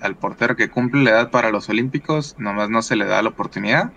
al, 0.00 0.16
portero 0.16 0.56
que 0.56 0.70
cumple 0.70 1.04
la 1.04 1.10
edad 1.10 1.30
para 1.30 1.50
los 1.50 1.68
Olímpicos, 1.68 2.36
nomás 2.38 2.70
no 2.70 2.82
se 2.82 2.96
le 2.96 3.06
da 3.06 3.22
la 3.22 3.30
oportunidad. 3.30 3.92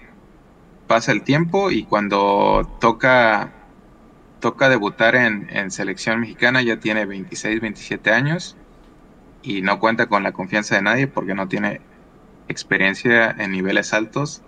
Pasa 0.88 1.12
el 1.12 1.24
tiempo 1.24 1.72
y 1.72 1.84
cuando 1.84 2.78
toca, 2.80 3.52
toca 4.40 4.70
debutar 4.70 5.16
en, 5.16 5.50
en 5.50 5.72
selección 5.72 6.20
mexicana 6.22 6.62
ya 6.62 6.80
tiene 6.80 7.06
26, 7.06 7.62
27 7.62 8.12
años 8.12 8.58
y 9.48 9.62
no 9.62 9.80
cuenta 9.80 10.08
con 10.08 10.24
la 10.24 10.34
confianza 10.34 10.76
de 10.76 10.82
nadie 10.82 11.08
porque 11.08 11.34
no 11.34 11.48
tiene 11.48 11.80
experiencia 12.50 13.32
en 13.32 13.54
niveles 13.54 13.94
altos 13.94 14.42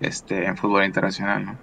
este, 0.00 0.46
en 0.46 0.56
fútbol 0.56 0.84
internacional. 0.84 1.44
¿no? 1.44 1.58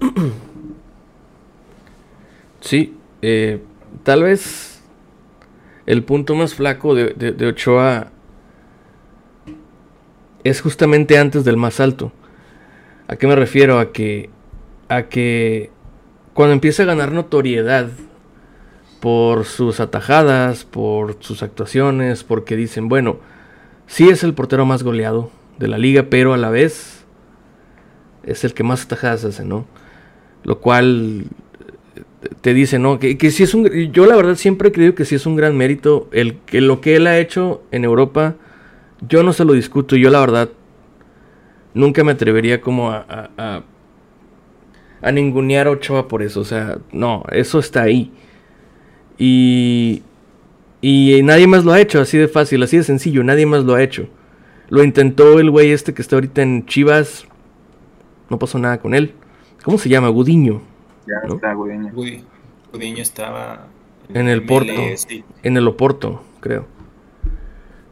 Sí, 2.58 2.96
eh, 3.22 3.62
tal 4.02 4.24
vez 4.24 4.82
el 5.84 6.02
punto 6.02 6.34
más 6.34 6.54
flaco 6.54 6.96
de, 6.96 7.46
Ochoa 7.46 8.10
es 10.42 10.60
justamente 10.62 11.16
antes 11.16 11.44
del 11.44 11.56
más 11.56 11.78
alto. 11.78 12.10
¿A 13.06 13.14
qué 13.14 13.28
me 13.28 13.36
refiero? 13.36 13.78
A 13.78 13.92
que, 13.92 14.30
a 14.88 15.04
que 15.04 15.70
cuando 16.34 16.54
empieza 16.54 16.82
a 16.82 16.86
ganar 16.86 17.12
notoriedad 17.12 17.88
por 19.06 19.44
sus 19.44 19.78
atajadas, 19.78 20.64
por 20.64 21.18
sus 21.20 21.44
actuaciones, 21.44 22.24
porque 22.24 22.56
dicen, 22.56 22.88
bueno, 22.88 23.18
sí 23.86 24.08
es 24.08 24.24
el 24.24 24.34
portero 24.34 24.66
más 24.66 24.82
goleado 24.82 25.30
de 25.60 25.68
la 25.68 25.78
liga, 25.78 26.06
pero 26.10 26.34
a 26.34 26.36
la 26.36 26.50
vez 26.50 27.04
es 28.24 28.42
el 28.42 28.52
que 28.52 28.64
más 28.64 28.82
atajadas 28.84 29.24
hace, 29.24 29.44
¿no? 29.44 29.64
Lo 30.42 30.58
cual 30.58 31.26
te 32.40 32.52
dice, 32.52 32.80
¿no? 32.80 32.98
Que, 32.98 33.16
que 33.16 33.30
si 33.30 33.44
es 33.44 33.54
un... 33.54 33.68
Yo 33.92 34.06
la 34.06 34.16
verdad 34.16 34.34
siempre 34.34 34.70
he 34.70 34.72
creído 34.72 34.96
que 34.96 35.04
si 35.04 35.14
es 35.14 35.24
un 35.24 35.36
gran 35.36 35.56
mérito 35.56 36.08
el 36.10 36.38
que 36.38 36.60
lo 36.60 36.80
que 36.80 36.96
él 36.96 37.06
ha 37.06 37.20
hecho 37.20 37.62
en 37.70 37.84
Europa, 37.84 38.34
yo 39.08 39.22
no 39.22 39.32
se 39.32 39.44
lo 39.44 39.52
discuto. 39.52 39.94
Yo 39.94 40.10
la 40.10 40.18
verdad 40.18 40.48
nunca 41.74 42.02
me 42.02 42.10
atrevería 42.10 42.60
como 42.60 42.90
a, 42.90 43.06
a, 43.08 43.30
a, 43.38 43.62
a 45.00 45.12
ningunear 45.12 45.68
a 45.68 45.70
Ochoa 45.70 46.08
por 46.08 46.24
eso. 46.24 46.40
O 46.40 46.44
sea, 46.44 46.78
no, 46.90 47.22
eso 47.30 47.60
está 47.60 47.82
ahí. 47.82 48.10
Y, 49.18 50.02
y 50.80 51.20
nadie 51.22 51.46
más 51.46 51.64
lo 51.64 51.72
ha 51.72 51.80
hecho, 51.80 52.00
así 52.00 52.18
de 52.18 52.28
fácil, 52.28 52.62
así 52.62 52.76
de 52.76 52.84
sencillo, 52.84 53.24
nadie 53.24 53.46
más 53.46 53.64
lo 53.64 53.74
ha 53.74 53.82
hecho. 53.82 54.08
Lo 54.68 54.82
intentó 54.82 55.38
el 55.38 55.50
güey 55.50 55.70
este 55.70 55.94
que 55.94 56.02
está 56.02 56.16
ahorita 56.16 56.42
en 56.42 56.66
Chivas, 56.66 57.26
no 58.28 58.38
pasó 58.38 58.58
nada 58.58 58.78
con 58.78 58.94
él. 58.94 59.14
¿Cómo 59.64 59.78
se 59.78 59.88
llama? 59.88 60.08
Gudiño. 60.08 60.62
Ya 61.06 61.34
está 61.34 61.52
Gudiño. 61.54 61.92
Gudiño 61.92 63.02
estaba 63.02 63.66
en 64.12 64.28
el 64.28 64.44
Porto. 64.44 64.72
En 65.42 65.56
el 65.56 65.68
Oporto, 65.68 66.22
creo. 66.40 66.66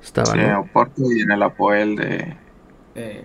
Estaba, 0.02 0.34
en 0.34 0.40
el 0.40 0.56
Oporto 0.56 1.02
y 1.10 1.22
en 1.22 1.30
el 1.30 1.42
Apoel 1.42 1.96
de. 1.96 2.36
Eh, 2.94 3.24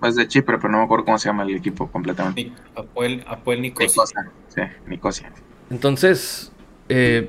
pues 0.00 0.16
de 0.16 0.26
Chipre, 0.26 0.58
pero 0.58 0.70
no 0.70 0.78
me 0.78 0.84
acuerdo 0.84 1.04
cómo 1.04 1.18
se 1.18 1.28
llama 1.28 1.44
el 1.44 1.54
equipo 1.54 1.90
completamente. 1.90 2.52
Apoel, 2.74 3.24
Apoel 3.26 3.62
Nicosia. 3.62 4.02
Sí, 4.48 4.60
Nicosia. 4.86 5.32
Entonces, 5.70 6.52
eh, 6.88 7.28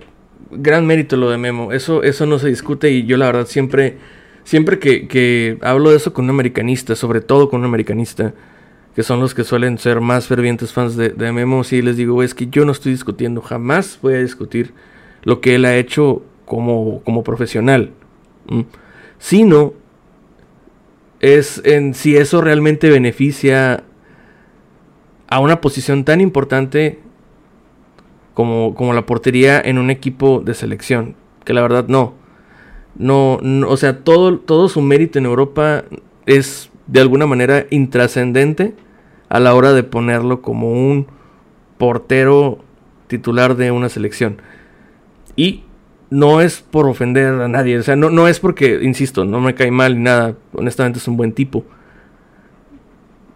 gran 0.51 0.85
mérito 0.85 1.17
lo 1.17 1.29
de 1.29 1.37
Memo. 1.37 1.71
Eso, 1.71 2.03
eso 2.03 2.25
no 2.25 2.39
se 2.39 2.47
discute 2.47 2.91
y 2.91 3.05
yo 3.05 3.17
la 3.17 3.27
verdad 3.27 3.47
siempre, 3.47 3.97
siempre 4.43 4.79
que, 4.79 5.07
que 5.07 5.57
hablo 5.61 5.91
de 5.91 5.97
eso 5.97 6.13
con 6.13 6.25
un 6.25 6.31
americanista, 6.31 6.95
sobre 6.95 7.21
todo 7.21 7.49
con 7.49 7.61
un 7.61 7.65
americanista, 7.65 8.33
que 8.95 9.03
son 9.03 9.19
los 9.19 9.33
que 9.33 9.43
suelen 9.43 9.77
ser 9.77 9.99
más 9.99 10.27
fervientes 10.27 10.71
fans 10.71 10.95
de, 10.95 11.31
Memo, 11.33 11.63
sí 11.65 11.81
les 11.81 11.97
digo, 11.97 12.23
es 12.23 12.33
que 12.33 12.47
yo 12.47 12.63
no 12.63 12.71
estoy 12.71 12.93
discutiendo, 12.93 13.41
jamás 13.41 13.99
voy 14.01 14.13
a 14.13 14.21
discutir 14.21 14.73
lo 15.23 15.41
que 15.41 15.55
él 15.55 15.65
ha 15.65 15.75
hecho 15.75 16.23
como, 16.45 17.01
como 17.03 17.23
profesional. 17.23 17.91
Sino 19.19 19.73
es 21.19 21.61
en 21.65 21.93
si 21.93 22.15
eso 22.15 22.39
realmente 22.39 22.89
beneficia 22.89 23.83
a 25.27 25.39
una 25.39 25.59
posición 25.59 26.05
tan 26.05 26.21
importante 26.21 26.99
como, 28.35 28.75
como 28.75 28.93
la 28.93 29.07
portería 29.07 29.59
en 29.59 29.79
un 29.79 29.89
equipo 29.89 30.41
de 30.45 30.53
selección. 30.53 31.15
Que 31.43 31.53
la 31.53 31.63
verdad 31.63 31.85
no. 31.87 32.13
No, 32.95 33.39
no 33.41 33.67
o 33.67 33.77
sea, 33.77 34.03
todo, 34.03 34.37
todo 34.37 34.69
su 34.69 34.81
mérito 34.81 35.17
en 35.17 35.25
Europa 35.25 35.85
es 36.27 36.69
de 36.85 37.01
alguna 37.01 37.25
manera 37.25 37.65
intrascendente 37.71 38.75
a 39.29 39.39
la 39.39 39.55
hora 39.55 39.73
de 39.73 39.83
ponerlo 39.83 40.41
como 40.41 40.71
un 40.71 41.07
portero 41.77 42.59
titular 43.07 43.55
de 43.55 43.71
una 43.71 43.89
selección. 43.89 44.41
Y 45.35 45.63
no 46.09 46.41
es 46.41 46.61
por 46.61 46.87
ofender 46.87 47.33
a 47.41 47.47
nadie, 47.47 47.77
o 47.77 47.83
sea, 47.83 47.95
no, 47.95 48.09
no 48.09 48.27
es 48.27 48.39
porque, 48.39 48.79
insisto, 48.83 49.25
no 49.25 49.41
me 49.41 49.55
cae 49.55 49.71
mal 49.71 49.95
ni 49.95 50.03
nada, 50.03 50.35
honestamente 50.53 50.99
es 50.99 51.07
un 51.07 51.17
buen 51.17 51.33
tipo. 51.33 51.65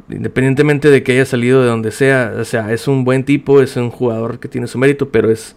Independientemente 0.09 0.89
de 0.89 1.03
que 1.03 1.11
haya 1.11 1.25
salido 1.25 1.61
de 1.61 1.67
donde 1.67 1.91
sea, 1.91 2.33
o 2.39 2.45
sea, 2.45 2.73
es 2.73 2.87
un 2.87 3.03
buen 3.03 3.23
tipo, 3.23 3.61
es 3.61 3.75
un 3.75 3.91
jugador 3.91 4.39
que 4.39 4.47
tiene 4.47 4.67
su 4.67 4.77
mérito, 4.77 5.09
pero 5.09 5.29
es 5.29 5.55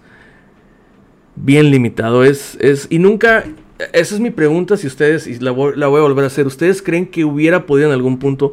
bien 1.37 1.71
limitado. 1.71 2.25
Es, 2.25 2.59
es, 2.61 2.87
y 2.91 2.99
nunca, 2.99 3.45
esa 3.93 4.15
es 4.15 4.21
mi 4.21 4.31
pregunta, 4.31 4.77
si 4.77 4.87
ustedes, 4.87 5.27
y 5.27 5.39
la 5.39 5.51
voy, 5.53 5.73
la 5.77 5.87
voy 5.89 6.01
a 6.01 6.03
volver 6.03 6.25
a 6.25 6.27
hacer, 6.27 6.47
¿ustedes 6.47 6.83
creen 6.83 7.07
que 7.07 7.25
hubiera 7.25 7.67
podido 7.67 7.89
en 7.89 7.95
algún 7.95 8.19
punto 8.19 8.53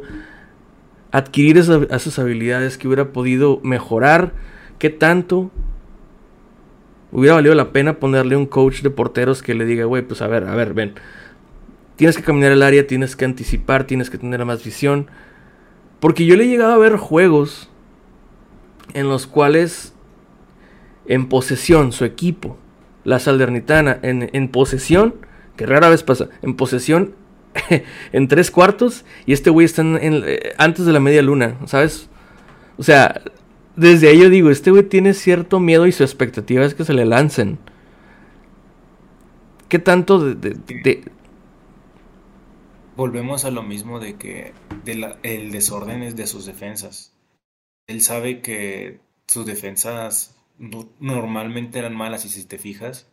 adquirir 1.12 1.58
esas, 1.58 2.18
habilidades, 2.18 2.78
que 2.78 2.86
hubiera 2.86 3.12
podido 3.12 3.60
mejorar, 3.62 4.32
qué 4.78 4.90
tanto 4.90 5.50
hubiera 7.12 7.34
valido 7.34 7.54
la 7.54 7.72
pena 7.72 7.98
ponerle 7.98 8.36
un 8.36 8.46
coach 8.46 8.82
de 8.82 8.90
porteros 8.90 9.42
que 9.42 9.54
le 9.54 9.64
diga, 9.64 9.84
güey, 9.84 10.02
pues 10.02 10.22
a 10.22 10.28
ver, 10.28 10.44
a 10.44 10.54
ver, 10.54 10.74
ven, 10.74 10.94
tienes 11.96 12.16
que 12.16 12.22
caminar 12.22 12.52
el 12.52 12.62
área, 12.62 12.86
tienes 12.86 13.16
que 13.16 13.24
anticipar, 13.24 13.84
tienes 13.84 14.10
que 14.10 14.18
tener 14.18 14.44
más 14.44 14.64
visión. 14.64 15.08
Porque 16.00 16.24
yo 16.26 16.36
le 16.36 16.44
he 16.44 16.48
llegado 16.48 16.72
a 16.72 16.78
ver 16.78 16.96
juegos 16.96 17.70
en 18.94 19.08
los 19.08 19.26
cuales 19.26 19.94
en 21.06 21.28
posesión 21.28 21.92
su 21.92 22.04
equipo, 22.04 22.56
la 23.04 23.18
Salernitana, 23.18 23.98
en, 24.02 24.48
posesión, 24.48 25.14
que 25.56 25.66
rara 25.66 25.88
vez 25.88 26.02
pasa, 26.02 26.28
en 26.42 26.54
posesión 26.54 27.14
en 28.12 28.28
tres 28.28 28.50
cuartos 28.50 29.04
y 29.26 29.32
este 29.32 29.50
güey 29.50 29.64
está 29.64 29.82
en, 29.82 29.98
eh, 30.00 30.54
antes 30.56 30.86
de 30.86 30.92
la 30.92 31.00
media 31.00 31.22
luna, 31.22 31.56
¿sabes? 31.66 32.08
O 32.78 32.82
sea, 32.82 33.22
desde 33.76 34.08
ahí 34.08 34.20
yo 34.20 34.30
digo, 34.30 34.50
este 34.50 34.70
güey 34.70 34.84
tiene 34.84 35.14
cierto 35.14 35.60
miedo 35.60 35.86
y 35.86 35.92
su 35.92 36.02
expectativa 36.02 36.64
es 36.64 36.74
que 36.74 36.84
se 36.84 36.94
le 36.94 37.04
lancen. 37.04 37.58
¿Qué 39.68 39.78
tanto 39.78 40.18
de, 40.18 41.04
Volvemos 43.00 43.46
a 43.46 43.50
lo 43.50 43.62
mismo 43.62 43.98
de 43.98 44.16
que 44.16 44.52
el 45.22 45.52
desorden 45.52 46.02
es 46.02 46.16
de 46.16 46.26
sus 46.26 46.44
defensas. 46.44 47.14
Él 47.86 48.02
sabe 48.02 48.42
que 48.42 49.00
sus 49.26 49.46
defensas 49.46 50.36
normalmente 50.58 51.78
eran 51.78 51.96
malas 51.96 52.26
y 52.26 52.28
si 52.28 52.44
te 52.44 52.58
fijas, 52.58 53.08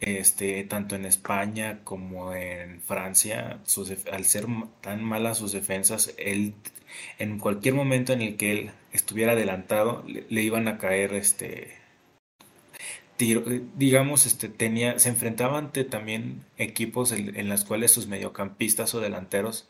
este, 0.00 0.64
tanto 0.64 0.96
en 0.96 1.04
España 1.04 1.84
como 1.84 2.32
en 2.32 2.80
Francia, 2.80 3.60
al 4.10 4.24
ser 4.24 4.46
tan 4.80 5.04
malas 5.04 5.36
sus 5.36 5.52
defensas, 5.52 6.14
él, 6.16 6.54
en 7.18 7.38
cualquier 7.38 7.74
momento 7.74 8.14
en 8.14 8.22
el 8.22 8.38
que 8.38 8.52
él 8.52 8.70
estuviera 8.92 9.32
adelantado, 9.32 10.06
le, 10.06 10.42
iban 10.42 10.68
a 10.68 10.78
caer 10.78 11.12
este, 11.12 11.76
digamos, 13.18 14.26
este, 14.26 14.48
tenía, 14.48 14.98
se 14.98 15.08
enfrentaba 15.08 15.58
ante 15.58 15.84
también 15.84 16.44
equipos 16.56 17.12
en, 17.12 17.36
en 17.36 17.48
los 17.48 17.64
cuales 17.64 17.92
sus 17.92 18.08
mediocampistas 18.08 18.94
o 18.94 19.00
delanteros 19.00 19.68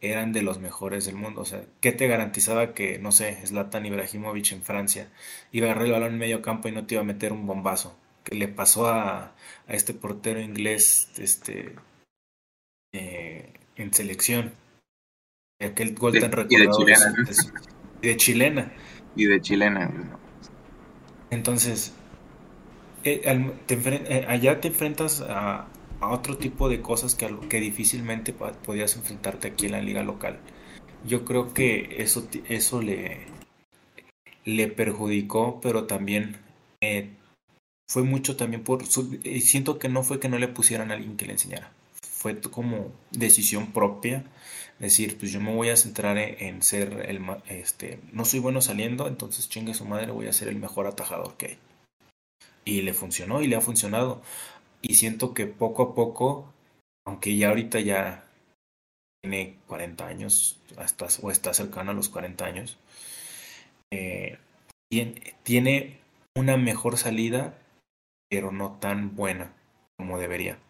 eran 0.00 0.32
de 0.32 0.42
los 0.42 0.58
mejores 0.58 1.04
del 1.06 1.14
mundo. 1.16 1.42
O 1.42 1.44
sea, 1.44 1.62
¿qué 1.80 1.92
te 1.92 2.08
garantizaba 2.08 2.74
que, 2.74 2.98
no 2.98 3.12
sé, 3.12 3.38
Zlatan 3.46 3.86
Ibrahimovic 3.86 4.52
en 4.52 4.62
Francia 4.62 5.08
iba 5.52 5.68
a 5.68 5.70
agarrar 5.70 5.86
el 5.86 5.92
balón 5.92 6.12
en 6.14 6.18
medio 6.18 6.42
campo 6.42 6.68
y 6.68 6.72
no 6.72 6.86
te 6.86 6.94
iba 6.94 7.02
a 7.02 7.06
meter 7.06 7.32
un 7.32 7.46
bombazo? 7.46 7.96
que 8.24 8.34
le 8.34 8.48
pasó 8.48 8.88
a, 8.88 9.34
a 9.66 9.72
este 9.72 9.94
portero 9.94 10.40
inglés 10.40 11.10
este, 11.18 11.76
eh, 12.92 13.52
en 13.76 13.94
selección. 13.94 14.52
Aquel 15.60 15.94
gol 15.94 16.18
tan 16.18 16.32
recordado. 16.32 16.84
Y 18.02 18.08
de 18.08 18.16
chilena. 18.16 18.72
Y 19.14 19.26
de 19.26 19.40
chilena. 19.40 19.90
Entonces, 21.30 21.92
eh, 23.04 23.22
eh, 23.24 24.24
allá 24.28 24.60
te 24.60 24.68
enfrentas 24.68 25.20
a, 25.20 25.66
a, 26.00 26.08
otro 26.10 26.36
tipo 26.36 26.68
de 26.68 26.80
cosas 26.80 27.14
que, 27.14 27.34
que 27.48 27.60
difícilmente 27.60 28.32
podías 28.32 28.96
enfrentarte 28.96 29.48
aquí 29.48 29.66
en 29.66 29.72
la 29.72 29.82
liga 29.82 30.02
local. 30.02 30.38
Yo 31.06 31.24
creo 31.24 31.54
que 31.54 31.96
eso, 31.98 32.28
eso 32.48 32.82
le, 32.82 33.18
le 34.44 34.68
perjudicó, 34.68 35.60
pero 35.60 35.84
también 35.86 36.36
fue 37.88 38.02
mucho 38.02 38.36
también 38.36 38.62
por... 38.62 38.86
Su, 38.86 39.18
siento 39.40 39.78
que 39.78 39.88
no 39.88 40.02
fue 40.02 40.20
que 40.20 40.28
no 40.28 40.38
le 40.38 40.48
pusieran 40.48 40.90
a 40.90 40.94
alguien 40.94 41.16
que 41.16 41.26
le 41.26 41.32
enseñara. 41.32 41.72
fue 42.02 42.40
como 42.40 42.92
decisión 43.10 43.72
propia. 43.72 44.24
Decir, 44.78 45.18
pues 45.18 45.30
yo 45.32 45.40
me 45.40 45.54
voy 45.54 45.68
a 45.68 45.76
centrar 45.76 46.16
en, 46.16 46.62
ser 46.62 47.06
el, 47.08 47.20
este, 47.48 48.00
no 48.12 48.24
soy 48.24 48.40
bueno 48.40 48.62
saliendo, 48.62 49.08
entonces 49.08 49.48
chingue 49.48 49.74
su 49.74 49.84
madre, 49.84 50.10
voy 50.10 50.26
a 50.26 50.32
ser 50.32 50.48
el 50.48 50.56
mejor 50.56 50.86
atajador 50.86 51.36
que 51.36 51.46
hay. 51.46 51.58
Y 52.70 52.82
le 52.82 52.94
funcionó 52.94 53.42
y 53.42 53.48
le 53.48 53.56
ha 53.56 53.60
funcionado. 53.60 54.22
Y 54.80 54.94
siento 54.94 55.34
que 55.34 55.46
poco 55.46 55.82
a 55.82 55.94
poco, 55.96 56.54
aunque 57.04 57.36
ya 57.36 57.48
ahorita 57.48 57.80
ya 57.80 58.24
tiene 59.20 59.58
40 59.66 60.06
años, 60.06 60.60
o 61.20 61.30
está 61.32 61.52
cercano 61.52 61.90
a 61.90 61.94
los 61.94 62.08
40 62.08 62.44
años, 62.44 62.78
eh, 63.92 64.38
tiene 65.42 65.98
una 66.36 66.56
mejor 66.56 66.96
salida, 66.96 67.58
pero 68.30 68.52
no 68.52 68.78
tan 68.78 69.16
buena 69.16 69.52
como 69.98 70.20
debería. 70.20 70.60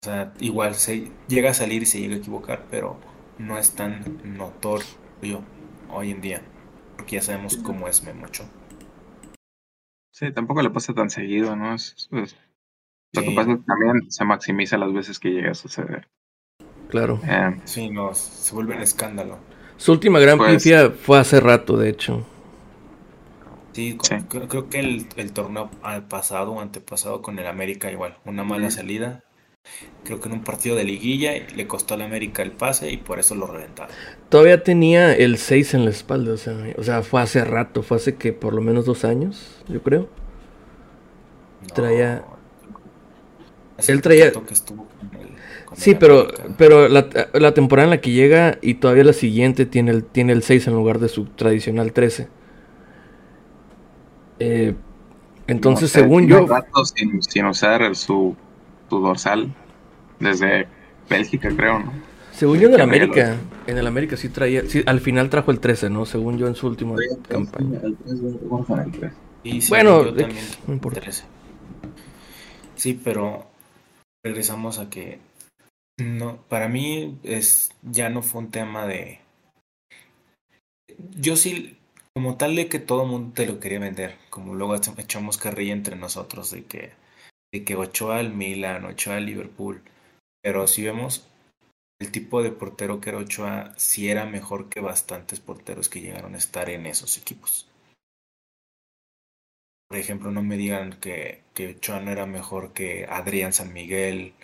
O 0.00 0.06
sea, 0.06 0.32
igual 0.38 0.76
se 0.76 1.10
llega 1.26 1.50
a 1.50 1.54
salir 1.54 1.82
y 1.82 1.86
se 1.86 1.98
llega 1.98 2.14
a 2.14 2.18
equivocar, 2.18 2.66
pero 2.70 3.00
no 3.36 3.58
es 3.58 3.72
tan 3.72 4.20
notorio 4.36 5.42
hoy 5.90 6.12
en 6.12 6.20
día, 6.20 6.42
porque 6.96 7.16
ya 7.16 7.22
sabemos 7.22 7.56
cómo 7.56 7.88
es 7.88 8.04
Memocho. 8.04 8.48
Sí, 10.18 10.32
tampoco 10.32 10.62
le 10.62 10.70
pasa 10.70 10.92
tan 10.92 11.10
seguido, 11.10 11.54
¿no? 11.54 11.70
lo 11.70 13.22
que 13.22 13.30
pasa 13.36 13.52
es 13.52 13.58
que 13.58 13.64
también 13.64 14.10
se 14.10 14.24
maximiza 14.24 14.76
las 14.76 14.92
veces 14.92 15.20
que 15.20 15.28
llega 15.28 15.52
a 15.52 15.54
suceder. 15.54 16.08
Claro. 16.88 17.20
Eh, 17.22 17.60
sí, 17.62 17.88
no, 17.88 18.12
se 18.16 18.52
vuelve 18.52 18.74
un 18.74 18.82
escándalo. 18.82 19.38
Su 19.76 19.92
última 19.92 20.18
gran 20.18 20.38
pues, 20.38 20.56
pifia 20.56 20.90
fue 20.90 21.20
hace 21.20 21.38
rato, 21.38 21.76
de 21.76 21.90
hecho. 21.90 22.26
Sí, 23.70 23.96
Creo, 24.28 24.68
que 24.68 24.80
el, 24.80 25.06
el 25.14 25.32
torneo 25.32 25.70
pasado 26.08 26.50
o 26.50 26.60
antepasado 26.60 27.22
con 27.22 27.38
el 27.38 27.46
América 27.46 27.92
igual, 27.92 28.18
una 28.24 28.42
mala 28.42 28.72
salida. 28.72 29.22
Creo 30.04 30.20
que 30.20 30.28
en 30.28 30.34
un 30.34 30.44
partido 30.44 30.76
de 30.76 30.84
liguilla 30.84 31.32
le 31.54 31.66
costó 31.66 31.94
al 31.94 32.02
América 32.02 32.42
el 32.42 32.52
pase 32.52 32.90
y 32.90 32.96
por 32.96 33.18
eso 33.18 33.34
lo 33.34 33.46
reventaron. 33.46 33.94
Todavía 34.28 34.62
tenía 34.62 35.14
el 35.14 35.38
6 35.38 35.74
en 35.74 35.84
la 35.84 35.90
espalda, 35.90 36.32
o 36.32 36.36
sea, 36.36 36.56
o 36.76 36.82
sea, 36.82 37.02
fue 37.02 37.20
hace 37.20 37.44
rato, 37.44 37.82
fue 37.82 37.98
hace 37.98 38.14
que 38.14 38.32
por 38.32 38.54
lo 38.54 38.62
menos 38.62 38.86
dos 38.86 39.04
años, 39.04 39.62
yo 39.68 39.82
creo. 39.82 40.08
traía... 41.74 42.24
Él 43.86 44.00
traía... 44.02 44.32
Que 44.32 44.54
estuvo 44.54 44.88
sí, 45.76 45.94
pero, 45.94 46.28
pero 46.56 46.88
la, 46.88 47.08
la, 47.32 47.54
temporada 47.54 47.84
en 47.84 47.90
la 47.90 48.00
que 48.00 48.10
llega 48.10 48.58
y 48.62 48.74
todavía 48.74 49.04
la 49.04 49.12
siguiente 49.12 49.66
tiene 49.66 49.92
el, 49.92 50.04
tiene 50.04 50.32
el 50.32 50.42
6 50.42 50.68
en 50.68 50.74
lugar 50.74 50.98
de 50.98 51.08
su 51.08 51.26
tradicional 51.26 51.92
13. 51.92 52.28
Eh, 54.40 54.74
entonces, 55.46 55.90
según 55.90 56.28
yo. 56.28 56.46
Sin, 56.94 57.22
sin, 57.22 57.46
usar 57.46 57.94
su, 57.94 58.36
su, 58.88 59.00
dorsal 59.00 59.54
desde 60.20 60.66
Bélgica, 61.08 61.50
creo, 61.54 61.80
¿no? 61.80 61.92
Según 62.32 62.60
yo 62.60 62.68
en 62.68 62.74
el 62.74 62.80
América, 62.82 63.36
en 63.66 63.78
el 63.78 63.86
América 63.86 64.16
sí 64.16 64.28
traía, 64.28 64.64
sí, 64.68 64.84
al 64.86 65.00
final 65.00 65.28
trajo 65.28 65.50
el 65.50 65.58
13, 65.58 65.90
¿no? 65.90 66.06
Según 66.06 66.38
yo 66.38 66.46
en 66.46 66.54
su 66.54 66.68
última 66.68 66.94
campaña. 67.28 67.80
bueno, 69.68 70.04
no 70.66 70.72
importa. 70.72 71.00
Sí, 72.76 73.00
pero 73.02 73.46
regresamos 74.24 74.78
a 74.78 74.88
que 74.88 75.18
no, 75.96 76.38
para 76.48 76.68
mí 76.68 77.18
es 77.24 77.70
ya 77.82 78.08
no 78.08 78.22
fue 78.22 78.42
un 78.42 78.50
tema 78.52 78.86
de 78.86 79.20
yo 81.16 81.36
sí 81.36 81.76
como 82.14 82.36
tal 82.36 82.56
de 82.56 82.68
que 82.68 82.78
todo 82.78 83.02
el 83.02 83.08
mundo 83.08 83.32
te 83.34 83.46
lo 83.46 83.60
quería 83.60 83.78
vender, 83.78 84.16
como 84.30 84.54
luego 84.54 84.74
echamos 84.74 85.38
carrilla 85.38 85.72
entre 85.72 85.94
nosotros 85.94 86.50
de 86.50 86.64
que, 86.64 86.90
de 87.52 87.64
que 87.64 87.76
Ochoa 87.76 88.18
al 88.18 88.32
Milan, 88.32 88.84
Ochoa 88.84 89.16
al 89.16 89.26
Liverpool, 89.26 89.82
pero 90.42 90.66
si 90.66 90.82
vemos 90.82 91.28
el 92.00 92.12
tipo 92.12 92.42
de 92.42 92.50
portero 92.50 93.00
que 93.00 93.10
era 93.10 93.18
Ochoa, 93.18 93.74
sí 93.76 94.08
era 94.08 94.24
mejor 94.24 94.68
que 94.68 94.80
bastantes 94.80 95.40
porteros 95.40 95.88
que 95.88 96.00
llegaron 96.00 96.34
a 96.34 96.38
estar 96.38 96.70
en 96.70 96.86
esos 96.86 97.18
equipos. 97.18 97.68
Por 99.88 99.98
ejemplo, 99.98 100.30
no 100.30 100.42
me 100.42 100.56
digan 100.56 100.98
que, 101.00 101.42
que 101.54 101.68
Ochoa 101.68 102.00
no 102.00 102.10
era 102.10 102.26
mejor 102.26 102.72
que 102.72 103.06
Adrián 103.08 103.52
San 103.52 103.72
Miguel, 103.72 104.34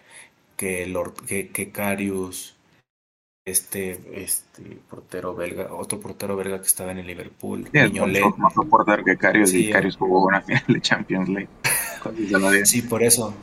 que, 0.56 0.86
Lord, 0.86 1.26
que, 1.26 1.50
que 1.50 1.70
Carius, 1.70 2.56
este, 3.46 4.22
este 4.22 4.62
portero 4.88 5.34
belga, 5.34 5.72
otro 5.74 6.00
portero 6.00 6.34
belga 6.34 6.60
que 6.60 6.66
estaba 6.66 6.92
en 6.92 6.98
el 6.98 7.06
Liverpool. 7.06 7.68
Sí, 7.70 8.00
más 8.00 8.54
portero 8.70 9.04
que 9.04 9.16
Carius 9.16 9.52
y 9.52 9.70
Carius 9.70 9.96
jugó 9.96 10.24
una 10.24 10.40
final 10.40 10.64
de 10.66 10.80
Champions 10.80 11.28
League. 11.28 11.48
sí, 12.64 12.82
por 12.82 13.02
eso. 13.02 13.34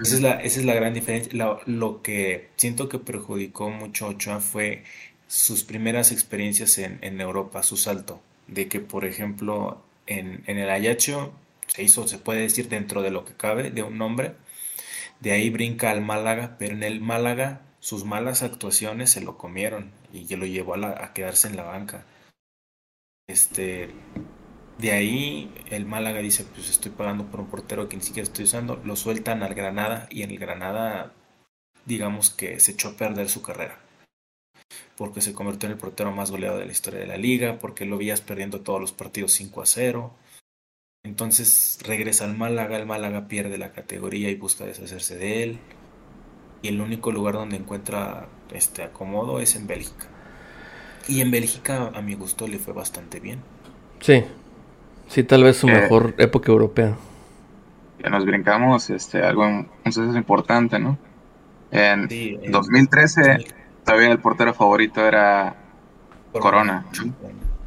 Esa 0.00 0.14
es 0.14 0.20
la, 0.20 0.32
esa 0.34 0.60
es 0.60 0.66
la 0.66 0.74
gran 0.74 0.94
diferencia. 0.94 1.32
Lo, 1.34 1.60
lo, 1.66 2.02
que 2.02 2.50
siento 2.56 2.88
que 2.88 2.98
perjudicó 2.98 3.70
mucho 3.70 4.06
a 4.06 4.08
Ochoa 4.10 4.40
fue 4.40 4.84
sus 5.28 5.64
primeras 5.64 6.12
experiencias 6.12 6.78
en, 6.78 6.98
en 7.02 7.20
Europa, 7.20 7.62
su 7.62 7.76
salto. 7.76 8.20
De 8.46 8.68
que, 8.68 8.80
por 8.80 9.04
ejemplo, 9.04 9.82
en, 10.06 10.42
en 10.46 10.58
el 10.58 10.70
Ayacho 10.70 11.32
se 11.66 11.82
hizo, 11.82 12.08
se 12.08 12.18
puede 12.18 12.40
decir, 12.40 12.68
dentro 12.68 13.02
de 13.02 13.10
lo 13.10 13.24
que 13.24 13.34
cabe, 13.34 13.70
de 13.70 13.82
un 13.82 13.98
nombre. 13.98 14.34
De 15.20 15.32
ahí 15.32 15.50
brinca 15.50 15.90
al 15.90 16.00
Málaga, 16.00 16.56
pero 16.58 16.74
en 16.74 16.82
el 16.82 17.00
Málaga 17.00 17.62
sus 17.80 18.04
malas 18.04 18.42
actuaciones 18.42 19.10
se 19.10 19.22
lo 19.22 19.38
comieron 19.38 19.90
y 20.12 20.34
lo 20.36 20.46
llevó 20.46 20.74
a, 20.74 21.12
quedarse 21.12 21.48
en 21.48 21.56
la 21.56 21.64
banca. 21.64 22.04
Este, 23.26 23.90
de 24.80 24.92
ahí 24.92 25.52
el 25.70 25.86
Málaga 25.86 26.20
dice, 26.20 26.44
pues 26.44 26.70
estoy 26.70 26.90
pagando 26.90 27.26
por 27.26 27.40
un 27.40 27.46
portero 27.46 27.88
que 27.88 27.96
ni 27.96 28.02
siquiera 28.02 28.24
estoy 28.24 28.44
usando, 28.44 28.80
lo 28.84 28.96
sueltan 28.96 29.42
al 29.42 29.54
Granada 29.54 30.08
y 30.10 30.22
en 30.22 30.30
el 30.30 30.38
Granada 30.38 31.12
digamos 31.86 32.30
que 32.30 32.60
se 32.60 32.72
echó 32.72 32.88
a 32.88 32.96
perder 32.96 33.28
su 33.28 33.42
carrera. 33.42 33.80
Porque 34.96 35.20
se 35.20 35.32
convirtió 35.32 35.66
en 35.66 35.72
el 35.72 35.78
portero 35.78 36.12
más 36.12 36.30
goleado 36.30 36.58
de 36.58 36.66
la 36.66 36.72
historia 36.72 37.00
de 37.00 37.06
la 37.06 37.16
liga, 37.16 37.58
porque 37.58 37.84
lo 37.84 37.98
veías 37.98 38.20
perdiendo 38.20 38.60
todos 38.60 38.80
los 38.80 38.92
partidos 38.92 39.32
5 39.32 39.62
a 39.62 39.66
0. 39.66 40.14
Entonces 41.04 41.78
regresa 41.82 42.24
al 42.24 42.36
Málaga, 42.36 42.76
el 42.76 42.86
Málaga 42.86 43.26
pierde 43.26 43.58
la 43.58 43.72
categoría 43.72 44.30
y 44.30 44.34
busca 44.34 44.66
deshacerse 44.66 45.16
de 45.16 45.42
él 45.42 45.58
y 46.62 46.68
el 46.68 46.80
único 46.80 47.10
lugar 47.10 47.34
donde 47.34 47.56
encuentra 47.56 48.28
este 48.52 48.82
acomodo 48.82 49.40
es 49.40 49.56
en 49.56 49.66
Bélgica. 49.66 50.06
Y 51.08 51.20
en 51.20 51.30
Bélgica 51.30 51.90
a 51.94 52.02
mi 52.02 52.14
gusto 52.14 52.46
le 52.46 52.58
fue 52.58 52.74
bastante 52.74 53.20
bien. 53.20 53.40
Sí, 54.00 54.24
sí, 55.10 55.24
tal 55.24 55.44
vez 55.44 55.58
su 55.58 55.68
eh, 55.68 55.72
mejor 55.72 56.14
época 56.16 56.50
europea. 56.50 56.96
Ya 58.02 58.08
nos 58.08 58.24
brincamos 58.24 58.88
este, 58.88 59.22
algo, 59.22 59.44
un 59.44 59.92
suceso 59.92 60.16
importante, 60.16 60.78
¿no? 60.78 60.96
En 61.70 62.08
2013 62.50 63.44
todavía 63.84 64.10
el 64.10 64.18
portero 64.18 64.54
favorito 64.54 65.06
era 65.06 65.54
Corona, 66.32 66.86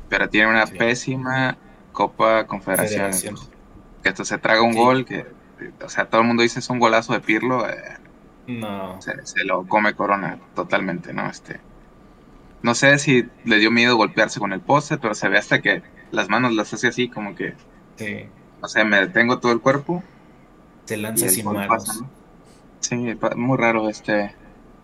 pero 0.10 0.30
tiene 0.30 0.50
una 0.50 0.66
pésima 0.66 1.58
Copa 1.91 2.46
Confederación. 2.48 3.36
Que 4.02 4.10
esto 4.10 4.26
se 4.26 4.38
traga 4.38 4.62
un 4.62 4.74
gol 4.74 5.06
que, 5.06 5.26
o 5.84 5.89
sea, 5.89 6.06
todo 6.06 6.22
el 6.22 6.28
mundo 6.28 6.44
dice 6.44 6.60
es 6.60 6.70
un 6.70 6.80
golazo 6.80 7.14
de 7.14 7.22
Pirlo. 7.22 7.70
Eh, 7.70 7.76
no. 8.48 9.00
Se, 9.02 9.46
lo 9.46 9.66
come 9.68 9.94
Corona 9.94 10.39
totalmente, 10.56 11.14
¿no? 11.14 11.30
Este. 11.30 11.62
No 12.62 12.76
sé 12.76 12.98
si 13.00 13.26
le 13.46 13.60
dio 13.60 13.72
miedo 13.72 13.96
golpearse 13.96 14.39
con 14.39 14.54
el 14.54 14.62
poste, 14.62 14.98
pero 14.98 15.16
se 15.16 15.30
ve 15.30 15.38
hasta 15.38 15.62
que 15.62 15.84
las 16.14 16.30
manos 16.30 16.53
las 16.53 16.74
hace 16.74 16.88
así, 16.88 17.09
como 17.09 17.36
que. 17.36 17.55
Sí. 17.97 18.28
O 18.61 18.68
sea, 18.68 18.86
me 18.86 18.99
detengo 18.99 19.39
todo 19.39 19.51
el 19.51 19.59
cuerpo. 19.59 20.03
Se 20.86 20.95
lanza 20.95 21.28
sin 21.28 21.45
manos. 21.45 22.03
Sí, 22.80 23.18
muy 23.36 23.57
raro 23.57 23.89
este. 23.89 24.34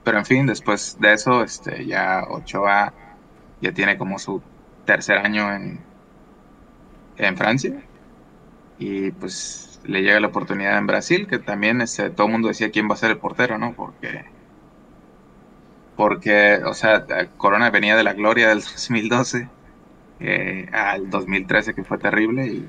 Pero 0.04 0.18
en 0.18 0.26
fin, 0.26 0.48
después 0.48 0.98
de 1.00 1.14
eso, 1.14 1.44
este, 1.44 1.86
ya 1.86 2.26
Ochoa 2.30 2.94
ya 3.62 3.72
tiene 3.74 3.98
como 3.98 4.18
su 4.18 4.42
tercer 4.86 5.20
año 5.20 5.54
en, 5.54 5.80
en 7.18 7.38
Francia. 7.38 7.80
Y 8.80 9.12
pues 9.12 9.82
le 9.84 10.02
llega 10.02 10.20
la 10.20 10.28
oportunidad 10.28 10.78
en 10.78 10.88
Brasil, 10.88 11.28
que 11.28 11.38
también 11.38 11.82
este, 11.82 12.10
todo 12.10 12.28
el 12.28 12.34
mundo 12.34 12.48
decía 12.48 12.72
quién 12.72 12.90
va 12.90 12.96
a 12.96 12.98
ser 12.98 13.12
el 13.12 13.18
portero, 13.18 13.58
¿no? 13.60 13.74
Porque, 13.74 14.26
porque, 15.96 16.62
o 16.66 16.74
sea, 16.74 17.06
Corona 17.38 17.70
venía 17.70 17.96
de 17.96 18.04
la 18.04 18.14
gloria 18.14 18.50
del 18.50 18.62
2012 18.64 19.48
eh, 20.20 20.68
al 20.72 21.10
2013 21.10 21.74
que 21.74 21.84
fue 21.84 21.98
terrible 21.98 22.48
y, 22.48 22.68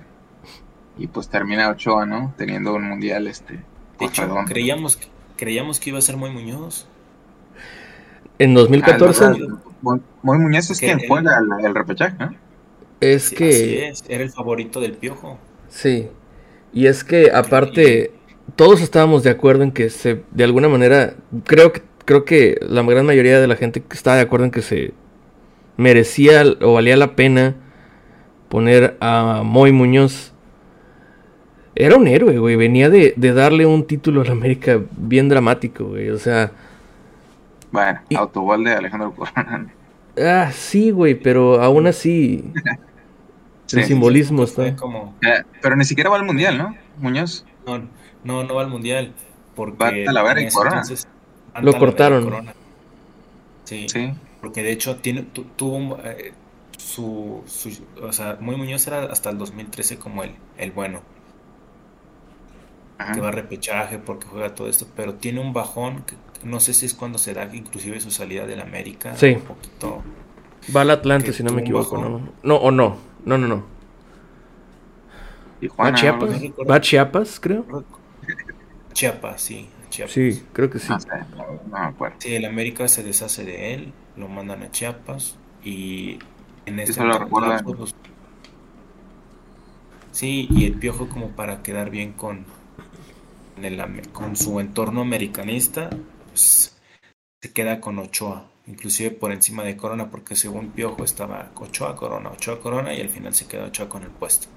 y, 0.98 1.06
pues 1.08 1.28
termina 1.28 1.68
Ochoa, 1.70 2.06
¿no? 2.06 2.32
Teniendo 2.36 2.74
un 2.74 2.84
mundial 2.84 3.26
este. 3.26 3.60
De 3.98 4.06
hecho, 4.06 4.22
creíamos, 4.46 4.98
creíamos 5.36 5.80
que 5.80 5.90
iba 5.90 5.98
a 5.98 6.02
ser 6.02 6.16
muy 6.16 6.30
Muñoz. 6.30 6.86
En 8.38 8.54
2014. 8.54 9.24
Ah, 9.24 9.34
muy, 9.82 10.00
Muñoz 10.22 10.70
es 10.70 10.78
quien 10.78 11.00
fue 11.00 11.20
el, 11.20 11.74
repechaje, 11.74 12.16
¿no? 12.18 12.34
Es 13.00 13.30
que. 13.30 13.88
es, 13.88 14.04
era 14.08 14.22
el 14.22 14.30
favorito 14.30 14.80
del 14.80 14.92
piojo. 14.92 15.38
Sí. 15.68 16.08
Y 16.72 16.86
es 16.86 17.02
que 17.02 17.30
aparte, 17.32 18.12
todos 18.56 18.80
estábamos 18.80 19.22
de 19.22 19.30
acuerdo 19.30 19.64
en 19.64 19.72
que 19.72 19.90
se, 19.90 20.22
de 20.30 20.44
alguna 20.44 20.68
manera, 20.68 21.14
creo 21.44 21.72
que, 21.72 21.82
creo 22.04 22.24
que 22.24 22.58
la 22.60 22.82
gran 22.82 23.06
mayoría 23.06 23.40
de 23.40 23.46
la 23.46 23.56
gente 23.56 23.82
estaba 23.90 24.16
de 24.16 24.22
acuerdo 24.22 24.46
en 24.46 24.52
que 24.52 24.62
se 24.62 24.94
merecía 25.80 26.44
o 26.60 26.74
valía 26.74 26.96
la 26.96 27.16
pena 27.16 27.54
poner 28.48 28.96
a 29.00 29.42
Moy 29.44 29.72
Muñoz 29.72 30.32
Era 31.74 31.96
un 31.96 32.06
héroe, 32.06 32.38
güey. 32.38 32.56
Venía 32.56 32.90
de, 32.90 33.14
darle 33.16 33.64
un 33.64 33.86
título 33.86 34.20
a 34.20 34.24
la 34.24 34.32
América 34.32 34.80
bien 34.96 35.28
dramático, 35.28 35.84
güey. 35.84 36.10
O 36.10 36.18
sea. 36.18 36.52
Bueno, 37.72 38.00
autogol 38.16 38.64
de 38.64 38.72
Alejandro 38.72 39.14
Corona. 39.14 39.72
Ah, 40.18 40.50
sí, 40.52 40.90
güey, 40.90 41.14
pero 41.14 41.62
aún 41.62 41.86
así. 41.86 42.44
el 43.72 43.84
simbolismo 43.84 44.44
está. 44.44 44.76
Como... 44.76 45.14
Eh, 45.22 45.42
pero 45.62 45.76
ni 45.76 45.84
siquiera 45.84 46.10
va 46.10 46.16
al 46.16 46.26
mundial, 46.26 46.58
¿no? 46.58 46.76
Muñoz. 46.98 47.46
No, 47.66 47.78
no, 48.24 48.44
no 48.44 48.54
va 48.54 48.62
al 48.62 48.68
mundial. 48.68 49.14
Porque 49.54 49.76
va 49.78 49.88
a 49.88 50.34
la 50.34 50.42
y 50.42 50.50
Corona. 50.50 50.82
Lo 51.62 51.78
cortaron. 51.78 52.52
Sí, 53.64 53.86
sí, 53.88 54.12
Porque 54.40 54.62
de 54.62 54.72
hecho 54.72 54.96
tiene, 54.96 55.26
tuvo 55.56 55.98
eh, 56.04 56.32
su, 56.78 57.42
O 58.02 58.12
sea, 58.12 58.38
Muy 58.40 58.56
Muñoz 58.56 58.86
era 58.86 59.04
hasta 59.04 59.30
el 59.30 59.38
2013 59.38 59.98
como 59.98 60.22
el, 60.22 60.34
el 60.56 60.70
bueno. 60.72 61.02
Que 63.14 63.20
va 63.20 63.28
a 63.28 63.32
repechaje 63.32 63.98
porque 63.98 64.26
juega 64.26 64.54
todo 64.54 64.68
esto. 64.68 64.86
Pero 64.94 65.14
tiene 65.14 65.40
un 65.40 65.54
bajón 65.54 66.04
que 66.04 66.16
no 66.44 66.60
sé 66.60 66.74
si 66.74 66.86
es 66.86 66.94
cuando 66.94 67.18
se 67.18 67.32
da 67.32 67.48
inclusive 67.52 67.98
su 68.00 68.10
salida 68.10 68.46
del 68.46 68.60
América. 68.60 69.16
Sí. 69.16 69.28
Un 69.28 69.40
poquito. 69.42 70.02
Va 70.74 70.82
al 70.82 70.90
Atlante, 70.90 71.32
si 71.32 71.42
no 71.42 71.52
me 71.52 71.62
equivoco, 71.62 71.96
¿no? 71.98 72.32
No, 72.42 72.56
o 72.56 72.70
no. 72.70 72.98
No, 73.24 73.38
no, 73.38 73.48
no. 73.48 73.64
¿Va 75.78 75.88
a 75.88 75.94
Chiapas? 75.94 76.30
¿Va 76.70 76.76
a 76.76 76.80
Chiapas, 76.80 77.40
creo? 77.40 77.84
Chiapas, 78.92 79.40
sí. 79.40 79.68
Chiapas. 79.90 80.12
Sí, 80.12 80.42
creo 80.52 80.70
que 80.70 80.78
sí. 80.78 80.92
Sí, 82.18 82.34
el 82.34 82.44
América 82.44 82.88
se 82.88 83.02
deshace 83.02 83.44
de 83.44 83.74
él, 83.74 83.92
lo 84.20 84.28
mandan 84.28 84.62
a 84.62 84.70
Chiapas 84.70 85.36
y 85.64 86.18
en 86.66 86.78
este 86.78 87.02
pues, 87.02 87.94
Sí, 90.12 90.48
y 90.50 90.66
el 90.66 90.74
piojo 90.74 91.08
como 91.08 91.28
para 91.30 91.62
quedar 91.62 91.90
bien 91.90 92.12
con, 92.12 92.44
con 94.12 94.36
su 94.36 94.60
entorno 94.60 95.00
americanista, 95.00 95.88
pues, 96.28 96.76
se 97.40 97.52
queda 97.52 97.80
con 97.80 97.98
Ochoa, 97.98 98.50
inclusive 98.66 99.12
por 99.12 99.32
encima 99.32 99.62
de 99.62 99.76
Corona, 99.76 100.10
porque 100.10 100.36
según 100.36 100.70
Piojo 100.70 101.04
estaba 101.04 101.50
Ochoa 101.54 101.96
Corona, 101.96 102.30
Ochoa 102.30 102.60
Corona 102.60 102.92
y 102.92 103.00
al 103.00 103.08
final 103.08 103.34
se 103.34 103.46
quedó 103.46 103.66
Ochoa 103.66 103.88
con 103.88 104.02
el 104.02 104.10
puesto. 104.10 104.48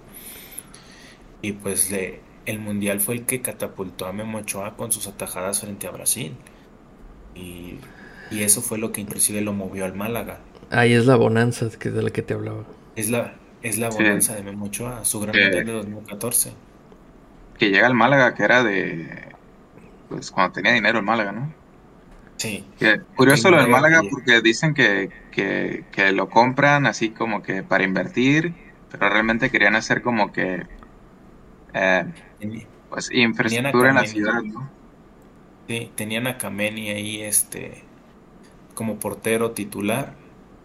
Y 1.42 1.54
pues 1.54 1.92
le, 1.92 2.22
el 2.46 2.60
Mundial 2.60 3.00
fue 3.00 3.16
el 3.16 3.26
que 3.26 3.42
catapultó 3.42 4.06
a 4.06 4.14
Memo 4.14 4.40
Ochoa 4.40 4.76
con 4.76 4.92
sus 4.92 5.08
atajadas 5.08 5.62
frente 5.62 5.88
a 5.88 5.92
Brasil. 5.92 6.36
Y, 7.36 7.78
eso 8.42 8.62
fue 8.62 8.78
lo 8.78 8.92
que 8.92 9.02
inclusive 9.02 9.42
lo 9.42 9.54
movió 9.54 9.86
al 9.86 9.94
Málaga. 9.94 10.40
Ahí 10.72 10.94
es 10.94 11.06
la 11.06 11.16
bonanza 11.16 11.70
que 11.78 11.92
de 11.92 12.02
la 12.02 12.10
que 12.10 12.22
te 12.22 12.34
hablaba. 12.34 12.64
Es 12.96 13.10
la, 13.10 13.36
es 13.62 13.78
la 13.78 13.90
bonanza 13.90 14.36
de 14.36 14.44
Memo 14.44 14.66
Ochoa, 14.66 15.06
su 15.06 15.20
gran 15.20 15.36
Mundial 15.36 15.66
de 15.66 15.72
2014. 15.72 16.54
Que 17.58 17.70
llega 17.70 17.86
al 17.86 17.94
Málaga, 17.94 18.34
que 18.34 18.44
era 18.44 18.64
de. 18.64 19.08
Pues 20.10 20.32
cuando 20.32 20.54
tenía 20.54 20.74
dinero 20.74 21.00
el 21.00 21.06
Málaga, 21.06 21.32
¿no? 21.32 21.54
Sí. 22.38 22.66
curioso 23.16 23.52
lo 23.52 23.58
del 23.58 23.70
Málaga 23.70 24.02
porque 24.10 24.42
dicen 24.42 24.74
que, 24.74 25.10
que, 25.32 26.12
lo 26.12 26.30
compran 26.30 26.88
así 26.88 27.12
como 27.12 27.42
que 27.42 27.64
para 27.64 27.84
invertir, 27.84 28.54
pero 28.92 29.08
realmente 29.10 29.50
querían 29.50 29.76
hacer 29.76 30.02
como 30.02 30.32
que 30.34 30.66
eh, 31.74 32.06
pues 32.90 33.10
infraestructura 33.12 33.90
en 33.90 33.96
la 33.96 34.06
ciudad, 34.06 34.42
¿no? 34.42 34.70
Sí, 35.68 35.92
tenían 35.96 36.28
a 36.28 36.38
Kameni 36.38 36.90
ahí 36.90 37.22
este 37.22 37.84
como 38.74 39.00
portero 39.00 39.52
titular 39.52 40.16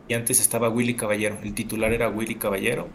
y 0.09 0.15
antes 0.15 0.41
estaba 0.41 0.69
Willy 0.69 0.95
Caballero, 0.95 1.39
el 1.43 1.55
titular 1.55 1.93
era 1.93 2.09
Willy 2.09 2.37
Caballero 2.37 2.89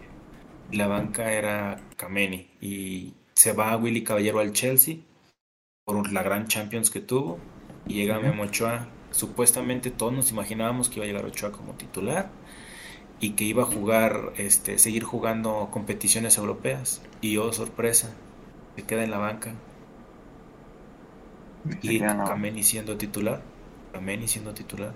y 0.71 0.77
la 0.77 0.87
banca 0.87 1.31
era 1.31 1.79
Kameni 1.95 2.49
y 2.59 3.13
se 3.33 3.53
va 3.53 3.77
Willy 3.77 4.03
Caballero 4.03 4.39
al 4.39 4.53
Chelsea 4.53 4.97
por 5.85 6.11
la 6.11 6.23
gran 6.23 6.47
Champions 6.47 6.89
que 6.89 7.01
tuvo 7.01 7.39
y 7.85 7.95
llega 7.95 8.19
Memo 8.19 8.43
Ochoa. 8.43 8.87
Supuestamente 9.11 9.91
todos 9.91 10.13
nos 10.13 10.31
imaginábamos 10.31 10.89
que 10.89 10.95
iba 10.95 11.05
a 11.05 11.07
llegar 11.07 11.25
Ochoa 11.25 11.51
como 11.51 11.73
titular 11.73 12.31
y 13.19 13.31
que 13.31 13.43
iba 13.43 13.63
a 13.63 13.65
jugar, 13.65 14.33
este, 14.37 14.79
seguir 14.79 15.03
jugando 15.03 15.69
competiciones 15.71 16.37
europeas. 16.37 17.01
Y 17.21 17.37
oh, 17.37 17.53
sorpresa, 17.53 18.13
se 18.75 18.83
queda 18.83 19.03
en 19.03 19.11
la 19.11 19.17
banca. 19.17 19.53
Y 21.81 21.99
Kameni 21.99 22.63
siendo 22.63 22.97
titular. 22.97 23.41
Kameni 23.93 24.27
siendo 24.27 24.53
titular. 24.53 24.93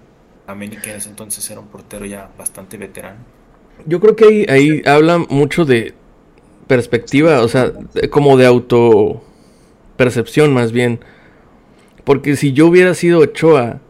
Kameni 0.47 0.77
que 0.77 0.91
en 0.91 0.95
ese 0.95 1.09
entonces 1.09 1.47
era 1.51 1.59
un 1.59 1.67
portero 1.67 2.05
ya 2.05 2.31
bastante 2.37 2.77
veterano. 2.77 3.17
Yo 3.85 3.99
creo 3.99 4.15
que 4.15 4.47
ahí, 4.49 4.81
habla 4.85 5.17
mucho 5.17 5.65
de 5.65 5.93
perspectiva, 6.67 7.41
o 7.41 7.47
sea, 7.49 7.73
como 8.09 8.37
de 8.37 8.45
auto 8.45 9.21
percepción 9.97 10.53
más 10.53 10.71
bien. 10.71 11.01
Porque 12.05 12.37
si 12.37 12.53
yo 12.53 12.67
hubiera 12.67 12.93
sido 12.93 13.19
Ochoa. 13.19 13.81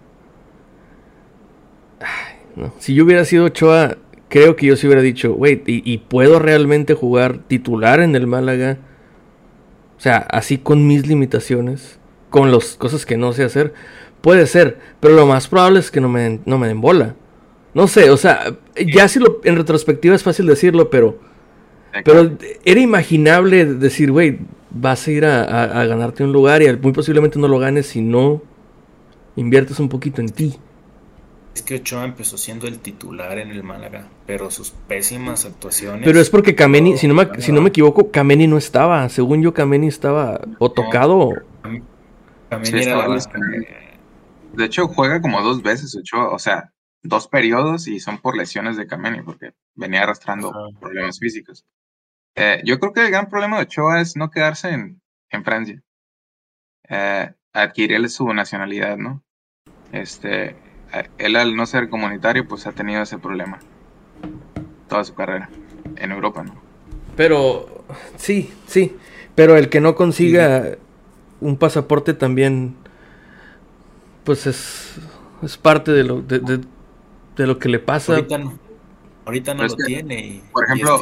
si 2.80 2.95
yo 2.95 3.05
hubiera 3.05 3.24
sido 3.24 3.45
Ochoa, 3.45 3.97
creo 4.28 4.55
que 4.55 4.66
yo 4.66 4.76
sí 4.76 4.88
hubiera 4.88 5.03
dicho, 5.03 5.34
wait, 5.34 5.62
¿y, 5.68 5.97
puedo 5.99 6.39
realmente 6.39 6.95
jugar 6.95 7.38
titular 7.47 7.99
en 7.99 8.16
el 8.16 8.26
Málaga? 8.26 8.80
O 9.95 9.99
sea, 9.99 10.18
así 10.18 10.58
con 10.58 10.88
mis 10.88 11.05
limitaciones, 11.05 11.99
con 12.32 12.51
las 12.51 12.76
cosas 12.76 13.05
que 13.05 13.16
no 13.16 13.32
sé 13.34 13.43
hacer. 13.43 13.74
Puede 14.22 14.47
ser, 14.47 14.80
pero 14.99 15.15
lo 15.15 15.26
más 15.26 15.47
probable 15.47 15.80
es 15.80 15.91
que 15.91 16.01
no 16.01 16.09
me, 16.09 16.39
no 16.45 16.57
me 16.57 16.68
den 16.68 16.82
bola. 16.82 17.15
No 17.74 17.88
sé, 17.88 18.09
o 18.09 18.18
sea, 18.18 18.57
ya 18.76 19.07
si 19.07 19.20
lo 19.20 19.39
en 19.43 19.55
retrospectiva 19.55 20.15
es 20.15 20.24
fácil 20.24 20.47
decirlo, 20.47 20.89
pero. 20.89 21.20
Pero 22.03 22.38
era 22.63 22.80
imaginable 22.80 23.65
decir, 23.65 24.11
güey, 24.11 24.39
vas 24.70 25.07
a 25.07 25.11
ir 25.11 25.26
a, 25.26 25.86
ganarte 25.86 26.24
un 26.24 26.32
lugar 26.32 26.61
y 26.61 26.76
muy 26.78 26.91
posiblemente 26.91 27.39
no 27.39 27.47
lo 27.47 27.59
ganes 27.59 27.88
si 27.88 28.01
no 28.01 28.41
inviertes 29.36 29.80
un 29.80 29.89
poquito 29.89 30.22
en 30.22 30.30
ti. 30.30 30.57
Es 31.55 31.63
que 31.63 31.76
Ochoa 31.76 32.03
empezó 32.03 32.38
siendo 32.38 32.68
el 32.68 32.80
titular 32.80 33.39
en 33.39 33.49
el 33.49 33.63
Málaga, 33.63 34.07
pero 34.28 34.51
sus 34.51 34.72
pésimas 34.72 35.45
actuaciones. 35.45 36.03
Pero 36.03 36.20
es 36.20 36.30
porque 36.30 36.53
Kameni, 36.53 36.97
si 36.97 37.07
no 37.07 37.15
me, 37.15 37.30
si 37.39 37.51
no 37.51 37.61
me 37.61 37.70
equivoco, 37.70 38.11
Kameni 38.11 38.45
no 38.45 38.57
estaba. 38.57 39.09
Según 39.09 39.41
yo, 39.41 39.53
Kameni 39.55 39.88
estaba 39.88 40.39
o 40.59 40.72
tocado. 40.72 41.32
De 44.54 44.66
hecho, 44.66 44.88
juega 44.88 45.22
como 45.22 45.41
dos 45.41 45.62
veces 45.62 45.95
Ochoa, 45.95 46.30
o 46.30 46.39
sea, 46.39 46.74
dos 47.04 47.28
periodos 47.28 47.88
y 47.88 48.00
son 48.00 48.18
por 48.20 48.36
lesiones 48.36 48.78
de 48.78 48.88
Kameni, 48.88 49.22
porque 49.22 49.54
venía 49.76 50.04
arrastrando 50.04 50.52
problemas 50.80 51.20
físicos. 51.20 51.66
Eh, 52.36 52.62
yo 52.66 52.80
creo 52.80 52.93
que 52.93 53.06
el 53.06 53.12
gran 53.12 53.30
problema 53.30 53.58
de 53.58 53.64
Ochoa 53.64 54.02
es 54.02 54.16
no 54.16 54.30
quedarse 54.30 54.70
en, 54.70 55.02
en 55.30 55.43
Francia. 55.43 55.82
Eh, 56.89 57.32
adquirirle 57.54 58.10
su 58.10 58.32
nacionalidad, 58.34 58.98
¿no? 58.98 59.24
Este, 59.91 60.56
él 61.18 61.36
al 61.36 61.56
no 61.56 61.66
ser 61.66 61.89
comunitario, 61.89 62.48
pues 62.48 62.68
ha 62.68 62.72
tenido 62.72 63.02
ese 63.02 63.18
problema 63.18 63.60
toda 64.88 65.04
su 65.04 65.14
carrera 65.14 65.50
en 65.95 66.12
Europa, 66.12 66.43
¿no? 66.43 66.56
Pero, 67.16 67.84
sí, 68.16 68.54
sí, 68.68 68.95
pero 69.36 69.58
el 69.58 69.70
que 69.70 69.82
no 69.82 69.95
consiga 69.95 70.78
un 71.41 71.58
pasaporte 71.58 72.14
también, 72.14 72.76
pues 74.28 74.45
es, 74.45 74.95
es 75.41 75.55
parte 75.55 75.93
de 75.93 76.03
lo, 76.03 76.21
de, 76.21 76.39
de, 76.39 77.47
lo 77.47 77.59
que 77.59 77.69
le 77.69 77.80
pasa. 77.80 78.11
Ahorita 78.11 78.38
no, 78.38 78.59
ahorita 79.23 79.53
no 79.53 79.63
lo 79.63 79.73
tiene. 79.73 80.43
por 80.51 80.65
ejemplo, 80.65 80.99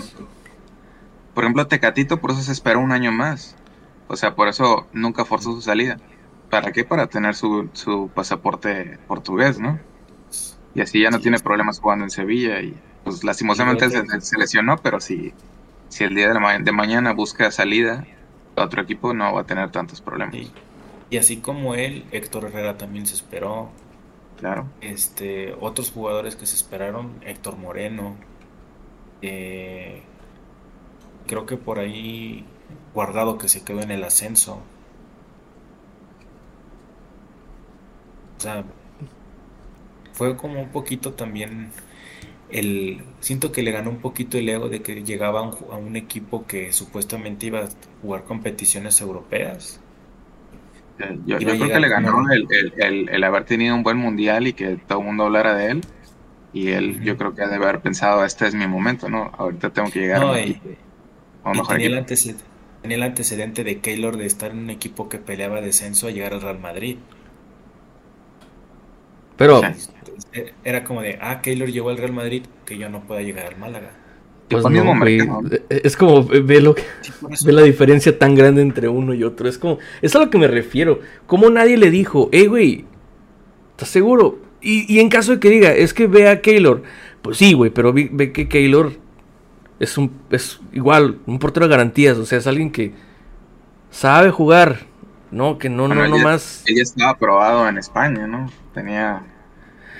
por 1.33 1.43
ejemplo, 1.43 1.65
Tecatito 1.65 2.21
por 2.21 2.29
eso 2.29 2.43
se 2.43 2.51
esperó 2.51 2.81
un 2.81 2.91
año 2.91 3.11
más. 3.11 3.55
O 4.09 4.15
sea, 4.15 4.35
por 4.35 4.47
eso 4.47 4.85
nunca 4.93 5.25
forzó 5.25 5.53
su 5.53 5.61
salida. 5.63 5.97
¿Para 6.51 6.71
qué? 6.71 6.85
Para 6.85 7.07
tener 7.07 7.33
su, 7.33 7.67
su 7.73 8.11
pasaporte 8.13 8.99
portugués, 9.07 9.57
¿no? 9.57 9.79
Y 10.75 10.81
así 10.81 11.01
ya 11.01 11.09
no 11.09 11.19
tiene 11.19 11.39
problemas 11.39 11.79
jugando 11.79 12.03
en 12.03 12.11
Sevilla. 12.11 12.61
Y 12.61 12.75
pues 13.03 13.23
lastimosamente 13.23 13.89
se, 13.89 14.37
lesionó, 14.37 14.77
pero 14.77 14.99
si, 14.99 15.33
si 15.89 16.03
el 16.03 16.13
día 16.13 16.31
de, 16.31 16.59
de 16.63 16.71
mañana 16.71 17.11
busca 17.13 17.49
salida 17.49 18.05
a 18.55 18.65
otro 18.65 18.83
equipo, 18.83 19.15
no 19.15 19.33
va 19.33 19.41
a 19.41 19.45
tener 19.45 19.71
tantos 19.71 19.99
problemas. 19.99 20.35
Y 21.15 21.17
así 21.17 21.37
como 21.37 21.75
él, 21.75 22.03
Héctor 22.11 22.43
Herrera 22.43 22.77
también 22.77 23.07
se 23.07 23.15
esperó. 23.15 23.69
Claro. 24.37 24.67
Este, 24.81 25.53
otros 25.61 25.89
jugadores 25.89 26.35
que 26.35 26.45
se 26.45 26.57
esperaron, 26.57 27.21
Héctor 27.25 27.55
Moreno, 27.55 28.17
eh, 29.21 30.01
creo 31.25 31.45
que 31.45 31.55
por 31.55 31.79
ahí 31.79 32.43
guardado 32.93 33.37
que 33.37 33.47
se 33.47 33.63
quedó 33.63 33.79
en 33.79 33.91
el 33.91 34.03
ascenso. 34.03 34.55
O 38.37 38.41
sea, 38.41 38.65
fue 40.11 40.35
como 40.35 40.61
un 40.63 40.69
poquito 40.69 41.13
también 41.13 41.71
el 42.49 43.01
siento 43.21 43.53
que 43.53 43.63
le 43.63 43.71
ganó 43.71 43.89
un 43.89 44.01
poquito 44.01 44.37
el 44.37 44.49
ego 44.49 44.67
de 44.67 44.81
que 44.81 45.01
llegaba 45.05 45.39
a 45.39 45.75
un, 45.77 45.95
equipo 45.95 46.45
que 46.45 46.73
supuestamente 46.73 47.45
iba 47.45 47.61
a 47.61 47.69
jugar 48.01 48.25
competiciones 48.25 48.99
europeas. 48.99 49.79
Yo, 51.25 51.37
creo 51.37 51.67
que 51.67 51.79
le 51.79 51.89
ganó 51.89 52.23
el, 52.31 53.23
haber 53.23 53.43
tenido 53.43 53.75
un 53.75 53.83
buen 53.83 53.97
mundial 53.97 54.47
y 54.47 54.53
que 54.53 54.77
todo 54.87 54.99
el 54.99 55.05
mundo 55.05 55.25
hablara 55.25 55.55
de 55.55 55.71
él. 55.71 55.81
Y 56.53 56.69
él, 56.69 57.01
yo 57.03 57.17
creo 57.17 57.35
que 57.35 57.45
debe 57.45 57.65
haber 57.65 57.81
pensado, 57.81 58.23
este 58.23 58.47
es 58.47 58.55
mi 58.55 58.65
momento, 58.65 59.09
¿no? 59.09 59.29
Ahorita 59.37 59.71
tengo 59.71 59.91
que 59.91 59.99
llegar. 59.99 60.21
tenía, 60.21 61.87
el 61.87 62.05
tenía 62.81 62.97
el 62.97 63.03
antecedente 63.03 63.65
de 63.65 63.79
Keylor 63.79 64.15
de 64.15 64.25
estar 64.25 64.51
en 64.51 64.59
un 64.59 64.69
equipo 64.69 65.09
que 65.09 65.17
peleaba 65.17 65.59
descenso 65.59 66.07
a 66.07 66.11
llegar 66.11 66.33
al 66.33 66.41
Real 66.41 66.59
Madrid. 66.59 66.97
Pero. 69.37 69.61
Era 70.63 70.85
como 70.85 71.01
de, 71.01 71.17
ah, 71.21 71.41
Keylor 71.41 71.69
llegó 71.69 71.89
al 71.89 71.97
Real 71.97 72.13
Madrid, 72.13 72.43
que 72.65 72.77
yo 72.77 72.89
no 72.89 73.01
pueda 73.01 73.21
llegar 73.21 73.47
al 73.47 73.57
Málaga. 73.57 73.91
Pues 74.49 74.63
no, 74.63 74.99
güey. 74.99 75.19
Es 75.69 75.97
como 75.97 76.23
ve 76.23 76.61
lo 76.61 76.75
que, 76.75 76.83
ve 77.45 77.51
la 77.51 77.63
diferencia 77.63 78.17
tan 78.17 78.35
grande 78.35 78.61
entre 78.61 78.87
uno 78.87 79.13
y 79.13 79.23
otro. 79.23 79.49
Es 79.49 79.57
como, 79.57 79.79
es 80.01 80.15
a 80.15 80.19
lo 80.19 80.29
que 80.29 80.37
me 80.37 80.47
refiero. 80.47 80.99
Como 81.25 81.49
nadie 81.49 81.77
le 81.77 81.89
dijo, 81.89 82.29
hey, 82.31 82.47
güey, 82.47 82.85
¿estás 83.71 83.89
seguro? 83.89 84.39
Y, 84.61 84.91
y, 84.93 84.99
en 84.99 85.09
caso 85.09 85.33
de 85.33 85.39
que 85.39 85.49
diga, 85.49 85.71
es 85.71 85.93
que 85.93 86.07
ve 86.07 86.27
a 86.27 86.41
Keylor, 86.41 86.83
pues 87.21 87.37
sí, 87.37 87.53
güey, 87.53 87.71
pero 87.71 87.93
ve, 87.93 88.31
que 88.31 88.47
Keylor 88.47 88.93
es 89.79 89.97
un 89.97 90.11
es 90.31 90.59
igual, 90.73 91.19
un 91.27 91.37
portero 91.37 91.67
de 91.67 91.71
garantías, 91.71 92.17
o 92.17 92.25
sea, 92.25 92.39
es 92.39 92.47
alguien 92.47 92.71
que 92.71 92.93
sabe 93.91 94.31
jugar, 94.31 94.79
¿no? 95.29 95.57
Que 95.57 95.69
no, 95.69 95.87
no, 95.87 96.07
no 96.07 96.17
más. 96.17 96.63
Ella 96.65 96.81
estaba 96.81 97.11
aprobado 97.11 97.67
en 97.67 97.77
España, 97.77 98.25
¿no? 98.25 98.51
Tenía 98.73 99.21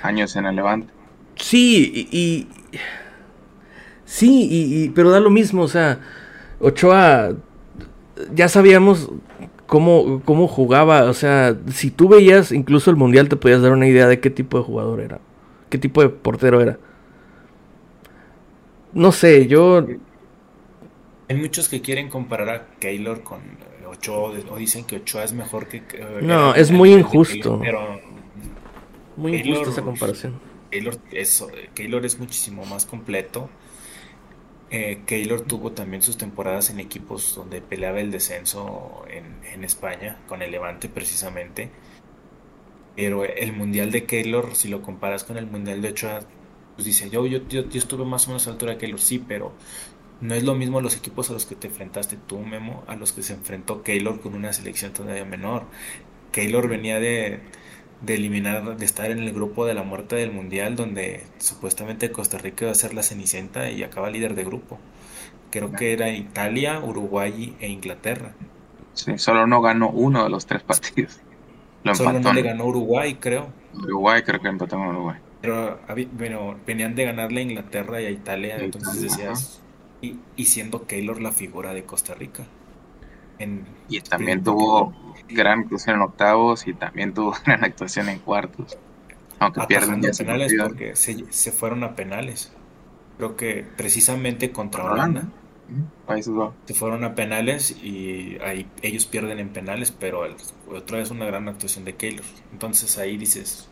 años 0.01 0.35
en 0.35 0.45
el 0.45 0.55
Levante. 0.55 0.91
Sí, 1.35 2.07
y 2.11 2.47
Sí, 4.05 4.47
y, 4.49 4.89
pero 4.89 5.09
da 5.09 5.19
lo 5.19 5.31
mismo, 5.31 5.63
o 5.63 5.67
sea, 5.67 5.99
Ochoa, 6.59 7.33
ya 8.33 8.47
sabíamos 8.47 9.09
cómo, 9.65 10.21
cómo 10.23 10.47
jugaba, 10.47 11.05
o 11.05 11.13
sea, 11.13 11.57
si 11.71 11.89
tú 11.89 12.07
veías 12.07 12.51
incluso 12.51 12.91
el 12.91 12.97
Mundial 12.97 13.29
te 13.29 13.35
podías 13.35 13.61
dar 13.61 13.71
una 13.71 13.87
idea 13.87 14.07
de 14.07 14.19
qué 14.19 14.29
tipo 14.29 14.59
de 14.59 14.63
jugador 14.63 15.01
era, 15.01 15.19
qué 15.69 15.79
tipo 15.79 16.01
de 16.01 16.09
portero 16.09 16.61
era. 16.61 16.77
No 18.93 19.11
sé, 19.11 19.47
yo... 19.47 19.85
Hay 21.27 21.35
muchos 21.35 21.67
que 21.67 21.81
quieren 21.81 22.07
comparar 22.07 22.49
a 22.49 22.67
Keylor 22.79 23.23
con 23.23 23.41
Ochoa, 23.87 24.33
o 24.51 24.55
dicen 24.55 24.85
que 24.85 24.97
Ochoa 24.97 25.23
es 25.23 25.33
mejor 25.33 25.67
que... 25.67 25.83
no, 26.21 26.53
es 26.53 26.69
muy 26.69 26.93
injusto. 26.93 27.59
pero 27.59 27.99
muy 29.17 29.35
injusta 29.37 29.71
esa 29.71 29.81
comparación. 29.81 30.39
Keylor 30.69 30.97
es, 31.11 31.43
Keylor 31.73 32.05
es 32.05 32.19
muchísimo 32.19 32.65
más 32.65 32.85
completo 32.85 33.49
eh, 34.75 35.03
Keylor 35.05 35.39
tuvo 35.39 35.71
también 35.71 36.01
sus 36.01 36.17
temporadas 36.17 36.69
en 36.69 36.81
equipos 36.81 37.33
donde 37.33 37.61
peleaba 37.61 38.01
el 38.01 38.11
descenso 38.11 39.05
en, 39.07 39.63
España, 39.63 40.19
con 40.27 40.41
el 40.41 40.51
Levante 40.51 40.89
precisamente. 40.89 41.71
Pero 42.97 43.23
el 43.23 43.53
Mundial 43.53 43.89
de 43.91 44.05
Keylor, 44.05 44.53
si 44.53 44.67
lo 44.67 44.81
comparas 44.81 45.23
con 45.23 45.37
el 45.37 45.47
Mundial 45.47 45.81
de 45.81 45.89
Ochoa, 45.89 46.19
pues 46.75 46.85
dice, 46.85 47.09
yo, 47.09 47.25
yo, 47.25 47.47
yo, 47.47 47.61
estuve 47.73 48.03
más 48.03 48.25
o 48.25 48.31
menos 48.31 48.45
a 48.47 48.49
la 48.49 48.53
altura 48.55 48.73
de 48.73 48.77
Keylor, 48.79 48.99
sí, 48.99 49.23
pero 49.25 49.53
no 50.19 50.33
es 50.35 50.43
lo 50.43 50.55
mismo 50.55 50.81
los 50.81 50.97
equipos 50.97 51.29
a 51.29 51.33
los 51.33 51.45
que 51.45 51.55
te 51.55 51.67
enfrentaste 51.67 52.17
tú, 52.27 52.39
Memo, 52.39 52.83
a 52.87 52.97
los 52.97 53.13
que 53.13 53.23
se 53.23 53.33
enfrentó 53.33 53.81
Keylor 53.81 54.19
con 54.19 54.35
una 54.35 54.51
selección 54.51 54.91
todavía 54.91 55.23
menor. 55.23 55.63
Keylor 56.33 56.67
venía 56.67 56.99
de, 56.99 57.39
de 58.01 58.15
eliminar, 58.15 58.77
de 58.77 58.85
estar 58.85 59.09
en 59.11 59.19
el 59.19 59.33
grupo 59.33 59.65
de 59.65 59.73
la 59.73 59.83
muerte 59.83 60.15
del 60.15 60.31
mundial, 60.31 60.75
donde 60.75 61.23
supuestamente 61.37 62.11
Costa 62.11 62.37
Rica 62.37 62.65
iba 62.65 62.71
a 62.71 62.75
ser 62.75 62.93
la 62.93 63.03
cenicienta 63.03 63.69
y 63.69 63.83
acaba 63.83 64.09
líder 64.09 64.35
de 64.35 64.43
grupo. 64.43 64.79
Creo 65.51 65.71
que 65.71 65.93
era 65.93 66.09
Italia, 66.09 66.79
Uruguay 66.79 67.55
e 67.59 67.69
Inglaterra. 67.69 68.33
Sí, 68.93 69.17
solo 69.17 69.47
no 69.47 69.61
ganó 69.61 69.89
uno 69.89 70.23
de 70.23 70.29
los 70.29 70.45
tres 70.45 70.63
partidos. 70.63 71.19
solo 71.93 72.19
no 72.19 72.33
le 72.33 72.41
ganó 72.41 72.65
Uruguay, 72.65 73.15
creo. 73.15 73.47
Uruguay, 73.73 74.21
creo 74.23 74.41
que 74.41 74.47
empató 74.47 74.77
con 74.77 74.87
Uruguay. 74.87 75.17
Pero 75.41 75.79
bueno, 76.13 76.57
venían 76.65 76.95
de 76.95 77.05
ganarle 77.05 77.41
a 77.41 77.43
Inglaterra 77.43 78.01
y 78.01 78.05
a 78.05 78.09
Italia, 78.09 78.57
entonces 78.57 79.01
decías, 79.01 79.61
y, 80.01 80.17
y 80.35 80.45
siendo 80.45 80.87
Keylor 80.87 81.21
la 81.21 81.31
figura 81.31 81.73
de 81.73 81.85
Costa 81.85 82.15
Rica. 82.15 82.45
Y 83.89 84.01
también 84.01 84.43
tuvo 84.43 84.93
gran 85.29 85.61
actuación 85.61 85.97
en 85.97 86.01
octavos 86.01 86.67
y 86.67 86.73
también 86.73 87.13
tuvo 87.13 87.33
gran 87.45 87.63
actuación 87.63 88.09
en 88.09 88.19
cuartos. 88.19 88.77
Aunque 89.39 89.61
pierden 89.67 90.01
ya 90.01 90.11
penales 90.11 90.53
porque 90.61 90.95
se, 90.95 91.51
fueron 91.51 91.83
a 91.83 91.95
penales. 91.95 92.53
Creo 93.17 93.35
que 93.35 93.65
precisamente 93.75 94.51
contra 94.51 94.85
Holanda. 94.85 95.29
Se 96.65 96.73
fueron 96.75 97.03
a 97.03 97.15
penales 97.15 97.71
y 97.71 98.37
ahí 98.43 98.67
ellos 98.81 99.05
pierden 99.07 99.39
en 99.39 99.49
penales, 99.49 99.91
pero 99.91 100.23
otra 100.71 100.99
vez 100.99 101.09
una 101.11 101.25
gran 101.25 101.47
actuación 101.47 101.85
de 101.85 101.95
Keylor. 101.95 102.25
Entonces 102.51 102.97
ahí 102.97 103.17
dices, 103.17 103.67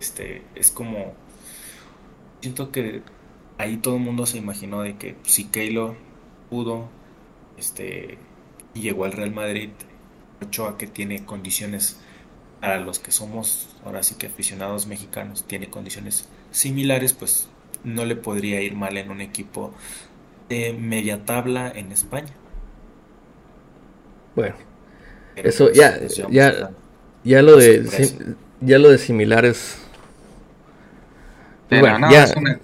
este, 0.00 0.42
es 0.54 0.70
como, 0.70 1.14
siento 2.40 2.70
que 2.70 3.02
ahí 3.56 3.78
todo 3.78 3.96
el 3.96 4.02
mundo 4.02 4.26
se 4.26 4.36
imaginó 4.38 4.82
de 4.82 4.96
que 4.96 5.16
si 5.22 5.44
Keylor 5.44 5.96
pudo, 6.50 6.88
este, 7.56 8.18
y 8.74 8.80
llegó 8.80 9.04
al 9.04 9.12
Real 9.12 9.32
Madrid, 9.32 9.70
Ochoa 10.42 10.76
que 10.76 10.86
tiene 10.86 11.24
condiciones 11.24 11.98
para 12.60 12.80
los 12.80 12.98
que 12.98 13.10
somos 13.10 13.68
ahora 13.84 14.02
sí 14.02 14.14
que 14.16 14.26
aficionados 14.26 14.86
mexicanos, 14.86 15.44
tiene 15.44 15.68
condiciones 15.68 16.28
similares, 16.50 17.12
pues 17.12 17.48
no 17.84 18.04
le 18.04 18.16
podría 18.16 18.60
ir 18.62 18.74
mal 18.74 18.96
en 18.96 19.10
un 19.10 19.20
equipo 19.20 19.72
de 20.48 20.72
media 20.72 21.24
tabla 21.24 21.70
en 21.74 21.92
España. 21.92 22.32
Bueno, 24.34 24.56
eso 25.36 25.70
ya, 25.72 26.00
ya, 26.30 26.70
ya 27.22 27.42
lo 27.42 27.56
de 27.56 28.36
ya 28.60 28.78
lo 28.78 28.90
de 28.90 28.98
similares. 28.98 29.78
bueno, 31.68 32.10
ya. 32.10 32.24
es 32.24 32.36
una 32.36 32.58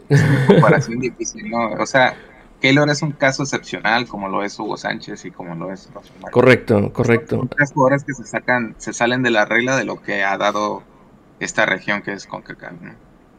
comparación 0.47 0.99
difícil, 0.99 1.51
¿no? 1.51 1.73
O 1.73 1.87
sea, 1.87 2.17
Keylor 2.61 2.91
es 2.91 3.03
un 3.03 3.13
caso 3.13 3.43
excepcional, 3.43 4.07
como 4.07 4.29
lo 4.29 4.45
es 4.45 4.59
Hugo 4.59 4.77
Sánchez 4.77 5.25
y 5.25 5.31
como 5.31 5.55
lo 5.55 5.73
es 5.73 5.89
Correcto, 6.31 6.93
correcto. 6.93 7.37
Son 7.37 7.49
tres 7.49 7.73
jugadores 7.73 8.05
que 8.05 8.13
se 8.13 8.25
sacan, 8.25 8.75
se 8.79 8.93
salen 8.93 9.23
de 9.23 9.31
la 9.31 9.47
regla 9.47 9.77
de 9.77 9.85
lo 9.85 10.03
que 10.03 10.23
ha 10.25 10.37
dado 10.37 10.83
esta 11.41 11.65
región 11.65 12.03
que 12.03 12.13
es 12.13 12.27
CONCACAF. 12.27 12.73
¿no? 12.81 12.93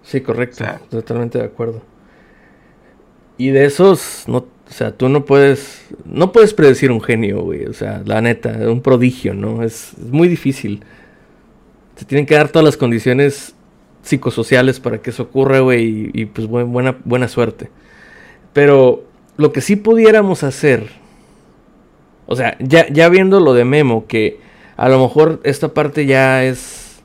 Sí, 0.03 0.21
correcto, 0.21 0.65
totalmente 0.89 1.37
de 1.37 1.45
acuerdo. 1.45 1.81
Y 3.37 3.51
de 3.51 3.65
esos, 3.65 4.23
no, 4.27 4.37
o 4.37 4.73
sea, 4.73 4.91
tú 4.95 5.07
no 5.07 5.25
puedes, 5.25 5.85
no 6.05 6.31
puedes 6.31 6.53
predecir 6.53 6.91
un 6.91 7.01
genio, 7.01 7.41
güey, 7.41 7.65
o 7.65 7.73
sea, 7.73 8.01
la 8.05 8.21
neta, 8.21 8.51
un 8.69 8.81
prodigio, 8.81 9.33
¿no? 9.33 9.63
Es, 9.63 9.93
muy 9.99 10.27
difícil. 10.27 10.83
Se 11.95 12.05
tienen 12.05 12.25
que 12.25 12.35
dar 12.35 12.49
todas 12.49 12.65
las 12.65 12.77
condiciones 12.77 13.53
psicosociales 14.01 14.79
para 14.79 14.99
que 14.99 15.11
eso 15.11 15.23
ocurra, 15.23 15.59
güey, 15.59 16.11
y, 16.13 16.21
y 16.21 16.25
pues 16.25 16.47
buena, 16.47 16.97
buena 17.03 17.27
suerte. 17.27 17.69
Pero 18.53 19.10
lo 19.41 19.51
que 19.51 19.61
sí 19.61 19.75
pudiéramos 19.75 20.43
hacer, 20.43 20.87
o 22.27 22.35
sea, 22.35 22.57
ya, 22.59 23.09
viendo 23.09 23.39
lo 23.39 23.53
de 23.53 23.65
Memo, 23.65 24.05
que 24.07 24.39
a 24.77 24.87
lo 24.87 25.01
mejor 25.01 25.41
esta 25.43 25.73
parte 25.73 26.05
ya 26.05 26.45
es, 26.45 27.01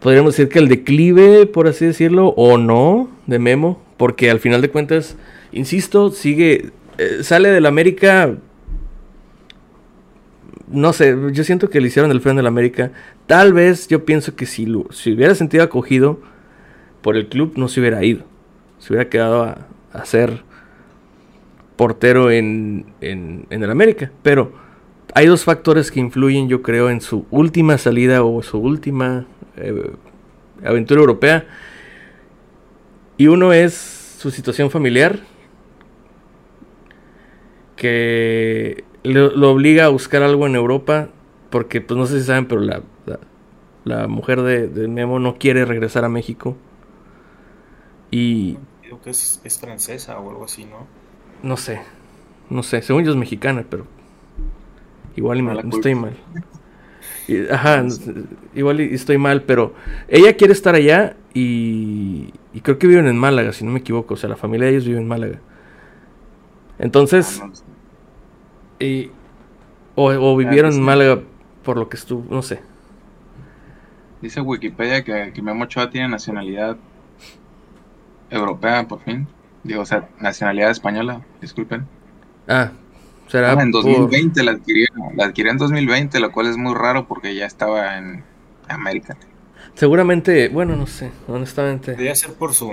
podríamos 0.00 0.36
decir 0.36 0.48
que 0.48 0.60
el 0.60 0.68
declive, 0.68 1.46
por 1.46 1.66
así 1.66 1.86
decirlo, 1.86 2.28
o 2.36 2.58
no, 2.58 3.10
de 3.26 3.38
Memo, 3.38 3.82
porque 3.96 4.30
al 4.30 4.38
final 4.38 4.62
de 4.62 4.70
cuentas, 4.70 5.16
insisto, 5.50 6.10
sigue, 6.10 6.70
eh, 6.98 7.18
sale 7.22 7.50
del 7.50 7.66
América, 7.66 8.36
no 10.68 10.92
sé, 10.92 11.16
yo 11.32 11.44
siento 11.44 11.70
que 11.70 11.80
le 11.80 11.88
hicieron 11.88 12.10
el 12.10 12.20
freno 12.20 12.38
del 12.38 12.46
América, 12.46 12.92
tal 13.26 13.52
vez 13.52 13.88
yo 13.88 14.04
pienso 14.04 14.34
que 14.36 14.46
si, 14.46 14.66
hubiera 14.66 15.34
sentido 15.34 15.62
acogido 15.62 16.20
por 17.02 17.16
el 17.16 17.28
club, 17.28 17.54
no 17.56 17.68
se 17.68 17.80
hubiera 17.80 18.04
ido, 18.04 18.24
se 18.78 18.92
hubiera 18.92 19.08
quedado 19.08 19.42
a, 19.42 20.04
ser 20.04 20.42
portero 21.76 22.30
en, 22.30 22.86
en, 23.00 23.46
el 23.50 23.70
América. 23.70 24.10
Pero 24.22 24.52
hay 25.14 25.26
dos 25.26 25.44
factores 25.44 25.90
que 25.90 26.00
influyen, 26.00 26.48
yo 26.48 26.62
creo, 26.62 26.90
en 26.90 27.00
su 27.00 27.26
última 27.30 27.78
salida 27.78 28.24
o 28.24 28.42
su 28.42 28.58
última 28.58 29.26
eh, 29.56 29.92
aventura 30.64 31.00
europea. 31.00 31.46
Y 33.18 33.28
uno 33.28 33.52
es 33.52 33.74
su 34.18 34.30
situación 34.30 34.70
familiar, 34.70 35.20
que 37.76 38.84
lo 39.02 39.50
obliga 39.50 39.84
a 39.84 39.88
buscar 39.88 40.22
algo 40.22 40.46
en 40.46 40.56
Europa, 40.56 41.10
porque 41.50 41.80
pues 41.80 41.96
no 41.96 42.06
sé 42.06 42.20
si 42.20 42.26
saben, 42.26 42.46
pero 42.46 42.60
la, 42.60 42.82
la, 43.84 44.08
mujer 44.08 44.42
de, 44.42 44.66
de, 44.68 44.88
Memo 44.88 45.18
no 45.18 45.38
quiere 45.38 45.64
regresar 45.64 46.04
a 46.04 46.08
México. 46.08 46.56
Y... 48.10 48.58
Creo 48.82 49.00
que 49.00 49.10
es 49.10 49.58
francesa 49.60 50.18
o 50.18 50.30
algo 50.30 50.44
así, 50.44 50.64
¿no? 50.64 50.86
No 51.42 51.56
sé. 51.56 51.80
No 52.50 52.62
sé. 52.62 52.82
Según 52.82 53.04
yo 53.04 53.10
es 53.10 53.16
mexicana, 53.16 53.64
pero. 53.68 53.86
Igual 55.16 55.64
estoy 55.72 55.94
mal. 55.94 56.16
ajá, 57.50 57.84
igual 58.54 58.80
estoy 58.80 59.18
mal, 59.18 59.42
pero 59.42 59.74
ella 60.08 60.36
quiere 60.36 60.52
estar 60.52 60.74
allá 60.74 61.16
y, 61.32 62.32
y, 62.52 62.60
creo 62.60 62.78
que 62.78 62.86
viven 62.86 63.06
en 63.06 63.16
Málaga, 63.16 63.52
si 63.52 63.64
no 63.64 63.70
me 63.70 63.80
equivoco. 63.80 64.14
O 64.14 64.16
sea, 64.16 64.28
la 64.28 64.36
familia 64.36 64.66
de 64.66 64.72
ellos 64.72 64.86
vive 64.86 64.98
en 64.98 65.08
Málaga. 65.08 65.40
Entonces, 66.78 67.40
ah, 67.42 67.50
y, 68.78 69.10
o, 69.94 70.10
ah, 70.10 70.36
vivieron 70.36 70.74
en 70.74 70.82
Málaga 70.82 71.22
por 71.64 71.78
lo 71.78 71.88
que 71.88 71.96
estuvo, 71.96 72.24
no 72.28 72.42
sé. 72.42 72.60
Dice 74.20 74.40
Wikipedia 74.40 75.02
que, 75.02 75.32
que 75.32 75.42
Memo 75.42 75.64
Ochoa 75.64 75.90
tiene 75.90 76.08
nacionalidad 76.08 76.76
europea, 78.30 78.86
por 78.86 79.00
fin. 79.00 79.26
Digo, 79.66 79.82
o 79.82 79.86
sea, 79.86 80.08
nacionalidad 80.20 80.70
española, 80.70 81.22
disculpen. 81.40 81.86
Ah, 82.48 82.70
Será 83.28 83.50
Ah, 83.50 83.62
en 83.62 83.72
por- 83.72 83.82
2020 83.82 84.42
la 84.44 84.52
adquirió, 84.52 84.86
la 85.16 85.24
adquirió 85.24 85.50
en 85.50 85.58
2020, 85.58 86.20
lo 86.20 86.30
cual 86.30 86.46
es 86.46 86.56
muy 86.56 86.74
raro 86.74 87.08
porque 87.08 87.34
ya 87.34 87.44
estaba 87.46 87.98
en 87.98 88.22
América. 88.68 89.16
Seguramente, 89.74 90.48
bueno, 90.48 90.76
no 90.76 90.86
sé, 90.86 91.10
honestamente. 91.26 91.92
Podría 91.94 92.14
ser 92.14 92.34
por 92.34 92.54
su, 92.54 92.70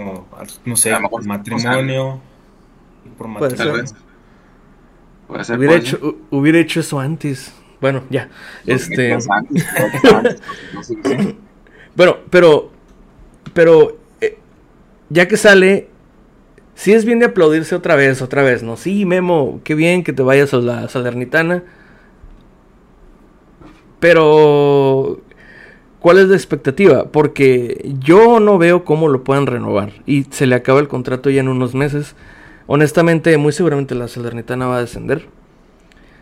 no 0.66 0.76
sé, 0.76 0.94
por 1.10 1.26
matrimonio. 1.26 2.22
Por 3.18 3.28
matrimonio. 3.28 3.74
vez. 3.74 3.96
Puede 5.28 5.44
ser. 5.44 5.58
Hubiera 5.58 5.76
hecho, 5.76 6.00
hu- 6.00 6.18
hubiera 6.30 6.60
hecho 6.60 6.80
eso 6.82 7.00
antes. 7.00 7.52
Bueno, 7.82 8.04
ya. 8.12 8.30
Este, 8.68 9.10
no 10.74 10.84
sé 10.84 10.96
bueno, 11.96 12.18
pero, 12.30 12.72
pero, 13.54 13.98
eh, 14.22 14.38
ya 15.10 15.28
que 15.28 15.36
sale, 15.38 15.90
sí 16.76 16.94
es 16.94 17.06
bien 17.06 17.20
de 17.20 17.26
aplaudirse 17.28 17.76
otra 17.76 17.96
vez, 17.96 18.22
otra 18.22 18.44
vez, 18.44 18.64
¿no? 18.64 18.78
Sí, 18.78 19.06
Memo, 19.06 19.62
qué 19.64 19.76
bien 19.76 20.04
que 20.04 20.14
te 20.14 20.24
vayas 20.24 20.54
a 20.54 20.58
la 20.58 20.88
Salernitana. 20.90 21.64
Pero, 24.00 25.22
¿cuál 26.00 26.20
es 26.20 26.28
la 26.28 26.36
expectativa? 26.36 27.06
Porque 27.06 27.94
yo 28.00 28.40
no 28.40 28.58
veo 28.58 28.84
cómo 28.84 29.08
lo 29.08 29.24
puedan 29.24 29.48
renovar. 29.48 29.94
Y 30.06 30.24
se 30.26 30.46
le 30.46 30.56
acaba 30.56 30.80
el 30.80 30.88
contrato 30.88 31.30
ya 31.30 31.40
en 31.42 31.48
unos 31.48 31.74
meses. 31.74 32.16
Honestamente, 32.68 33.38
muy 33.38 33.52
seguramente 33.54 33.96
la 33.96 34.08
Salernitana 34.08 34.68
va 34.68 34.78
a 34.78 34.82
descender. 34.82 35.28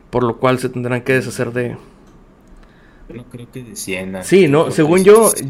Por 0.10 0.24
lo 0.24 0.38
cual 0.38 0.60
se 0.60 0.70
tendrán 0.70 1.02
que 1.02 1.14
deshacer 1.14 1.54
de, 1.54 1.78
no 3.14 3.24
creo 3.26 3.48
que 3.52 3.64
desciendan. 3.64 4.24
Sí, 4.24 4.48
no, 4.48 4.72
según 4.72 5.04
yo- 5.04 5.30
sí. 5.30 5.50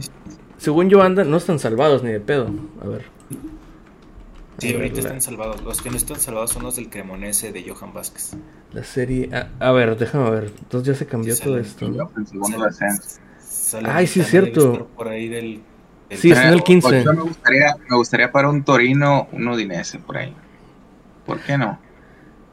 Según 0.57 0.89
yo 0.89 1.01
andan, 1.01 1.31
no 1.31 1.37
están 1.37 1.57
salvados 1.57 2.03
ni 2.03 2.11
de 2.11 2.19
pedo. 2.19 2.47
A 2.83 2.87
ver. 2.87 3.05
Sí, 4.61 4.73
ahorita 4.73 4.95
la- 4.95 5.01
están 5.01 5.21
salvados. 5.21 5.61
Los 5.63 5.81
que 5.81 5.89
no 5.89 5.97
están 5.97 6.19
salvados 6.19 6.51
son 6.51 6.63
los 6.63 6.75
del 6.75 6.89
Cremonese 6.89 7.51
de 7.51 7.63
Johan 7.69 7.93
Vázquez. 7.93 8.31
La 8.73 8.83
serie. 8.83 9.29
A, 9.33 9.49
a 9.59 9.71
ver, 9.71 9.97
déjame 9.97 10.29
ver. 10.29 10.51
Entonces 10.59 10.93
ya 10.93 10.99
se 10.99 11.05
cambió 11.05 11.35
Sí, 11.35 11.43
todo 11.43 11.53
sale. 11.55 11.67
esto. 11.67 11.89
¿no? 11.89 12.11
Segundo 12.25 12.65
descenso. 12.65 13.19
Ay, 13.85 14.07
sí, 14.07 14.19
es 14.21 14.27
cierto. 14.27 14.87
Por 14.95 15.07
ahí 15.07 15.27
del, 15.29 15.61
del- 16.09 16.17
Sí, 16.19 16.29
está 16.31 16.47
en 16.47 16.53
el 16.53 16.59
Eh, 16.59 16.63
15. 16.63 16.87
pues 16.89 17.05
yo 17.05 17.13
me 17.13 17.21
gustaría, 17.21 17.75
me 17.89 17.95
gustaría 17.95 18.31
para 18.31 18.49
un 18.49 18.63
Torino, 18.63 19.27
un 19.31 19.47
Udinese 19.47 19.97
por 19.99 20.17
ahí. 20.17 20.33
¿Por 21.25 21.39
qué 21.39 21.57
no? 21.57 21.79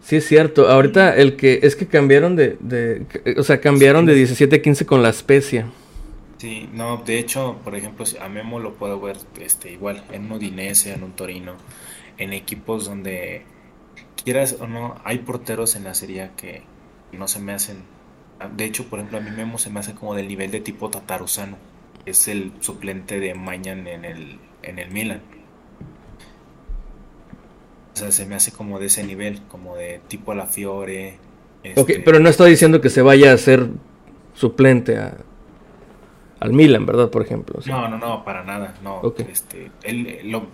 Sí, 0.01 0.17
es 0.17 0.27
cierto. 0.27 0.69
Ahorita 0.71 1.15
el 1.17 1.37
que. 1.37 1.61
Es 1.63 1.75
que 1.77 1.87
cambiaron 1.87 2.37
de. 2.37 2.57
de 2.61 3.05
o 3.37 3.43
sea, 3.43 3.61
cambiaron 3.61 4.07
de 4.07 4.15
17 4.15 4.57
a 4.57 4.63
15 4.63 4.87
con 4.87 5.03
la 5.03 5.09
especia. 5.11 5.67
Sí, 6.39 6.69
no, 6.73 6.99
de 6.99 7.19
hecho, 7.19 7.57
por 7.65 7.75
ejemplo, 7.75 8.07
si- 8.07 8.17
a 8.17 8.29
Memo 8.29 8.61
lo 8.61 8.75
puedo 8.75 9.01
ver 9.01 9.17
este, 9.41 9.73
igual 9.73 10.05
en 10.13 10.27
un 10.27 10.33
Udinese, 10.33 10.93
en 10.93 11.03
un 11.03 11.11
Torino, 11.13 11.55
en 12.19 12.33
equipos 12.33 12.85
donde 12.87 13.43
quieras 14.23 14.57
o 14.61 14.67
no, 14.67 14.97
hay 15.05 15.19
porteros 15.19 15.77
en 15.77 15.85
la 15.85 15.95
serie 15.95 16.31
que 16.37 16.63
no 17.13 17.29
se 17.29 17.41
me 17.41 17.53
hacen. 17.53 17.79
De 18.57 18.65
hecho, 18.65 18.85
por 18.89 18.99
ejemplo, 18.99 19.19
a 19.19 19.21
mí 19.21 19.31
Memo 19.31 19.59
se 19.59 19.71
me 19.71 19.81
hace 19.81 19.95
como 19.95 20.15
del 20.15 20.29
nivel 20.29 20.51
de 20.51 20.61
tipo 20.61 20.91
Tataruzano, 20.91 21.57
es 22.07 22.29
el 22.29 22.53
suplente 22.61 23.19
de 23.21 23.35
Mañan 23.35 23.87
en 23.87 24.05
el, 24.05 24.39
en 24.63 24.79
el 24.79 24.91
Milan. 24.91 25.23
O 27.95 27.97
sea, 27.99 28.13
se 28.13 28.27
me 28.27 28.37
hace 28.37 28.53
como 28.53 28.79
de 28.79 28.87
ese 28.87 29.03
nivel, 29.05 29.43
como 29.49 29.75
de 29.77 30.01
tipo 30.07 30.31
Alafiore. 30.33 31.19
Ok, 31.77 31.91
este, 31.91 32.01
pero 32.01 32.21
no 32.21 32.29
está 32.29 32.45
diciendo 32.45 32.81
que 32.81 32.91
se 32.91 33.03
vaya 33.03 33.33
a 33.33 33.39
ser 33.39 33.69
suplente 34.35 34.99
a, 34.99 35.17
al 36.39 36.53
Milan, 36.53 36.87
¿verdad? 36.87 37.11
Por 37.11 37.23
ejemplo. 37.23 37.57
o 37.59 37.63
sea. 37.63 37.75
No, 37.75 37.89
no, 37.89 37.99
no, 37.99 38.25
para 38.25 38.45
nada. 38.45 38.75
No, 38.85 38.99
Ok. 38.99 39.21
este, 39.21 39.73
él, 39.83 40.21
lo, 40.31 40.47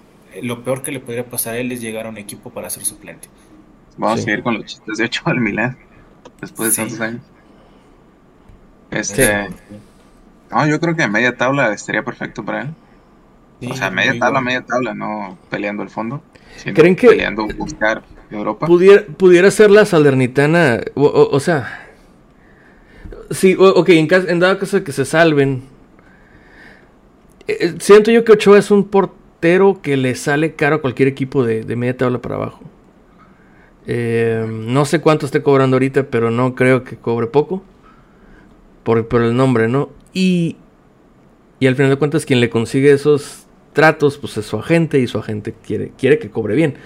lo 0.42 0.62
peor 0.64 0.82
que 0.82 0.92
le 0.92 1.00
podría 1.00 1.24
pasar 1.26 1.54
a 1.54 1.58
él 1.58 1.70
es 1.72 1.80
llegar 1.80 2.06
a 2.06 2.08
un 2.08 2.18
equipo 2.18 2.50
para 2.50 2.68
ser 2.70 2.84
suplente. 2.84 3.28
Vamos 3.96 4.20
Sí. 4.20 4.22
a 4.22 4.24
seguir 4.26 4.42
con 4.42 4.54
los 4.54 4.64
chistes 4.66 4.98
de 4.98 5.04
8 5.04 5.22
al 5.26 5.40
Milán. 5.40 5.76
Después 6.40 6.70
de 6.70 6.74
Sí. 6.74 6.80
tantos 6.82 7.00
años. 7.00 7.22
Este, 8.90 9.48
no, 10.50 10.66
yo 10.66 10.78
creo 10.80 10.94
que 10.94 11.06
media 11.08 11.36
tabla 11.36 11.72
estaría 11.72 12.02
perfecto 12.04 12.44
para 12.44 12.62
él. 12.62 12.68
Sí, 13.60 13.70
o 13.70 13.74
sea, 13.76 13.90
media 13.90 14.12
tabla, 14.12 14.28
bueno. 14.40 14.42
media 14.46 14.62
tabla, 14.62 14.94
no 14.94 15.38
peleando 15.50 15.82
el 15.82 15.90
fondo. 15.90 16.22
sino 16.56 16.74
¿Creen 16.74 16.94
que- 16.94 17.08
peleando 17.08 17.46
buscar 17.56 18.02
Europa? 18.30 18.66
Pudiera, 18.66 19.04
pudiera 19.06 19.50
ser 19.50 19.70
la 19.72 19.84
Salernitana, 19.84 20.80
o, 20.94 21.02
o- 21.04 21.30
o 21.34 21.40
sea, 21.40 21.88
sí, 23.30 23.56
o- 23.58 23.68
ok, 23.80 23.88
en, 23.90 24.06
cas- 24.06 24.26
en 24.28 24.38
dado 24.38 24.58
caso 24.58 24.76
de 24.78 24.84
que 24.84 24.92
se 24.92 25.04
salven, 25.04 25.64
eh, 27.48 27.56
eh, 27.60 27.74
siento 27.80 28.10
yo 28.12 28.22
que 28.24 28.32
Ochoa 28.32 28.58
es 28.58 28.70
un 28.70 28.88
portero 28.88 29.23
que 29.82 29.96
le 29.96 30.14
sale 30.14 30.54
caro 30.54 30.76
a 30.76 30.80
cualquier 30.80 31.08
equipo 31.08 31.44
de, 31.44 31.64
de 31.64 31.76
media 31.76 31.96
tabla 31.96 32.20
para 32.20 32.36
abajo. 32.36 32.60
Eh, 33.86 34.46
no 34.48 34.84
sé 34.86 35.00
cuánto 35.00 35.26
esté 35.26 35.42
cobrando 35.42 35.76
ahorita, 35.76 36.04
pero 36.04 36.30
no 36.30 36.54
creo 36.54 36.84
que 36.84 36.96
cobre 36.96 37.26
poco, 37.26 37.62
por, 38.82 39.06
por 39.06 39.22
el 39.22 39.36
nombre, 39.36 39.68
¿no? 39.68 39.90
Y, 40.14 40.56
y 41.60 41.66
al 41.66 41.76
final 41.76 41.90
de 41.90 41.96
cuentas 41.96 42.24
quien 42.24 42.40
le 42.40 42.48
consigue 42.48 42.90
esos 42.90 43.46
tratos, 43.74 44.16
pues 44.16 44.38
es 44.38 44.46
su 44.46 44.56
agente 44.56 44.98
y 44.98 45.06
su 45.06 45.18
agente 45.18 45.54
quiere, 45.66 45.92
quiere 45.98 46.18
que 46.18 46.30
cobre 46.30 46.54
bien. 46.54 46.76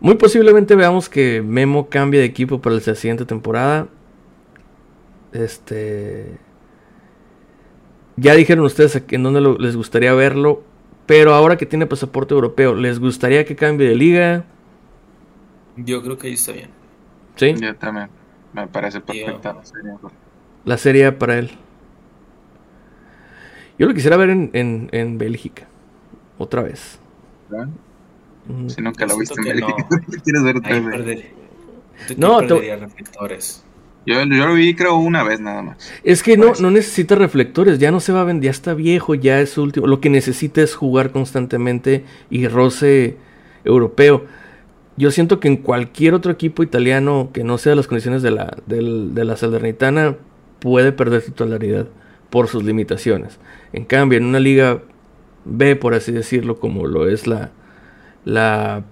Muy 0.00 0.14
posiblemente 0.14 0.76
veamos 0.76 1.10
que 1.10 1.42
Memo 1.42 1.90
cambie 1.90 2.20
de 2.20 2.26
equipo 2.26 2.62
para 2.62 2.76
la 2.76 2.94
siguiente 2.94 3.26
temporada. 3.26 3.88
Este. 5.32 6.38
Ya 8.16 8.34
dijeron 8.34 8.64
ustedes 8.64 9.02
en 9.10 9.22
dónde 9.22 9.42
les 9.58 9.76
gustaría 9.76 10.14
verlo. 10.14 10.62
Pero 11.10 11.34
ahora 11.34 11.56
que 11.56 11.66
tiene 11.66 11.86
pasaporte 11.86 12.34
europeo, 12.34 12.72
¿les 12.72 13.00
gustaría 13.00 13.44
que 13.44 13.56
cambie 13.56 13.88
de 13.88 13.96
liga? 13.96 14.44
Yo 15.76 16.00
creo 16.04 16.16
que 16.16 16.28
ahí 16.28 16.34
está 16.34 16.52
bien. 16.52 16.70
¿Sí? 17.34 17.52
Yo 17.60 17.74
también. 17.74 18.08
Me 18.52 18.68
parece 18.68 19.00
perfecta 19.00 19.52
la 19.54 19.64
serie. 19.64 19.92
La 20.64 20.78
serie 20.78 21.10
para 21.10 21.36
él. 21.40 21.50
Yo 23.76 23.88
lo 23.88 23.94
quisiera 23.94 24.16
ver 24.16 24.30
en, 24.30 24.50
en, 24.52 24.88
en 24.92 25.18
Bélgica. 25.18 25.66
Otra 26.38 26.62
vez. 26.62 27.00
¿verdad? 27.48 27.66
Mm. 28.46 28.68
Si 28.68 28.80
nunca 28.80 29.04
lo 29.04 29.18
viste 29.18 29.34
en 29.40 29.46
Bélgica, 29.48 29.88
¿quieres 30.22 30.42
ver 30.44 30.56
otra 30.58 30.78
vez? 30.78 31.24
No, 32.18 32.40
no, 32.40 32.46
te- 32.46 32.76
reflectores. 32.76 33.64
Yo, 34.06 34.14
yo 34.24 34.46
lo 34.46 34.54
vi 34.54 34.74
creo 34.74 34.96
una 34.96 35.22
vez 35.22 35.40
nada 35.40 35.62
más. 35.62 35.92
Es 36.04 36.22
que 36.22 36.36
no, 36.36 36.48
Pues- 36.48 36.60
no 36.60 36.70
necesita 36.70 37.14
reflectores, 37.14 37.78
ya 37.78 37.90
no 37.90 38.00
se 38.00 38.12
va 38.12 38.22
a 38.22 38.24
vender, 38.24 38.44
ya 38.44 38.50
está 38.50 38.74
viejo, 38.74 39.14
ya 39.14 39.40
es 39.40 39.56
último. 39.58 39.86
Lo 39.86 40.00
que 40.00 40.10
necesita 40.10 40.62
es 40.62 40.74
jugar 40.74 41.10
constantemente 41.12 42.04
y 42.30 42.48
roce 42.48 43.16
europeo. 43.64 44.24
Yo 44.96 45.10
siento 45.10 45.38
que 45.40 45.48
en 45.48 45.56
cualquier 45.58 46.14
otro 46.14 46.32
equipo 46.32 46.62
italiano 46.62 47.30
que 47.32 47.44
no 47.44 47.58
sea 47.58 47.74
las 47.74 47.86
condiciones 47.86 48.22
de 48.22 48.30
la, 48.32 48.56
del- 48.66 49.14
de 49.14 49.24
la 49.24 49.36
Salernitana 49.36 50.16
puede 50.60 50.92
perder 50.92 51.22
titularidad 51.22 51.86
por 52.30 52.48
sus 52.48 52.64
limitaciones. 52.64 53.38
En 53.72 53.84
cambio, 53.84 54.18
en 54.18 54.24
una 54.24 54.40
liga 54.40 54.82
B, 55.44 55.76
por 55.76 55.94
así 55.94 56.12
decirlo, 56.12 56.58
como 56.60 56.86
lo 56.86 57.08
es 57.08 57.26
la, 57.26 57.50
la 58.24 58.84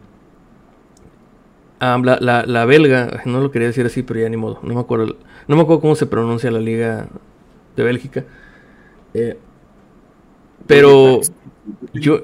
Ah, 1.80 2.00
la, 2.02 2.18
la, 2.20 2.44
la 2.44 2.64
belga, 2.64 3.22
no 3.24 3.40
lo 3.40 3.50
quería 3.50 3.68
decir 3.68 3.86
así, 3.86 4.02
pero 4.02 4.20
ya 4.20 4.28
ni 4.28 4.36
modo. 4.36 4.58
No 4.62 4.74
me 4.74 4.80
acuerdo, 4.80 5.16
no 5.46 5.56
me 5.56 5.62
acuerdo 5.62 5.80
cómo 5.80 5.94
se 5.94 6.06
pronuncia 6.06 6.50
la 6.50 6.60
liga 6.60 7.08
de 7.76 7.82
Bélgica. 7.82 8.24
Eh, 9.14 9.38
pero 10.66 11.20
yo, 11.92 12.20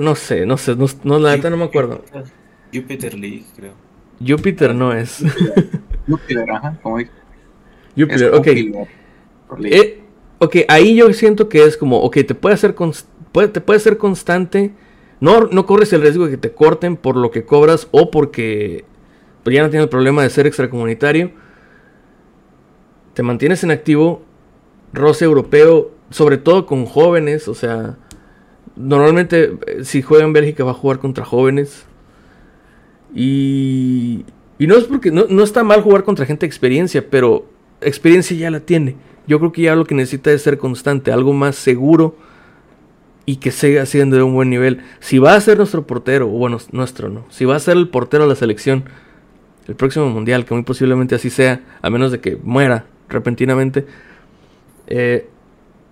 no 0.00 0.14
sé, 0.14 0.46
no 0.46 0.56
sé, 0.56 0.76
no, 0.76 0.86
no, 1.04 1.18
la 1.18 1.36
neta 1.36 1.50
no 1.50 1.56
me 1.56 1.64
acuerdo. 1.64 2.02
Jupiter 2.72 3.14
League, 3.14 3.44
creo. 3.56 3.72
Júpiter 4.24 4.74
no 4.74 4.92
es. 4.92 5.24
Júpiter, 6.06 6.50
ajá, 6.50 6.78
como 6.82 6.98
Es 6.98 8.22
ok. 8.22 8.46
Eh, 9.64 10.00
ok, 10.38 10.56
ahí 10.68 10.96
yo 10.96 11.12
siento 11.12 11.48
que 11.48 11.64
es 11.64 11.76
como, 11.76 12.00
ok, 12.00 12.18
te 12.26 12.34
puede 12.34 12.54
hacer, 12.54 12.74
puede, 13.32 13.48
te 13.48 13.60
puede 13.60 13.80
ser 13.80 13.96
constante. 13.96 14.72
No, 15.20 15.48
no 15.48 15.66
corres 15.66 15.92
el 15.92 16.00
riesgo 16.00 16.24
de 16.24 16.32
que 16.32 16.36
te 16.38 16.52
corten 16.52 16.96
por 16.96 17.16
lo 17.16 17.30
que 17.30 17.44
cobras 17.44 17.88
o 17.90 18.10
porque 18.10 18.84
ya 19.44 19.62
no 19.62 19.70
tienes 19.70 19.84
el 19.84 19.90
problema 19.90 20.22
de 20.22 20.30
ser 20.30 20.46
extracomunitario. 20.46 21.32
Te 23.14 23.22
mantienes 23.22 23.62
en 23.64 23.70
activo, 23.70 24.22
roce 24.92 25.26
europeo, 25.26 25.90
sobre 26.10 26.38
todo 26.38 26.64
con 26.64 26.86
jóvenes, 26.86 27.48
o 27.48 27.54
sea, 27.54 27.98
normalmente 28.76 29.58
eh, 29.66 29.84
si 29.84 30.00
juega 30.00 30.24
en 30.24 30.32
Bélgica 30.32 30.64
va 30.64 30.70
a 30.70 30.74
jugar 30.74 30.98
contra 30.98 31.24
jóvenes. 31.24 31.84
Y, 33.14 34.24
y 34.58 34.66
no 34.66 34.76
es 34.76 34.84
porque 34.84 35.10
no, 35.10 35.26
no 35.28 35.42
está 35.42 35.64
mal 35.64 35.82
jugar 35.82 36.04
contra 36.04 36.24
gente 36.24 36.46
de 36.46 36.48
experiencia, 36.48 37.04
pero 37.10 37.46
experiencia 37.80 38.36
ya 38.36 38.50
la 38.50 38.60
tiene. 38.60 38.96
Yo 39.26 39.38
creo 39.38 39.52
que 39.52 39.62
ya 39.62 39.76
lo 39.76 39.84
que 39.84 39.94
necesita 39.94 40.32
es 40.32 40.42
ser 40.42 40.56
constante, 40.58 41.12
algo 41.12 41.32
más 41.32 41.56
seguro 41.56 42.16
y 43.30 43.36
que 43.36 43.50
siga 43.50 43.86
siendo 43.86 44.16
de 44.16 44.22
un 44.22 44.34
buen 44.34 44.50
nivel. 44.50 44.82
Si 45.00 45.18
va 45.18 45.34
a 45.34 45.40
ser 45.40 45.58
nuestro 45.58 45.86
portero, 45.86 46.26
o 46.26 46.30
bueno, 46.30 46.58
nuestro 46.72 47.08
no, 47.08 47.26
si 47.30 47.44
va 47.44 47.56
a 47.56 47.60
ser 47.60 47.76
el 47.76 47.88
portero 47.88 48.24
de 48.24 48.30
la 48.30 48.36
selección 48.36 48.84
el 49.68 49.76
próximo 49.76 50.08
mundial, 50.10 50.44
que 50.44 50.54
muy 50.54 50.64
posiblemente 50.64 51.14
así 51.14 51.30
sea, 51.30 51.62
a 51.82 51.90
menos 51.90 52.12
de 52.12 52.20
que 52.20 52.36
muera 52.42 52.86
repentinamente. 53.08 53.86
eh, 54.86 55.28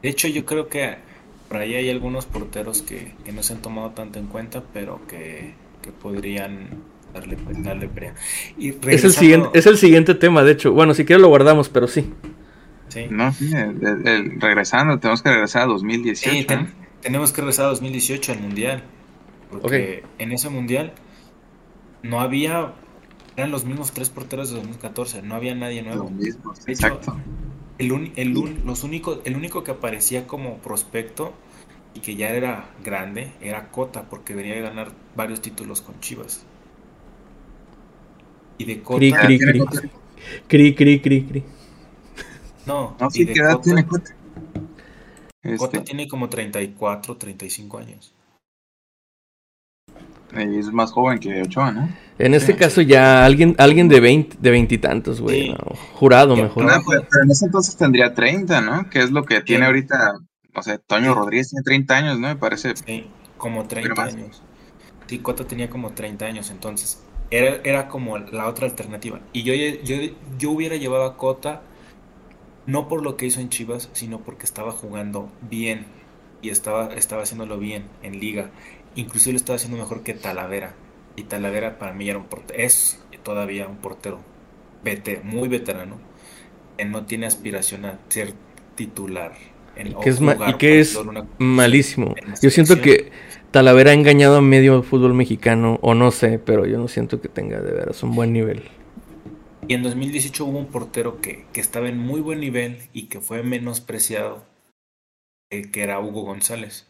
De 0.02 0.08
hecho, 0.08 0.28
yo 0.28 0.44
creo 0.44 0.68
que 0.68 0.98
por 1.48 1.58
ahí 1.58 1.74
hay 1.74 1.90
algunos 1.90 2.26
porteros 2.26 2.82
que, 2.82 3.14
que 3.24 3.32
no 3.32 3.42
se 3.42 3.54
han 3.54 3.62
tomado 3.62 3.90
tanto 3.92 4.18
en 4.18 4.26
cuenta, 4.26 4.62
pero 4.72 5.06
que, 5.06 5.54
que 5.82 5.92
podrían 5.92 6.84
darle, 7.12 7.36
darle 7.62 7.88
pelea. 7.88 8.14
Y 8.56 8.74
es, 8.86 9.04
el 9.04 9.12
siguiente, 9.12 9.50
es 9.54 9.66
el 9.66 9.78
siguiente 9.78 10.14
tema, 10.14 10.42
de 10.44 10.52
hecho. 10.52 10.72
Bueno, 10.72 10.94
si 10.94 11.04
quieres 11.04 11.22
lo 11.22 11.28
guardamos, 11.28 11.68
pero 11.68 11.88
sí. 11.88 12.12
Sí. 12.88 13.06
No, 13.10 13.30
regresando, 14.38 14.98
tenemos 14.98 15.22
que 15.22 15.30
regresar 15.30 15.62
a 15.62 15.66
2018. 15.66 16.54
Sí, 16.54 16.68
tenemos 17.02 17.32
que 17.32 17.40
regresar 17.40 17.66
a 17.66 17.68
2018 17.68 18.32
al 18.32 18.40
Mundial. 18.40 18.82
Porque 19.50 20.04
en 20.18 20.32
ese 20.32 20.50
Mundial 20.50 20.92
no 22.02 22.20
había, 22.20 22.74
eran 23.36 23.50
los 23.50 23.64
mismos 23.64 23.92
tres 23.92 24.10
porteros 24.10 24.50
de 24.50 24.56
2014, 24.56 25.22
no 25.22 25.34
había 25.34 25.54
nadie 25.54 25.82
nuevo. 25.82 26.10
exacto. 26.66 27.16
El, 27.78 28.12
el, 28.16 28.34
los 28.64 28.82
únicos, 28.82 29.20
el 29.24 29.36
único 29.36 29.62
que 29.62 29.70
aparecía 29.70 30.26
como 30.26 30.58
prospecto 30.58 31.32
y 31.94 32.00
que 32.00 32.16
ya 32.16 32.30
era 32.30 32.70
grande 32.84 33.32
era 33.40 33.70
Cota, 33.70 34.08
porque 34.10 34.34
venía 34.34 34.56
a 34.56 34.60
ganar 34.60 34.92
varios 35.16 35.40
títulos 35.40 35.80
con 35.80 35.98
Chivas. 36.00 36.44
Y 38.58 38.64
de 38.64 38.82
Cota. 38.82 38.98
Cri, 38.98 39.12
cri, 39.12 39.38
cri. 39.38 39.90
Cri, 40.48 40.74
cri, 40.74 41.00
cri, 41.00 41.44
No, 42.66 42.96
no 43.00 43.10
sí, 43.10 43.24
¿qué 43.24 43.40
edad 43.40 43.60
tiene 43.60 43.86
Cota? 43.86 44.17
Cota 45.42 45.78
este. 45.78 45.80
tiene 45.80 46.08
como 46.08 46.28
34, 46.28 47.16
35 47.16 47.78
años. 47.78 48.14
Y 50.36 50.58
es 50.58 50.70
más 50.72 50.92
joven 50.92 51.18
que 51.18 51.42
Ochoa, 51.42 51.72
¿no? 51.72 51.88
En 52.18 52.34
este 52.34 52.54
caso 52.56 52.82
ya 52.82 53.24
alguien 53.24 53.54
alguien 53.58 53.88
de 53.88 54.00
20 54.00 54.36
de 54.40 54.50
veintitantos, 54.50 55.20
güey. 55.20 55.54
jurado 55.94 56.36
mejor. 56.36 56.66
Pues, 56.84 57.02
pero 57.10 57.24
en 57.24 57.30
ese 57.30 57.46
entonces 57.46 57.76
tendría 57.76 58.12
30, 58.12 58.60
¿no? 58.60 58.90
Que 58.90 59.00
es 59.00 59.10
lo 59.10 59.24
que 59.24 59.40
tiene 59.40 59.66
ahorita, 59.66 60.18
no 60.54 60.62
sé, 60.62 60.78
Toño 60.78 61.14
Rodríguez 61.14 61.50
tiene 61.50 61.62
30 61.62 61.96
años, 61.96 62.18
¿no? 62.18 62.28
Me 62.28 62.36
parece. 62.36 62.76
Sí, 62.76 63.06
como 63.38 63.66
30 63.66 64.02
años. 64.02 64.42
Sí, 65.06 65.20
Cota 65.20 65.46
tenía 65.46 65.70
como 65.70 65.92
30 65.92 66.26
años, 66.26 66.50
entonces 66.50 67.02
era, 67.30 67.60
era 67.64 67.88
como 67.88 68.18
la 68.18 68.46
otra 68.48 68.66
alternativa. 68.66 69.20
Y 69.32 69.44
yo, 69.44 69.54
yo, 69.54 69.96
yo 70.38 70.50
hubiera 70.50 70.76
llevado 70.76 71.04
a 71.04 71.16
Cota 71.16 71.62
no 72.68 72.86
por 72.86 73.02
lo 73.02 73.16
que 73.16 73.24
hizo 73.24 73.40
en 73.40 73.48
Chivas, 73.48 73.88
sino 73.94 74.20
porque 74.20 74.44
estaba 74.44 74.72
jugando 74.72 75.32
bien 75.50 75.86
y 76.42 76.50
estaba, 76.50 76.94
estaba 76.94 77.22
haciéndolo 77.22 77.58
bien 77.58 77.84
en 78.02 78.20
liga. 78.20 78.50
Inclusive 78.94 79.32
lo 79.32 79.36
estaba 79.38 79.56
haciendo 79.56 79.78
mejor 79.78 80.02
que 80.02 80.12
Talavera. 80.12 80.74
Y 81.16 81.22
Talavera 81.22 81.78
para 81.78 81.94
mí 81.94 82.10
era 82.10 82.18
un 82.18 82.26
portero, 82.26 82.60
es 82.62 83.02
todavía 83.24 83.66
un 83.66 83.78
portero 83.78 84.20
vete, 84.84 85.22
muy 85.24 85.48
veterano. 85.48 85.98
Él 86.76 86.90
no 86.90 87.06
tiene 87.06 87.26
aspiración 87.26 87.86
a 87.86 87.98
ser 88.10 88.34
titular. 88.74 89.32
En, 89.74 89.94
que 89.94 90.10
es 90.10 90.20
y 90.20 90.52
que 90.58 90.80
es 90.80 90.98
malísimo. 91.38 92.14
Yo 92.42 92.50
siento 92.50 92.82
que 92.82 93.10
Talavera 93.50 93.92
ha 93.92 93.94
engañado 93.94 94.36
a 94.36 94.40
medio 94.42 94.82
fútbol 94.82 95.14
mexicano, 95.14 95.78
o 95.80 95.94
no 95.94 96.10
sé, 96.10 96.38
pero 96.38 96.66
yo 96.66 96.76
no 96.76 96.88
siento 96.88 97.22
que 97.22 97.28
tenga 97.28 97.60
de 97.60 97.72
veras 97.72 98.02
un 98.02 98.14
buen 98.14 98.34
nivel. 98.34 98.64
Y 99.68 99.74
en 99.74 99.82
2018 99.82 100.46
hubo 100.46 100.58
un 100.58 100.68
portero 100.68 101.20
que, 101.20 101.44
estaba 101.52 101.90
en 101.90 101.98
muy 101.98 102.22
buen 102.22 102.40
nivel 102.40 102.88
y 102.94 103.08
que 103.08 103.20
fue 103.20 103.42
menospreciado, 103.42 104.46
eh, 105.50 105.70
que 105.70 105.82
era 105.82 106.00
Hugo 106.00 106.22
González. 106.22 106.86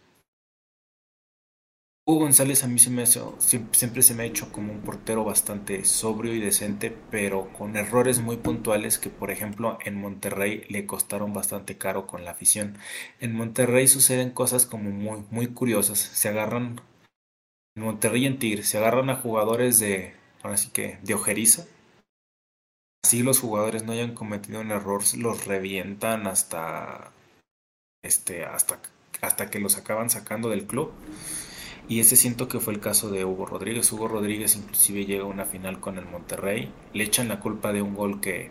Hugo 2.07 2.21
González 2.21 2.63
a 2.63 2.69
mí 2.69 2.79
se 2.79 2.91
me 2.91 3.05
siempre, 3.05 4.03
se 4.03 4.15
me 4.15 4.23
ha 4.23 4.27
hecho 4.27 4.53
como 4.53 4.73
un 4.73 4.83
portero 4.83 5.25
bastante 5.25 5.85
sobrio 5.85 6.33
y 6.33 6.39
decente, 6.39 6.97
pero 7.11 7.53
con 7.53 7.77
errores 7.77 8.21
muy 8.21 8.37
puntuales 8.37 8.99
que, 8.99 9.11
por 9.11 9.33
ejemplo, 9.33 9.77
en 9.85 9.97
Monterrey 9.97 10.63
le 10.69 10.87
costaron 10.87 11.33
bastante 11.33 11.79
caro 11.79 12.07
con 12.07 12.25
la 12.25 12.31
afición. 12.31 12.79
En 13.19 13.35
Monterrey 13.35 13.89
suceden 13.89 14.31
cosas 14.31 14.67
como 14.67 14.91
muy, 14.91 15.25
muy 15.33 15.49
curiosas. 15.49 15.99
Se 15.99 16.29
agarran, 16.29 16.81
en 17.75 17.83
Monterrey 17.83 18.25
en 18.25 18.39
Tigre, 18.39 18.63
se 18.63 18.79
agarran 18.79 19.11
a 19.11 19.17
jugadores 19.17 19.81
de, 19.81 20.15
ahora 20.45 20.57
sí 20.57 20.71
que, 20.71 20.99
de 21.03 21.15
ojeriza. 21.15 21.67
Así 23.05 23.23
los 23.23 23.41
jugadores 23.41 23.85
no 23.85 23.93
hayan 23.93 24.15
cometido 24.15 24.61
un 24.61 24.71
error, 24.71 25.03
los 25.17 25.47
revientan 25.47 26.27
hasta, 26.27 27.13
este, 28.03 28.45
hasta, 28.45 28.81
hasta 29.21 29.51
que 29.51 29.61
los 29.61 29.77
acaban 29.77 30.11
sacando 30.11 30.51
del 30.51 30.67
club. 30.67 30.93
Y 31.89 32.01
ese 32.01 32.17
siento 32.17 32.49
que 32.49 32.61
fue 32.61 32.75
el 32.75 32.81
caso 32.81 33.11
de 33.11 33.25
Hugo 33.25 33.47
Rodríguez. 33.47 33.91
Hugo 33.93 34.09
Rodríguez 34.09 34.57
inclusive 34.57 35.07
llega 35.07 35.23
a 35.23 35.27
una 35.27 35.47
final 35.47 35.81
con 35.81 35.97
el 35.97 36.05
Monterrey. 36.05 36.71
Le 36.93 37.05
echan 37.05 37.29
la 37.29 37.41
culpa 37.41 37.73
de 37.73 37.81
un 37.81 37.95
gol 37.95 38.21
que 38.21 38.51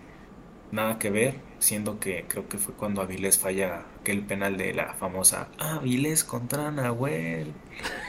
nada 0.71 0.97
que 0.97 1.11
ver, 1.11 1.35
siendo 1.59 1.99
que 1.99 2.25
creo 2.27 2.49
que 2.49 2.57
fue 2.57 2.73
cuando 2.73 3.01
Avilés 3.01 3.37
falla 3.37 3.85
aquel 3.99 4.25
penal 4.25 4.57
de 4.57 4.73
la 4.73 4.93
famosa 4.93 5.49
Avilés 5.59 6.23
contra 6.23 6.71
Nahuel. 6.71 7.53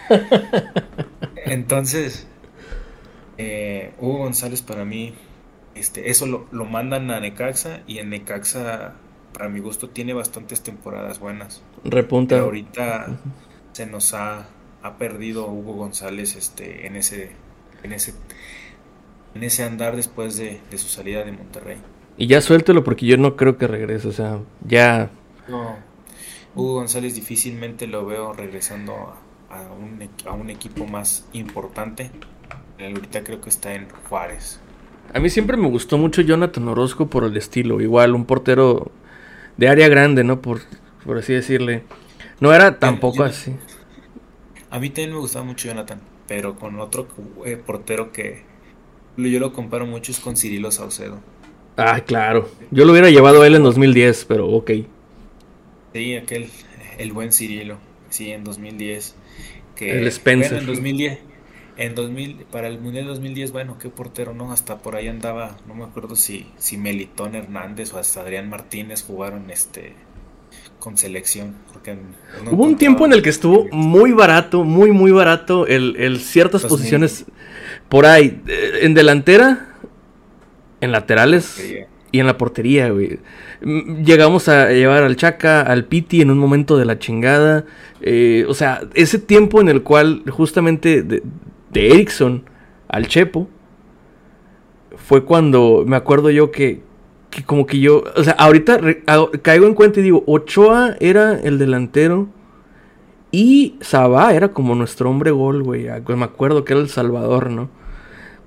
Entonces, 1.45 2.27
eh, 3.37 3.93
Hugo 3.99 4.19
González 4.19 4.63
para 4.63 4.85
mí, 4.85 5.15
este, 5.79 6.11
eso 6.11 6.27
lo, 6.27 6.47
lo, 6.51 6.65
mandan 6.65 7.11
a 7.11 7.21
Necaxa 7.21 7.83
y 7.87 7.99
en 7.99 8.11
Necaxa, 8.11 8.95
para 9.33 9.49
mi 9.49 9.61
gusto, 9.61 9.91
tiene 9.91 10.13
bastantes 10.13 10.63
temporadas 10.63 11.19
buenas. 11.19 11.63
Repunta. 11.85 12.37
Pero 12.37 12.47
ahorita 12.47 13.19
se 13.73 13.87
nos 13.87 14.15
ha 14.15 14.47
ha 14.83 14.97
perdido 14.97 15.47
Hugo 15.49 15.75
González 15.75 16.37
este, 16.37 16.87
en, 16.87 16.97
ese, 16.97 17.31
en, 17.83 17.93
ese, 17.93 18.15
en 19.35 19.43
ese 19.43 19.65
andar 19.65 19.97
después 19.97 20.37
de, 20.37 20.61
su 20.77 20.89
salida 20.89 21.25
de 21.25 21.33
Monterrey. 21.33 21.79
Y 22.17 22.27
ya 22.27 22.41
suéltelo 22.41 22.85
porque 22.85 23.07
yo 23.07 23.17
no 23.17 23.37
creo 23.37 23.59
que 23.59 23.67
regrese, 23.67 24.09
o 24.09 24.13
sea, 24.13 24.41
ya... 24.67 25.11
No, 25.49 25.77
Hugo 26.55 26.75
González 26.75 27.15
difícilmente 27.15 27.87
lo 27.87 28.05
veo 28.07 28.33
regresando 28.33 29.15
a, 29.51 29.63
un, 29.73 30.09
a 30.27 30.33
un 30.33 30.51
equipo 30.51 30.87
más 30.87 31.27
importante. 31.33 32.11
Ahorita 32.81 33.25
creo 33.25 33.41
que 33.41 33.51
está 33.51 33.75
en 33.75 33.89
Juárez. 34.09 34.61
A 35.13 35.21
mí 35.21 35.31
siempre 35.31 35.57
me 35.57 35.69
gustó 35.69 35.99
mucho 35.99 36.23
Jonathan 36.23 36.69
Orozco 36.69 37.09
por 37.09 37.25
el 37.25 37.37
estilo, 37.37 37.81
igual 37.81 38.15
un 38.15 38.25
portero 38.25 38.91
de 39.57 39.69
área 39.69 39.89
grande, 39.89 40.25
¿no? 40.25 40.43
Por, 40.43 40.61
por 41.05 41.19
así 41.19 41.33
decirle. 41.33 41.83
No 42.41 42.53
era 42.53 42.79
tampoco 42.79 43.25
así. 43.25 43.55
A 44.71 44.79
mí 44.79 44.91
también 44.91 45.13
me 45.13 45.19
gustaba 45.19 45.45
mucho 45.45 45.69
Jonathan, 45.69 46.01
pero 46.27 46.57
con 46.57 46.79
otro 46.79 47.09
eh, 47.45 47.57
portero 47.57 48.13
que 48.13 48.43
yo 49.17 49.41
lo 49.41 49.53
comparo 49.53 49.87
mucho 49.87 50.13
es 50.13 50.21
con 50.21 50.37
Cirilo 50.37 50.71
Saucedo. 50.71 51.21
Ah, 51.77 52.01
claro. 52.01 52.49
Yo 52.71 52.85
lo 52.85 52.93
hubiera 52.93 53.11
llevado 53.11 53.43
a 53.43 53.47
él 53.47 53.55
en 53.55 53.63
2010, 53.63 54.25
pero 54.27 54.49
ok. 54.49 54.71
Sí, 55.93 56.17
aquel, 56.17 56.51
el 56.99 57.13
buen 57.13 57.33
Cirilo. 57.33 57.79
Sí, 58.11 58.31
en 58.31 58.45
2010. 58.45 59.15
Que, 59.75 59.99
el 59.99 60.07
Spencer. 60.09 60.59
en 60.59 60.67
2010. 60.67 61.19
En 61.79 61.95
2000, 61.95 62.47
para 62.51 62.67
el 62.67 62.81
Mundial 62.81 63.07
2010, 63.07 63.53
bueno, 63.53 63.79
qué 63.79 63.89
portero, 63.89 64.35
¿no? 64.35 64.51
Hasta 64.51 64.79
por 64.79 64.97
ahí 64.97 65.07
andaba, 65.07 65.57
no 65.69 65.75
me 65.75 65.85
acuerdo 65.85 66.17
si, 66.17 66.49
si 66.59 66.77
Melitón 66.77 67.37
Hernández 67.37 67.95
o 67.95 67.99
hasta 67.99 68.21
Adrián 68.21 68.51
Martínez 68.51 69.05
jugaron 69.07 69.49
este 69.51 69.95
con 70.81 70.97
selección. 70.97 71.55
Porque 71.73 71.97
Hubo 72.51 72.65
un 72.65 72.77
tiempo 72.77 73.07
en 73.07 73.13
el 73.13 73.23
que 73.23 73.31
estuvo 73.31 73.69
muy 73.71 74.11
barato, 74.11 74.65
muy, 74.65 74.91
muy 74.91 75.13
barato 75.13 75.69
el, 75.69 76.19
ciertas 76.19 76.65
posiciones 76.65 77.27
por 77.89 78.07
ahí. 78.07 78.43
Eh, 78.49 78.81
en 78.83 78.95
delantera, 78.95 79.77
en 80.81 80.91
laterales 80.91 81.63
y 82.11 82.21
en 82.21 82.27
la 82.27 82.39
portería, 82.39 82.91
güey. 82.91 83.21
Mm, 83.63 84.03
llegamos 84.03 84.49
a 84.49 84.71
llevar 84.71 85.03
al 85.05 85.17
Chaca, 85.17 85.63
al 85.63 85.85
Piti 85.85 86.23
en 86.23 86.31
un 86.31 86.39
momento 86.39 86.77
de 86.77 86.85
la 86.85 86.99
chingada. 86.99 87.65
Eh, 88.01 88.45
o 88.49 88.55
sea, 88.55 88.81
ese 88.95 89.19
tiempo 89.19 89.61
en 89.61 89.69
el 89.69 89.83
cual 89.83 90.23
justamente 90.29 91.03
de, 91.03 91.23
de 91.71 91.89
Erickson 91.89 92.45
al 92.89 93.07
Chepo 93.07 93.49
fue 94.97 95.25
cuando 95.25 95.85
me 95.87 95.97
acuerdo 95.97 96.31
yo 96.31 96.51
que, 96.51 96.83
que 97.31 97.43
como 97.45 97.67
que 97.67 97.81
yo, 97.81 98.05
o 98.17 98.25
sea, 98.25 98.35
ahorita 98.35 98.81
caigo 99.43 99.67
en 99.67 99.75
cuenta 99.75 100.01
y 100.01 100.03
digo, 100.03 100.25
Ochoa 100.27 100.97
era 101.01 101.39
el 101.41 101.59
delantero 101.59 102.29
y 103.31 103.77
Sabá 103.81 104.35
era 104.35 104.53
como 104.53 104.75
nuestro 104.75 105.11
hombre 105.11 105.31
gol, 105.31 105.63
güey. 105.63 105.87
Me 106.09 106.25
acuerdo 106.25 106.65
que 106.65 106.73
era 106.73 106.83
el 106.83 106.89
Salvador, 106.89 107.51
¿no? 107.51 107.69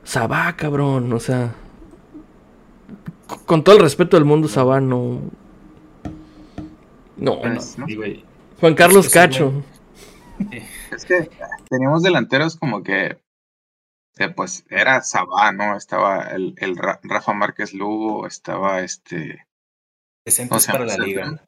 Sabá, 0.04 0.56
cabrón, 0.56 1.14
o 1.14 1.20
sea, 1.20 1.54
con 3.46 3.64
todo 3.64 3.76
el 3.76 3.82
respeto 3.82 4.18
del 4.18 4.26
mundo, 4.26 4.48
Sabá 4.48 4.82
no. 4.82 5.20
No, 7.18 7.40
pues, 7.40 7.78
no. 7.78 7.86
Juan 8.60 8.74
Carlos 8.74 9.10
Cacho. 9.10 9.54
Es 10.92 11.06
que 11.06 11.30
teníamos 11.70 12.04
delanteros 12.04 12.56
como 12.58 12.84
que 12.84 13.18
pues 14.30 14.66
era 14.70 15.02
Sabá, 15.02 15.52
¿no? 15.52 15.76
Estaba 15.76 16.24
el, 16.28 16.54
el 16.58 16.78
Rafa 16.78 17.34
Márquez 17.34 17.74
Lugo, 17.74 18.28
estaba 18.28 18.82
este... 18.82 19.48
Presentes 20.24 20.68
para 20.68 20.86
la 20.86 20.98
liga. 20.98 21.44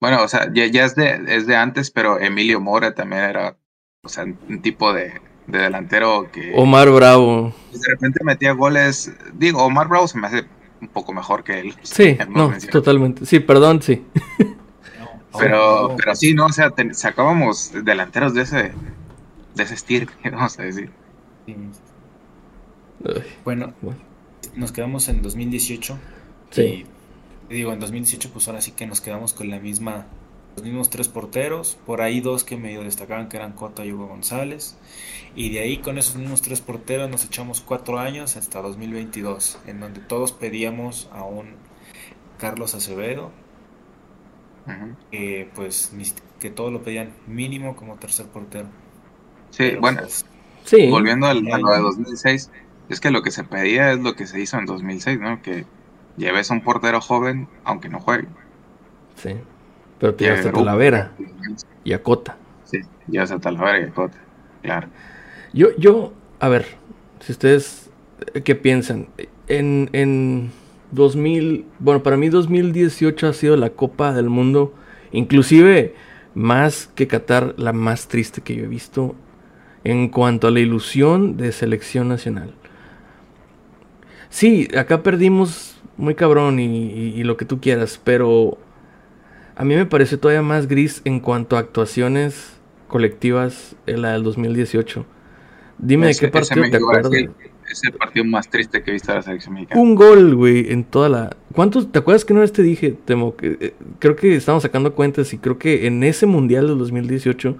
Bueno, 0.00 0.22
o 0.22 0.28
sea, 0.28 0.50
ya, 0.52 0.66
ya 0.66 0.84
es, 0.84 0.96
de, 0.96 1.22
es 1.28 1.46
de 1.46 1.56
antes, 1.56 1.90
pero 1.90 2.18
Emilio 2.18 2.60
Mora 2.60 2.94
también 2.94 3.22
era, 3.22 3.56
o 4.02 4.08
sea, 4.08 4.24
un 4.24 4.62
tipo 4.62 4.92
de, 4.92 5.20
de 5.46 5.58
delantero 5.58 6.30
que... 6.32 6.52
Omar 6.56 6.90
Bravo. 6.90 7.54
De 7.70 7.88
repente 7.88 8.24
metía 8.24 8.52
goles, 8.52 9.12
digo, 9.34 9.62
Omar 9.62 9.88
Bravo 9.88 10.08
se 10.08 10.18
me 10.18 10.26
hace 10.26 10.46
un 10.80 10.88
poco 10.88 11.12
mejor 11.12 11.44
que 11.44 11.60
él. 11.60 11.74
Sí, 11.82 12.18
no, 12.28 12.52
totalmente. 12.72 13.26
Sí, 13.26 13.40
perdón, 13.40 13.82
sí. 13.82 14.04
pero, 15.38 15.96
pero 15.96 16.14
sí, 16.14 16.34
¿no? 16.34 16.46
O 16.46 16.52
sea, 16.52 16.72
sacábamos 16.92 17.72
delanteros 17.84 18.34
de 18.34 18.42
ese, 18.42 18.72
de 19.54 19.62
ese 19.62 19.74
estilo, 19.74 20.06
vamos 20.24 20.58
a 20.58 20.62
decir. 20.62 20.90
bueno, 23.44 23.74
nos 24.54 24.72
quedamos 24.72 25.08
en 25.08 25.22
2018. 25.22 25.98
Sí. 26.50 26.86
Y 27.48 27.54
digo, 27.54 27.72
en 27.72 27.80
2018 27.80 28.30
pues 28.32 28.48
ahora 28.48 28.60
sí 28.60 28.72
que 28.72 28.86
nos 28.86 29.00
quedamos 29.00 29.34
con 29.34 29.50
la 29.50 29.58
misma, 29.58 30.06
los 30.56 30.64
mismos 30.64 30.88
tres 30.88 31.08
porteros, 31.08 31.76
por 31.84 32.00
ahí 32.00 32.20
dos 32.20 32.44
que 32.44 32.56
medio 32.56 32.82
destacaban 32.82 33.28
que 33.28 33.36
eran 33.36 33.52
Cota 33.52 33.84
y 33.84 33.92
Hugo 33.92 34.06
González. 34.06 34.76
Y 35.34 35.50
de 35.50 35.60
ahí 35.60 35.78
con 35.78 35.98
esos 35.98 36.16
mismos 36.16 36.42
tres 36.42 36.60
porteros 36.60 37.10
nos 37.10 37.24
echamos 37.24 37.60
cuatro 37.60 37.98
años 37.98 38.36
hasta 38.36 38.60
2022, 38.60 39.58
en 39.66 39.80
donde 39.80 40.00
todos 40.00 40.32
pedíamos 40.32 41.08
a 41.12 41.24
un 41.24 41.54
Carlos 42.38 42.74
Acevedo, 42.74 43.30
pues 45.54 45.92
que 46.38 46.50
todos 46.50 46.72
lo 46.72 46.82
pedían 46.82 47.12
mínimo 47.26 47.76
como 47.76 47.96
tercer 47.96 48.26
portero. 48.26 48.66
Sí, 49.50 49.76
bueno, 49.80 50.00
pues, 50.00 50.24
sí. 50.64 50.88
volviendo 50.88 51.26
al, 51.26 51.46
a 51.52 51.58
lo 51.58 51.70
de 51.72 51.80
2006, 51.80 52.50
es 52.88 53.00
que 53.00 53.10
lo 53.10 53.22
que 53.22 53.30
se 53.30 53.44
pedía 53.44 53.92
es 53.92 54.00
lo 54.00 54.14
que 54.14 54.26
se 54.26 54.40
hizo 54.40 54.58
en 54.58 54.66
2006, 54.66 55.20
¿no? 55.20 55.42
Que 55.42 55.64
lleves 56.16 56.50
a 56.50 56.54
un 56.54 56.62
portero 56.62 57.00
joven 57.00 57.48
aunque 57.64 57.88
no 57.88 58.00
juegue. 58.00 58.28
Sí, 59.16 59.36
pero 59.98 60.14
te 60.14 60.24
llevas 60.24 60.46
a 60.46 60.52
Talavera 60.52 61.12
y 61.84 61.92
a 61.92 62.02
Cota. 62.02 62.36
Sí, 62.64 62.80
llevas 63.08 63.30
a 63.30 63.38
Talavera 63.38 63.80
y 63.80 63.84
a 63.84 63.90
Cota, 63.90 64.18
claro. 64.62 64.88
Yo, 65.52 65.68
yo, 65.76 66.12
a 66.38 66.48
ver, 66.48 66.66
si 67.20 67.32
ustedes, 67.32 67.90
¿qué 68.44 68.54
piensan? 68.54 69.08
En, 69.48 69.90
en 69.92 70.52
2000, 70.92 71.64
bueno, 71.78 72.02
para 72.02 72.16
mí 72.16 72.28
2018 72.28 73.28
ha 73.28 73.32
sido 73.32 73.56
la 73.56 73.70
Copa 73.70 74.12
del 74.12 74.28
Mundo, 74.28 74.74
inclusive 75.12 75.94
más 76.34 76.90
que 76.94 77.06
Qatar, 77.06 77.54
la 77.56 77.72
más 77.72 78.08
triste 78.08 78.40
que 78.40 78.54
yo 78.54 78.64
he 78.64 78.68
visto 78.68 79.14
en 79.84 80.08
cuanto 80.08 80.48
a 80.48 80.50
la 80.50 80.60
ilusión 80.60 81.36
de 81.36 81.52
selección 81.52 82.08
nacional. 82.08 82.54
Sí, 84.28 84.68
acá 84.76 85.02
perdimos 85.02 85.80
muy 85.96 86.14
cabrón 86.14 86.60
y, 86.60 87.22
lo 87.24 87.36
que 87.36 87.44
tú 87.44 87.60
quieras, 87.60 88.00
pero 88.02 88.58
a 89.56 89.64
mí 89.64 89.74
me 89.74 89.86
parece 89.86 90.16
todavía 90.16 90.42
más 90.42 90.66
gris 90.66 91.02
en 91.04 91.20
cuanto 91.20 91.56
a 91.56 91.60
actuaciones 91.60 92.56
colectivas 92.88 93.76
en 93.86 94.02
la 94.02 94.12
del 94.12 94.22
2018. 94.22 95.04
Dime 95.78 96.08
de 96.08 96.14
qué 96.14 96.28
partido 96.28 96.64
te 96.70 96.76
acuerdas. 96.76 97.12
Es 97.70 97.84
el 97.84 97.92
partido 97.92 98.24
más 98.24 98.48
triste 98.48 98.82
que 98.82 98.90
he 98.90 98.94
visto 98.94 99.12
de 99.12 99.18
la 99.18 99.22
selección 99.22 99.54
mexicana. 99.54 99.80
Un 99.80 99.94
gol, 99.94 100.34
güey, 100.34 100.72
en 100.72 100.82
toda 100.82 101.08
la. 101.08 101.36
¿Cuántos? 101.54 101.90
¿Te 101.92 102.00
acuerdas 102.00 102.24
que 102.24 102.32
una 102.32 102.42
vez 102.42 102.52
te 102.52 102.62
dije, 102.62 102.96
Temo, 103.04 103.36
que 103.36 103.56
eh, 103.60 103.74
creo 104.00 104.16
que 104.16 104.34
estamos 104.34 104.64
sacando 104.64 104.94
cuentas 104.94 105.32
y 105.32 105.38
creo 105.38 105.58
que 105.58 105.86
en 105.86 106.02
ese 106.02 106.26
mundial 106.26 106.66
del 106.66 106.78
2018, 106.78 107.56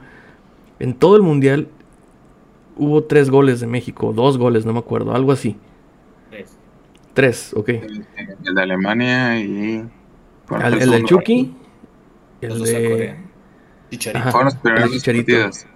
en 0.81 0.95
todo 0.95 1.15
el 1.15 1.23
mundial, 1.23 1.69
hubo 2.77 3.05
tres 3.05 3.31
goles 3.31 3.61
de 3.61 3.69
México, 3.69 4.13
dos 4.13 4.37
goles, 4.37 4.67
no 4.67 4.73
me 4.73 4.81
acuerdo, 4.81 5.15
algo 5.15 5.31
así. 5.31 5.57
Tres. 6.31 6.57
Tres, 7.15 7.53
ok. 7.55 7.69
El, 7.69 8.55
de 8.55 8.63
Alemania 8.63 9.39
y. 9.39 9.85
el, 10.81 10.91
de 10.91 11.05
Chucky. 11.05 11.55
El 12.41 12.63
de. 12.65 12.91
Corea. 12.91 14.31
Fueron 14.31 14.45
los 14.47 14.55
primeros 14.57 15.05
partidos. 15.05 15.67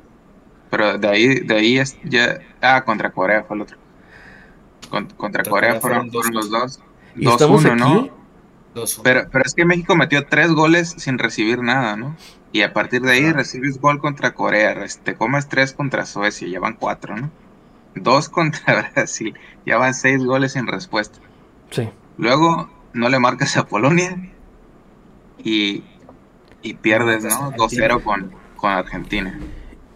Pero 0.71 0.99
de 0.99 1.09
ahí, 1.09 1.41
de 1.41 1.55
ahí 1.55 1.79
es 1.79 1.97
ya. 2.03 2.41
Ah, 2.61 2.83
contra 2.85 3.13
Corea 3.13 3.45
fue 3.45 3.57
el 3.57 3.63
otro. 3.63 3.84
Contra, 5.17 5.45
Corea, 5.45 5.81
fueron, 5.81 6.11
los 6.33 6.51
dos. 6.51 6.81
2-1, 7.17 7.77
¿no? 7.77 8.25
Pero, 9.03 9.29
pero 9.31 9.45
es 9.45 9.55
que 9.55 9.65
México 9.65 9.95
metió 9.95 10.27
tres 10.27 10.51
goles 10.51 10.95
sin 10.99 11.19
recibir 11.19 11.63
nada, 11.63 11.97
¿no? 11.97 12.17
Y 12.53 12.63
a 12.63 12.73
partir 12.73 13.03
de 13.03 13.13
ahí 13.13 13.33
recibes 13.33 13.81
gol 13.81 14.01
contra 14.01 14.35
Corea, 14.35 14.75
te 15.03 15.15
comes 15.15 15.49
tres 15.49 15.73
contra 15.73 16.07
Suecia, 16.07 16.49
ya 16.49 16.61
van 16.61 16.75
cuatro, 16.75 17.17
¿no? 17.17 17.31
Dos 17.95 18.29
contra 18.29 18.91
Brasil, 18.95 19.35
ya 19.65 19.79
van 19.79 19.95
seis 19.95 20.25
goles 20.25 20.53
sin 20.53 20.67
respuesta. 20.67 21.19
Sí. 21.71 21.89
Luego 22.17 22.69
no 22.93 23.09
le 23.09 23.19
marcas 23.19 23.57
a 23.57 23.67
Polonia 23.67 24.17
y, 25.39 25.85
y 26.63 26.75
pierdes, 26.75 27.25
¿no? 27.25 27.53
2-0 27.53 28.03
con, 28.03 28.33
con 28.57 28.71
Argentina. 28.71 29.39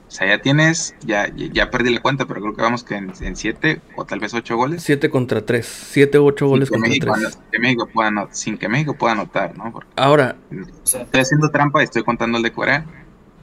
O 0.09 0.11
sea, 0.11 0.27
ya 0.27 0.41
tienes, 0.41 0.95
ya, 1.05 1.31
ya 1.37 1.71
perdí 1.71 1.93
la 1.93 2.01
cuenta, 2.01 2.25
pero 2.25 2.41
creo 2.41 2.55
que 2.55 2.63
vamos 2.63 2.83
que 2.83 2.95
en, 2.95 3.37
siete 3.37 3.83
o 3.95 4.07
tal 4.07 4.21
vez 4.21 4.33
ocho 4.33 4.57
goles. 4.57 4.83
Siete 4.83 5.11
contra 5.11 5.45
tres, 5.45 5.67
siete 5.67 6.19
u 6.19 6.27
ocho 6.27 6.49
goles 6.49 6.71
contra 6.71 6.89
México, 6.89 7.13
tres. 7.15 7.35
Sin 7.35 7.43
que, 7.51 7.59
México 7.59 7.89
pueda, 7.93 8.29
sin 8.31 8.57
que 8.57 8.69
México 8.71 8.95
pueda 8.95 9.13
anotar, 9.13 9.57
¿no? 9.59 9.71
Ahora. 9.97 10.37
Estoy 10.83 11.21
haciendo 11.21 11.51
trampa 11.51 11.83
y 11.83 11.85
estoy 11.85 12.05
contando 12.05 12.39
el 12.39 12.43
de 12.43 12.53
Corea 12.53 12.87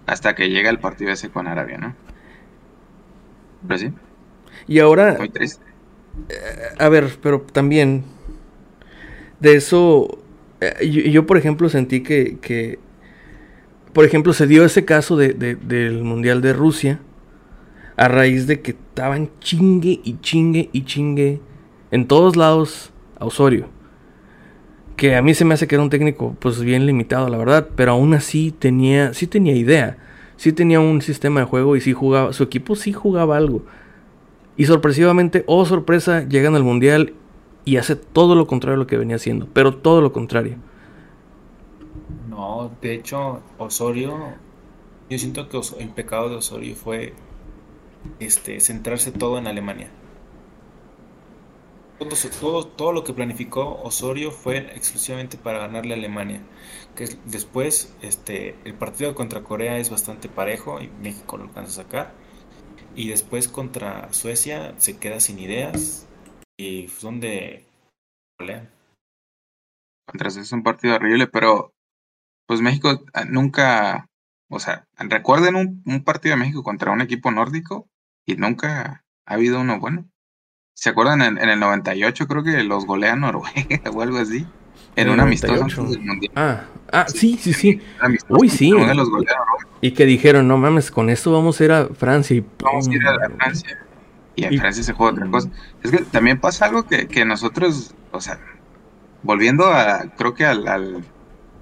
hasta 0.07 0.33
que 0.33 0.49
llega 0.49 0.71
el 0.71 0.79
partido 0.79 1.11
ese 1.11 1.29
con 1.29 1.47
Arabia, 1.47 1.77
¿no? 1.77 1.95
Pero 3.67 3.77
sí. 3.77 3.93
Y 4.67 4.79
ahora. 4.79 5.17
Muy 5.19 5.29
triste. 5.29 5.63
Eh, 6.29 6.35
a 6.79 6.89
ver, 6.89 7.19
pero 7.21 7.41
también. 7.41 8.05
De 9.39 9.55
eso. 9.55 10.17
Eh, 10.61 11.11
yo, 11.11 11.27
por 11.27 11.37
ejemplo, 11.37 11.69
sentí 11.69 12.01
que, 12.01 12.39
que 12.39 12.79
por 13.95 14.03
ejemplo, 14.03 14.33
se 14.33 14.45
dio 14.45 14.65
ese 14.65 14.83
caso 14.83 15.15
de, 15.15 15.33
del 15.33 16.03
Mundial 16.03 16.41
de 16.41 16.51
Rusia 16.51 16.99
a 17.95 18.09
raíz 18.09 18.45
de 18.45 18.59
que 18.59 18.71
estaban 18.71 19.29
chingue 19.39 20.01
y 20.03 20.19
chingue 20.19 20.69
y 20.73 20.83
chingue 20.83 21.39
en 21.91 22.05
todos 22.05 22.35
lados 22.35 22.91
a 23.17 23.23
Osorio. 23.23 23.69
Que 24.97 25.15
a 25.15 25.21
mí 25.21 25.33
se 25.33 25.45
me 25.45 25.53
hace 25.53 25.65
que 25.65 25.75
era 25.75 25.81
un 25.81 25.89
técnico 25.89 26.35
pues 26.41 26.59
bien 26.59 26.85
limitado, 26.85 27.29
la 27.29 27.37
verdad, 27.37 27.69
pero 27.77 27.93
aún 27.93 28.13
así 28.13 28.51
tenía, 28.51 29.13
sí 29.13 29.27
tenía 29.27 29.55
idea, 29.55 29.95
sí 30.35 30.51
tenía 30.51 30.81
un 30.81 31.01
sistema 31.01 31.39
de 31.39 31.45
juego 31.45 31.77
y 31.77 31.79
sí 31.79 31.93
jugaba, 31.93 32.33
su 32.33 32.43
equipo 32.43 32.75
sí 32.75 32.91
jugaba 32.91 33.37
algo. 33.37 33.63
Y 34.57 34.65
sorpresivamente, 34.65 35.45
oh 35.47 35.65
sorpresa, 35.65 36.27
llegan 36.27 36.55
al 36.55 36.63
Mundial 36.63 37.13
y 37.63 37.77
hace 37.77 37.95
todo 37.95 38.35
lo 38.35 38.45
contrario 38.45 38.75
a 38.75 38.79
lo 38.79 38.87
que 38.87 38.97
venía 38.97 39.15
haciendo, 39.15 39.47
pero 39.53 39.73
todo 39.73 40.01
lo 40.01 40.11
contrario. 40.11 40.57
No, 42.35 42.69
de 42.81 42.93
hecho, 42.93 43.41
Osorio, 43.57 44.35
yo 45.09 45.17
siento 45.17 45.47
que 45.47 45.57
el 45.79 45.89
pecado 45.91 46.27
de 46.27 46.35
Osorio 46.35 46.75
fue 46.75 47.13
este, 48.19 48.59
centrarse 48.59 49.13
todo 49.13 49.37
en 49.37 49.47
Alemania. 49.47 49.89
Todo, 52.41 52.67
todo, 52.67 52.91
lo 52.91 53.05
que 53.05 53.13
planificó 53.13 53.81
Osorio 53.81 54.31
fue 54.31 54.57
exclusivamente 54.75 55.37
para 55.37 55.59
ganarle 55.59 55.93
a 55.93 55.97
Alemania. 55.97 56.41
Que 56.93 57.07
después 57.23 57.95
este, 58.01 58.57
el 58.65 58.73
partido 58.73 59.15
contra 59.15 59.41
Corea 59.41 59.77
es 59.77 59.89
bastante 59.89 60.27
parejo 60.27 60.81
y 60.81 60.89
México 61.01 61.37
lo 61.37 61.45
alcanza 61.45 61.81
a 61.81 61.85
sacar. 61.85 62.13
Y 62.97 63.07
después 63.07 63.47
contra 63.47 64.11
Suecia 64.11 64.73
se 64.77 64.97
queda 64.97 65.21
sin 65.21 65.39
ideas 65.39 66.05
y 66.57 66.89
son 66.89 67.21
de... 67.21 67.63
Es 70.13 70.51
un 70.51 70.63
partido 70.63 70.95
horrible, 70.95 71.27
pero 71.27 71.74
pues 72.45 72.61
México 72.61 73.03
ah, 73.13 73.25
nunca, 73.25 74.09
o 74.49 74.59
sea, 74.59 74.85
recuerden 74.97 75.81
un, 75.85 76.03
partido 76.03 76.35
de 76.35 76.41
México 76.41 76.63
contra 76.63 76.91
un 76.91 77.01
equipo 77.01 77.31
nórdico 77.31 77.87
y 78.25 78.35
nunca 78.35 79.03
ha 79.25 79.33
habido 79.33 79.59
uno 79.59 79.79
bueno. 79.79 80.05
¿Se 80.73 80.89
acuerdan 80.89 81.21
en, 81.21 81.37
el 81.37 81.59
98 81.59 82.27
creo 82.27 82.43
que 82.43 82.63
los 82.63 82.85
golean 82.85 83.21
Noruega 83.21 83.81
o 83.93 84.01
algo 84.01 84.17
así? 84.17 84.45
En 84.97 85.09
un 85.09 85.19
amistoso 85.19 85.83
del 85.83 86.01
mundial. 86.01 86.31
Ah, 86.35 86.63
ah, 86.91 87.05
sí, 87.07 87.37
sí, 87.37 87.53
sí. 87.53 87.81
Uy, 88.29 88.49
sí. 88.49 88.71
y 89.81 89.91
que 89.91 90.05
dijeron, 90.05 90.47
no 90.47 90.57
mames, 90.57 90.89
con 90.89 91.09
esto 91.09 91.33
vamos 91.33 91.59
a 91.59 91.63
ir 91.65 91.71
a 91.71 91.87
Francia 91.87 92.37
y 92.37 92.45
Vamos 92.61 92.87
a 92.87 92.93
ir 92.93 93.05
a 93.05 93.29
Francia. 93.29 93.79
Y 94.37 94.45
en 94.45 94.59
Francia 94.59 94.83
se 94.83 94.93
juega 94.93 95.13
otra 95.13 95.29
cosa. 95.29 95.49
Es 95.83 95.91
que 95.91 95.99
también 95.99 96.39
pasa 96.39 96.65
algo 96.65 96.85
que, 96.85 97.07
que 97.07 97.25
nosotros, 97.25 97.93
o 98.11 98.21
sea, 98.21 98.39
volviendo 99.23 99.65
a, 99.65 100.03
creo 100.17 100.33
que 100.33 100.45
al, 100.45 101.03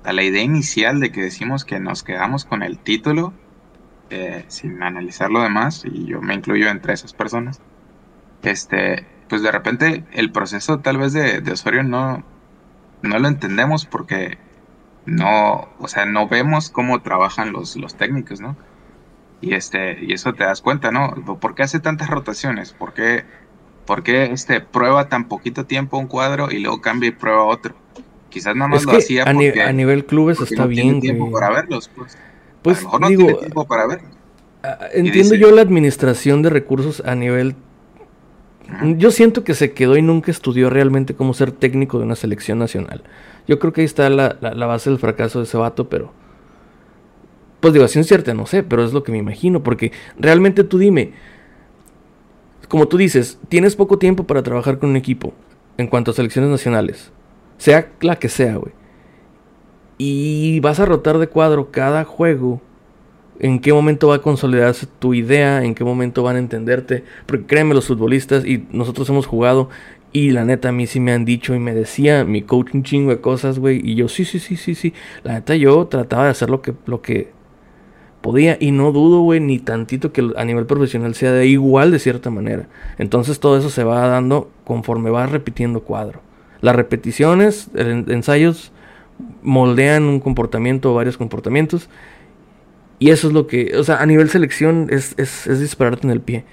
a 0.04 0.14
la 0.14 0.24
idea 0.24 0.44
inicial 0.44 1.00
de 1.00 1.12
que 1.12 1.22
decimos 1.22 1.66
que 1.66 1.80
nos 1.80 2.04
quedamos 2.04 2.46
con 2.46 2.64
el 2.64 2.80
título, 2.80 3.34
eh, 4.10 4.46
sin 4.48 4.82
analizar 4.84 5.32
lo 5.32 5.42
demás, 5.42 5.84
y 5.86 6.06
yo 6.06 6.22
me 6.22 6.34
incluyo 6.36 6.70
entre 6.70 6.94
esas 6.94 7.14
personas, 7.14 7.62
este, 8.44 9.08
pues 9.30 9.42
de 9.42 9.52
repente 9.52 10.06
el 10.12 10.32
proceso 10.32 10.80
tal 10.80 10.98
vez 10.98 11.14
de, 11.14 11.42
de 11.42 11.52
Osorio 11.52 11.84
no, 11.84 12.24
no 13.02 13.20
lo 13.20 13.28
entendemos 13.28 13.86
porque 13.86 14.38
no, 15.06 15.70
o 15.80 15.88
sea, 15.88 16.06
no 16.06 16.28
vemos 16.28 16.70
cómo 16.70 17.02
trabajan 17.02 17.52
los, 17.52 17.76
los 17.76 17.96
técnicos, 17.96 18.42
¿no? 18.42 18.58
Y 19.42 19.56
este, 19.56 20.04
y 20.04 20.14
eso 20.14 20.34
te 20.34 20.46
das 20.46 20.62
cuenta, 20.62 20.92
¿no? 20.92 21.14
¿Por 21.40 21.56
qué 21.56 21.64
hace 21.64 21.80
tantas 21.80 22.10
rotaciones? 22.10 22.74
¿Por 22.74 22.94
qué, 22.94 23.26
por 23.86 24.04
qué 24.04 24.26
este, 24.26 24.62
prueba 24.62 25.10
tan 25.10 25.28
poquito 25.28 25.66
tiempo 25.66 25.98
un 25.98 26.08
cuadro 26.08 26.52
y 26.52 26.60
luego 26.60 26.82
cambia 26.82 27.10
y 27.10 27.12
prueba 27.12 27.44
otro? 27.44 27.83
Quizás 28.34 28.56
nada 28.56 28.68
más 28.68 28.84
lo 28.84 28.94
hacía 28.94 29.22
a, 29.22 29.32
porque, 29.32 29.62
a 29.62 29.72
nivel 29.72 30.06
clubes 30.06 30.42
está 30.42 30.66
bien. 30.66 31.00
Tiene 31.00 31.02
tiempo 31.02 31.32
para 31.32 31.52
verlos, 31.52 31.88
pues. 31.96 32.18
Pues 32.64 32.80
a 32.80 32.82
lo 32.82 32.88
mejor 32.88 33.02
no 33.02 33.08
tiene 33.08 33.34
tiempo 33.36 33.68
para 33.68 33.86
verlos. 33.86 34.10
Entiendo 34.92 35.36
yo 35.36 35.52
la 35.52 35.62
administración 35.62 36.42
de 36.42 36.50
recursos 36.50 37.04
a 37.06 37.14
nivel. 37.14 37.56
Yo 38.98 39.12
siento 39.12 39.44
que 39.44 39.54
se 39.54 39.74
quedó 39.74 39.98
y 39.98 40.02
nunca 40.02 40.32
estudió 40.32 40.72
realmente 40.72 41.14
cómo 41.14 41.36
ser 41.36 41.52
técnico 41.52 42.00
de 42.00 42.06
una 42.06 42.16
selección 42.16 42.58
nacional. 42.58 43.04
Yo 43.48 43.60
creo 43.60 43.72
que 43.72 43.82
ahí 43.82 43.86
está 43.86 44.10
la, 44.10 44.36
la, 44.42 44.66
base 44.66 44.90
del 44.90 44.98
fracaso 44.98 45.38
de 45.38 45.46
ese 45.46 45.58
vato, 45.58 45.90
pero. 45.90 46.12
Pues 47.60 47.72
digo, 47.72 47.86
así 47.86 48.00
es 48.00 48.08
cierta, 48.08 48.34
no 48.34 48.48
sé, 48.48 48.64
pero 48.64 48.84
es 48.84 48.94
lo 48.94 49.04
que 49.04 49.12
me 49.12 49.20
imagino, 49.20 49.62
porque 49.62 49.92
realmente 50.18 50.64
tú 50.64 50.80
dime. 50.80 51.14
como 52.68 52.88
tú 52.88 52.98
dices, 52.98 53.38
tienes 53.48 53.76
poco 53.76 54.00
tiempo 54.00 54.24
para 54.26 54.42
trabajar 54.42 54.80
con 54.80 54.90
un 54.90 54.96
equipo 54.96 55.36
en 55.78 55.86
cuanto 55.86 56.10
a 56.10 56.14
selecciones 56.16 56.50
nacionales. 56.50 57.12
Sea 57.64 57.94
la 58.02 58.18
que 58.18 58.28
sea, 58.28 58.58
güey. 58.58 58.74
Y 59.98 60.60
vas 60.60 60.82
a 60.82 60.86
rotar 60.86 61.18
de 61.18 61.28
cuadro 61.28 61.72
cada 61.72 62.04
juego. 62.04 62.62
En 63.40 63.62
qué 63.62 63.72
momento 63.72 64.10
va 64.10 64.16
a 64.16 64.22
consolidarse 64.22 64.86
tu 65.00 65.14
idea, 65.14 65.64
en 65.64 65.74
qué 65.74 65.86
momento 65.86 66.24
van 66.24 66.36
a 66.36 66.40
entenderte. 66.40 67.06
Porque 67.26 67.46
créeme, 67.46 67.74
los 67.74 67.88
futbolistas 67.88 68.44
y 68.46 68.68
nosotros 68.74 69.08
hemos 69.08 69.28
jugado. 69.28 69.70
Y 70.12 70.32
la 70.32 70.44
neta, 70.44 70.68
a 70.68 70.72
mí 70.74 70.88
sí 70.88 71.00
me 71.00 71.14
han 71.14 71.24
dicho 71.24 71.56
y 71.56 71.60
me 71.60 71.74
decía 71.74 72.26
mi 72.26 72.42
coach 72.42 72.74
un 72.74 72.84
chingo 72.84 73.12
de 73.12 73.22
cosas, 73.22 73.60
güey. 73.60 73.80
Y 73.82 73.96
yo, 73.96 74.10
sí, 74.10 74.26
sí, 74.26 74.40
sí, 74.40 74.58
sí, 74.58 74.76
sí. 74.76 74.94
La 75.24 75.36
neta, 75.36 75.56
yo 75.56 75.88
trataba 75.88 76.26
de 76.26 76.32
hacer 76.32 76.50
lo 76.50 76.62
que, 76.62 76.74
lo 76.86 77.02
que 77.02 77.32
podía. 78.20 78.58
Y 78.60 78.72
no 78.72 78.92
dudo, 78.92 79.22
güey, 79.22 79.40
ni 79.40 79.60
tantito 79.60 80.12
que 80.12 80.34
a 80.36 80.44
nivel 80.44 80.66
profesional 80.66 81.16
sea 81.16 81.32
de 81.32 81.48
igual 81.48 81.92
de 81.92 82.00
cierta 82.00 82.30
manera. 82.30 82.68
Entonces 82.98 83.40
todo 83.40 83.58
eso 83.58 83.70
se 83.70 83.86
va 83.86 84.06
dando 84.06 84.52
conforme 84.66 85.12
va 85.12 85.28
repitiendo 85.28 85.80
cuadro. 85.80 86.33
Las 86.64 86.78
repeticiones, 86.78 87.70
ensayos 87.76 88.72
moldean 89.42 90.04
un 90.04 90.22
comportamiento 90.22 90.94
o 90.94 90.96
varios 90.96 91.18
comportamientos. 91.18 91.90
Y 93.00 93.10
eso 93.10 93.28
es 93.28 93.34
lo 93.34 93.48
que, 93.48 93.78
o 93.78 93.84
sea, 93.84 93.98
a 93.98 94.06
nivel 94.06 94.30
selección 94.30 94.88
es, 94.90 95.14
es, 95.18 95.46
es 95.46 95.60
dispararte 95.60 96.08
en 96.08 96.12
el 96.12 96.22
pie. 96.22 96.46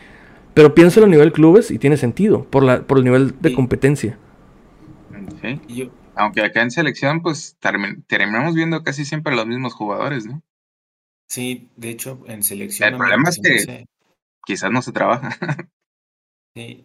Pero 0.52 0.74
piénsalo 0.74 1.06
a 1.06 1.08
nivel 1.08 1.30
clubes 1.30 1.70
y 1.70 1.78
tiene 1.78 1.96
sentido, 1.96 2.42
por, 2.42 2.64
la, 2.64 2.82
por 2.82 2.98
el 2.98 3.04
nivel 3.04 3.40
de 3.40 3.54
competencia. 3.54 4.18
Sí. 5.40 5.90
Aunque 6.16 6.42
acá 6.42 6.62
en 6.62 6.72
selección, 6.72 7.22
pues 7.22 7.56
terminamos 8.08 8.56
viendo 8.56 8.82
casi 8.82 9.04
siempre 9.04 9.36
los 9.36 9.46
mismos 9.46 9.74
jugadores, 9.74 10.26
¿no? 10.26 10.42
Sí, 11.28 11.70
de 11.76 11.90
hecho, 11.90 12.20
en 12.26 12.42
selección. 12.42 12.94
El 12.94 12.98
problema 12.98 13.28
es 13.28 13.38
que 13.40 13.86
quizás 14.44 14.72
no 14.72 14.82
se 14.82 14.90
trabaja. 14.90 15.36
sí, 16.56 16.84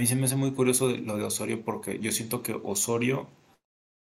mí 0.00 0.06
se 0.06 0.16
me 0.16 0.24
hace 0.24 0.36
muy 0.36 0.52
curioso 0.52 0.88
lo 0.88 1.18
de 1.18 1.24
Osorio 1.24 1.62
porque 1.62 1.98
yo 1.98 2.10
siento 2.10 2.42
que 2.42 2.54
Osorio 2.54 3.28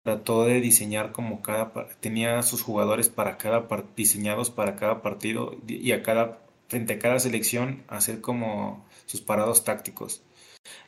trató 0.02 0.44
de 0.44 0.60
diseñar 0.60 1.12
como 1.12 1.40
cada 1.40 1.72
tenía 2.00 2.42
sus 2.42 2.62
jugadores 2.62 3.08
para 3.08 3.38
cada 3.38 3.68
diseñados 3.96 4.50
para 4.50 4.74
cada 4.74 5.02
partido 5.02 5.56
y 5.68 5.92
a 5.92 6.02
cada 6.02 6.40
frente 6.66 6.94
a 6.94 6.98
cada 6.98 7.20
selección 7.20 7.84
hacer 7.86 8.20
como 8.20 8.84
sus 9.06 9.20
parados 9.20 9.62
tácticos. 9.62 10.22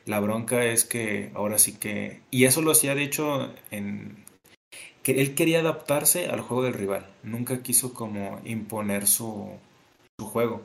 La 0.05 0.19
bronca 0.19 0.65
es 0.65 0.83
que 0.83 1.31
ahora 1.35 1.57
sí 1.57 1.77
que 1.77 2.21
y 2.29 2.43
eso 2.43 2.61
lo 2.61 2.71
hacía 2.71 2.93
de 2.93 3.03
hecho 3.03 3.53
en 3.71 4.25
que 5.03 5.21
él 5.21 5.35
quería 5.35 5.61
adaptarse 5.61 6.27
al 6.27 6.41
juego 6.41 6.63
del 6.63 6.73
rival, 6.73 7.07
nunca 7.23 7.63
quiso 7.63 7.93
como 7.93 8.41
imponer 8.43 9.07
su, 9.07 9.51
su 10.19 10.25
juego 10.25 10.63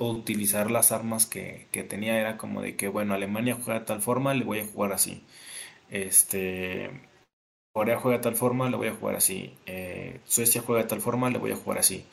utilizar 0.00 0.70
las 0.70 0.92
armas 0.92 1.26
que, 1.26 1.66
que 1.72 1.82
tenía 1.82 2.20
era 2.20 2.36
como 2.36 2.62
de 2.62 2.76
que 2.76 2.88
bueno 2.88 3.14
Alemania 3.14 3.56
juega 3.56 3.80
de 3.80 3.86
tal 3.86 4.00
forma 4.00 4.34
le 4.34 4.44
voy 4.44 4.60
a 4.60 4.66
jugar 4.66 4.92
así 4.92 5.22
este 5.90 6.90
Corea 7.72 7.98
juega 7.98 8.18
de 8.18 8.22
tal 8.22 8.36
forma, 8.36 8.68
le 8.68 8.76
voy 8.76 8.88
a 8.88 8.94
jugar 8.94 9.16
así. 9.16 9.54
Eh, 9.66 10.20
Suecia 10.26 10.60
juega 10.60 10.82
de 10.82 10.88
tal 10.88 11.00
forma, 11.00 11.30
le 11.30 11.38
voy 11.38 11.52
a 11.52 11.56
jugar 11.56 11.78
así. 11.78 12.04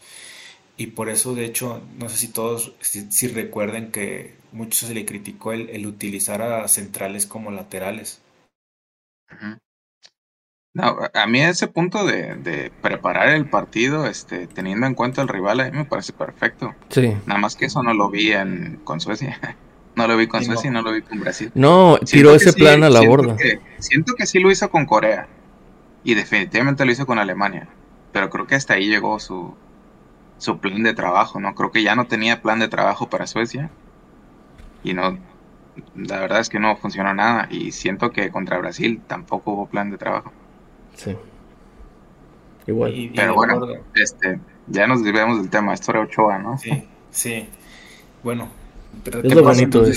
Y 0.78 0.88
por 0.88 1.10
eso, 1.10 1.36
de 1.36 1.46
hecho, 1.46 1.82
no 1.98 2.08
sé 2.08 2.18
si 2.18 2.30
todos, 2.30 2.74
si, 2.80 3.28
recuerden 3.28 3.92
que 3.92 4.36
mucho 4.54 4.88
se 4.88 4.94
le 4.94 5.06
criticó 5.06 5.52
el, 5.52 5.86
utilizar 5.86 6.42
a 6.42 6.68
centrales 6.70 7.26
como 7.28 7.52
laterales. 7.52 8.22
No, 10.80 10.98
a 11.14 11.28
mí 11.28 11.42
ese 11.42 11.68
punto 11.68 12.06
de, 12.06 12.72
preparar 12.82 13.30
el 13.30 13.50
partido, 13.50 14.08
este, 14.08 14.48
teniendo 14.48 14.88
en 14.88 14.96
cuenta 14.96 15.22
el 15.22 15.28
rival, 15.28 15.60
a 15.60 15.66
mí 15.66 15.78
me 15.78 15.86
parece 15.86 16.14
perfecto. 16.14 16.74
Sí. 16.90 17.16
Nada 17.26 17.40
más 17.40 17.56
que 17.56 17.66
eso 17.66 17.84
no 17.84 17.94
lo 17.94 18.10
vi 18.10 18.32
en, 18.32 18.80
con 18.84 19.00
Suecia. 19.00 19.40
No 19.96 20.08
lo 20.08 20.16
vi 20.16 20.28
con 20.28 20.46
Suecia 20.46 20.70
y 20.70 20.72
no 20.72 20.82
lo 20.82 20.94
vi 20.94 21.02
con 21.02 21.20
Brasil. 21.20 21.52
No, 21.56 21.98
tiró 21.98 22.34
ese 22.34 22.54
plan 22.54 22.86
a 22.86 22.90
la 22.90 23.02
borda. 23.02 23.36
siento 23.80 24.14
que 24.14 24.28
sí 24.28 24.40
lo 24.40 24.50
hizo 24.50 24.70
con 24.70 24.86
Corea 24.86 25.28
y 26.06 26.14
definitivamente 26.14 26.86
lo 26.86 26.92
hizo 26.94 27.06
con 27.06 27.20
Alemania. 27.20 27.68
Pero 28.14 28.30
creo 28.30 28.48
que 28.48 28.56
hasta 28.56 28.76
ahí 28.76 28.88
llegó 28.88 29.20
su, 29.20 29.56
su 30.38 30.60
plan 30.60 30.84
de 30.84 30.94
trabajo, 30.94 31.42
¿no? 31.42 31.54
Creo 31.54 31.72
que 31.72 31.84
ya 31.84 31.96
no 31.96 32.08
tenía 32.08 32.42
plan 32.42 32.60
de 32.60 32.70
trabajo 32.70 33.10
para 33.10 33.28
Suecia. 33.28 33.72
Y 34.86 34.94
no, 34.94 35.18
la 35.96 36.20
verdad 36.20 36.40
es 36.40 36.48
que 36.48 36.60
no 36.60 36.78
funcionó 36.78 37.14
nada. 37.14 37.50
Y 37.52 37.74
siento 37.74 38.12
que 38.12 38.32
contra 38.32 38.58
Brasil 38.58 39.02
tampoco 39.06 39.52
hubo 39.52 39.68
plan 39.68 39.92
de 39.92 39.98
trabajo. 39.98 40.32
Sí. 41.00 41.16
Igual. 42.68 43.12
Pero 43.16 43.36
bueno, 43.36 43.62
este, 43.96 44.40
ya 44.68 44.86
nos 44.86 45.04
desviamos 45.04 45.40
del 45.42 45.50
tema. 45.50 45.74
Esto 45.74 45.92
era 45.92 46.02
Ochoa, 46.02 46.38
¿no? 46.40 46.58
Sí, 46.58 46.84
sí. 47.10 47.48
Bueno, 48.22 48.50
pero 49.04 49.22
es 49.24 49.34
lo 49.34 49.44
bonito 49.44 49.82
de 49.82 49.94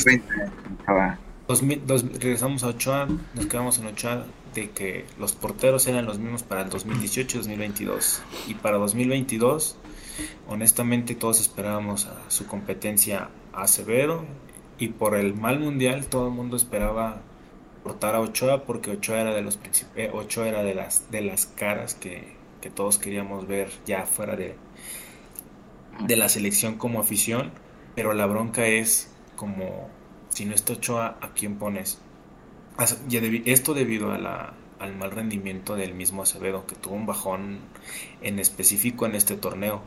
regresamos 2.19 2.63
a 2.63 2.69
Ochoa, 2.69 3.09
nos 3.35 3.47
quedamos 3.47 3.79
en 3.79 3.87
Ochoa 3.87 4.25
de 4.55 4.71
que 4.71 5.07
los 5.19 5.33
porteros 5.33 5.87
eran 5.87 6.07
los 6.07 6.19
mismos 6.19 6.45
para 6.45 6.63
el 6.63 6.71
2018 6.71 7.37
y 7.37 7.41
2022. 7.41 8.23
Y 8.47 8.55
para 8.55 8.79
2022, 8.79 9.77
honestamente, 10.47 11.17
todos 11.17 11.41
esperábamos 11.41 12.07
a 12.07 12.31
su 12.31 12.47
competencia 12.47 13.29
a 13.53 13.67
Severo. 13.67 14.25
Y 14.79 14.89
por 14.89 15.17
el 15.17 15.35
mal 15.35 15.59
mundial, 15.59 16.07
todo 16.07 16.29
el 16.29 16.35
mundo 16.35 16.57
esperaba 16.57 17.23
portar 17.83 18.15
a 18.15 18.21
Ochoa 18.21 18.65
porque 18.65 18.91
Ochoa 18.93 19.21
era 19.21 19.35
de 19.35 19.43
los 19.43 19.59
eh, 19.97 20.11
Ochoa 20.13 20.49
era 20.49 20.63
de 20.63 20.75
las 20.75 21.11
de 21.11 21.23
las 21.23 21.47
caras 21.47 21.95
que, 21.95 22.37
que 22.61 22.71
todos 22.71 22.99
queríamos 22.99 23.47
ver 23.47 23.71
ya 23.87 24.07
fuera 24.07 24.37
de, 24.37 24.57
de 26.01 26.17
la 26.17 26.29
selección 26.29 26.77
como 26.77 27.01
afición. 27.01 27.53
Pero 27.95 28.15
la 28.15 28.27
bronca 28.27 28.67
es 28.67 29.11
como 29.37 29.91
si 30.29 30.45
no 30.47 30.55
está 30.55 30.75
Ochoa, 30.75 31.19
¿a 31.21 31.33
quién 31.35 31.59
pones? 31.59 32.01
Esto 33.45 33.75
debido 33.75 34.13
a 34.13 34.19
la, 34.19 34.55
al 34.79 34.97
mal 34.97 35.11
rendimiento 35.11 35.77
del 35.77 35.95
mismo 35.95 36.23
Acevedo, 36.23 36.67
que 36.67 36.75
tuvo 36.75 36.95
un 36.95 37.07
bajón 37.07 37.61
en 38.23 38.39
específico 38.39 39.07
en 39.07 39.15
este 39.15 39.37
torneo. 39.37 39.83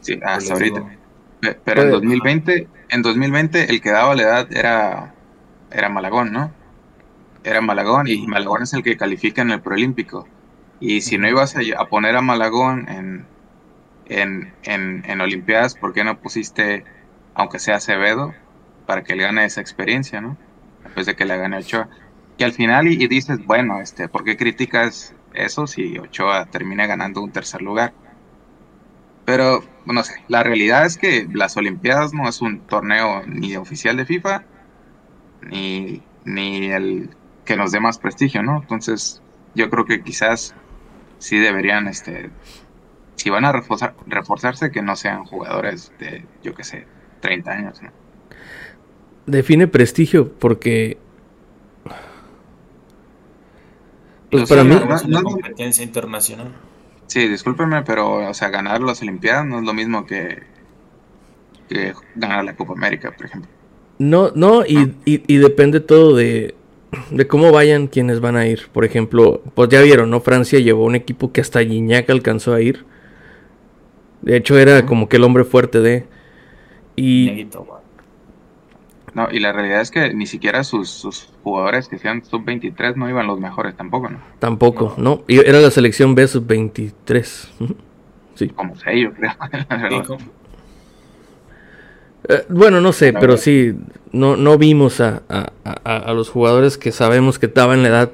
Sí, 0.00 0.18
hasta 0.22 0.54
ahorita. 0.54 0.86
Pero 1.64 1.82
en 1.82 1.90
2020, 1.90 2.68
en 2.88 3.02
2020 3.02 3.70
el 3.70 3.80
que 3.80 3.90
daba 3.90 4.14
la 4.14 4.22
edad 4.22 4.52
era, 4.52 5.14
era 5.70 5.88
Malagón, 5.88 6.32
¿no? 6.32 6.52
Era 7.44 7.60
Malagón 7.60 8.08
y 8.08 8.26
Malagón 8.26 8.62
es 8.62 8.72
el 8.72 8.82
que 8.82 8.96
califica 8.96 9.42
en 9.42 9.50
el 9.50 9.60
proolímpico. 9.60 10.26
Y 10.80 11.02
si 11.02 11.18
no 11.18 11.28
ibas 11.28 11.54
a, 11.56 11.84
poner 11.86 12.16
a 12.16 12.22
Malagón 12.22 12.88
en, 12.88 13.26
en, 14.06 14.52
en, 14.64 15.04
en 15.06 15.20
Olimpiadas, 15.20 15.74
¿por 15.74 15.92
qué 15.92 16.04
no 16.04 16.18
pusiste, 16.18 16.84
aunque 17.34 17.58
sea 17.58 17.76
Acevedo, 17.76 18.34
para 18.86 19.04
que 19.04 19.12
él 19.12 19.20
gane 19.20 19.44
esa 19.44 19.60
experiencia, 19.60 20.20
¿no? 20.20 20.36
Después 20.82 21.06
de 21.06 21.14
que 21.16 21.24
le 21.24 21.36
gane 21.36 21.58
Ochoa. 21.58 21.88
Y 22.36 22.44
al 22.44 22.52
final, 22.52 22.88
y, 22.88 23.06
dices, 23.06 23.44
bueno, 23.46 23.80
este, 23.80 24.08
¿por 24.08 24.24
qué 24.24 24.36
criticas 24.36 25.14
eso 25.34 25.66
si 25.66 25.98
Ochoa 25.98 26.46
termina 26.46 26.86
ganando 26.86 27.22
un 27.22 27.30
tercer 27.30 27.62
lugar? 27.62 27.92
Pero, 29.24 29.64
no 29.86 30.02
sé, 30.02 30.14
la 30.28 30.42
realidad 30.42 30.84
es 30.84 30.98
que 30.98 31.28
las 31.32 31.56
Olimpiadas 31.56 32.12
no 32.12 32.28
es 32.28 32.40
un 32.42 32.60
torneo 32.60 33.22
ni 33.26 33.56
oficial 33.56 33.96
de 33.96 34.06
FIFA, 34.06 34.44
ni, 35.42 36.02
ni 36.24 36.70
el 36.70 37.10
que 37.44 37.56
nos 37.56 37.72
dé 37.72 37.80
más 37.80 37.98
prestigio, 37.98 38.42
¿no? 38.42 38.60
Entonces, 38.60 39.22
yo 39.54 39.70
creo 39.70 39.84
que 39.84 40.02
quizás 40.02 40.54
sí 41.18 41.38
deberían, 41.38 41.88
este, 41.88 42.30
si 43.16 43.30
van 43.30 43.44
a 43.44 43.52
reforzar, 43.52 43.94
reforzarse, 44.06 44.70
que 44.70 44.82
no 44.82 44.96
sean 44.96 45.24
jugadores 45.24 45.92
de, 45.98 46.24
yo 46.42 46.54
qué 46.54 46.64
sé, 46.64 46.86
30 47.20 47.50
años, 47.50 47.82
¿no? 47.82 47.90
Define 49.26 49.68
prestigio 49.68 50.32
porque 50.32 50.98
Pues 54.34 54.48
para 54.48 54.64
mí. 54.64 54.74
No, 55.06 55.22
competencia 55.22 55.84
internacional. 55.84 56.52
Sí, 57.06 57.28
discúlpeme, 57.28 57.82
pero, 57.82 58.28
o 58.28 58.34
sea, 58.34 58.48
ganar 58.48 58.80
las 58.80 59.00
Olimpiadas 59.00 59.46
no 59.46 59.60
es 59.60 59.64
lo 59.64 59.72
mismo 59.72 60.06
que, 60.06 60.42
que 61.68 61.94
ganar 62.16 62.44
la 62.44 62.56
Copa 62.56 62.72
América, 62.72 63.12
por 63.12 63.26
ejemplo. 63.26 63.48
No, 64.00 64.32
no, 64.34 64.66
y, 64.66 64.96
y, 65.04 65.36
depende 65.36 65.78
todo 65.78 66.16
de, 66.16 66.56
de 67.10 67.26
cómo 67.26 67.52
vayan 67.52 67.86
quienes 67.86 68.20
van 68.20 68.36
a 68.36 68.46
ir. 68.46 68.68
Por 68.72 68.84
ejemplo, 68.84 69.42
pues 69.54 69.68
ya 69.68 69.80
vieron, 69.82 70.10
¿no? 70.10 70.20
Francia 70.20 70.58
llevó 70.58 70.84
un 70.84 70.94
equipo 70.94 71.32
que 71.32 71.40
hasta 71.40 71.60
Gignac 71.60 72.08
alcanzó 72.10 72.54
a 72.54 72.60
ir. 72.60 72.84
De 74.22 74.36
hecho, 74.36 74.58
era 74.58 74.86
como 74.86 75.08
que 75.08 75.16
el 75.16 75.24
hombre 75.24 75.44
fuerte 75.44 75.80
de. 75.80 76.06
Y. 76.96 77.46
No, 79.14 79.28
y 79.30 79.38
la 79.38 79.52
realidad 79.52 79.80
es 79.80 79.92
que 79.92 80.12
ni 80.12 80.26
siquiera 80.26 80.64
sus, 80.64 81.30
jugadores 81.44 81.88
que 81.88 81.98
sean 81.98 82.24
sub-23 82.24 82.96
no 82.96 83.08
iban 83.08 83.28
los 83.28 83.38
mejores 83.38 83.76
tampoco, 83.76 84.08
¿no? 84.08 84.18
Tampoco, 84.40 84.94
¿no? 84.96 85.22
Y 85.28 85.38
era 85.38 85.60
la 85.60 85.70
selección 85.70 86.16
B 86.16 86.26
sub-23. 86.26 87.22
Sí. 88.34 88.48
Como 88.48 88.74
sé, 88.74 89.00
yo 89.00 89.12
creo. 89.12 89.32
Eh, 92.28 92.46
bueno, 92.48 92.80
no 92.80 92.92
sé, 92.92 93.12
pero 93.12 93.36
sí, 93.36 93.74
no, 94.12 94.36
no 94.36 94.56
vimos 94.56 95.00
a, 95.00 95.22
a, 95.28 96.12
los 96.14 96.30
jugadores 96.30 96.78
que 96.78 96.90
sabemos 96.90 97.38
que 97.38 97.46
estaban 97.46 97.78
en 97.78 97.82
la 97.82 97.88
edad 97.88 98.10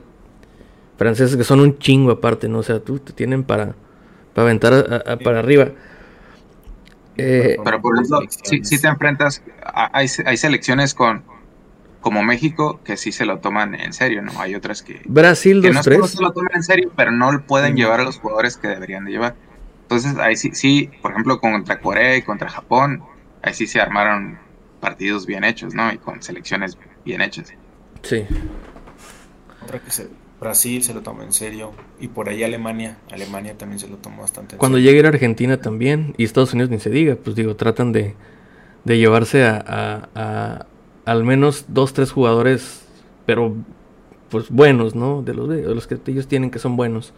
franceses, 0.96 1.36
que 1.36 1.44
son 1.44 1.60
un 1.60 1.78
chingo 1.78 2.10
aparte, 2.10 2.48
¿no? 2.48 2.58
O 2.58 2.62
sea, 2.62 2.80
tú 2.80 2.98
te 2.98 3.12
tienen 3.12 3.44
para, 3.44 3.74
para 4.34 4.48
aventar 4.48 5.18
para 5.22 5.38
arriba. 5.38 5.68
Eh, 7.16 7.56
pero 7.64 7.80
por 7.80 7.94
ejemplo, 7.94 8.20
si, 8.42 8.60
te 8.60 8.88
enfrentas, 8.88 9.42
hay, 9.62 10.08
hay 10.24 10.36
selecciones 10.36 10.94
con, 10.94 11.22
como 12.00 12.22
México, 12.22 12.80
que 12.84 12.96
sí 12.96 13.12
se 13.12 13.26
lo 13.26 13.38
toman 13.38 13.74
en 13.74 13.92
serio, 13.92 14.22
¿no? 14.22 14.32
Hay 14.40 14.54
otras 14.54 14.82
que... 14.82 15.02
Brasil 15.04 15.62
que 15.62 15.70
no, 15.70 15.80
2-3. 15.80 15.98
no 15.98 16.06
se 16.06 16.22
lo 16.22 16.32
toman 16.32 16.52
en 16.54 16.62
serio, 16.62 16.90
pero 16.96 17.10
no 17.10 17.46
pueden 17.46 17.76
llevar 17.76 18.00
a 18.00 18.04
los 18.04 18.18
jugadores 18.18 18.56
que 18.56 18.68
deberían 18.68 19.04
de 19.04 19.12
llevar. 19.12 19.36
Entonces, 19.82 20.16
ahí 20.18 20.36
sí, 20.36 20.50
sí, 20.54 20.90
por 21.02 21.12
ejemplo, 21.12 21.40
contra 21.40 21.80
Corea 21.80 22.16
y 22.16 22.22
contra 22.22 22.48
Japón, 22.48 23.02
ahí 23.42 23.54
sí 23.54 23.66
se 23.66 23.80
armaron 23.80 24.38
partidos 24.80 25.26
bien 25.26 25.44
hechos, 25.44 25.74
¿no? 25.74 25.92
Y 25.92 25.98
con 25.98 26.22
selecciones 26.22 26.76
bien 27.04 27.20
hechas. 27.20 27.52
Sí. 28.02 28.24
Otra 29.62 29.78
que 29.80 29.90
se, 29.90 30.08
Brasil 30.40 30.82
se 30.82 30.94
lo 30.94 31.02
tomó 31.02 31.22
en 31.22 31.32
serio. 31.32 31.72
Y 32.00 32.08
por 32.08 32.28
ahí 32.28 32.42
Alemania. 32.42 32.96
Alemania 33.12 33.56
también 33.58 33.78
se 33.78 33.88
lo 33.88 33.96
tomó 33.96 34.22
bastante 34.22 34.54
en 34.54 34.58
Cuando 34.58 34.78
serio. 34.78 34.92
llegue 34.92 35.06
a 35.06 35.10
Argentina 35.10 35.60
también, 35.60 36.14
y 36.16 36.24
Estados 36.24 36.52
Unidos 36.54 36.70
ni 36.70 36.78
se 36.80 36.90
diga, 36.90 37.16
pues 37.16 37.36
digo, 37.36 37.56
tratan 37.56 37.92
de, 37.92 38.14
de 38.84 38.98
llevarse 38.98 39.44
a, 39.44 39.62
a- 39.66 40.08
a 40.14 40.66
al 41.04 41.24
menos 41.24 41.64
dos, 41.68 41.92
tres 41.92 42.12
jugadores, 42.12 42.84
pero 43.26 43.54
pues 44.30 44.48
buenos, 44.48 44.94
¿no? 44.94 45.22
De 45.22 45.34
los, 45.34 45.48
de 45.48 45.62
los 45.74 45.86
que 45.86 45.98
ellos 46.06 46.28
tienen 46.28 46.50
que 46.50 46.58
son 46.58 46.76
buenos. 46.76 47.12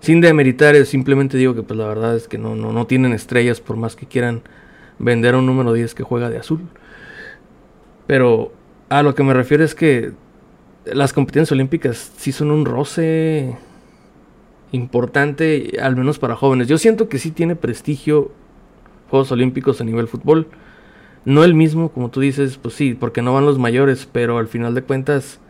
Sin 0.00 0.20
demeritar, 0.20 0.76
simplemente 0.86 1.36
digo 1.36 1.54
que 1.54 1.62
pues 1.62 1.78
la 1.78 1.86
verdad 1.86 2.16
es 2.16 2.26
que 2.28 2.38
no, 2.38 2.54
no, 2.56 2.72
no 2.72 2.86
tienen 2.86 3.12
estrellas 3.12 3.60
por 3.60 3.76
más 3.76 3.96
que 3.96 4.06
quieran 4.06 4.42
vender 5.00 5.34
a 5.34 5.38
un 5.38 5.46
número 5.46 5.72
10 5.72 5.94
que 5.94 6.04
juega 6.04 6.30
de 6.30 6.38
azul. 6.38 6.60
Pero 8.06 8.52
a 8.88 9.02
lo 9.02 9.14
que 9.14 9.24
me 9.24 9.34
refiero 9.34 9.64
es 9.64 9.74
que 9.74 10.12
las 10.84 11.12
competencias 11.12 11.52
olímpicas 11.52 12.12
sí 12.16 12.32
son 12.32 12.50
un 12.50 12.64
roce 12.64 13.56
importante, 14.72 15.72
al 15.82 15.96
menos 15.96 16.18
para 16.18 16.36
jóvenes. 16.36 16.68
Yo 16.68 16.78
siento 16.78 17.08
que 17.08 17.18
sí 17.18 17.30
tiene 17.30 17.56
prestigio 17.56 18.30
Juegos 19.08 19.32
Olímpicos 19.32 19.80
a 19.80 19.84
nivel 19.84 20.06
fútbol. 20.06 20.46
No 21.24 21.44
el 21.44 21.54
mismo, 21.54 21.90
como 21.90 22.10
tú 22.10 22.20
dices, 22.20 22.56
pues 22.56 22.74
sí, 22.74 22.94
porque 22.94 23.22
no 23.22 23.34
van 23.34 23.44
los 23.44 23.58
mayores, 23.58 24.08
pero 24.10 24.38
al 24.38 24.48
final 24.48 24.74
de 24.74 24.82
cuentas 24.82 25.40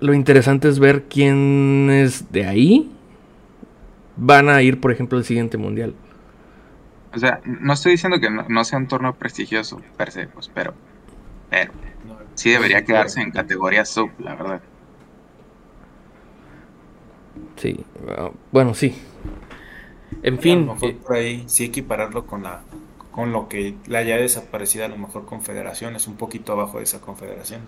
lo 0.00 0.14
interesante 0.14 0.68
es 0.68 0.78
ver 0.80 1.04
quiénes 1.04 2.32
de 2.32 2.46
ahí 2.46 2.90
van 4.16 4.48
a 4.48 4.60
ir, 4.62 4.80
por 4.80 4.90
ejemplo, 4.90 5.18
al 5.18 5.24
siguiente 5.24 5.56
mundial. 5.56 5.94
O 7.14 7.18
sea, 7.18 7.40
no 7.44 7.72
estoy 7.72 7.92
diciendo 7.92 8.18
que 8.20 8.30
no, 8.30 8.46
no 8.48 8.64
sea 8.64 8.78
un 8.78 8.88
torneo 8.88 9.14
prestigioso 9.14 9.80
per 9.96 10.10
se, 10.10 10.26
pues, 10.26 10.48
pero, 10.48 10.74
pero 11.50 11.72
No, 12.06 12.18
sí 12.34 12.50
debería 12.50 12.84
quedarse 12.84 13.20
en 13.20 13.30
categoría 13.30 13.84
sub, 13.84 14.10
la 14.18 14.34
verdad. 14.34 14.62
Sí, 17.56 17.84
ah, 18.08 18.30
bueno, 18.50 18.74
sí. 18.74 18.94
En 20.22 20.34
a 20.34 20.36
lo 20.36 20.42
fin, 20.42 20.66
mejor 20.66 20.90
eh, 20.90 20.98
por 21.02 21.16
ahí 21.16 21.44
sí 21.46 21.64
equipararlo 21.64 22.26
con 22.26 22.42
la 22.42 22.62
con 23.12 23.30
lo 23.30 23.48
que 23.48 23.76
la 23.86 24.02
ya 24.02 24.16
desaparecida 24.16 24.86
a 24.86 24.88
lo 24.88 24.96
mejor 24.96 25.26
confederación 25.26 25.94
es 25.96 26.08
un 26.08 26.16
poquito 26.16 26.52
abajo 26.52 26.78
de 26.78 26.84
esa 26.84 27.00
confederación. 27.00 27.60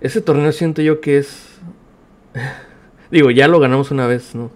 ese 0.00 0.20
torneo 0.20 0.50
siento 0.50 0.82
yo 0.82 1.00
que 1.00 1.18
es... 1.18 1.60
Digo, 3.10 3.30
ya 3.30 3.46
lo 3.46 3.60
ganamos 3.60 3.92
una 3.92 4.06
vez, 4.08 4.34
¿no? 4.34 4.50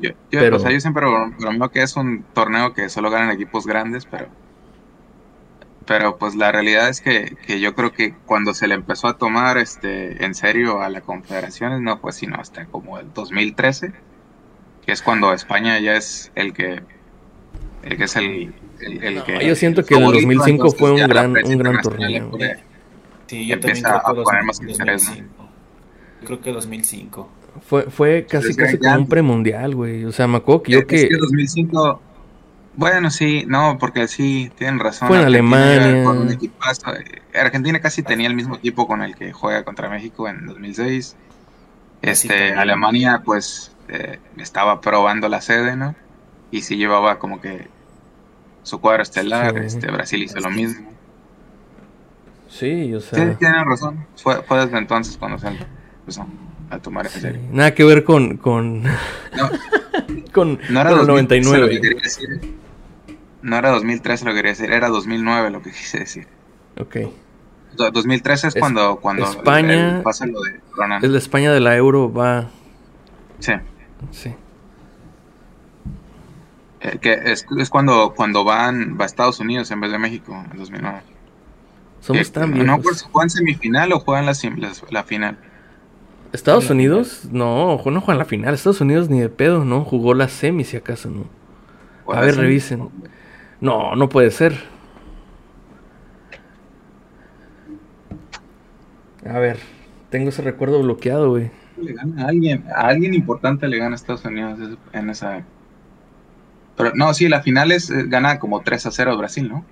Yo, 0.00 0.10
yo, 0.10 0.16
Pero- 0.30 0.56
o 0.56 0.58
sea, 0.58 0.70
yo 0.72 0.80
siempre 0.80 1.06
bromeo 1.38 1.70
que 1.70 1.82
es 1.82 1.96
un 1.96 2.22
torneo 2.34 2.74
que 2.74 2.88
solo 2.88 3.10
ganan 3.10 3.30
equipos 3.30 3.66
grandes, 3.66 4.04
pero 4.06 4.26
pero 5.86 6.16
pues 6.18 6.34
la 6.34 6.50
realidad 6.50 6.88
es 6.88 7.00
que, 7.00 7.36
que 7.46 7.60
yo 7.60 7.74
creo 7.76 7.92
que 7.92 8.12
cuando 8.26 8.54
se 8.54 8.66
le 8.66 8.74
empezó 8.74 9.06
a 9.06 9.18
tomar 9.18 9.56
este 9.56 10.24
en 10.24 10.34
serio 10.34 10.82
a 10.82 10.88
la 10.88 11.00
confederaciones 11.00 11.80
no 11.80 11.98
fue 11.98 12.12
sino 12.12 12.36
hasta 12.40 12.66
como 12.66 12.98
el 12.98 13.12
2013, 13.12 13.92
que 14.84 14.92
es 14.92 15.00
cuando 15.00 15.32
España 15.32 15.78
ya 15.78 15.94
es 15.94 16.32
el 16.34 16.52
que 16.52 16.82
el 17.84 17.96
que 17.96 18.04
es 18.04 18.16
el, 18.16 18.52
el, 18.80 19.04
el 19.04 19.14
No, 19.16 19.24
que 19.24 19.46
yo 19.46 19.54
siento 19.54 19.84
que 19.84 19.94
el 19.94 20.00
favorito, 20.00 20.26
2005 20.26 20.50
entonces 20.50 20.80
fue 20.80 20.90
un 20.90 21.08
gran- 21.08 21.36
un 21.44 21.58
gran 21.58 21.80
torneo. 21.80 22.30
puede- 22.30 22.64
Sí, 23.28 23.46
yo 23.46 23.54
Empieza 23.54 23.82
también 23.82 24.02
creo 24.02 24.14
que 24.14 24.20
a 24.20 24.24
poner 24.24 24.44
2000, 24.44 24.46
más 24.46 24.60
interés, 24.60 25.04
¿no? 25.04 25.10
2005. 25.10 25.48
Yo 26.20 26.26
creo 26.26 26.40
que 26.40 26.52
2005. 26.52 27.28
Fue, 27.60 27.84
fue 27.90 28.26
casi, 28.28 28.54
casi 28.54 28.78
como 28.78 28.94
un 28.96 29.08
premundial, 29.08 29.74
güey. 29.74 30.04
O 30.04 30.12
sea, 30.12 30.26
me 30.26 30.38
acuerdo 30.38 30.62
que 30.62 30.72
yo 30.72 30.78
Es 30.80 30.86
que... 30.86 31.08
que 31.08 31.16
2005, 31.16 32.00
bueno, 32.76 33.10
sí, 33.10 33.44
no, 33.48 33.78
porque 33.78 34.06
sí, 34.06 34.50
tienen 34.56 34.78
razón. 34.78 35.08
Fue 35.08 35.16
en 35.18 35.24
Argentina 35.24 35.64
Alemania. 35.64 36.04
Con 36.04 36.18
un 36.18 36.30
equipazo. 36.30 36.94
Eh, 36.94 37.22
Argentina 37.38 37.80
casi 37.80 38.02
tenía 38.02 38.26
el 38.28 38.34
mismo 38.34 38.56
equipo 38.56 38.86
con 38.86 39.02
el 39.02 39.14
que 39.16 39.32
juega 39.32 39.64
contra 39.64 39.88
México 39.88 40.28
en 40.28 40.46
2006. 40.46 41.16
Este. 42.02 42.52
Alemania, 42.52 43.22
pues, 43.24 43.74
eh, 43.88 44.18
estaba 44.36 44.80
probando 44.82 45.28
la 45.28 45.40
sede, 45.40 45.74
¿no? 45.74 45.94
Y 46.50 46.60
sí 46.62 46.76
llevaba 46.76 47.18
como 47.18 47.40
que 47.40 47.68
su 48.62 48.78
cuadro 48.80 49.02
estelar. 49.02 49.54
Sí. 49.54 49.64
Este, 49.64 49.90
Brasil 49.90 50.22
hizo 50.22 50.38
lo 50.40 50.50
mismo. 50.50 50.86
Sí, 52.48 52.92
o 52.94 53.00
Sí, 53.00 53.16
sea... 53.16 53.34
tienen 53.38 53.64
razón. 53.64 54.06
Fue, 54.16 54.42
fue 54.42 54.64
desde 54.64 54.78
entonces 54.78 55.16
cuando 55.16 55.38
se 55.38 55.48
empezó 55.48 56.26
a 56.70 56.78
tomar 56.78 57.06
en 57.06 57.12
sí, 57.12 57.20
serio. 57.20 57.40
Nada 57.52 57.74
que 57.74 57.84
ver 57.84 58.04
con... 58.04 58.36
Con, 58.38 58.82
No, 58.82 58.90
con, 60.32 60.58
no 60.70 60.80
era 60.80 60.90
con 60.90 61.00
el 61.00 61.06
2013 61.06 61.58
lo 61.58 61.68
que 61.68 61.74
99. 61.78 61.80
quería 61.80 62.02
decir. 62.02 62.54
No 63.42 63.56
era 63.56 63.70
2013 63.70 64.24
lo 64.24 64.30
que 64.32 64.36
quería 64.36 64.50
decir, 64.52 64.72
era 64.72 64.88
2009 64.88 65.50
lo 65.50 65.62
que 65.62 65.70
quise 65.70 65.98
decir. 66.00 66.26
Ok. 66.80 66.96
Do- 67.76 67.90
2013 67.90 68.48
es, 68.48 68.56
Es- 68.56 68.60
cuando, 68.60 68.96
cuando 68.96 69.24
España- 69.24 69.96
el- 69.98 70.02
pasa 70.02 70.26
lo 70.26 70.40
de 70.40 70.60
Ronald. 70.74 71.04
Es 71.04 71.10
la 71.10 71.18
España 71.18 71.52
de 71.52 71.60
la 71.60 71.76
Euro, 71.76 72.12
va... 72.12 72.48
Sí. 73.38 73.52
Sí. 74.10 74.34
Eh, 76.80 76.98
que 77.00 77.12
es, 77.24 77.46
es 77.58 77.70
cuando, 77.70 78.12
cuando 78.14 78.44
van 78.44 78.96
va 79.00 79.04
a 79.04 79.06
Estados 79.06 79.40
Unidos 79.40 79.70
en 79.70 79.80
vez 79.80 79.90
de 79.92 79.98
México 79.98 80.32
en 80.50 80.58
2009. 80.58 81.00
Somos 82.00 82.26
Que- 82.28 82.32
tan 82.32 82.50
No, 82.50 82.56
viejos. 82.56 82.80
pues 82.82 83.02
juegan 83.02 83.30
semifinal 83.30 83.92
o 83.92 84.00
juegan 84.00 84.26
la, 84.26 84.32
la, 84.58 84.72
la 84.90 85.04
final. 85.04 85.38
Estados 86.36 86.70
Unidos, 86.70 87.28
no, 87.32 87.80
no 87.84 88.00
juega 88.00 88.18
la 88.18 88.24
final. 88.24 88.54
Estados 88.54 88.80
Unidos 88.80 89.08
ni 89.08 89.20
de 89.20 89.28
pedo, 89.28 89.64
¿no? 89.64 89.84
Jugó 89.84 90.14
la 90.14 90.28
semi, 90.28 90.64
si 90.64 90.76
acaso, 90.76 91.10
¿no? 91.10 91.24
A 92.12 92.20
ver, 92.20 92.36
revisen. 92.36 92.88
No, 93.60 93.96
no 93.96 94.08
puede 94.08 94.30
ser. 94.30 94.54
A 99.28 99.38
ver, 99.38 99.58
tengo 100.10 100.28
ese 100.28 100.42
recuerdo 100.42 100.80
bloqueado, 100.82 101.30
güey. 101.30 101.50
Le 101.80 101.94
gana 101.94 102.24
a 102.24 102.28
alguien, 102.28 102.64
a 102.74 102.88
alguien 102.88 103.14
importante 103.14 103.66
le 103.66 103.78
gana 103.78 103.92
a 103.92 103.96
Estados 103.96 104.24
Unidos 104.24 104.78
en 104.92 105.10
esa. 105.10 105.44
Pero 106.76 106.92
no, 106.94 107.12
sí, 107.14 107.28
la 107.28 107.42
final 107.42 107.72
es 107.72 107.90
eh, 107.90 108.04
gana 108.06 108.38
como 108.38 108.60
3 108.60 108.86
a 108.86 108.90
0 108.90 109.12
a 109.12 109.16
Brasil, 109.16 109.48
¿no? 109.48 109.64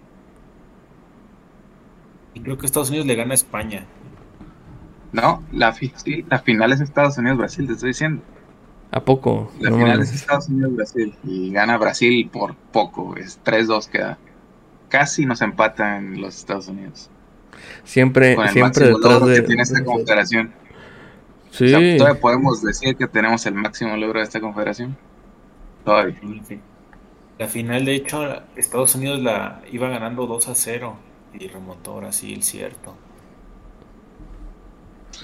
Y 2.33 2.41
creo 2.41 2.59
que 2.59 2.67
Estados 2.67 2.89
Unidos 2.89 3.07
le 3.07 3.15
gana 3.15 3.33
a 3.33 3.35
España. 3.35 3.85
No, 5.15 5.43
la, 5.53 5.73
fi- 5.73 5.93
la 6.29 6.41
final 6.41 6.73
es 6.73 6.81
Estados 6.81 7.19
Unidos-Brasil, 7.19 7.67
te 7.67 7.75
estoy 7.75 7.91
diciendo. 7.91 8.23
¿A 8.91 9.05
poco? 9.05 9.53
La 9.59 9.71
No 9.71 9.79
final 9.79 9.99
mames. 9.99 10.11
es 10.11 10.13
Estados 10.13 10.49
Unidos-Brasil 10.49 11.19
y 11.25 11.53
gana 11.53 11.79
Brasil 11.79 12.31
por 12.31 12.57
poco, 12.57 13.17
es 13.17 13.41
3-2 13.43 13.89
queda. 13.89 14.19
Casi 14.89 15.27
nos 15.27 15.43
empatan 15.43 16.21
los 16.21 16.37
Estados 16.39 16.69
Unidos. 16.69 17.11
Siempre, 17.85 18.35
Con 18.35 18.49
el 18.49 18.51
siempre 18.51 18.59
máximo 18.59 18.99
detrás 18.99 19.21
logro 19.21 19.27
de. 19.27 19.37
que 19.37 19.43
tiene 19.43 19.63
esta 19.63 19.85
confederación. 19.85 20.55
Sí, 21.51 21.65
O 21.65 21.69
sea, 21.69 21.87
todavía 21.97 22.21
podemos 22.21 22.63
decir 22.63 22.97
que 22.97 23.07
tenemos 23.09 23.47
el 23.47 23.55
máximo 23.55 23.97
logro 23.97 24.19
de 24.21 24.25
esta 24.25 24.41
confederación. 24.41 24.97
Todavía. 25.85 26.23
La 27.39 27.47
final, 27.49 27.85
de 27.85 27.95
hecho, 27.95 28.43
Estados 28.57 28.95
Unidos 28.97 29.21
la 29.21 29.63
iba 29.71 29.89
ganando 29.89 30.27
2 30.27 30.49
a 30.49 30.55
0 30.57 30.97
y 31.33 31.47
remontó 31.49 31.97
Brasil, 31.97 32.43
cierto. 32.43 33.04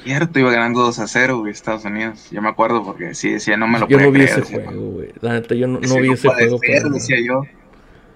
Cierto, 0.05 0.39
iba 0.39 0.51
ganando 0.51 0.81
2 0.81 0.99
a 0.99 1.07
0, 1.07 1.39
güey, 1.41 1.53
Estados 1.53 1.85
Unidos. 1.85 2.29
Yo 2.31 2.41
me 2.43 2.49
acuerdo 2.49 2.83
porque 2.85 3.15
sí 3.15 3.31
decía, 3.31 3.57
no 3.57 3.67
me 3.69 3.79
lo 3.79 3.89
yo 3.89 3.97
podía 3.99 4.07
no 4.07 4.13
vi 4.13 4.21
ese 4.23 4.41
decía, 4.41 4.65
juego, 4.65 4.91
güey. 4.93 5.13
La 5.21 5.33
neta, 5.35 5.55
yo 5.55 5.67
no, 5.67 5.81
no 5.81 5.95
vi 6.01 6.13
ese 6.13 6.29
puede 6.29 6.43
juego. 6.49 6.59
ser, 6.59 6.83
pero- 6.83 6.91
decía 6.91 7.17
yo. 7.25 7.43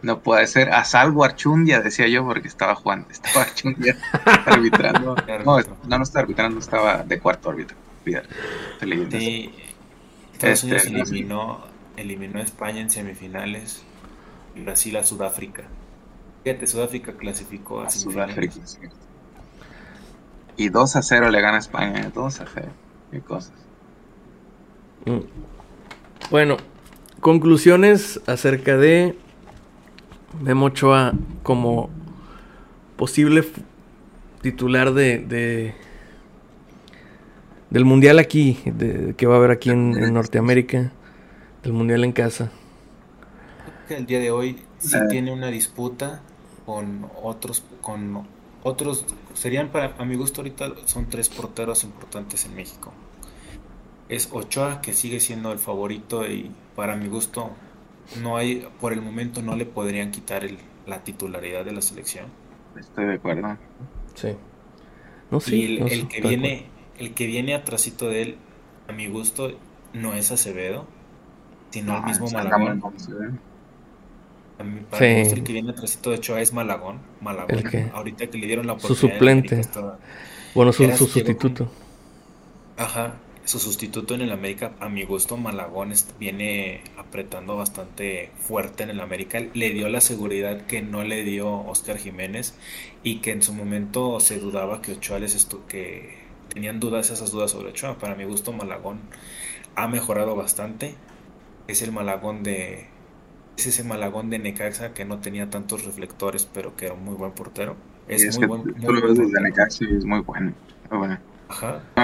No 0.03 0.21
puede 0.21 0.47
ser. 0.47 0.71
A 0.71 0.85
Salvo 0.85 1.25
Archundia, 1.25 1.81
decía 1.81 2.07
yo, 2.09 2.25
porque 2.27 2.47
estaba 2.47 2.75
jugando. 2.75 3.09
Estaba 3.11 3.43
Archundia 3.47 3.97
arbitrando. 4.47 5.17
No, 5.47 5.61
no, 5.89 5.97
no 5.99 6.03
estaba 6.03 6.23
arbitrando, 6.25 6.59
estaba 6.61 7.03
de 7.03 7.19
cuarto 7.19 7.49
árbitro. 7.51 7.77
Sí, 9.11 9.51
Estados 10.35 10.65
Este, 10.65 10.67
Unidos 10.67 10.91
no 10.91 11.05
sé. 11.07 11.13
eliminó, 11.15 11.61
eliminó 11.97 12.39
a 12.39 12.43
España 12.43 12.81
en 12.81 12.91
semifinales 12.91 13.83
y 14.55 14.61
Brasil 14.61 14.95
a 14.99 15.07
Sudáfrica. 15.07 15.63
Fíjate, 16.43 16.67
Sudáfrica 16.67 17.13
clasificó 17.15 17.81
a 17.81 17.87
A 17.87 17.91
semifinales. 17.91 18.55
Sudáfrica. 18.55 18.95
Y 20.57 20.69
2 20.69 20.97
a 20.97 21.03
0 21.03 21.31
le 21.31 21.41
gana 21.41 21.59
España. 21.59 22.11
2 22.15 22.41
a 22.41 22.45
0. 22.53 22.69
Qué 23.11 23.21
cosas. 23.21 23.53
Mm. 25.07 25.19
Bueno, 26.31 26.57
conclusiones 27.21 28.21
acerca 28.27 28.77
de 28.77 29.17
Memo 30.41 30.67
Ochoa 30.67 31.13
como 31.43 31.91
posible 32.97 33.45
titular 34.43 34.93
de, 34.95 35.19
de- 35.19 35.75
del 37.71 37.85
mundial 37.85 38.19
aquí, 38.19 38.59
de- 38.65 39.15
que 39.17 39.27
va 39.27 39.35
a 39.35 39.39
haber 39.39 39.51
aquí 39.51 39.71
en, 39.71 39.97
en 39.97 40.15
Norteamérica, 40.15 40.93
del 41.63 41.73
mundial 41.73 42.05
en 42.05 42.13
casa. 42.13 42.51
que 43.89 43.97
el 43.97 44.07
día 44.07 44.19
de 44.21 44.31
hoy 44.31 44.63
sí 44.79 44.97
Eh. 44.97 45.01
tiene 45.11 45.31
una 45.33 45.49
disputa 45.49 46.23
con 46.65 47.07
otros 47.23 47.65
con 47.83 48.27
otros 48.65 49.05
serían 49.35 49.69
para 49.69 49.95
a 49.99 50.05
mi 50.05 50.17
gusto 50.17 50.41
ahorita 50.41 50.73
son 50.87 51.07
tres 51.07 51.29
porteros 51.29 51.85
importantes 51.85 52.45
en 52.47 52.57
México. 52.57 52.93
Es 54.09 54.29
Ochoa 54.33 54.81
que 54.81 54.95
sigue 54.95 55.21
siendo 55.21 55.53
el 55.53 55.59
favorito 55.59 56.27
y 56.27 56.51
para 56.75 56.97
mi 56.97 57.07
gusto 57.07 57.51
no 58.23 58.37
hay 58.37 58.67
por 58.81 58.93
el 58.93 59.03
momento 59.03 59.43
no 59.43 59.55
le 59.55 59.67
podrían 59.67 60.11
quitar 60.11 60.45
el, 60.45 60.59
la 60.87 61.05
titularidad 61.05 61.65
de 61.65 61.73
la 61.73 61.83
selección. 61.83 62.27
Estoy 62.79 63.05
de 63.05 63.15
acuerdo. 63.15 63.57
Sí. 64.15 64.35
No, 65.31 65.41
sí, 65.41 65.57
y 65.57 65.79
el, 65.81 66.09
que 66.09 66.21
viene 66.21 66.67
el 66.99 67.15
que 67.15 67.27
viene 67.27 67.55
atrásito 67.55 68.09
de 68.09 68.23
él 68.23 68.37
a 68.89 68.93
mi 68.93 69.09
gusto 69.09 69.53
no 69.93 70.15
es 70.15 70.31
Acevedo, 70.33 70.87
sino 71.71 71.99
el 71.99 72.05
mismo 72.05 72.31
Malagón. 72.31 72.83
Para 74.91 75.07
el 75.07 75.43
que 75.43 75.53
viene 75.53 75.71
atrásito 75.71 76.11
de 76.11 76.17
Ochoa 76.17 76.41
es 76.41 76.53
Malagón. 76.53 77.01
Malagón. 77.21 77.65
Ahorita 77.93 78.27
que 78.29 78.39
le 78.39 78.47
dieron 78.47 78.67
la 78.67 78.75
oportunidad. 78.75 79.01
Su 79.01 79.09
suplente. 79.09 79.61
bueno, 80.55 80.73
su, 80.73 80.85
su 80.93 81.07
sustituto. 81.07 81.69
Ajá 82.77 83.15
su 83.45 83.59
sustituto 83.59 84.15
en 84.15 84.23
el 84.23 84.33
América, 84.33 84.73
a 84.81 84.89
mi 84.89 85.05
gusto, 85.05 85.37
Malagón 85.37 85.93
viene 86.19 86.83
apretando 86.97 87.57
bastante 87.57 88.31
fuerte 88.39 88.85
en 88.85 88.91
el 88.91 89.01
América. 89.01 89.39
Le 89.53 89.71
dio 89.71 89.89
la 89.91 90.01
seguridad 90.01 90.63
que 90.63 90.81
no 90.81 91.05
le 91.05 91.25
dio 91.25 91.51
Oscar 91.67 91.99
Jiménez 91.99 92.55
y 93.03 93.19
que 93.19 93.33
en 93.33 93.43
su 93.43 93.53
momento 93.53 94.19
se 94.21 94.39
dudaba 94.39 94.81
que 94.81 94.93
Ochoa 94.93 95.19
les 95.19 95.47
que 95.69 96.15
tenían 96.49 96.81
dudas, 96.81 97.11
esas 97.11 97.31
dudas 97.33 97.51
sobre 97.51 97.69
Ochoa. 97.71 97.99
Para 97.99 98.15
mi 98.15 98.25
gusto, 98.25 98.53
Malagón 98.53 99.01
ha 99.75 99.89
mejorado 99.89 100.35
bastante. 100.37 100.95
Es 101.69 101.83
el 101.83 101.93
Malagón 101.93 102.43
de. 102.43 102.87
Es 103.57 103.67
ese 103.67 103.85
Malagón 103.85 104.31
de 104.31 104.39
Necaxa 104.39 104.95
que 104.95 105.05
no 105.05 105.19
tenía 105.19 105.49
tantos 105.51 105.85
reflectores, 105.85 106.49
pero 106.53 106.77
que 106.77 106.87
era 106.87 106.95
un 106.95 107.05
muy 107.05 107.15
buen 107.15 107.33
portero. 107.33 107.77
Es, 108.09 108.39
muy 108.39 108.47
buen, 108.47 108.75
muy 108.79 109.43
Necaxa 109.43 109.85
y 109.85 109.97
es 109.97 110.05
muy 110.05 110.21
bueno. 110.21 110.53
Muy 110.91 110.99
bueno 110.99 111.19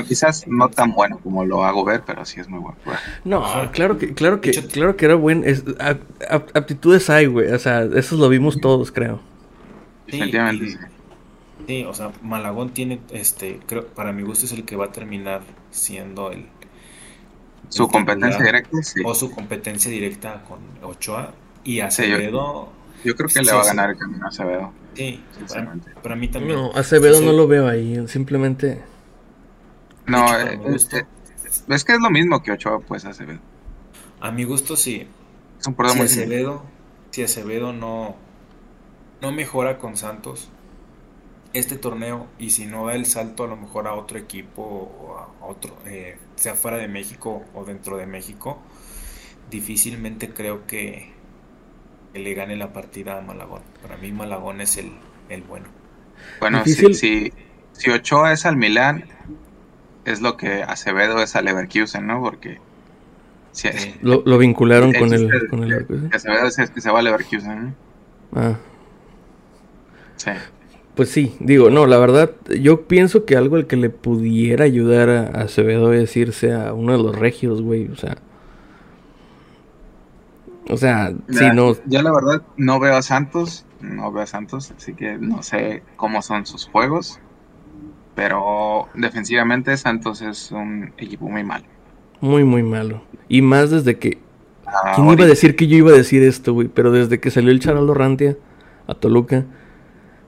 quizás 0.06 0.46
no 0.46 0.68
tan 0.68 0.92
bueno 0.92 1.18
como 1.22 1.44
lo 1.44 1.64
hago 1.64 1.84
ver, 1.84 2.02
pero 2.06 2.24
sí 2.24 2.40
es 2.40 2.48
muy 2.48 2.60
bueno. 2.60 2.78
No, 3.24 3.70
claro 3.72 3.98
que, 3.98 4.14
claro 4.14 4.40
que, 4.40 4.50
claro 4.50 4.96
que 4.96 5.04
era 5.04 5.14
buen. 5.14 5.44
aptitudes 6.54 7.10
hay, 7.10 7.26
güey. 7.26 7.50
O 7.52 7.58
sea, 7.58 7.82
eso 7.82 8.16
lo 8.16 8.28
vimos 8.28 8.60
todos, 8.60 8.92
creo. 8.92 9.20
Definitivamente. 10.06 10.78
Sí, 11.66 11.84
o 11.84 11.94
sea, 11.94 12.10
Malagón 12.22 12.70
tiene, 12.70 13.00
este, 13.10 13.60
creo, 13.66 13.86
para 13.86 14.12
mi 14.12 14.22
gusto 14.22 14.46
es 14.46 14.52
el 14.52 14.64
que 14.64 14.76
va 14.76 14.86
a 14.86 14.92
terminar 14.92 15.42
siendo 15.70 16.32
el. 16.32 16.46
Su 17.68 17.86
competencia 17.86 18.44
directa, 18.44 18.76
O 19.04 19.14
su 19.14 19.30
competencia 19.30 19.90
directa 19.90 20.42
con 20.48 20.58
Ochoa 20.82 21.32
y 21.64 21.80
Acevedo. 21.80 22.68
yo, 23.04 23.16
creo 23.16 23.28
que 23.28 23.42
le 23.42 23.52
va 23.52 23.62
a 23.62 23.66
ganar 23.66 23.90
el 23.90 23.98
camino 23.98 24.24
a 24.24 24.28
Acevedo. 24.28 24.72
Sí, 24.94 25.22
para, 26.02 26.16
mí 26.16 26.28
también. 26.28 26.56
No, 26.56 26.72
Acevedo 26.74 27.20
no 27.20 27.32
lo 27.32 27.46
veo 27.46 27.68
ahí, 27.68 28.06
simplemente. 28.08 28.82
No, 30.06 30.26
eh, 30.38 30.60
eh, 30.64 31.04
es, 31.68 31.84
que 31.84 31.92
es 31.92 32.00
lo 32.00 32.10
mismo 32.10 32.42
que 32.42 32.52
Ochoa, 32.52 32.80
pues, 32.80 33.04
Acevedo. 33.04 33.38
A 34.20 34.30
mi 34.30 34.44
gusto, 34.44 34.76
sí. 34.76 35.06
Es 35.58 35.66
un 35.66 35.76
si 35.76 36.00
Acevedo, 36.00 36.64
si 37.10 37.22
Acevedo 37.22 37.72
no, 37.72 38.16
no 39.20 39.32
mejora 39.32 39.78
con 39.78 39.96
Santos 39.96 40.50
este 41.52 41.76
torneo 41.76 42.26
y 42.38 42.50
si 42.50 42.66
no 42.66 42.86
da 42.86 42.94
el 42.94 43.06
salto 43.06 43.44
a 43.44 43.48
lo 43.48 43.56
mejor 43.56 43.88
a 43.88 43.94
otro 43.94 44.18
equipo 44.18 44.62
o 44.62 45.18
a 45.18 45.46
otro, 45.46 45.76
eh, 45.86 46.16
sea 46.36 46.54
fuera 46.54 46.76
de 46.76 46.88
México 46.88 47.44
o 47.54 47.64
dentro 47.64 47.96
de 47.96 48.06
México, 48.06 48.58
difícilmente 49.50 50.30
creo 50.30 50.66
que, 50.66 51.12
le 52.14 52.34
gane 52.34 52.56
la 52.56 52.72
partida 52.72 53.18
a 53.18 53.20
Malagón. 53.20 53.62
Para 53.82 53.96
mí 53.96 54.12
Malagón 54.12 54.60
es 54.60 54.76
el, 54.76 54.92
el 55.28 55.42
bueno. 55.42 55.66
Bueno, 56.40 56.62
si, 56.64 56.94
si, 56.94 57.32
si 57.72 57.90
Ochoa 57.90 58.32
es 58.32 58.46
al 58.46 58.56
Milán, 58.56 59.04
es 60.04 60.20
lo 60.20 60.36
que 60.36 60.62
Acevedo 60.62 61.22
es 61.22 61.36
a 61.36 61.42
Leverkusen, 61.42 62.06
¿no? 62.06 62.20
Porque 62.20 62.58
lo, 64.02 64.38
vincularon 64.38 64.92
con 64.92 65.12
el, 65.12 65.48
con 65.48 65.64
el 65.64 66.10
Acevedo 66.12 66.46
es 66.46 66.70
que 66.70 66.80
se 66.80 66.90
va 66.90 67.00
a 67.00 67.02
Leverkusen, 67.02 67.64
¿no? 67.64 67.74
Ah. 68.32 68.56
Sí. 70.16 70.30
Pues 70.94 71.10
sí, 71.10 71.34
digo, 71.40 71.70
no, 71.70 71.86
la 71.86 71.98
verdad, 71.98 72.32
yo 72.60 72.86
pienso 72.86 73.24
que 73.24 73.36
algo 73.36 73.56
el 73.56 73.66
que 73.66 73.76
le 73.76 73.90
pudiera 73.90 74.64
ayudar 74.64 75.08
a, 75.08 75.42
Acevedo 75.42 75.92
es 75.92 76.16
irse 76.16 76.52
a 76.52 76.74
uno 76.74 76.92
de 76.92 77.02
los 77.02 77.18
regios, 77.18 77.62
güey, 77.62 77.88
o 77.88 77.96
sea. 77.96 78.18
O 80.70 80.76
sea, 80.76 81.12
si 81.28 81.50
no. 81.50 81.74
Ya 81.86 82.02
la 82.02 82.12
verdad 82.12 82.42
no 82.56 82.78
veo 82.78 82.96
a 82.96 83.02
Santos, 83.02 83.66
no 83.80 84.12
veo 84.12 84.22
a 84.22 84.26
Santos, 84.26 84.72
así 84.76 84.94
que 84.94 85.18
no 85.18 85.42
sé 85.42 85.82
cómo 85.96 86.22
son 86.22 86.46
sus 86.46 86.66
juegos. 86.66 87.18
Pero 88.14 88.88
defensivamente 88.94 89.76
Santos 89.76 90.22
es 90.22 90.52
un 90.52 90.92
equipo 90.98 91.28
muy 91.28 91.42
malo. 91.42 91.64
Muy, 92.20 92.44
muy 92.44 92.62
malo. 92.62 93.02
Y 93.28 93.42
más 93.42 93.70
desde 93.70 93.98
que... 93.98 94.18
Ah, 94.66 94.92
¿Quién 94.94 95.08
iba 95.08 95.24
a 95.24 95.28
decir 95.28 95.56
que 95.56 95.66
yo 95.66 95.76
iba 95.76 95.90
a 95.90 95.94
decir 95.94 96.22
esto, 96.22 96.52
güey? 96.52 96.68
Pero 96.68 96.92
desde 96.92 97.18
que 97.18 97.30
salió 97.30 97.50
el 97.50 97.60
Charaldo 97.60 97.94
Rantia 97.94 98.36
a 98.86 98.94
Toluca, 98.94 99.44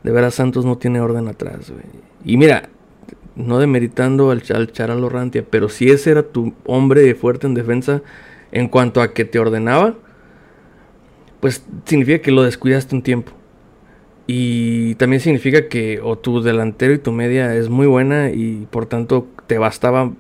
de 0.03 0.11
veras 0.11 0.35
Santos 0.35 0.65
no 0.65 0.79
tiene 0.79 1.01
orden 1.01 1.29
atrás, 1.29 1.71
güey. 1.71 1.85
Y 2.25 2.37
mira, 2.37 2.71
no 3.37 3.59
demeritando 3.59 4.31
al, 4.31 4.43
al 4.55 4.73
Charaldo 4.73 5.09
Rantia, 5.09 5.45
pero 5.49 5.69
si 5.69 5.91
ese 5.91 6.11
era 6.11 6.23
tu 6.23 6.55
hombre 6.65 7.15
fuerte 7.15 7.47
en 7.47 7.55
defensa 7.55 8.03
en 8.51 8.69
cuanto 8.69 9.01
a 9.01 9.13
que 9.13 9.25
te 9.25 9.39
ordenaba, 9.39 9.95
pues 11.43 11.65
significa 11.87 12.21
que 12.23 12.31
lo 12.31 12.45
descuidaste 12.45 12.95
un 12.95 13.03
tiempo. 13.03 13.33
Y 14.29 14.95
también 14.95 15.19
significa 15.19 15.69
que 15.69 16.01
o 16.01 16.17
tu 16.17 16.41
delantero 16.41 16.95
y 16.95 16.99
tu 16.99 17.11
media 17.11 17.57
es 17.57 17.69
muy 17.69 17.89
buena 17.89 18.31
y 18.31 18.69
por 18.71 18.87
tanto 18.87 19.27
te 19.49 19.59
bastaba 19.59 20.13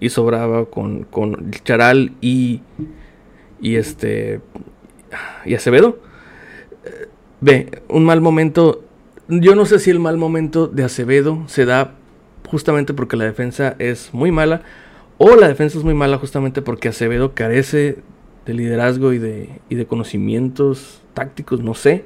y 0.00 0.08
sobraba 0.08 0.64
con, 0.64 1.04
con 1.04 1.50
Charal 1.62 2.14
y, 2.22 2.62
y 3.60 3.76
este 3.76 4.40
y 5.44 5.54
Acevedo. 5.54 5.98
Eh, 6.86 7.08
ve, 7.42 7.82
un 7.88 8.06
mal 8.06 8.22
momento. 8.22 8.82
Yo 9.28 9.54
no 9.54 9.66
sé 9.66 9.78
si 9.78 9.90
el 9.90 10.00
mal 10.00 10.16
momento 10.16 10.68
de 10.68 10.84
Acevedo 10.84 11.44
se 11.48 11.66
da 11.66 11.96
justamente 12.48 12.94
porque 12.94 13.18
la 13.18 13.26
defensa 13.26 13.76
es 13.78 14.08
muy 14.14 14.32
mala 14.32 14.62
o 15.18 15.36
la 15.36 15.48
defensa 15.48 15.76
es 15.76 15.84
muy 15.84 15.92
mala 15.92 16.16
justamente 16.16 16.62
porque 16.62 16.88
Acevedo 16.88 17.34
carece 17.34 17.98
de 18.50 18.56
liderazgo 18.56 19.12
y 19.12 19.18
de, 19.18 19.60
y 19.68 19.74
de 19.74 19.86
conocimientos 19.86 21.02
tácticos, 21.14 21.60
no 21.60 21.74
sé 21.74 22.04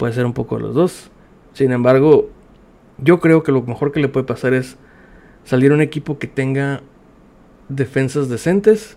puede 0.00 0.14
ser 0.14 0.24
un 0.24 0.32
poco 0.32 0.56
de 0.56 0.62
los 0.62 0.74
dos. 0.74 1.10
Sin 1.52 1.72
embargo, 1.72 2.30
yo 2.96 3.20
creo 3.20 3.42
que 3.42 3.52
lo 3.52 3.60
mejor 3.60 3.92
que 3.92 4.00
le 4.00 4.08
puede 4.08 4.24
pasar 4.24 4.54
es 4.54 4.78
salir 5.44 5.74
un 5.74 5.82
equipo 5.82 6.18
que 6.18 6.26
tenga 6.26 6.80
defensas 7.68 8.30
decentes. 8.30 8.96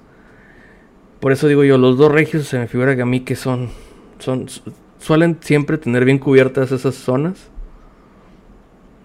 Por 1.19 1.33
eso 1.33 1.49
digo 1.49 1.65
yo, 1.65 1.77
los 1.77 1.97
dos 1.97 2.09
regios 2.09 2.47
se 2.47 2.57
me 2.57 2.67
figura 2.67 2.95
que 2.95 3.01
a 3.01 3.05
mí 3.05 3.19
que 3.19 3.35
son, 3.35 3.69
son 4.19 4.45
suelen 4.97 5.39
siempre 5.41 5.77
tener 5.77 6.05
bien 6.05 6.19
cubiertas 6.19 6.71
esas 6.71 6.95
zonas. 6.95 7.49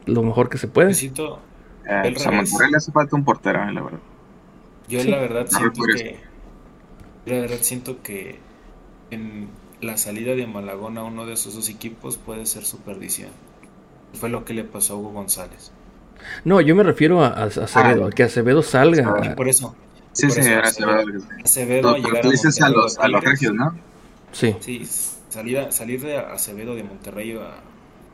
Lo 0.07 0.23
mejor 0.23 0.49
que 0.49 0.59
se 0.59 0.69
puede. 0.69 0.89
Necesito 0.89 1.41
eh, 1.85 2.15
a 2.27 2.31
Monterrey 2.31 2.71
le 2.71 2.77
hace 2.77 2.93
falta 2.93 3.17
un 3.17 3.25
portero, 3.25 3.59
la 3.73 3.83
verdad. 3.83 3.99
Yo 4.87 5.03
la 5.03 5.19
verdad 5.19 5.47
siento 5.49 5.83
que 5.83 6.21
la 7.27 7.41
verdad 7.41 7.59
siento 7.61 8.03
que 8.03 8.39
en 9.11 9.49
la 9.81 9.97
salida 9.97 10.35
de 10.35 10.47
Malagón 10.47 10.99
a 10.99 11.05
uno 11.05 11.27
de 11.27 11.35
esos 11.35 11.55
dos 11.55 11.69
equipos 11.69 12.17
puede 12.17 12.47
ser 12.47 12.65
su 12.65 12.79
perdición. 12.79 13.31
Fue 14.15 14.29
lo 14.29 14.45
que 14.45 14.55
le 14.55 14.65
pasó 14.65 14.95
a 14.95 14.97
Hugo 14.97 15.11
González. 15.13 15.71
No, 16.45 16.61
yo 16.61 16.75
me 16.75 16.83
refiero 16.83 17.23
a, 17.23 17.29
Acevedo, 17.45 18.07
a 18.07 18.11
que 18.11 18.25
Acevedo 18.25 18.63
salga. 18.63 19.35
por 19.37 19.49
eso. 19.49 19.75
Sí, 20.13 20.31
sí, 20.31 20.41
Acevedo. 20.41 21.23
Acevedo 21.45 21.91
a 21.91 21.99
llegar 21.99 22.27
a, 22.27 22.67
a, 22.67 22.71
los, 22.71 22.99
a 22.99 23.09
los 23.09 23.23
regios, 23.23 23.55
¿no? 23.55 23.79
Sí. 24.33 24.57
Sí, 24.61 24.87
salir, 25.29 25.67
salir 25.71 26.01
de 26.01 26.17
Acevedo 26.17 26.75
de 26.75 26.83
Monterrey 26.83 27.33
a, 27.33 27.61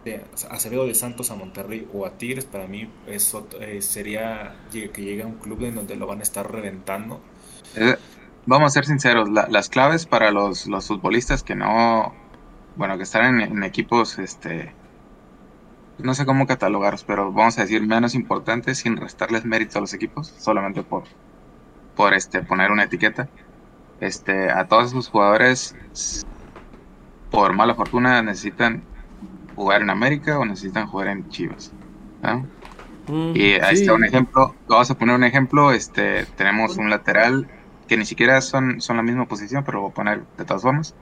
de 0.04 0.22
Acevedo 0.50 0.86
de 0.86 0.94
Santos 0.94 1.30
a 1.30 1.34
Monterrey 1.34 1.88
o 1.94 2.04
a 2.04 2.10
Tigres, 2.10 2.44
para 2.44 2.66
mí 2.66 2.88
eso 3.06 3.48
eh, 3.60 3.80
sería 3.80 4.54
que 4.70 4.88
llegue 5.02 5.22
a 5.22 5.26
un 5.26 5.36
club 5.36 5.64
en 5.64 5.76
donde 5.76 5.96
lo 5.96 6.06
van 6.06 6.20
a 6.20 6.22
estar 6.22 6.50
reventando. 6.50 7.20
Eh, 7.76 7.96
vamos 8.46 8.68
a 8.68 8.70
ser 8.70 8.86
sinceros, 8.86 9.28
las 9.30 9.68
claves 9.68 10.06
para 10.06 10.30
los, 10.30 10.66
los, 10.66 10.88
futbolistas 10.88 11.42
que 11.42 11.54
no, 11.54 12.14
bueno, 12.76 12.96
que 12.96 13.04
están 13.04 13.40
en, 13.40 13.62
equipos, 13.62 14.18
este, 14.18 14.72
no 15.98 16.14
sé 16.14 16.26
cómo 16.26 16.46
catalogarlos, 16.46 17.04
pero 17.04 17.32
vamos 17.32 17.58
a 17.58 17.62
decir 17.62 17.82
menos 17.86 18.14
importantes 18.14 18.78
sin 18.78 18.96
restarles 18.96 19.44
mérito 19.44 19.78
a 19.78 19.80
los 19.80 19.94
equipos, 19.94 20.28
solamente 20.38 20.82
por, 20.82 21.04
por 21.96 22.14
este, 22.14 22.42
poner 22.42 22.70
una 22.70 22.84
etiqueta. 22.84 23.28
Este, 24.00 24.50
a 24.50 24.66
todos 24.66 24.90
esos 24.90 25.08
jugadores, 25.08 25.74
por 27.30 27.54
mala 27.54 27.74
fortuna, 27.74 28.20
necesitan 28.22 28.82
jugar 29.54 29.82
en 29.82 29.90
América 29.90 30.38
o 30.38 30.44
necesitan 30.44 30.86
jugar 30.86 31.08
en 31.08 31.28
Chivas. 31.28 31.72
Mm, 33.06 33.36
y 33.36 33.52
ahí 33.54 33.74
está 33.74 33.94
un 33.94 34.04
ejemplo, 34.04 34.54
vamos 34.66 34.90
a 34.90 34.98
poner 34.98 35.14
un 35.14 35.24
ejemplo, 35.24 35.72
este, 35.72 36.26
tenemos 36.36 36.76
un 36.76 36.90
lateral 36.90 37.48
que 37.86 37.96
ni 37.96 38.06
siquiera 38.06 38.40
son, 38.40 38.80
son 38.80 38.96
la 38.96 39.02
misma 39.02 39.26
posición, 39.26 39.64
pero 39.64 39.80
voy 39.80 39.90
a 39.90 39.94
poner 39.94 40.22
de 40.36 40.44
todas 40.44 40.62
formas. 40.62 40.94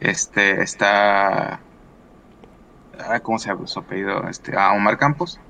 Este 0.00 0.62
está 0.62 1.60
ah, 2.98 3.20
¿cómo 3.20 3.38
se 3.38 3.48
llama 3.48 3.66
su 3.66 3.78
apellido? 3.78 4.28
Este, 4.28 4.56
a 4.56 4.72
Omar 4.72 4.98
Campos. 4.98 5.40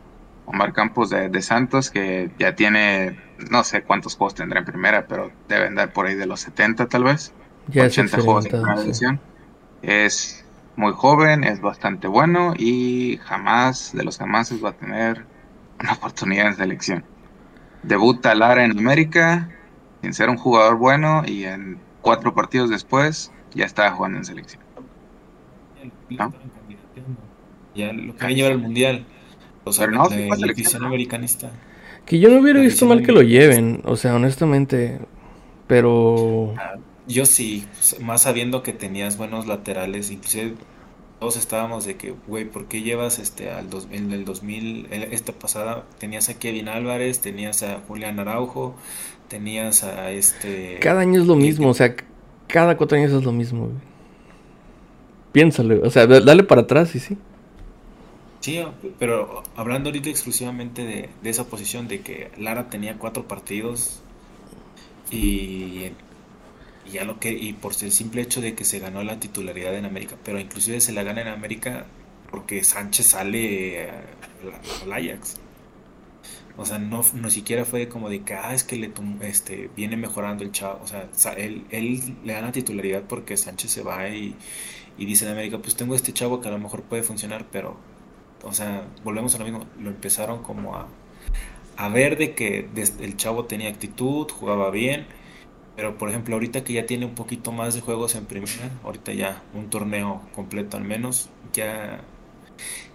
Omar 0.47 0.73
Campos 0.75 1.09
de, 1.09 1.43
Santos, 1.43 1.91
que 1.91 2.31
ya 2.39 2.55
tiene, 2.55 3.19
no 3.51 3.65
sé 3.65 3.83
cuántos 3.83 4.15
juegos 4.17 4.35
tendrá 4.35 4.59
en 4.59 4.67
primera, 4.67 5.07
pero 5.07 5.31
debe 5.49 5.69
andar 5.69 5.93
por 5.95 6.07
ahí 6.07 6.15
de 6.15 6.27
los 6.27 6.41
70 6.41 6.87
tal 6.87 7.05
vez. 7.05 7.33
Ya 7.69 7.85
80 7.85 8.21
juegos 8.21 8.45
en 8.45 8.51
primera 8.51 8.81
división. 8.81 9.21
Es 9.81 10.45
muy 10.77 10.93
joven, 10.93 11.45
es 11.45 11.63
bastante 11.63 12.09
bueno 12.09 12.53
y 12.59 13.19
jamás, 13.25 13.93
de 13.95 14.05
los 14.05 14.19
jamás, 14.19 14.53
va 14.63 14.71
a 14.71 14.73
tener 14.73 15.25
una 15.81 15.93
oportunidad 15.95 16.49
en 16.49 16.57
selección. 16.57 17.05
Debuta 17.83 18.35
Lara 18.35 18.65
en 18.65 18.79
América 18.79 19.49
sin 20.05 20.13
ser 20.13 20.29
un 20.29 20.37
jugador 20.37 20.77
bueno 20.77 21.23
y 21.27 21.45
en 21.45 21.79
cuatro 22.03 22.35
partidos 22.35 22.69
después 22.69 23.33
ya 23.55 23.65
estaba 23.65 23.91
jugando 23.93 24.19
en 24.19 24.27
selección. 24.27 24.63
Ya 27.75 27.91
lo 27.91 28.15
que 28.15 28.35
llevar 28.35 28.53
al 28.53 28.59
mundial. 28.59 29.07
O 29.65 29.73
sea, 29.73 29.87
no, 29.87 30.07
la, 30.11 30.87
americanista. 30.87 31.51
Que 32.05 32.19
yo 32.19 32.29
no 32.29 32.41
hubiera 32.41 32.61
visto 32.61 32.85
mal 32.85 33.03
que 33.03 33.13
lo 33.13 33.23
lleven, 33.23 33.81
o 33.87 33.97
sea, 33.97 34.15
honestamente. 34.15 34.99
Pero. 35.67 36.53
Ah, 36.59 36.75
yo 37.07 37.25
sí, 37.25 37.67
más 38.03 38.23
sabiendo 38.23 38.63
que 38.63 38.75
tenías 38.75 39.17
buenos 39.17 39.47
laterales, 39.47 40.11
inclusive 40.11 40.57
todos 41.19 41.39
estábamos 41.39 41.87
de 41.87 41.97
que, 41.97 42.15
güey, 42.27 42.45
¿por 42.45 42.67
qué 42.67 42.83
llevas 42.83 43.19
este 43.19 43.51
al 43.51 43.71
dos, 43.71 43.89
en 43.91 44.13
el 44.13 44.27
2000, 44.27 44.89
esta 44.93 45.33
pasada, 45.33 45.87
tenías 45.99 46.29
a 46.29 46.39
Kevin 46.39 46.69
Álvarez, 46.69 47.21
tenías 47.21 47.63
a 47.63 47.81
Julián 47.89 48.19
Araujo, 48.21 48.75
tenías 49.29 49.85
a 49.85 50.11
este... 50.11 50.79
Cada 50.81 51.01
año 51.01 51.21
es 51.21 51.27
lo 51.27 51.37
mismo, 51.37 51.69
o 51.69 51.75
sea, 51.75 51.95
cada 52.47 52.77
cuatro 52.77 52.99
años 52.99 53.13
es 53.13 53.25
lo 53.25 53.33
mismo, 53.33 53.67
güey. 53.67 53.95
Piénsalo, 55.33 55.83
o 55.83 55.91
sea, 55.91 56.07
dale 56.07 56.45
para 56.45 56.63
atrás 56.63 56.95
y 56.95 57.01
sí. 57.01 57.19
Sí, 58.41 58.63
pero 58.99 59.43
hablando 59.57 59.89
ahorita 59.89 60.11
exclusivamente 60.11 60.85
de, 60.85 61.09
de 61.23 61.31
esa 61.31 61.45
posición, 61.45 61.89
de 61.89 62.03
que 62.03 62.31
Lara 62.39 62.69
tenía 62.69 62.99
cuatro 62.99 63.27
partidos 63.27 64.03
y 65.11 65.91
y 66.87 66.91
ya 66.93 67.05
lo 67.05 67.19
que 67.19 67.33
y 67.33 67.53
por 67.55 67.73
el 67.81 67.93
simple 67.93 68.23
hecho 68.23 68.41
de 68.41 68.55
que 68.55 68.65
se 68.65 68.79
ganó 68.79 69.03
la 69.03 69.19
titularidad 69.19 69.75
en 69.77 69.85
América, 69.85 70.17
pero 70.25 70.39
inclusive 70.39 70.81
se 70.81 70.93
la 70.93 71.03
gana 71.03 71.23
en 71.23 71.29
América 71.29 71.87
porque 72.31 72.65
Sánchez 72.65 73.07
sale 73.07 73.89
al 74.83 74.93
Ajax. 74.93 75.41
O 76.57 76.65
sea, 76.65 76.79
no, 76.79 77.05
no 77.15 77.31
siquiera 77.31 77.65
fue 77.65 77.89
como 77.89 78.09
de 78.09 78.23
que, 78.23 78.35
ah, 78.35 78.55
es 78.55 78.65
que 78.65 78.77
le 78.77 78.93
este, 79.23 79.71
viene 79.77 79.97
mejorando 79.97 80.45
el 80.45 80.53
chavo. 80.53 80.81
O 80.83 80.87
sea, 80.87 81.33
él, 81.33 81.67
él 81.71 82.17
le 82.25 82.33
da 82.33 82.43
la 82.43 82.53
titularidad 82.53 83.03
porque 83.09 83.37
Sánchez 83.37 83.71
se 83.71 83.83
va 83.83 84.09
y, 84.09 84.37
y 84.99 85.07
dice 85.07 85.25
en 85.27 85.33
América, 85.33 85.59
pues 85.59 85.75
tengo 85.77 85.95
este 85.95 86.13
chavo 86.13 86.41
que 86.41 86.49
a 86.49 86.53
lo 86.53 86.59
mejor 86.59 86.83
puede 86.83 87.03
funcionar, 87.03 87.47
pero, 87.51 87.77
o 88.45 88.53
sea, 88.53 88.87
volvemos 89.03 89.35
a 89.35 89.39
lo 89.39 89.45
mismo. 89.45 89.67
Lo 89.81 89.91
empezaron 89.91 90.43
como 90.43 90.77
a, 90.77 90.87
a 91.77 91.89
ver 91.89 92.17
de 92.19 92.35
que 92.35 92.69
el 93.01 93.17
chavo 93.17 93.47
tenía 93.47 93.69
actitud, 93.69 94.29
jugaba 94.31 94.71
bien 94.71 95.07
pero 95.77 95.99
por 95.99 96.09
ejemplo, 96.09 96.35
ahorita 96.35 96.63
que 96.63 96.73
ya 96.73 96.87
tiene 96.87 97.07
un 97.07 97.15
poquito 97.15 97.51
más 97.53 97.75
de 97.75 97.81
juegos 97.81 98.15
en 98.15 98.27
primera, 98.27 98.71
ahorita 98.85 99.13
ya 99.13 99.43
un 99.55 99.71
torneo 99.71 100.23
completo 100.35 100.77
al 100.77 100.85
menos, 100.85 101.31
ya, 101.53 102.01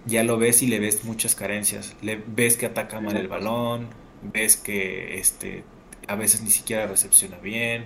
ya 0.06 0.22
lo 0.22 0.38
ves 0.38 0.62
y 0.62 0.66
le 0.66 0.78
ves 0.78 1.04
muchas 1.04 1.34
carencias. 1.34 1.96
Le, 2.02 2.22
ves 2.26 2.56
que 2.56 2.66
ataca 2.66 3.00
mal 3.00 3.16
el 3.16 3.28
balón, 3.28 3.88
ves 4.22 4.56
que 4.56 5.18
este, 5.18 5.64
a 6.08 6.14
veces 6.14 6.42
ni 6.42 6.50
siquiera 6.50 6.86
recepciona 6.86 7.38
bien, 7.38 7.84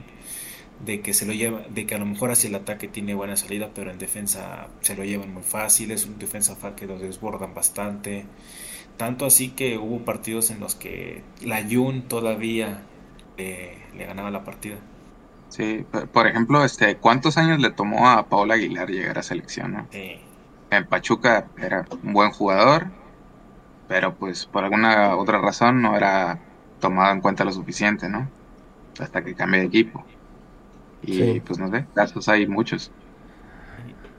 de 0.84 1.00
que 1.00 1.14
se 1.14 1.26
lo 1.26 1.32
lleva, 1.32 1.62
de 1.68 1.86
que 1.86 1.94
a 1.94 1.98
lo 1.98 2.06
mejor 2.06 2.30
hacia 2.30 2.48
el 2.48 2.54
ataque 2.54 2.88
tiene 2.88 3.14
buena 3.14 3.36
salida, 3.36 3.70
pero 3.74 3.90
en 3.90 3.98
defensa 3.98 4.68
se 4.80 4.96
lo 4.96 5.04
llevan 5.04 5.32
muy 5.32 5.42
fácil, 5.42 5.90
es 5.90 6.06
un 6.06 6.18
defensa 6.18 6.56
que 6.76 6.86
lo 6.86 6.98
desbordan 6.98 7.54
bastante. 7.54 8.26
Tanto 8.96 9.26
así 9.26 9.50
que 9.50 9.76
hubo 9.78 10.04
partidos 10.04 10.50
en 10.50 10.60
los 10.60 10.74
que 10.74 11.22
la 11.42 11.64
Jun 11.68 12.02
todavía 12.02 12.82
le 13.36 14.06
ganaba 14.06 14.30
la 14.30 14.44
partida. 14.44 14.76
Sí, 15.48 15.84
por 16.12 16.26
ejemplo, 16.26 16.64
este, 16.64 16.96
¿cuántos 16.96 17.38
años 17.38 17.60
le 17.60 17.70
tomó 17.70 18.08
a 18.08 18.28
Paula 18.28 18.54
Aguilar 18.54 18.90
llegar 18.90 19.18
a 19.18 19.22
selección? 19.22 19.86
En 20.76 20.86
Pachuca 20.86 21.48
era 21.56 21.86
un 22.02 22.12
buen 22.12 22.30
jugador, 22.30 22.88
pero 23.88 24.14
pues 24.14 24.46
por 24.46 24.64
alguna 24.64 25.16
otra 25.16 25.38
razón 25.38 25.82
no 25.82 25.96
era 25.96 26.38
tomado 26.80 27.12
en 27.12 27.20
cuenta 27.20 27.44
lo 27.44 27.52
suficiente, 27.52 28.08
¿no? 28.08 28.28
Hasta 28.98 29.22
que 29.24 29.34
cambié 29.34 29.60
de 29.60 29.66
equipo. 29.66 30.04
Y 31.02 31.40
pues 31.40 31.58
no 31.58 31.70
sé, 31.70 31.86
casos 31.94 32.28
hay 32.28 32.46
muchos. 32.46 32.90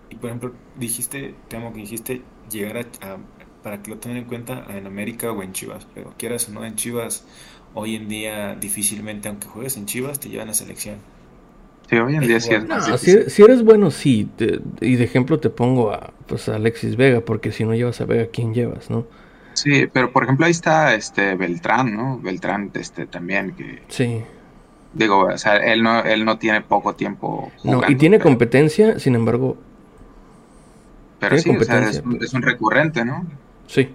Y, 0.09 0.15
por 0.15 0.29
ejemplo, 0.29 0.53
dijiste, 0.75 1.35
temo 1.47 1.73
que 1.73 1.79
dijiste 1.79 2.21
llegar 2.49 2.77
a, 3.01 3.17
para 3.63 3.81
que 3.81 3.91
lo 3.91 3.97
tengan 3.97 4.19
en 4.19 4.25
cuenta 4.25 4.65
en 4.69 4.85
América 4.85 5.31
o 5.31 5.41
en 5.43 5.53
Chivas, 5.53 5.87
pero 5.93 6.13
quieras 6.17 6.47
o 6.49 6.51
no 6.51 6.63
en 6.65 6.75
Chivas 6.75 7.25
hoy 7.73 7.95
en 7.95 8.07
día 8.07 8.55
difícilmente, 8.55 9.27
aunque 9.27 9.47
juegues 9.47 9.77
en 9.77 9.85
Chivas, 9.87 10.19
te 10.19 10.29
llevan 10.29 10.49
a 10.49 10.53
selección. 10.53 10.99
Sí, 11.89 11.97
hoy 11.97 12.15
en 12.15 12.21
día 12.21 12.39
sí 12.39 12.53
es 12.53 13.33
si, 13.33 13.43
eres 13.43 13.63
bueno, 13.63 13.91
sí. 13.91 14.27
y 14.81 14.95
de 14.95 15.03
ejemplo 15.03 15.39
te 15.39 15.49
pongo 15.49 15.91
a, 15.91 16.13
pues, 16.25 16.49
Alexis 16.49 16.95
Vega, 16.95 17.21
porque 17.21 17.51
si 17.51 17.63
no 17.63 17.75
llevas 17.75 18.01
a 18.01 18.05
Vega, 18.05 18.27
¿quién 18.31 18.53
llevas, 18.53 18.89
no? 18.89 19.05
Sí, 19.53 19.87
pero 19.91 20.11
por 20.11 20.23
ejemplo 20.23 20.45
ahí 20.45 20.51
está 20.51 20.95
este 20.95 21.35
Beltrán, 21.35 21.95
¿no? 21.95 22.19
Beltrán 22.19 22.71
este, 22.73 23.05
también 23.05 23.55
que... 23.55 23.83
Sí. 23.87 24.21
Digo, 24.93 25.25
o 25.25 25.37
sea, 25.37 25.57
él 25.57 25.83
no, 25.83 26.03
él 26.03 26.25
no 26.25 26.37
tiene 26.39 26.61
poco 26.61 26.95
tiempo 26.95 27.51
jugando, 27.57 27.85
No, 27.85 27.91
y 27.91 27.95
tiene 27.95 28.19
competencia, 28.19 28.99
sin 28.99 29.15
embargo... 29.15 29.57
Pero 31.19 31.37
sí, 31.37 31.49
o 31.49 31.63
sea, 31.63 31.89
es, 31.89 32.03
es 32.21 32.33
un 32.33 32.41
recurrente, 32.41 33.05
¿no? 33.05 33.25
Sí. 33.67 33.89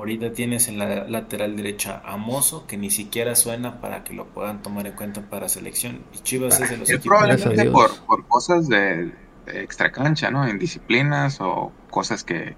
Ahorita 0.00 0.32
tienes 0.32 0.66
en 0.68 0.78
la 0.78 1.06
lateral 1.08 1.56
derecha 1.56 2.00
a 2.06 2.16
Mozo, 2.16 2.66
que 2.66 2.78
ni 2.78 2.88
siquiera 2.88 3.36
suena 3.36 3.82
para 3.82 4.02
que 4.02 4.14
lo 4.14 4.24
puedan 4.24 4.62
tomar 4.62 4.86
en 4.86 4.94
cuenta 4.94 5.20
para 5.28 5.46
selección. 5.50 6.00
Y 6.14 6.20
Chivas 6.20 6.58
es 6.58 6.70
de 6.70 6.78
los 6.78 6.88
equipos. 6.88 7.06
Probablemente 7.06 7.70
por, 7.70 7.94
por 8.06 8.26
cosas 8.26 8.66
de, 8.66 9.12
extra 9.46 9.92
cancha, 9.92 10.30
¿no? 10.30 10.46
En 10.46 10.58
disciplinas 10.58 11.42
o 11.42 11.70
cosas 11.90 12.24
que 12.24 12.56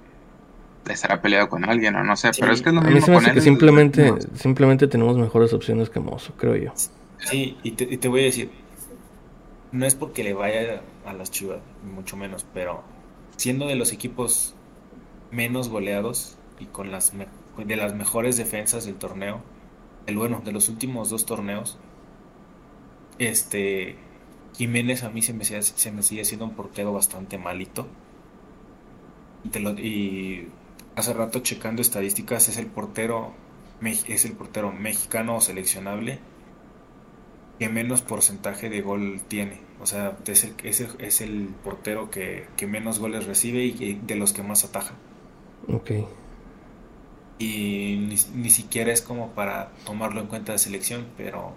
estará 0.88 1.20
peleado 1.20 1.48
con 1.48 1.68
alguien 1.68 1.96
o 1.96 2.04
no 2.04 2.14
sé, 2.14 2.30
pero 2.38 2.52
es 2.52 2.62
que 2.62 2.68
es 2.68 2.74
lo 2.76 2.80
a 2.80 2.84
mí 2.84 3.00
se 3.00 3.10
me 3.10 3.16
hace 3.16 3.32
que 3.32 3.40
simplemente, 3.40 4.14
simplemente 4.34 4.86
tenemos 4.86 5.18
mejores 5.18 5.52
opciones 5.52 5.90
que 5.90 5.98
Mozo, 5.98 6.34
creo 6.36 6.54
yo. 6.54 6.72
Sí, 7.18 7.58
y 7.64 7.72
te, 7.72 7.84
y 7.90 7.96
te 7.96 8.06
voy 8.06 8.20
a 8.20 8.24
decir, 8.26 8.52
no 9.72 9.84
es 9.84 9.96
porque 9.96 10.22
le 10.22 10.32
vaya 10.32 10.82
a 11.04 11.12
las 11.12 11.32
Chivas, 11.32 11.58
mucho 11.92 12.16
menos, 12.16 12.46
pero 12.54 12.84
siendo 13.36 13.66
de 13.66 13.74
los 13.74 13.92
equipos 13.92 14.54
menos 15.32 15.68
goleados, 15.68 16.38
y 16.62 16.66
con 16.66 16.90
las 16.90 17.12
de 17.56 17.76
las 17.76 17.94
mejores 17.94 18.36
defensas 18.36 18.86
del 18.86 18.94
torneo, 18.94 19.42
el 20.06 20.16
bueno, 20.16 20.40
de 20.44 20.52
los 20.52 20.68
últimos 20.68 21.10
dos 21.10 21.26
torneos, 21.26 21.78
este 23.18 23.96
Jiménez 24.56 25.02
a 25.02 25.10
mí 25.10 25.22
se 25.22 25.32
me, 25.32 25.44
se 25.44 25.92
me 25.92 26.02
sigue 26.02 26.24
siendo 26.24 26.44
un 26.44 26.54
portero 26.54 26.92
bastante 26.92 27.38
malito. 27.38 27.86
Y, 29.78 30.46
hace 30.94 31.12
rato 31.14 31.40
checando 31.40 31.82
estadísticas 31.82 32.48
es 32.48 32.58
el 32.58 32.66
portero 32.66 33.32
es 34.06 34.24
el 34.24 34.32
portero 34.32 34.70
mexicano 34.70 35.40
seleccionable 35.40 36.20
que 37.58 37.68
menos 37.68 38.02
porcentaje 38.02 38.70
de 38.70 38.80
gol 38.82 39.20
tiene. 39.26 39.60
O 39.80 39.86
sea, 39.86 40.16
es 40.26 40.44
el, 40.44 40.54
es 40.62 40.80
es 40.80 41.20
el 41.20 41.48
portero 41.64 42.10
que, 42.10 42.46
que, 42.56 42.66
menos 42.66 43.00
goles 43.00 43.26
recibe 43.26 43.64
y 43.64 43.94
de 43.94 44.14
los 44.14 44.32
que 44.32 44.42
más 44.42 44.64
ataja. 44.64 44.94
Ok 45.68 45.90
y 47.42 47.96
ni, 48.34 48.50
siquiera 48.50 48.92
es 48.92 49.02
como 49.02 49.32
para 49.32 49.70
tomarlo 49.84 50.20
en 50.20 50.28
cuenta 50.28 50.52
de 50.52 50.58
selección, 50.58 51.06
pero 51.16 51.52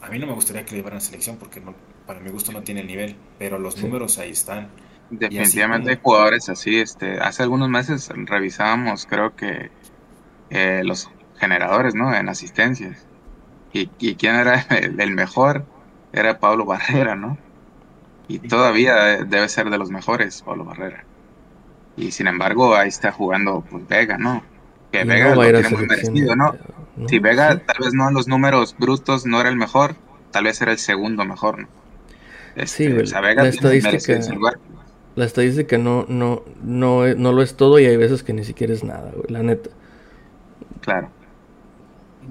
a 0.00 0.08
mí 0.08 0.18
no 0.20 0.28
me 0.28 0.32
gustaría 0.32 0.64
que 0.64 0.72
le 0.72 0.76
llevaran 0.76 0.98
a 0.98 1.00
selección 1.00 1.38
porque 1.38 1.60
no, 1.60 1.74
para 2.06 2.20
mi 2.20 2.30
gusto 2.30 2.52
no 2.52 2.62
tiene 2.62 2.82
el 2.82 2.86
nivel, 2.86 3.16
pero 3.36 3.58
los 3.58 3.82
números 3.82 4.18
ahí 4.18 4.30
están. 4.30 4.68
Definitivamente 5.10 5.90
hay 5.90 5.98
jugadores 6.00 6.48
así, 6.48 6.78
este, 6.78 7.18
hace 7.18 7.42
algunos 7.42 7.68
meses 7.68 8.10
revisábamos 8.14 9.06
creo 9.06 9.34
que 9.34 9.70
eh, 10.50 10.82
los 10.84 11.10
generadores, 11.38 11.96
¿no? 11.96 12.14
En 12.14 12.28
asistencias. 12.28 13.04
Y, 13.72 13.90
y 13.98 14.14
quién 14.14 14.36
era 14.36 14.60
el, 14.70 15.10
mejor, 15.10 15.64
era 16.12 16.38
Pablo 16.38 16.64
Barrera, 16.64 17.16
¿no? 17.16 17.38
Y 18.28 18.38
todavía 18.38 19.24
debe 19.24 19.48
ser 19.48 19.68
de 19.68 19.78
los 19.78 19.90
mejores, 19.90 20.42
Pablo 20.42 20.64
Barrera. 20.64 21.04
Y 21.96 22.12
sin 22.12 22.28
embargo, 22.28 22.76
ahí 22.76 22.88
está 22.88 23.10
jugando 23.10 23.64
pues, 23.68 23.86
Vega, 23.88 24.16
¿no? 24.16 24.51
Que 24.92 25.04
Vega 25.04 25.34
lo 25.34 25.42
tiene 25.42 25.68
muy 25.70 25.86
merecido, 25.86 26.36
¿no? 26.36 26.54
Si 27.08 27.18
Vega 27.18 27.58
tal 27.58 27.76
vez 27.80 27.94
no 27.94 28.08
en 28.08 28.14
los 28.14 28.28
números 28.28 28.76
brutos 28.78 29.26
no 29.26 29.40
era 29.40 29.48
el 29.48 29.56
mejor, 29.56 29.96
tal 30.30 30.44
vez 30.44 30.60
era 30.60 30.72
el 30.72 30.78
segundo 30.78 31.24
mejor, 31.24 31.60
¿no? 31.60 31.68
sí, 32.66 32.84
este, 32.84 33.20
la 33.22 33.48
estadística, 33.48 34.20
la 35.14 35.24
estadística 35.24 35.78
no, 35.78 36.04
no, 36.08 36.42
no, 36.62 37.06
no 37.14 37.32
lo 37.32 37.42
es 37.42 37.56
todo 37.56 37.78
y 37.78 37.86
hay 37.86 37.96
veces 37.96 38.22
que 38.22 38.34
ni 38.34 38.44
siquiera 38.44 38.74
es 38.74 38.84
nada, 38.84 39.10
güey, 39.14 39.26
la 39.28 39.42
neta. 39.42 39.70
Claro. 40.82 41.08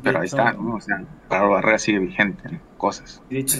Pero 0.04 0.20
ahí 0.20 0.26
está, 0.26 0.54
¿no? 0.54 0.76
O 0.76 0.82
sea, 0.82 1.04
para 1.28 1.44
Barrera 1.44 1.80
sigue 1.80 2.00
vigente, 2.00 2.60
cosas. 2.78 3.22
De 3.30 3.40
hecho, 3.40 3.58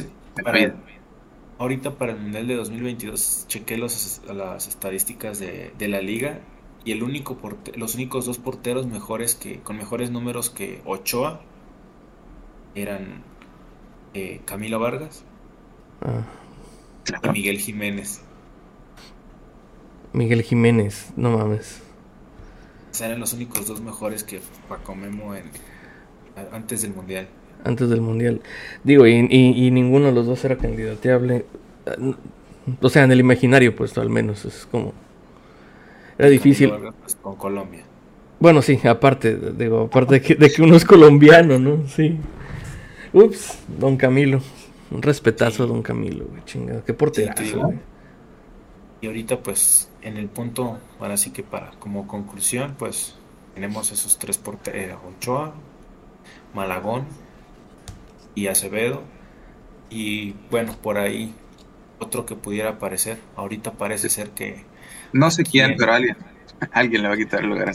ahorita 1.58 1.92
para 1.96 2.14
el 2.14 2.20
Mundial 2.20 2.48
de 2.48 2.56
2022 2.56 3.46
chequé 3.48 3.78
los, 3.78 4.22
las 4.28 4.68
estadísticas 4.68 5.40
de, 5.40 5.74
de 5.78 5.88
la 5.88 6.02
liga 6.02 6.40
y 6.84 6.92
el 6.92 7.04
único 7.04 7.38
los 7.76 7.96
únicos 7.96 8.26
dos 8.26 8.38
porteros 8.38 8.88
mejores 8.88 9.36
que 9.36 9.60
con 9.60 9.78
mejores 9.78 10.12
números 10.12 10.50
que 10.50 10.82
Ochoa 10.86 11.42
eran 12.74 13.24
eh, 14.14 14.42
Camilo 14.46 14.80
Vargas 14.80 15.24
ah. 16.02 16.24
y 17.24 17.30
Miguel 17.30 17.60
Jiménez. 17.60 18.22
Miguel 20.14 20.42
Jiménez, 20.42 21.14
no 21.16 21.38
mames. 21.38 21.82
eran 23.00 23.20
los 23.20 23.34
únicos 23.34 23.68
dos 23.68 23.82
mejores 23.82 24.24
que 24.24 24.42
Paco 24.68 24.96
Memo 24.96 25.36
en, 25.36 25.46
antes 26.52 26.82
del 26.82 26.94
Mundial. 26.94 27.28
Antes 27.64 27.90
del 27.90 28.02
Mundial. 28.02 28.42
Digo, 28.84 29.06
y, 29.08 29.28
y, 29.30 29.68
y 29.68 29.72
ninguno 29.72 30.08
de 30.08 30.14
los 30.14 30.26
dos 30.26 30.44
era 30.44 30.58
candidateable. 30.58 31.46
O 32.82 32.90
sea, 32.90 33.04
en 33.04 33.12
el 33.12 33.20
imaginario, 33.20 33.76
pues 33.76 33.98
al 33.98 34.10
menos. 34.10 34.46
Es 34.46 34.68
como 34.70 34.94
era 36.22 36.30
difícil. 36.30 36.72
Pues, 37.02 37.16
con 37.16 37.36
Colombia. 37.36 37.84
Bueno, 38.40 38.62
sí, 38.62 38.80
aparte, 38.88 39.36
digo, 39.58 39.82
aparte 39.82 40.16
de 40.16 40.22
que, 40.22 40.36
de 40.36 40.52
que 40.52 40.62
uno 40.62 40.76
es 40.76 40.86
colombiano, 40.86 41.58
¿no? 41.58 41.88
Sí. 41.88 42.16
Ups, 43.12 43.58
don 43.80 43.98
Camilo. 43.98 44.40
Un 44.92 45.02
respetazo 45.02 45.64
a 45.64 45.66
don 45.66 45.82
Camilo, 45.82 46.26
güey, 46.26 46.46
chingada. 46.46 46.84
Qué 46.86 46.94
porterazo, 46.94 47.74
Y 49.02 49.08
ahorita, 49.08 49.42
pues, 49.42 49.90
en 50.04 50.18
el 50.18 50.28
punto, 50.28 50.78
ahora 51.00 51.18
sí 51.18 51.32
que 51.32 51.42
para, 51.42 51.72
como 51.80 52.08
conclusión, 52.08 52.76
pues, 52.78 53.16
tenemos 53.56 53.92
esos 53.92 54.20
tres 54.20 54.38
porteros, 54.38 55.00
Ochoa, 55.18 55.56
Malagón 56.54 57.06
y 58.36 58.46
Acevedo. 58.46 59.02
Y 59.90 60.36
bueno, 60.52 60.76
por 60.80 61.00
ahí, 61.00 61.34
otro 62.00 62.28
que 62.28 62.36
pudiera 62.36 62.70
aparecer. 62.70 63.18
Ahorita 63.36 63.72
parece 63.72 64.10
ser 64.10 64.30
que 64.30 64.70
no 65.14 65.32
sé 65.32 65.44
quién, 65.44 65.76
pero 65.78 65.94
alguien, 65.94 66.18
alguien 66.72 67.02
le 67.02 67.08
va 67.08 67.14
a 67.16 67.18
quitar 67.18 67.42
el 67.42 67.48
lugar 67.48 67.70
a 67.70 67.74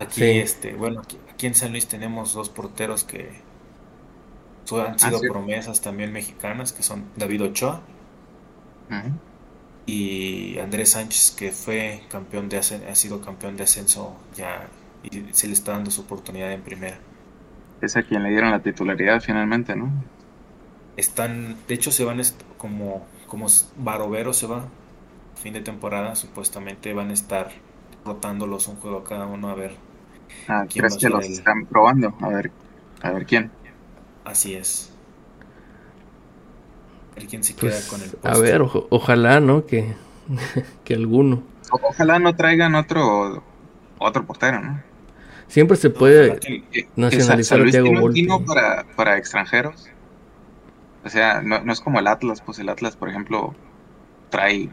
Aquí, 0.00 0.24
este, 0.24 0.74
bueno, 0.74 1.00
aquí, 1.00 1.46
en 1.46 1.54
San 1.54 1.70
Luis 1.70 1.86
tenemos 1.86 2.34
dos 2.34 2.48
porteros 2.48 3.04
que 3.04 3.30
han 4.72 4.98
sido 4.98 5.18
ah, 5.18 5.20
promesas 5.28 5.80
también 5.80 6.12
mexicanas, 6.12 6.72
que 6.72 6.82
son 6.82 7.04
David 7.16 7.42
Ochoa 7.42 7.82
y 9.86 10.58
Andrés 10.58 10.90
Sánchez, 10.90 11.32
que 11.32 11.50
fue 11.50 12.02
campeón 12.08 12.48
de 12.48 12.58
ha 12.58 12.94
sido 12.94 13.20
campeón 13.20 13.56
de 13.56 13.64
ascenso 13.64 14.16
ya 14.36 14.68
y 15.02 15.32
se 15.32 15.46
le 15.46 15.52
está 15.52 15.72
dando 15.72 15.90
su 15.90 16.02
oportunidad 16.02 16.52
en 16.52 16.62
primera. 16.62 16.98
Es 17.80 17.96
a 17.96 18.02
quien 18.02 18.22
le 18.22 18.30
dieron 18.30 18.50
la 18.50 18.60
titularidad 18.60 19.20
finalmente, 19.20 19.74
¿no? 19.74 19.90
Están, 20.96 21.56
de 21.66 21.74
hecho 21.74 21.90
se 21.90 22.04
van 22.04 22.20
como 22.58 23.06
como 23.26 23.46
Barovero 23.78 24.34
se 24.34 24.46
va 24.46 24.66
fin 25.42 25.52
de 25.52 25.60
temporada 25.60 26.14
supuestamente 26.14 26.94
van 26.94 27.10
a 27.10 27.12
estar 27.12 27.50
rotándolos 28.04 28.68
un 28.68 28.76
juego 28.76 29.04
cada 29.04 29.26
uno 29.26 29.50
a 29.50 29.54
ver. 29.54 29.74
Ah, 30.48 30.64
¿crees 30.72 30.96
que 30.96 31.08
los 31.08 31.26
están 31.26 31.66
probando? 31.66 32.14
A 32.20 32.28
ver, 32.28 32.50
a 33.02 33.10
ver 33.10 33.26
quién. 33.26 33.50
Así 34.24 34.54
es. 34.54 34.92
A 37.12 37.14
ver 37.16 37.26
quién 37.26 37.44
se 37.44 37.54
queda 37.54 37.72
pues, 37.72 37.86
con 37.86 38.00
el 38.00 38.10
A 38.22 38.38
ver, 38.38 38.62
ojalá, 38.62 39.40
¿no? 39.40 39.66
Que, 39.66 39.94
que 40.84 40.94
alguno. 40.94 41.42
ojalá 41.70 42.18
no 42.18 42.34
traigan 42.34 42.74
otro 42.76 43.42
otro 43.98 44.24
portero, 44.24 44.60
¿no? 44.60 44.80
Siempre 45.48 45.76
se 45.76 45.90
puede 45.90 46.40
nacionalizar 46.96 47.60
a 47.60 47.64
Thiago 47.66 48.44
para, 48.46 48.86
para 48.96 49.18
extranjeros. 49.18 49.88
O 51.04 51.08
sea, 51.08 51.42
no, 51.42 51.62
no 51.62 51.72
es 51.72 51.80
como 51.80 51.98
el 51.98 52.06
Atlas, 52.06 52.40
pues 52.40 52.58
el 52.58 52.68
Atlas, 52.68 52.96
por 52.96 53.10
ejemplo, 53.10 53.54
trae 54.30 54.70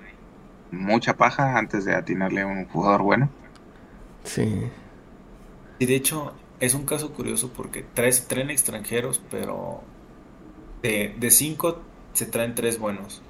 mucha 0.71 1.17
paja 1.17 1.57
antes 1.57 1.85
de 1.85 1.95
atinarle 1.95 2.41
a 2.41 2.47
un 2.47 2.65
jugador 2.65 3.01
bueno. 3.01 3.29
Sí. 4.23 4.63
Y 5.79 5.85
de 5.85 5.95
hecho, 5.95 6.33
es 6.59 6.73
un 6.73 6.85
caso 6.85 7.13
curioso 7.13 7.51
porque 7.55 7.83
traes, 7.93 8.27
traen 8.27 8.49
extranjeros, 8.49 9.21
pero 9.31 9.81
de, 10.81 11.15
de 11.17 11.31
cinco 11.31 11.81
se 12.13 12.25
traen 12.25 12.55
tres 12.55 12.79
buenos. 12.79 13.21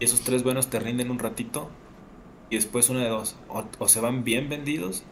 Y 0.00 0.04
esos 0.04 0.20
tres 0.20 0.42
buenos 0.42 0.70
te 0.70 0.78
rinden 0.78 1.10
un 1.10 1.18
ratito 1.18 1.70
y 2.50 2.56
después 2.56 2.88
una 2.88 3.02
de 3.02 3.08
dos. 3.08 3.36
O, 3.78 3.88
se 3.88 4.00
van 4.00 4.24
bien 4.24 4.48
vendidos 4.48 5.02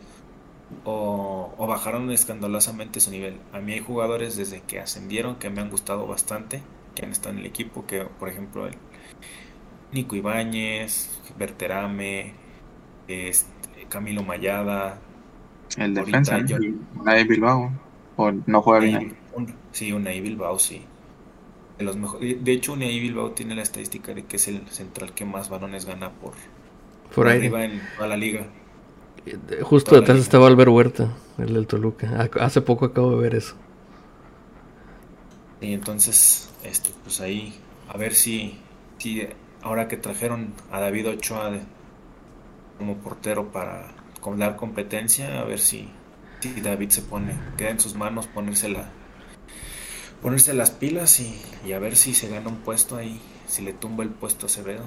o, 0.84 1.52
o, 1.56 1.66
bajaron 1.66 2.10
escandalosamente 2.10 3.00
su 3.00 3.10
nivel. 3.10 3.38
A 3.52 3.60
mí 3.60 3.72
hay 3.72 3.80
jugadores 3.80 4.36
desde 4.36 4.62
que 4.62 4.80
ascendieron 4.80 5.36
que 5.36 5.50
me 5.50 5.60
han 5.60 5.70
gustado 5.70 6.06
bastante, 6.06 6.62
que 6.94 7.04
han 7.04 7.12
estado 7.12 7.34
en 7.34 7.40
el 7.40 7.46
equipo, 7.46 7.86
que 7.86 8.04
por 8.04 8.28
ejemplo 8.28 8.66
el, 8.66 8.76
Nico 9.92 10.16
Ibáñez, 10.16 11.20
Berterame, 11.38 12.34
este, 13.08 13.86
Camilo 13.88 14.22
Mayada. 14.22 14.98
El 15.76 15.94
defensa, 15.94 16.38
Unai 16.94 17.24
Bilbao. 17.24 17.72
O 18.16 18.32
no 18.32 18.62
juega 18.62 18.80
bien. 18.80 19.16
sí, 19.72 19.92
Unai 19.92 20.20
Bilbao, 20.20 20.58
sí. 20.58 20.82
De, 21.78 21.84
los 21.84 21.96
mejores, 21.96 22.42
de 22.42 22.52
hecho, 22.52 22.72
Unai 22.72 22.98
Bilbao 22.98 23.32
tiene 23.32 23.54
la 23.54 23.62
estadística 23.62 24.14
de 24.14 24.24
que 24.24 24.36
es 24.36 24.48
el 24.48 24.66
central 24.68 25.12
que 25.12 25.24
más 25.24 25.48
balones 25.48 25.84
gana 25.84 26.10
por, 26.10 26.32
por 27.14 27.28
arriba 27.28 27.64
en 27.64 27.82
toda 27.96 28.08
la 28.08 28.16
liga. 28.16 28.46
Justo 29.62 29.96
detrás 29.96 30.18
estaba 30.18 30.46
Albert 30.46 30.70
Huerta, 30.70 31.12
el 31.38 31.52
del 31.52 31.66
Toluca. 31.66 32.28
Hace 32.40 32.60
poco 32.62 32.86
acabo 32.86 33.10
de 33.10 33.22
ver 33.22 33.34
eso. 33.34 33.56
Y 35.60 35.72
entonces, 35.72 36.50
esto, 36.62 36.90
pues 37.02 37.20
ahí, 37.20 37.54
a 37.88 37.96
ver 37.96 38.14
si, 38.14 38.58
si 38.98 39.26
ahora 39.66 39.88
que 39.88 39.96
trajeron 39.96 40.54
a 40.70 40.78
David 40.78 41.08
Ochoa 41.08 41.50
como 42.78 42.96
portero 42.98 43.50
para 43.50 43.88
dar 44.36 44.56
competencia, 44.56 45.40
a 45.40 45.44
ver 45.44 45.58
si, 45.58 45.88
David 46.62 46.90
se 46.90 47.02
pone, 47.02 47.32
queda 47.56 47.70
en 47.70 47.80
sus 47.80 47.96
manos 47.96 48.28
ponérsela, 48.28 48.88
ponerse 50.22 50.54
las 50.54 50.70
pilas 50.70 51.20
y, 51.20 51.72
a 51.72 51.78
ver 51.80 51.96
si 51.96 52.14
se 52.14 52.28
gana 52.28 52.48
un 52.48 52.58
puesto 52.58 52.96
ahí, 52.96 53.20
si 53.48 53.62
le 53.62 53.72
tumba 53.72 54.04
el 54.04 54.10
puesto 54.10 54.46
a 54.46 54.48
Acevedo. 54.48 54.84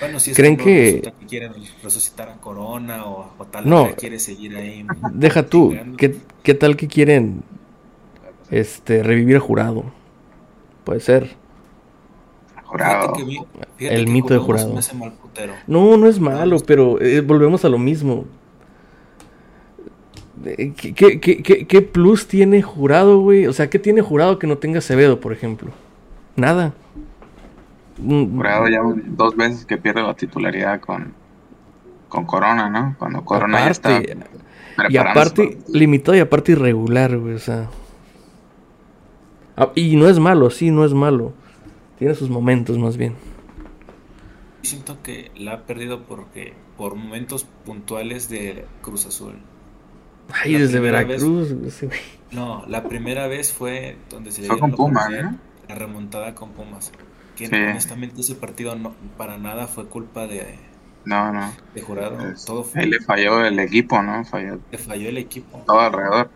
Bueno, 0.00 0.18
si 0.18 0.30
es 0.30 0.36
¿Creen 0.36 0.56
que, 0.56 1.12
quieren 1.28 1.52
resucitar 1.82 2.30
a 2.30 2.36
Corona 2.36 3.04
o, 3.04 3.30
tal 3.50 3.68
no, 3.68 3.94
quiere 3.96 4.18
seguir 4.18 4.56
ahí. 4.56 4.86
Deja 5.12 5.44
tú, 5.44 5.76
¿qué, 5.98 6.54
tal 6.54 6.76
que 6.76 6.88
quieren 6.88 7.42
este 8.50 9.02
revivir 9.02 9.36
a 9.36 9.40
jurado? 9.40 9.84
Puede 10.84 11.00
ser 11.00 11.36
el 13.78 14.08
mito 14.08 14.34
de 14.34 14.40
jurado. 14.40 14.74
No, 15.66 15.96
no 15.96 16.06
es 16.06 16.20
malo, 16.20 16.58
pero 16.66 17.00
eh, 17.00 17.20
volvemos 17.20 17.64
a 17.64 17.68
lo 17.68 17.78
mismo. 17.78 18.24
¿Qué, 20.44 21.88
plus 21.92 22.28
tiene 22.28 22.62
jurado, 22.62 23.20
güey? 23.20 23.46
O 23.46 23.52
sea, 23.52 23.68
¿qué 23.68 23.78
tiene 23.78 24.02
jurado 24.02 24.38
que 24.38 24.46
no 24.46 24.58
tenga 24.58 24.78
Acevedo, 24.78 25.20
por 25.20 25.32
ejemplo? 25.32 25.70
Nada. 26.36 26.74
Mm, 27.98 28.36
jurado 28.36 28.68
ya 28.68 28.80
dos 29.06 29.36
veces 29.36 29.64
que 29.64 29.78
pierde 29.78 30.02
la 30.02 30.14
titularidad 30.14 30.80
con, 30.80 31.14
con 32.08 32.26
Corona, 32.26 32.68
¿no? 32.68 32.94
Cuando 32.98 33.24
Corona 33.24 33.64
ya 33.64 33.70
está. 33.70 34.02
Y 34.88 34.96
aparte, 34.98 35.58
limitado 35.68 36.16
y 36.16 36.20
aparte 36.20 36.52
irregular, 36.52 37.16
güey, 37.16 37.34
o 37.34 37.38
sea. 37.38 37.68
Ah, 39.56 39.70
y 39.74 39.96
no 39.96 40.06
es 40.08 40.18
malo, 40.18 40.50
sí, 40.50 40.70
no 40.70 40.84
es 40.84 40.92
malo. 40.92 41.32
Tiene 41.98 42.14
sus 42.14 42.28
momentos 42.28 42.78
más 42.78 42.96
bien. 42.96 43.14
Siento 44.62 45.02
que 45.02 45.30
la 45.36 45.52
ha 45.52 45.62
perdido 45.62 46.02
porque 46.02 46.54
por 46.76 46.94
momentos 46.94 47.44
puntuales 47.64 48.28
de 48.28 48.66
Cruz 48.82 49.06
Azul. 49.06 49.34
Ay, 50.32 50.54
desde 50.54 50.80
Veracruz. 50.80 51.54
no, 52.32 52.64
la 52.66 52.84
primera 52.84 53.28
vez 53.28 53.52
fue 53.52 53.96
donde 54.10 54.32
se 54.32 54.42
fue 54.42 54.58
con 54.58 54.72
Pumas, 54.72 55.08
la 55.10 55.74
remontada 55.74 56.34
con 56.34 56.50
Pumas. 56.50 56.92
Que 57.36 57.46
honestamente 57.46 58.20
ese 58.22 58.34
partido 58.34 58.74
no 58.76 58.94
para 59.16 59.38
nada 59.38 59.66
fue 59.66 59.86
culpa 59.86 60.26
de 60.26 60.58
no, 61.06 61.32
no. 61.32 61.52
De 61.72 61.80
jurado. 61.80 62.18
todo 62.44 62.64
fue. 62.64 62.82
Ahí 62.82 62.90
le 62.90 63.00
falló 63.00 63.44
el 63.44 63.58
equipo, 63.60 64.02
¿no? 64.02 64.24
Falló. 64.24 64.58
Le 64.70 64.76
falló 64.76 65.08
el 65.08 65.18
equipo. 65.18 65.62
Todo 65.64 65.80
alrededor. 65.80 66.30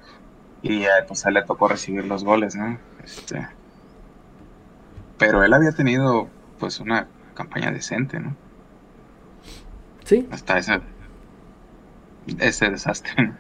Y 0.63 0.85
pues 1.09 1.27
a 1.27 1.29
él 1.29 1.35
le 1.35 1.43
tocó 1.43 1.67
recibir 1.67 2.05
los 2.07 2.23
goles, 2.23 2.55
¿no? 2.55 2.79
Este, 3.03 3.49
pero 5.21 5.45
él 5.45 5.53
había 5.53 5.73
tenido 5.73 6.29
pues 6.59 6.81
una 6.81 7.07
campaña 7.35 7.71
decente, 7.71 8.19
¿no? 8.19 8.35
Sí. 10.03 10.27
Hasta 10.31 10.59
ese, 10.59 10.81
ese 12.39 12.71
desastre, 12.71 13.35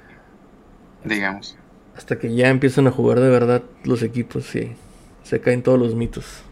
digamos. 1.04 1.56
Hasta 1.96 2.18
que 2.18 2.34
ya 2.34 2.50
empiezan 2.50 2.86
a 2.86 2.90
jugar 2.90 3.18
de 3.18 3.30
verdad 3.30 3.62
los 3.82 4.02
equipos, 4.02 4.44
sí. 4.44 4.74
Se 5.22 5.40
caen 5.40 5.62
todos 5.62 5.78
los 5.78 5.94
mitos. 5.94 6.42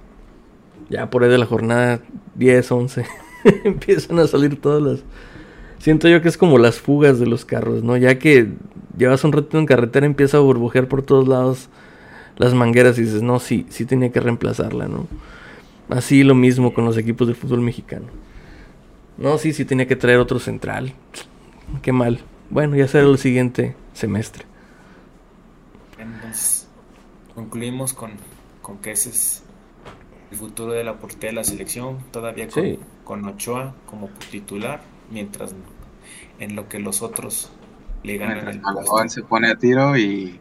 Ya 0.88 1.10
por 1.10 1.22
ahí 1.22 1.30
de 1.30 1.36
la 1.36 1.46
jornada 1.46 2.00
10, 2.36 2.72
11, 2.72 3.04
empiezan 3.64 4.18
a 4.20 4.26
salir 4.26 4.58
todas 4.58 4.82
las... 4.82 5.04
Siento 5.78 6.08
yo 6.08 6.22
que 6.22 6.28
es 6.28 6.38
como 6.38 6.56
las 6.56 6.80
fugas 6.80 7.20
de 7.20 7.26
los 7.26 7.44
carros, 7.44 7.84
¿no? 7.84 7.98
Ya 7.98 8.18
que 8.18 8.54
llevas 8.96 9.24
un 9.24 9.32
rato 9.32 9.58
en 9.58 9.66
carretera, 9.66 10.06
empieza 10.06 10.38
a 10.38 10.40
burbujear 10.40 10.88
por 10.88 11.02
todos 11.02 11.28
lados 11.28 11.68
las 12.38 12.54
mangueras 12.54 12.98
y 12.98 13.02
dices, 13.02 13.22
no, 13.22 13.38
sí, 13.40 13.66
sí 13.68 13.84
tenía 13.84 14.10
que 14.10 14.20
reemplazarla, 14.20 14.88
¿no? 14.88 15.06
Así 15.90 16.22
lo 16.24 16.34
mismo 16.34 16.72
con 16.74 16.84
los 16.86 16.96
equipos 16.96 17.28
de 17.28 17.34
fútbol 17.34 17.60
mexicano. 17.60 18.06
No, 19.18 19.38
sí, 19.38 19.52
sí 19.52 19.64
tenía 19.64 19.86
que 19.86 19.96
traer 19.96 20.18
otro 20.18 20.38
central. 20.38 20.94
Qué 21.82 21.92
mal. 21.92 22.20
Bueno, 22.50 22.76
ya 22.76 22.88
será 22.88 23.06
el 23.06 23.18
siguiente 23.18 23.76
semestre. 23.92 24.46
Entonces, 25.98 26.68
concluimos 27.34 27.92
con, 27.94 28.12
con 28.62 28.78
que 28.78 28.92
ese 28.92 29.10
es 29.10 29.42
el 30.30 30.38
futuro 30.38 30.72
de 30.72 30.84
la 30.84 30.98
portería 30.98 31.30
de 31.30 31.36
la 31.36 31.44
selección, 31.44 31.98
todavía 32.12 32.48
con, 32.48 32.62
Sí. 32.64 32.78
con 33.04 33.24
Ochoa 33.26 33.74
como 33.86 34.10
titular, 34.30 34.82
mientras 35.10 35.54
en 36.38 36.54
lo 36.54 36.68
que 36.68 36.78
los 36.78 37.02
otros 37.02 37.50
le 38.04 38.16
ganan 38.18 38.46
el 38.48 38.60
puesto. 38.60 39.08
se 39.08 39.22
pone 39.22 39.50
a 39.50 39.56
tiro 39.56 39.96
y, 39.96 40.40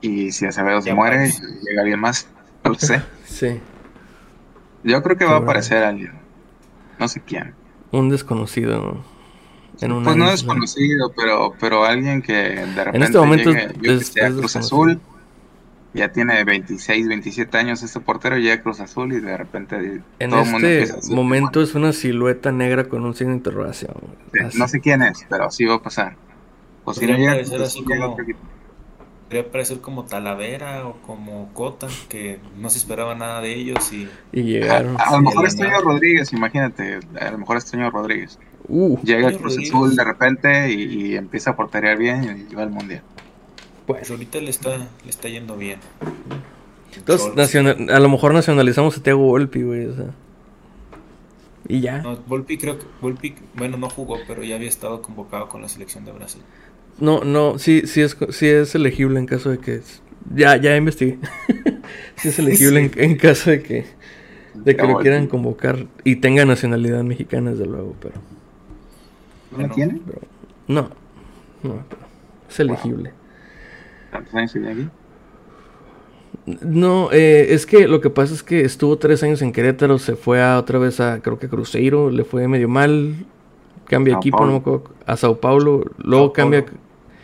y 0.00 0.32
si 0.32 0.46
Acevedo 0.46 0.80
se 0.82 0.94
muere, 0.94 1.16
aparece. 1.16 1.42
llega 1.68 1.82
alguien 1.82 2.00
más. 2.00 2.28
No 2.64 2.70
lo 2.72 2.78
sé. 2.78 3.02
Sí. 3.24 3.60
Yo 4.84 5.02
creo 5.02 5.16
que 5.16 5.24
va 5.24 5.34
a 5.34 5.38
aparecer 5.38 5.84
alguien. 5.84 6.12
No 6.98 7.08
sé 7.08 7.20
quién. 7.20 7.54
Un 7.92 8.08
desconocido. 8.08 9.02
En 9.80 9.92
una 9.92 10.04
Pues 10.04 10.16
no 10.16 10.30
desconocido, 10.30 11.12
pero, 11.16 11.52
pero 11.60 11.84
alguien 11.84 12.20
que 12.22 12.32
de 12.32 12.84
repente 12.84 13.06
este 13.06 13.18
momento 13.18 13.50
llegue, 13.52 13.64
es- 13.66 13.72
yo 13.74 13.80
que 13.82 13.94
es- 13.94 14.16
a 14.16 14.26
es 14.28 14.34
Cruz. 14.34 14.56
Azul. 14.56 15.00
Ya 15.94 16.12
tiene 16.12 16.44
26, 16.44 17.08
27 17.08 17.56
años 17.58 17.82
este 17.82 17.98
portero, 18.00 18.36
llega 18.36 18.54
a 18.54 18.62
Cruz 18.62 18.80
Azul 18.80 19.12
y 19.12 19.20
de 19.20 19.36
repente 19.36 20.02
En 20.18 20.30
todo 20.30 20.42
el 20.42 20.50
mundo 20.50 20.66
empieza 20.68 20.94
a 20.94 20.96
este 20.96 21.00
decir, 21.00 21.14
momento 21.16 21.62
es 21.62 21.74
una 21.74 21.92
silueta 21.92 22.52
negra 22.52 22.84
con 22.88 23.04
un 23.04 23.14
signo 23.14 23.30
de 23.32 23.36
interrogación. 23.38 23.94
Sí. 24.50 24.58
No 24.58 24.68
sé 24.68 24.80
quién 24.80 25.02
es, 25.02 25.24
pero 25.28 25.50
sí 25.50 25.64
va 25.64 25.76
a 25.76 25.82
pasar. 25.82 26.16
O 26.84 26.92
si 26.94 27.06
no 27.06 27.16
llega, 27.16 27.34
pues, 27.34 27.74
como-. 27.84 28.16
Podría 29.28 29.50
parecer 29.52 29.80
como 29.80 30.04
Talavera 30.04 30.86
o 30.86 30.94
como 31.02 31.52
Cota, 31.52 31.86
que 32.08 32.40
no 32.56 32.70
se 32.70 32.78
esperaba 32.78 33.14
nada 33.14 33.42
de 33.42 33.54
ellos 33.54 33.92
y 33.92 34.08
Y 34.32 34.42
llegaron. 34.42 34.98
A, 34.98 35.04
a 35.04 35.12
lo 35.16 35.22
mejor 35.22 35.46
es 35.46 35.54
Toño. 35.56 35.80
Rodríguez, 35.82 36.32
imagínate. 36.32 37.00
A 37.20 37.30
lo 37.30 37.38
mejor 37.38 37.58
es 37.58 37.70
Toño 37.70 37.90
Rodríguez. 37.90 38.38
Uh, 38.68 38.98
Llega 39.02 39.28
Toño 39.28 39.38
Cruz 39.38 39.52
Rodríguez. 39.52 39.74
Azul 39.74 39.96
de 39.96 40.04
repente 40.04 40.72
y, 40.72 40.82
y 41.12 41.16
empieza 41.16 41.50
a 41.50 41.56
porterear 41.56 41.98
bien 41.98 42.24
y 42.24 42.48
lleva 42.50 42.62
al 42.62 42.70
mundial. 42.70 43.02
pues 43.86 44.00
bueno. 44.08 44.14
ahorita 44.14 44.40
le 44.40 44.50
está, 44.50 44.76
le 44.78 45.10
está 45.10 45.28
yendo 45.28 45.56
bien. 45.58 45.78
Entonces, 46.96 47.34
nacional- 47.36 47.90
a 47.90 48.00
lo 48.00 48.08
mejor 48.08 48.32
nacionalizamos 48.32 48.96
a 48.96 49.02
Thiago 49.02 49.20
Volpi, 49.24 49.62
güey. 49.62 49.86
O 49.86 49.94
sea. 49.94 50.06
Y 51.68 51.80
ya. 51.82 51.98
No, 51.98 52.16
Volpi 52.26 52.56
creo 52.56 52.78
que 52.78 52.86
Volpi, 53.02 53.34
bueno, 53.54 53.76
no 53.76 53.90
jugó, 53.90 54.16
pero 54.26 54.42
ya 54.42 54.56
había 54.56 54.68
estado 54.70 55.02
convocado 55.02 55.48
con 55.50 55.60
la 55.60 55.68
selección 55.68 56.04
de 56.06 56.12
Brasil. 56.12 56.40
No, 57.00 57.22
no, 57.24 57.58
sí, 57.58 57.82
sí 57.86 58.00
es, 58.02 58.16
sí 58.30 58.46
es 58.48 58.74
elegible 58.74 59.18
en 59.18 59.26
caso 59.26 59.50
de 59.50 59.58
que... 59.60 59.82
Ya, 60.34 60.56
ya 60.56 60.76
investigué. 60.76 61.18
sí 62.16 62.28
es 62.28 62.38
elegible 62.38 62.80
Sí. 62.80 62.92
en, 62.96 63.10
en 63.12 63.16
caso 63.16 63.50
de 63.50 63.62
que, 63.62 63.86
de 64.54 64.76
que 64.76 64.86
lo 64.86 64.98
quieran 64.98 65.28
convocar 65.28 65.88
y 66.04 66.16
tenga 66.16 66.44
nacionalidad 66.44 67.04
mexicana, 67.04 67.52
desde 67.52 67.66
luego, 67.66 67.96
pero... 68.00 68.22
¿No 69.50 69.58
la 69.58 69.68
tiene? 69.70 70.00
pero 70.04 70.20
no, 70.66 70.90
no, 71.62 71.86
pero 71.88 72.08
es 72.48 72.60
elegible. 72.60 73.14
¿Cuántos 74.10 74.34
años 74.34 74.52
tiene 74.52 74.70
aquí? 74.70 74.90
No, 76.46 77.10
eh, 77.12 77.48
es 77.54 77.66
que 77.66 77.88
lo 77.88 78.00
que 78.00 78.08
pasa 78.10 78.32
es 78.34 78.42
que 78.42 78.62
estuvo 78.62 78.98
tres 78.98 79.22
años 79.22 79.42
en 79.42 79.52
Querétaro, 79.52 79.98
se 79.98 80.16
fue 80.16 80.42
a, 80.42 80.58
otra 80.58 80.78
vez 80.78 80.98
a, 81.00 81.20
creo 81.20 81.38
que 81.38 81.46
a 81.46 81.50
Cruzeiro, 81.50 82.10
le 82.10 82.24
fue 82.24 82.48
medio 82.48 82.68
mal, 82.68 83.26
cambia 83.86 84.14
Sao 84.14 84.16
equipo, 84.16 84.46
no 84.46 84.52
me 84.52 84.60
Paulo. 84.60 84.60
acuerdo, 84.60 84.84
a 85.06 85.16
Sao 85.16 85.40
Paulo, 85.40 85.84
luego 85.98 86.30
Sao 86.30 86.32
cambia, 86.32 86.64
Paulo. 86.66 86.80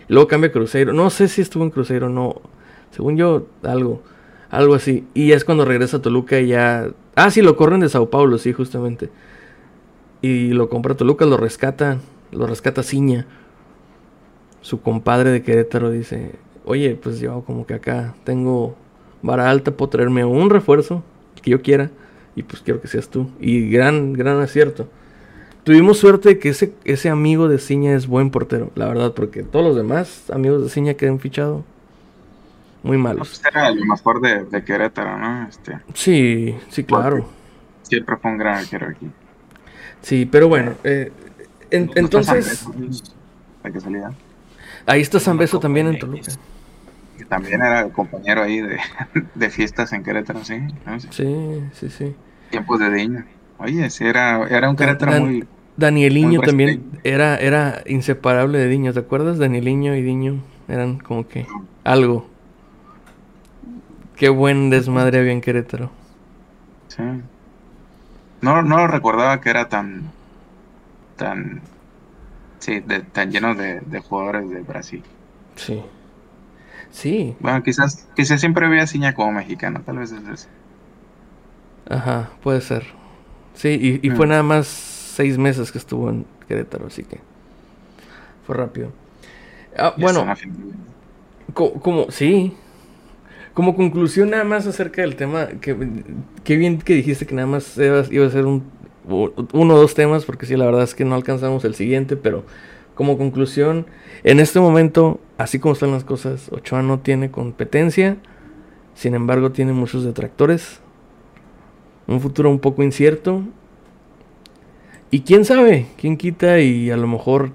Luego 0.09 0.29
cambia 0.29 0.51
a 0.55 0.93
no 0.93 1.11
sé 1.11 1.29
si 1.29 1.43
estuvo 1.43 1.65
en 1.65 1.71
Cruzeiro, 1.71 2.09
no, 2.09 2.43
según 2.91 3.17
yo, 3.17 3.47
algo, 3.63 4.03
algo 4.51 4.75
así, 4.75 5.07
y 5.15 5.33
es 5.33 5.45
cuando 5.45 5.65
regresa 5.65 5.99
a 5.99 6.03
Toluca 6.03 6.41
y 6.41 6.49
ya, 6.49 6.91
ah, 7.15 7.31
sí, 7.31 7.43
lo 7.43 7.57
corren 7.57 7.81
de 7.81 7.89
Sao 7.89 8.11
Paulo, 8.11 8.39
sí, 8.39 8.53
justamente, 8.53 9.11
y 10.23 10.49
lo 10.49 10.69
compra 10.69 10.95
Toluca, 10.95 11.25
lo 11.27 11.37
rescata, 11.37 11.99
lo 12.33 12.47
rescata 12.47 12.83
Ciña, 12.83 13.27
su 14.61 14.81
compadre 14.81 15.31
de 15.31 15.43
Querétaro 15.43 15.91
dice, 15.91 16.37
oye, 16.65 16.99
pues 17.01 17.21
yo 17.21 17.43
como 17.45 17.67
que 17.67 17.75
acá 17.75 18.15
tengo 18.25 18.77
vara 19.23 19.51
alta, 19.51 19.71
puedo 19.73 19.91
traerme 19.91 20.25
un 20.25 20.51
refuerzo 20.51 21.03
que 21.43 21.51
yo 21.51 21.63
quiera 21.63 21.91
y 22.37 22.43
pues 22.43 22.63
quiero 22.63 22.81
que 22.81 22.89
seas 22.89 23.09
tú. 23.09 23.31
Y 23.41 23.69
gran, 23.71 24.13
gran 24.13 24.41
acierto. 24.41 24.89
Tuvimos 25.65 25.99
suerte 25.99 26.29
de 26.31 26.39
que 26.39 26.51
ese, 26.51 26.75
ese 26.85 27.09
amigo 27.09 27.49
de 27.49 27.59
Ciña 27.59 27.95
es 27.95 28.07
buen 28.07 28.31
portero, 28.31 28.71
la 28.75 28.87
verdad, 28.87 29.13
porque 29.15 29.43
todos 29.43 29.65
los 29.65 29.77
demás 29.77 30.31
amigos 30.31 30.63
de 30.63 30.69
Ciña 30.69 30.95
que 30.95 31.09
han 31.09 31.19
fichado 31.21 31.65
muy 32.83 32.99
malos. 32.99 33.29
pues 33.43 33.43
era 33.55 33.71
lo 33.71 33.85
mejor 33.87 34.21
de, 34.21 34.45
de 34.45 34.63
Querétaro, 34.63 35.19
¿no? 35.19 35.49
Este, 35.49 35.79
Sí, 35.95 36.55
sí, 36.69 36.85
claro. 36.85 37.27
siempre 37.83 38.17
fue 38.19 38.31
un 38.33 38.37
gran 38.39 38.59
arquero 38.59 38.89
aquí. 38.89 39.11
Sí, 40.03 40.29
pero 40.31 40.49
bueno, 40.49 40.75
eh, 40.85 41.11
en- 41.71 41.87
No 41.87 41.93
está 41.93 42.01
entonces 42.01 42.67
De 43.63 43.73
casualidad. 43.73 44.13
ahí 44.85 45.01
está 45.01 45.19
San 45.19 45.39
Beso 45.39 45.59
también 45.61 45.87
en. 45.87 45.99
Toluca. 45.99 46.31
Que 47.17 47.25
también 47.25 47.63
era 47.63 47.89
compañero 47.89 48.43
ahí 48.43 48.61
de, 48.61 48.79
de 49.35 49.49
fiestas 49.51 49.95
en 49.95 50.03
Querétaro, 50.03 50.45
sí. 50.45 50.59
¿no? 50.85 51.01
Sí. 51.01 51.63
Sí, 51.73 51.89
sí. 51.89 52.15
Tiempos 52.51 52.81
de 52.81 52.91
Diño. 52.91 53.25
Oye, 53.57 53.89
sí, 53.89 54.05
era, 54.05 54.47
era 54.49 54.69
un 54.69 54.77
Querétaro 54.77 55.21
muy... 55.21 55.47
Danieliño 55.77 56.43
también 56.43 57.01
era, 57.05 57.37
era 57.37 57.83
inseparable 57.87 58.59
de 58.59 58.69
Diño, 58.69 58.93
¿te 58.93 59.01
acuerdas? 59.01 59.39
Danieliño 59.39 59.95
y 59.97 60.03
Diño 60.03 60.45
eran 60.69 60.99
como 60.99 61.27
que 61.29 61.53
algo. 61.85 62.31
Qué 64.17 64.29
buen 64.29 64.71
desmadre 64.71 65.19
había 65.21 65.33
en 65.33 65.41
Querétaro. 65.41 65.91
Sí. 66.89 67.03
No, 68.41 68.63
no 68.63 68.77
lo 68.77 68.87
recordaba 68.87 69.41
que 69.41 69.51
era 69.51 69.69
tan... 69.69 70.15
tan... 71.17 71.73
Sí, 72.59 72.81
de- 72.81 73.03
tan 73.05 73.31
lleno 73.33 73.55
de, 73.57 73.81
de 73.83 74.01
jugadores 74.01 74.51
de 74.51 74.63
Brasil. 74.65 75.07
Sí. 75.57 75.83
Sí, 76.91 77.37
Bueno, 77.39 77.63
quizás, 77.63 78.11
quizás 78.17 78.41
siempre 78.41 78.69
veía 78.69 78.83
a 78.85 78.87
Ciña 78.89 79.15
como 79.15 79.31
mexicano, 79.33 79.85
tal 79.85 79.99
vez 79.99 80.11
es 80.13 80.27
eso. 80.27 80.51
ajá, 81.89 82.31
puede 82.43 82.61
ser. 82.61 82.87
Sí, 83.55 84.01
y, 84.03 84.07
y 84.07 84.11
fue 84.11 84.27
Mm. 84.27 84.29
nada 84.29 84.43
más 84.43 84.67
seis 85.15 85.39
meses 85.39 85.73
que 85.73 85.79
estuvo 85.79 86.11
en 86.11 86.27
Querétaro, 86.49 86.87
así 86.87 87.05
que 87.05 87.21
fue 88.47 88.57
rápido. 88.57 88.91
Ah, 89.77 89.95
bueno. 89.99 90.27
Co- 91.53 91.75
como, 91.81 92.11
sí. 92.11 92.53
Como 93.55 93.77
conclusión 93.77 94.31
nada 94.31 94.45
más 94.45 94.67
acerca 94.67 95.03
del 95.03 95.15
tema, 95.17 95.47
que, 95.61 95.77
qué 96.43 96.57
bien 96.57 96.79
que 96.79 96.95
dijiste 96.95 97.27
que 97.27 97.35
nada 97.37 97.47
más 97.47 97.77
iba, 97.79 98.03
iba 98.11 98.27
a 98.27 98.31
ser 98.31 98.47
un, 98.47 98.65
uno 99.07 99.75
o 99.75 99.79
dos 99.79 99.95
temas, 99.95 100.25
porque 100.25 100.47
sí, 100.47 100.57
la 100.57 100.65
verdad 100.67 100.83
es 100.83 100.95
que 100.95 101.05
no 101.05 101.15
alcanzamos 101.15 101.65
el 101.65 101.75
siguiente, 101.77 102.17
pero 102.17 102.45
como 102.97 103.17
conclusión, 103.17 103.87
en 104.25 104.41
este 104.41 104.59
momento, 104.59 105.21
así 105.39 105.61
como 105.61 105.75
están 105.75 105.93
las 105.93 106.05
cosas, 106.05 106.49
Ochoa 106.51 106.83
no 106.83 106.99
tiene 107.01 107.31
competencia, 107.31 108.17
sin 108.95 109.15
embargo 109.15 109.53
tiene 109.53 109.73
muchos 109.73 110.05
detractores, 110.05 110.81
un 112.07 112.21
futuro 112.21 112.51
un 112.51 112.59
poco 112.59 112.83
incierto, 112.83 113.43
y 115.15 115.21
quién 115.21 115.45
sabe, 115.45 115.87
quién 115.97 116.17
quita 116.17 116.59
y 116.59 116.91
a 116.91 116.97
lo 116.97 117.07
mejor 117.07 117.53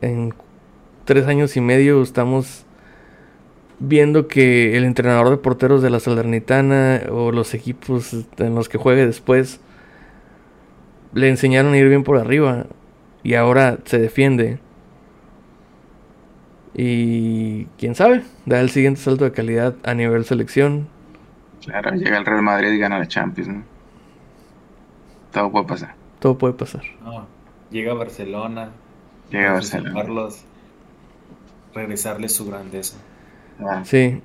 en 0.00 0.32
tres 1.06 1.26
años 1.26 1.56
y 1.56 1.60
medio 1.60 2.00
estamos 2.00 2.66
viendo 3.80 4.28
que 4.28 4.76
el 4.76 4.84
entrenador 4.84 5.28
de 5.28 5.38
porteros 5.38 5.82
de 5.82 5.90
la 5.90 5.98
Salernitana 5.98 7.02
o 7.10 7.32
los 7.32 7.52
equipos 7.52 8.14
en 8.36 8.54
los 8.54 8.68
que 8.68 8.78
juegue 8.78 9.04
después 9.04 9.60
le 11.14 11.28
enseñaron 11.28 11.72
a 11.72 11.78
ir 11.78 11.88
bien 11.88 12.04
por 12.04 12.16
arriba 12.16 12.66
y 13.24 13.34
ahora 13.34 13.78
se 13.84 13.98
defiende. 13.98 14.60
Y 16.74 17.64
quién 17.76 17.96
sabe, 17.96 18.22
da 18.46 18.60
el 18.60 18.70
siguiente 18.70 19.00
salto 19.00 19.24
de 19.24 19.32
calidad 19.32 19.74
a 19.82 19.94
nivel 19.94 20.24
selección. 20.24 20.86
Claro, 21.60 21.90
llega 21.96 22.18
el 22.18 22.24
Real 22.24 22.42
Madrid 22.42 22.70
y 22.70 22.78
gana 22.78 23.00
la 23.00 23.08
Champions, 23.08 23.48
¿no? 23.48 23.64
Todo 25.32 25.50
puede 25.50 25.66
pasar. 25.66 25.97
Todo 26.18 26.38
puede 26.38 26.54
pasar. 26.54 26.82
No, 27.02 27.26
llega 27.70 27.92
a 27.92 27.94
Barcelona, 27.94 28.70
Llega 29.30 29.50
a 29.50 29.52
Barcelona. 29.54 29.92
Carlos, 29.94 30.44
regresarle 31.74 32.28
su 32.28 32.46
grandeza. 32.46 32.96
Ah, 33.60 33.82
Sí, 33.84 34.20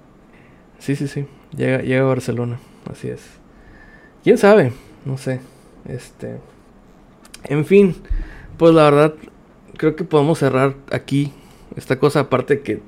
sí, 0.80 0.96
sí, 0.96 1.08
sí. 1.08 1.28
Llega, 1.56 1.80
llega 1.80 2.02
a 2.02 2.08
Barcelona, 2.08 2.60
así 2.90 3.10
es. 3.10 3.22
¿Quién 4.24 4.38
sabe? 4.38 4.74
No 5.06 5.18
sé. 5.18 5.42
Este. 5.86 6.40
En 7.44 7.66
fin, 7.66 7.96
pues 8.58 8.74
la 8.74 8.84
verdad, 8.86 9.14
creo 9.78 9.96
que 9.96 10.04
podemos 10.06 10.40
cerrar 10.40 10.76
aquí 10.92 11.34
esta 11.76 12.00
cosa, 12.00 12.22
aparte 12.22 12.62
que 12.62 12.82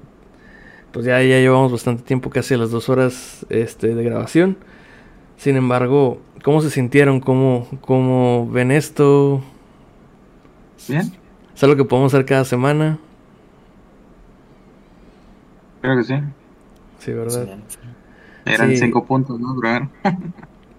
pues 0.91 1.06
ya, 1.06 1.22
ya 1.22 1.40
llevamos 1.40 1.73
bastante 1.73 2.03
tiempo, 2.03 2.30
casi 2.30 2.56
las 2.56 2.72
dos 2.72 2.88
horas 2.88 3.45
este, 3.49 3.94
de 3.94 4.03
grabación. 4.06 4.57
Sin 5.36 5.57
embargo, 5.57 6.22
¿cómo 6.46 6.62
se 6.62 6.70
sintieron? 6.70 7.20
¿Cómo, 7.22 7.68
cómo 7.82 8.48
ven 8.52 8.70
esto? 8.70 9.42
Bien, 10.88 11.12
¿Es 11.56 11.64
algo 11.64 11.76
que 11.76 11.86
podemos 11.86 12.14
hacer 12.14 12.24
cada 12.24 12.46
semana? 12.46 13.00
creo 15.82 15.98
que 15.98 16.04
sí. 16.04 16.14
Sí, 17.00 17.14
¿verdad? 17.14 17.58
Eran 18.46 18.70
Sí. 18.70 18.78
cinco 18.78 19.06
puntos, 19.06 19.40
¿no? 19.40 19.56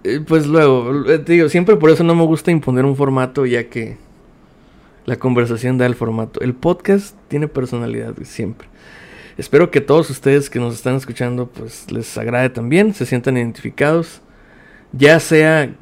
Eh, 0.05 0.21
pues 0.25 0.47
luego, 0.47 1.05
eh, 1.11 1.19
te 1.19 1.33
digo, 1.33 1.49
siempre 1.49 1.75
por 1.75 1.91
eso 1.91 2.05
no 2.05 2.15
me 2.15 2.23
gusta 2.23 2.53
imponer 2.53 2.85
un 2.85 2.95
formato, 2.95 3.45
ya 3.45 3.69
que 3.69 3.97
la 5.05 5.17
conversación 5.17 5.79
da 5.79 5.87
el 5.87 5.97
formato. 5.97 6.41
El 6.43 6.55
podcast 6.55 7.17
tiene 7.27 7.49
personalidad 7.49 8.15
siempre. 8.23 8.69
Espero 9.37 9.73
que 9.73 9.81
todos 9.81 10.09
ustedes 10.11 10.49
que 10.49 10.61
nos 10.61 10.75
están 10.75 10.95
escuchando, 10.95 11.49
pues 11.49 11.91
les 11.91 12.17
agrade 12.17 12.51
también, 12.51 12.95
se 12.95 13.05
sientan 13.05 13.37
identificados. 13.37 14.23
Ya 14.93 15.21
sea, 15.21 15.75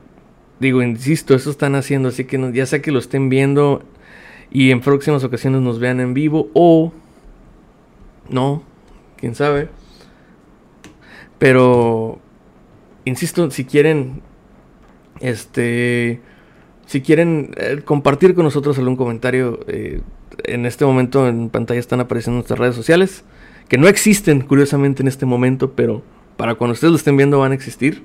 digo, 0.61 0.83
insisto, 0.83 1.35
eso 1.35 1.51
están 1.51 1.75
haciendo, 1.75 2.09
así 2.09 2.25
que 2.25 2.53
ya 2.53 2.67
sea 2.67 2.83
que 2.83 2.93
lo 2.93 2.99
estén 2.99 3.29
viendo 3.29 3.83
y 4.51 4.71
en 4.71 4.81
próximas 4.81 5.25
ocasiones 5.25 5.61
nos 5.61 5.79
vean 5.79 6.01
en 6.01 6.15
vivo 6.15 6.49
o 6.55 6.93
no, 8.29 8.63
quién 9.17 9.35
sabe. 9.35 9.69
Pero, 11.39 12.21
insisto, 13.05 13.51
si 13.51 13.65
quieren, 13.65 14.23
este, 15.21 16.21
si 16.87 17.03
quieren 17.03 17.51
eh, 17.57 17.83
compartir 17.85 18.35
con 18.35 18.45
nosotros 18.45 18.79
algún 18.79 18.97
comentario, 18.97 19.61
eh, 19.67 20.01
en 20.45 20.67
este 20.67 20.85
momento 20.85 21.29
en 21.29 21.51
pantalla 21.51 21.81
están 21.81 22.01
apareciendo 22.01 22.37
nuestras 22.37 22.59
redes 22.59 22.75
sociales, 22.75 23.25
que 23.69 23.79
no 23.79 23.89
existen 23.89 24.43
curiosamente 24.43 25.03
en 25.03 25.09
este 25.09 25.27
momento, 25.27 25.73
pero 25.73 26.03
para 26.37 26.55
cuando 26.55 26.73
ustedes 26.73 26.91
lo 26.91 26.97
estén 26.97 27.17
viendo 27.17 27.39
van 27.39 27.53
a 27.53 27.55
existir. 27.55 28.03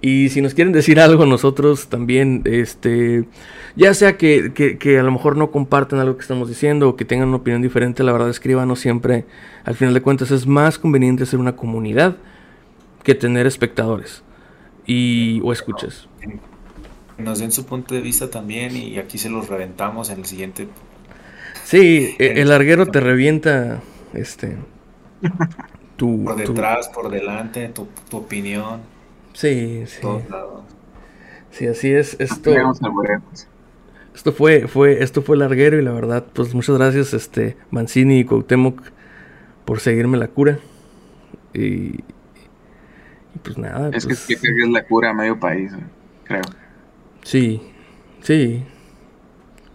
Y 0.00 0.28
si 0.28 0.42
nos 0.42 0.54
quieren 0.54 0.72
decir 0.72 1.00
algo 1.00 1.24
nosotros 1.26 1.88
también, 1.88 2.42
este, 2.44 3.24
ya 3.76 3.94
sea 3.94 4.16
que, 4.16 4.52
que, 4.52 4.98
a 4.98 5.02
lo 5.02 5.10
mejor 5.10 5.36
no 5.36 5.50
comparten 5.50 5.98
algo 5.98 6.16
que 6.16 6.22
estamos 6.22 6.48
diciendo 6.48 6.88
o 6.88 6.96
que 6.96 7.04
tengan 7.04 7.28
una 7.28 7.38
opinión 7.38 7.62
diferente, 7.62 8.04
la 8.04 8.12
verdad 8.12 8.28
escríbanos 8.28 8.78
siempre. 8.78 9.24
Al 9.64 9.74
final 9.74 9.94
de 9.94 10.02
cuentas 10.02 10.30
es 10.30 10.46
más 10.46 10.78
conveniente 10.78 11.26
ser 11.26 11.40
una 11.40 11.56
comunidad 11.56 12.16
que 13.02 13.14
tener 13.14 13.46
espectadores 13.46 14.22
y 14.86 15.40
o 15.42 15.52
escuchas. 15.52 16.08
Nos 17.18 17.38
den 17.38 17.50
su 17.50 17.64
punto 17.64 17.94
de 17.94 18.00
vista 18.02 18.30
también 18.30 18.76
y 18.76 18.98
aquí 18.98 19.16
se 19.16 19.30
los 19.30 19.48
reventamos 19.48 20.10
en 20.10 20.18
el 20.18 20.26
siguiente. 20.26 20.68
Sí, 21.64 22.14
e, 22.18 22.40
el 22.42 22.50
larguero 22.50 22.86
te 22.86 23.00
revienta, 23.00 23.80
este, 24.12 24.56
tu, 25.96 26.24
por 26.24 26.36
detrás, 26.36 26.88
por 26.90 27.10
delante, 27.10 27.68
tu, 27.70 27.88
tu 28.10 28.18
opinión. 28.18 28.95
Sí, 29.36 29.84
sí. 29.86 30.00
Sí, 31.50 31.66
así 31.66 31.92
es. 31.92 32.16
Esto, 32.18 32.54
esto 34.14 34.32
fue, 34.32 34.66
fue, 34.66 35.02
esto 35.02 35.20
fue 35.20 35.36
larguero 35.36 35.78
y 35.78 35.82
la 35.82 35.92
verdad, 35.92 36.24
pues 36.32 36.54
muchas 36.54 36.78
gracias, 36.78 37.12
este, 37.12 37.58
Mancini 37.70 38.20
y 38.20 38.24
Cuauhtémoc 38.24 38.80
por 39.66 39.80
seguirme 39.80 40.16
la 40.16 40.28
cura. 40.28 40.58
Y, 41.52 42.02
pues 43.42 43.58
nada. 43.58 43.90
Es 43.92 44.06
pues, 44.06 44.26
que, 44.26 44.34
es 44.34 44.68
la 44.70 44.86
cura 44.86 45.10
a 45.10 45.12
medio 45.12 45.38
país, 45.38 45.70
creo. 46.24 46.42
Sí, 47.22 47.60
sí. 48.22 48.64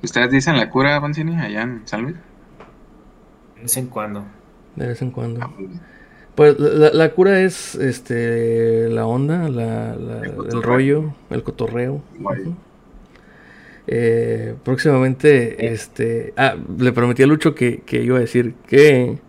¿Ustedes 0.02 0.32
dicen 0.32 0.58
la 0.58 0.72
cura, 0.72 1.00
Mancini, 1.00 1.36
allá 1.36 1.62
en 1.62 1.88
San 1.88 2.02
Luis? 2.02 2.16
De 3.58 3.62
vez 3.62 3.78
en 3.78 3.88
cuando. 3.88 4.26
De 4.76 4.88
vez 4.88 5.02
en 5.04 5.12
cuando. 5.12 5.40
Ah, 5.44 5.52
pues 5.56 5.70
la, 6.46 7.10
cura 7.14 7.42
es 7.42 7.76
este 7.76 8.90
la 8.90 9.06
onda, 9.06 9.50
la, 9.50 9.94
el, 9.94 10.64
rollo, 10.64 11.14
el 11.30 11.44
cotorreo. 11.44 12.02
Eh, 13.88 14.56
próximamente, 14.64 15.74
este. 15.74 16.34
Ah, 16.38 16.56
le 16.78 16.92
prometí 16.92 17.24
a 17.24 17.28
Lucho 17.28 17.56
que, 17.56 17.84
iba 17.92 18.18
a 18.18 18.22
decir 18.22 18.54
que 18.68 19.20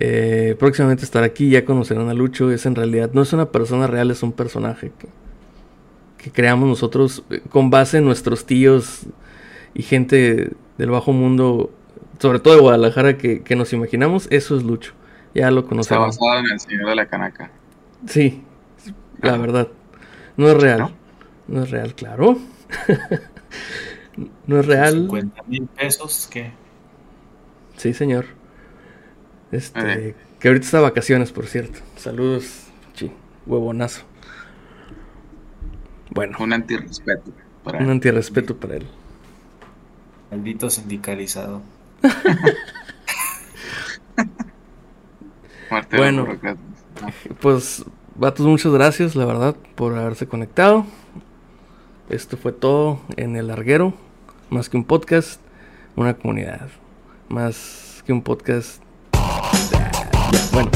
eh, 0.00 0.56
próximamente 0.58 1.04
estar 1.04 1.24
aquí. 1.24 1.50
Ya 1.50 1.64
conocerán 1.64 2.08
a 2.08 2.14
Lucho. 2.14 2.50
Es 2.50 2.66
en 2.66 2.74
realidad, 2.74 3.10
no 3.12 3.22
es 3.22 3.32
una 3.32 3.50
persona 3.50 3.86
real, 3.86 4.10
es 4.10 4.22
un 4.22 4.32
personaje 4.32 4.92
que, 4.98 5.08
que 6.22 6.30
creamos 6.30 6.68
nosotros 6.68 7.24
eh, 7.30 7.40
con 7.48 7.70
base 7.70 7.98
en 7.98 8.04
nuestros 8.04 8.46
tíos 8.46 9.02
y 9.74 9.82
gente 9.82 10.52
del 10.78 10.90
bajo 10.90 11.12
mundo, 11.12 11.70
sobre 12.18 12.38
todo 12.38 12.54
de 12.54 12.60
Guadalajara, 12.60 13.16
que, 13.18 13.42
que 13.42 13.56
nos 13.56 13.72
imaginamos. 13.72 14.28
Eso 14.30 14.56
es 14.56 14.62
Lucho. 14.62 14.92
Ya 15.34 15.50
lo 15.50 15.66
conocemos. 15.66 16.14
Está 16.14 16.24
basado 16.24 16.46
en 16.46 16.52
el 16.52 16.60
señor 16.60 16.88
de 16.88 16.94
la 16.94 17.06
canaca. 17.06 17.50
Sí, 18.06 18.42
la 19.20 19.36
verdad. 19.36 19.68
No 20.36 20.48
es 20.48 20.56
real. 20.60 20.94
¿No? 21.46 21.62
es 21.62 21.70
real, 21.70 21.94
claro. 21.94 22.38
no 24.46 24.60
es 24.60 24.66
real. 24.66 24.92
50 24.92 25.42
mil 25.44 25.66
pesos, 25.66 26.28
¿qué? 26.30 26.52
Sí, 27.76 27.92
señor. 27.94 28.26
Este, 29.50 30.14
que 30.38 30.48
ahorita 30.48 30.64
está 30.64 30.78
de 30.78 30.82
vacaciones, 30.84 31.32
por 31.32 31.46
cierto. 31.46 31.80
Saludos, 31.96 32.64
chi, 32.94 33.12
huevonazo. 33.46 34.02
Bueno. 36.10 36.38
Un 36.40 36.52
antirrespeto. 36.52 37.32
Para 37.62 37.78
un 37.78 37.90
antirrespeto 37.90 38.56
para 38.56 38.76
él. 38.76 38.86
Maldito 40.30 40.70
sindicalizado. 40.70 41.62
bueno, 45.96 46.26
pues 47.40 47.84
vatos, 48.14 48.46
muchas 48.46 48.72
gracias, 48.72 49.16
la 49.16 49.24
verdad, 49.24 49.56
por 49.74 49.96
haberse 49.96 50.26
conectado. 50.26 50.86
Esto 52.08 52.36
fue 52.36 52.52
todo 52.52 53.00
en 53.16 53.36
el 53.36 53.48
larguero. 53.48 53.94
Más 54.50 54.68
que 54.68 54.76
un 54.76 54.84
podcast, 54.84 55.40
una 55.96 56.14
comunidad. 56.14 56.68
Más 57.28 58.02
que 58.06 58.12
un 58.12 58.22
podcast. 58.22 58.82
Bueno. 60.52 60.70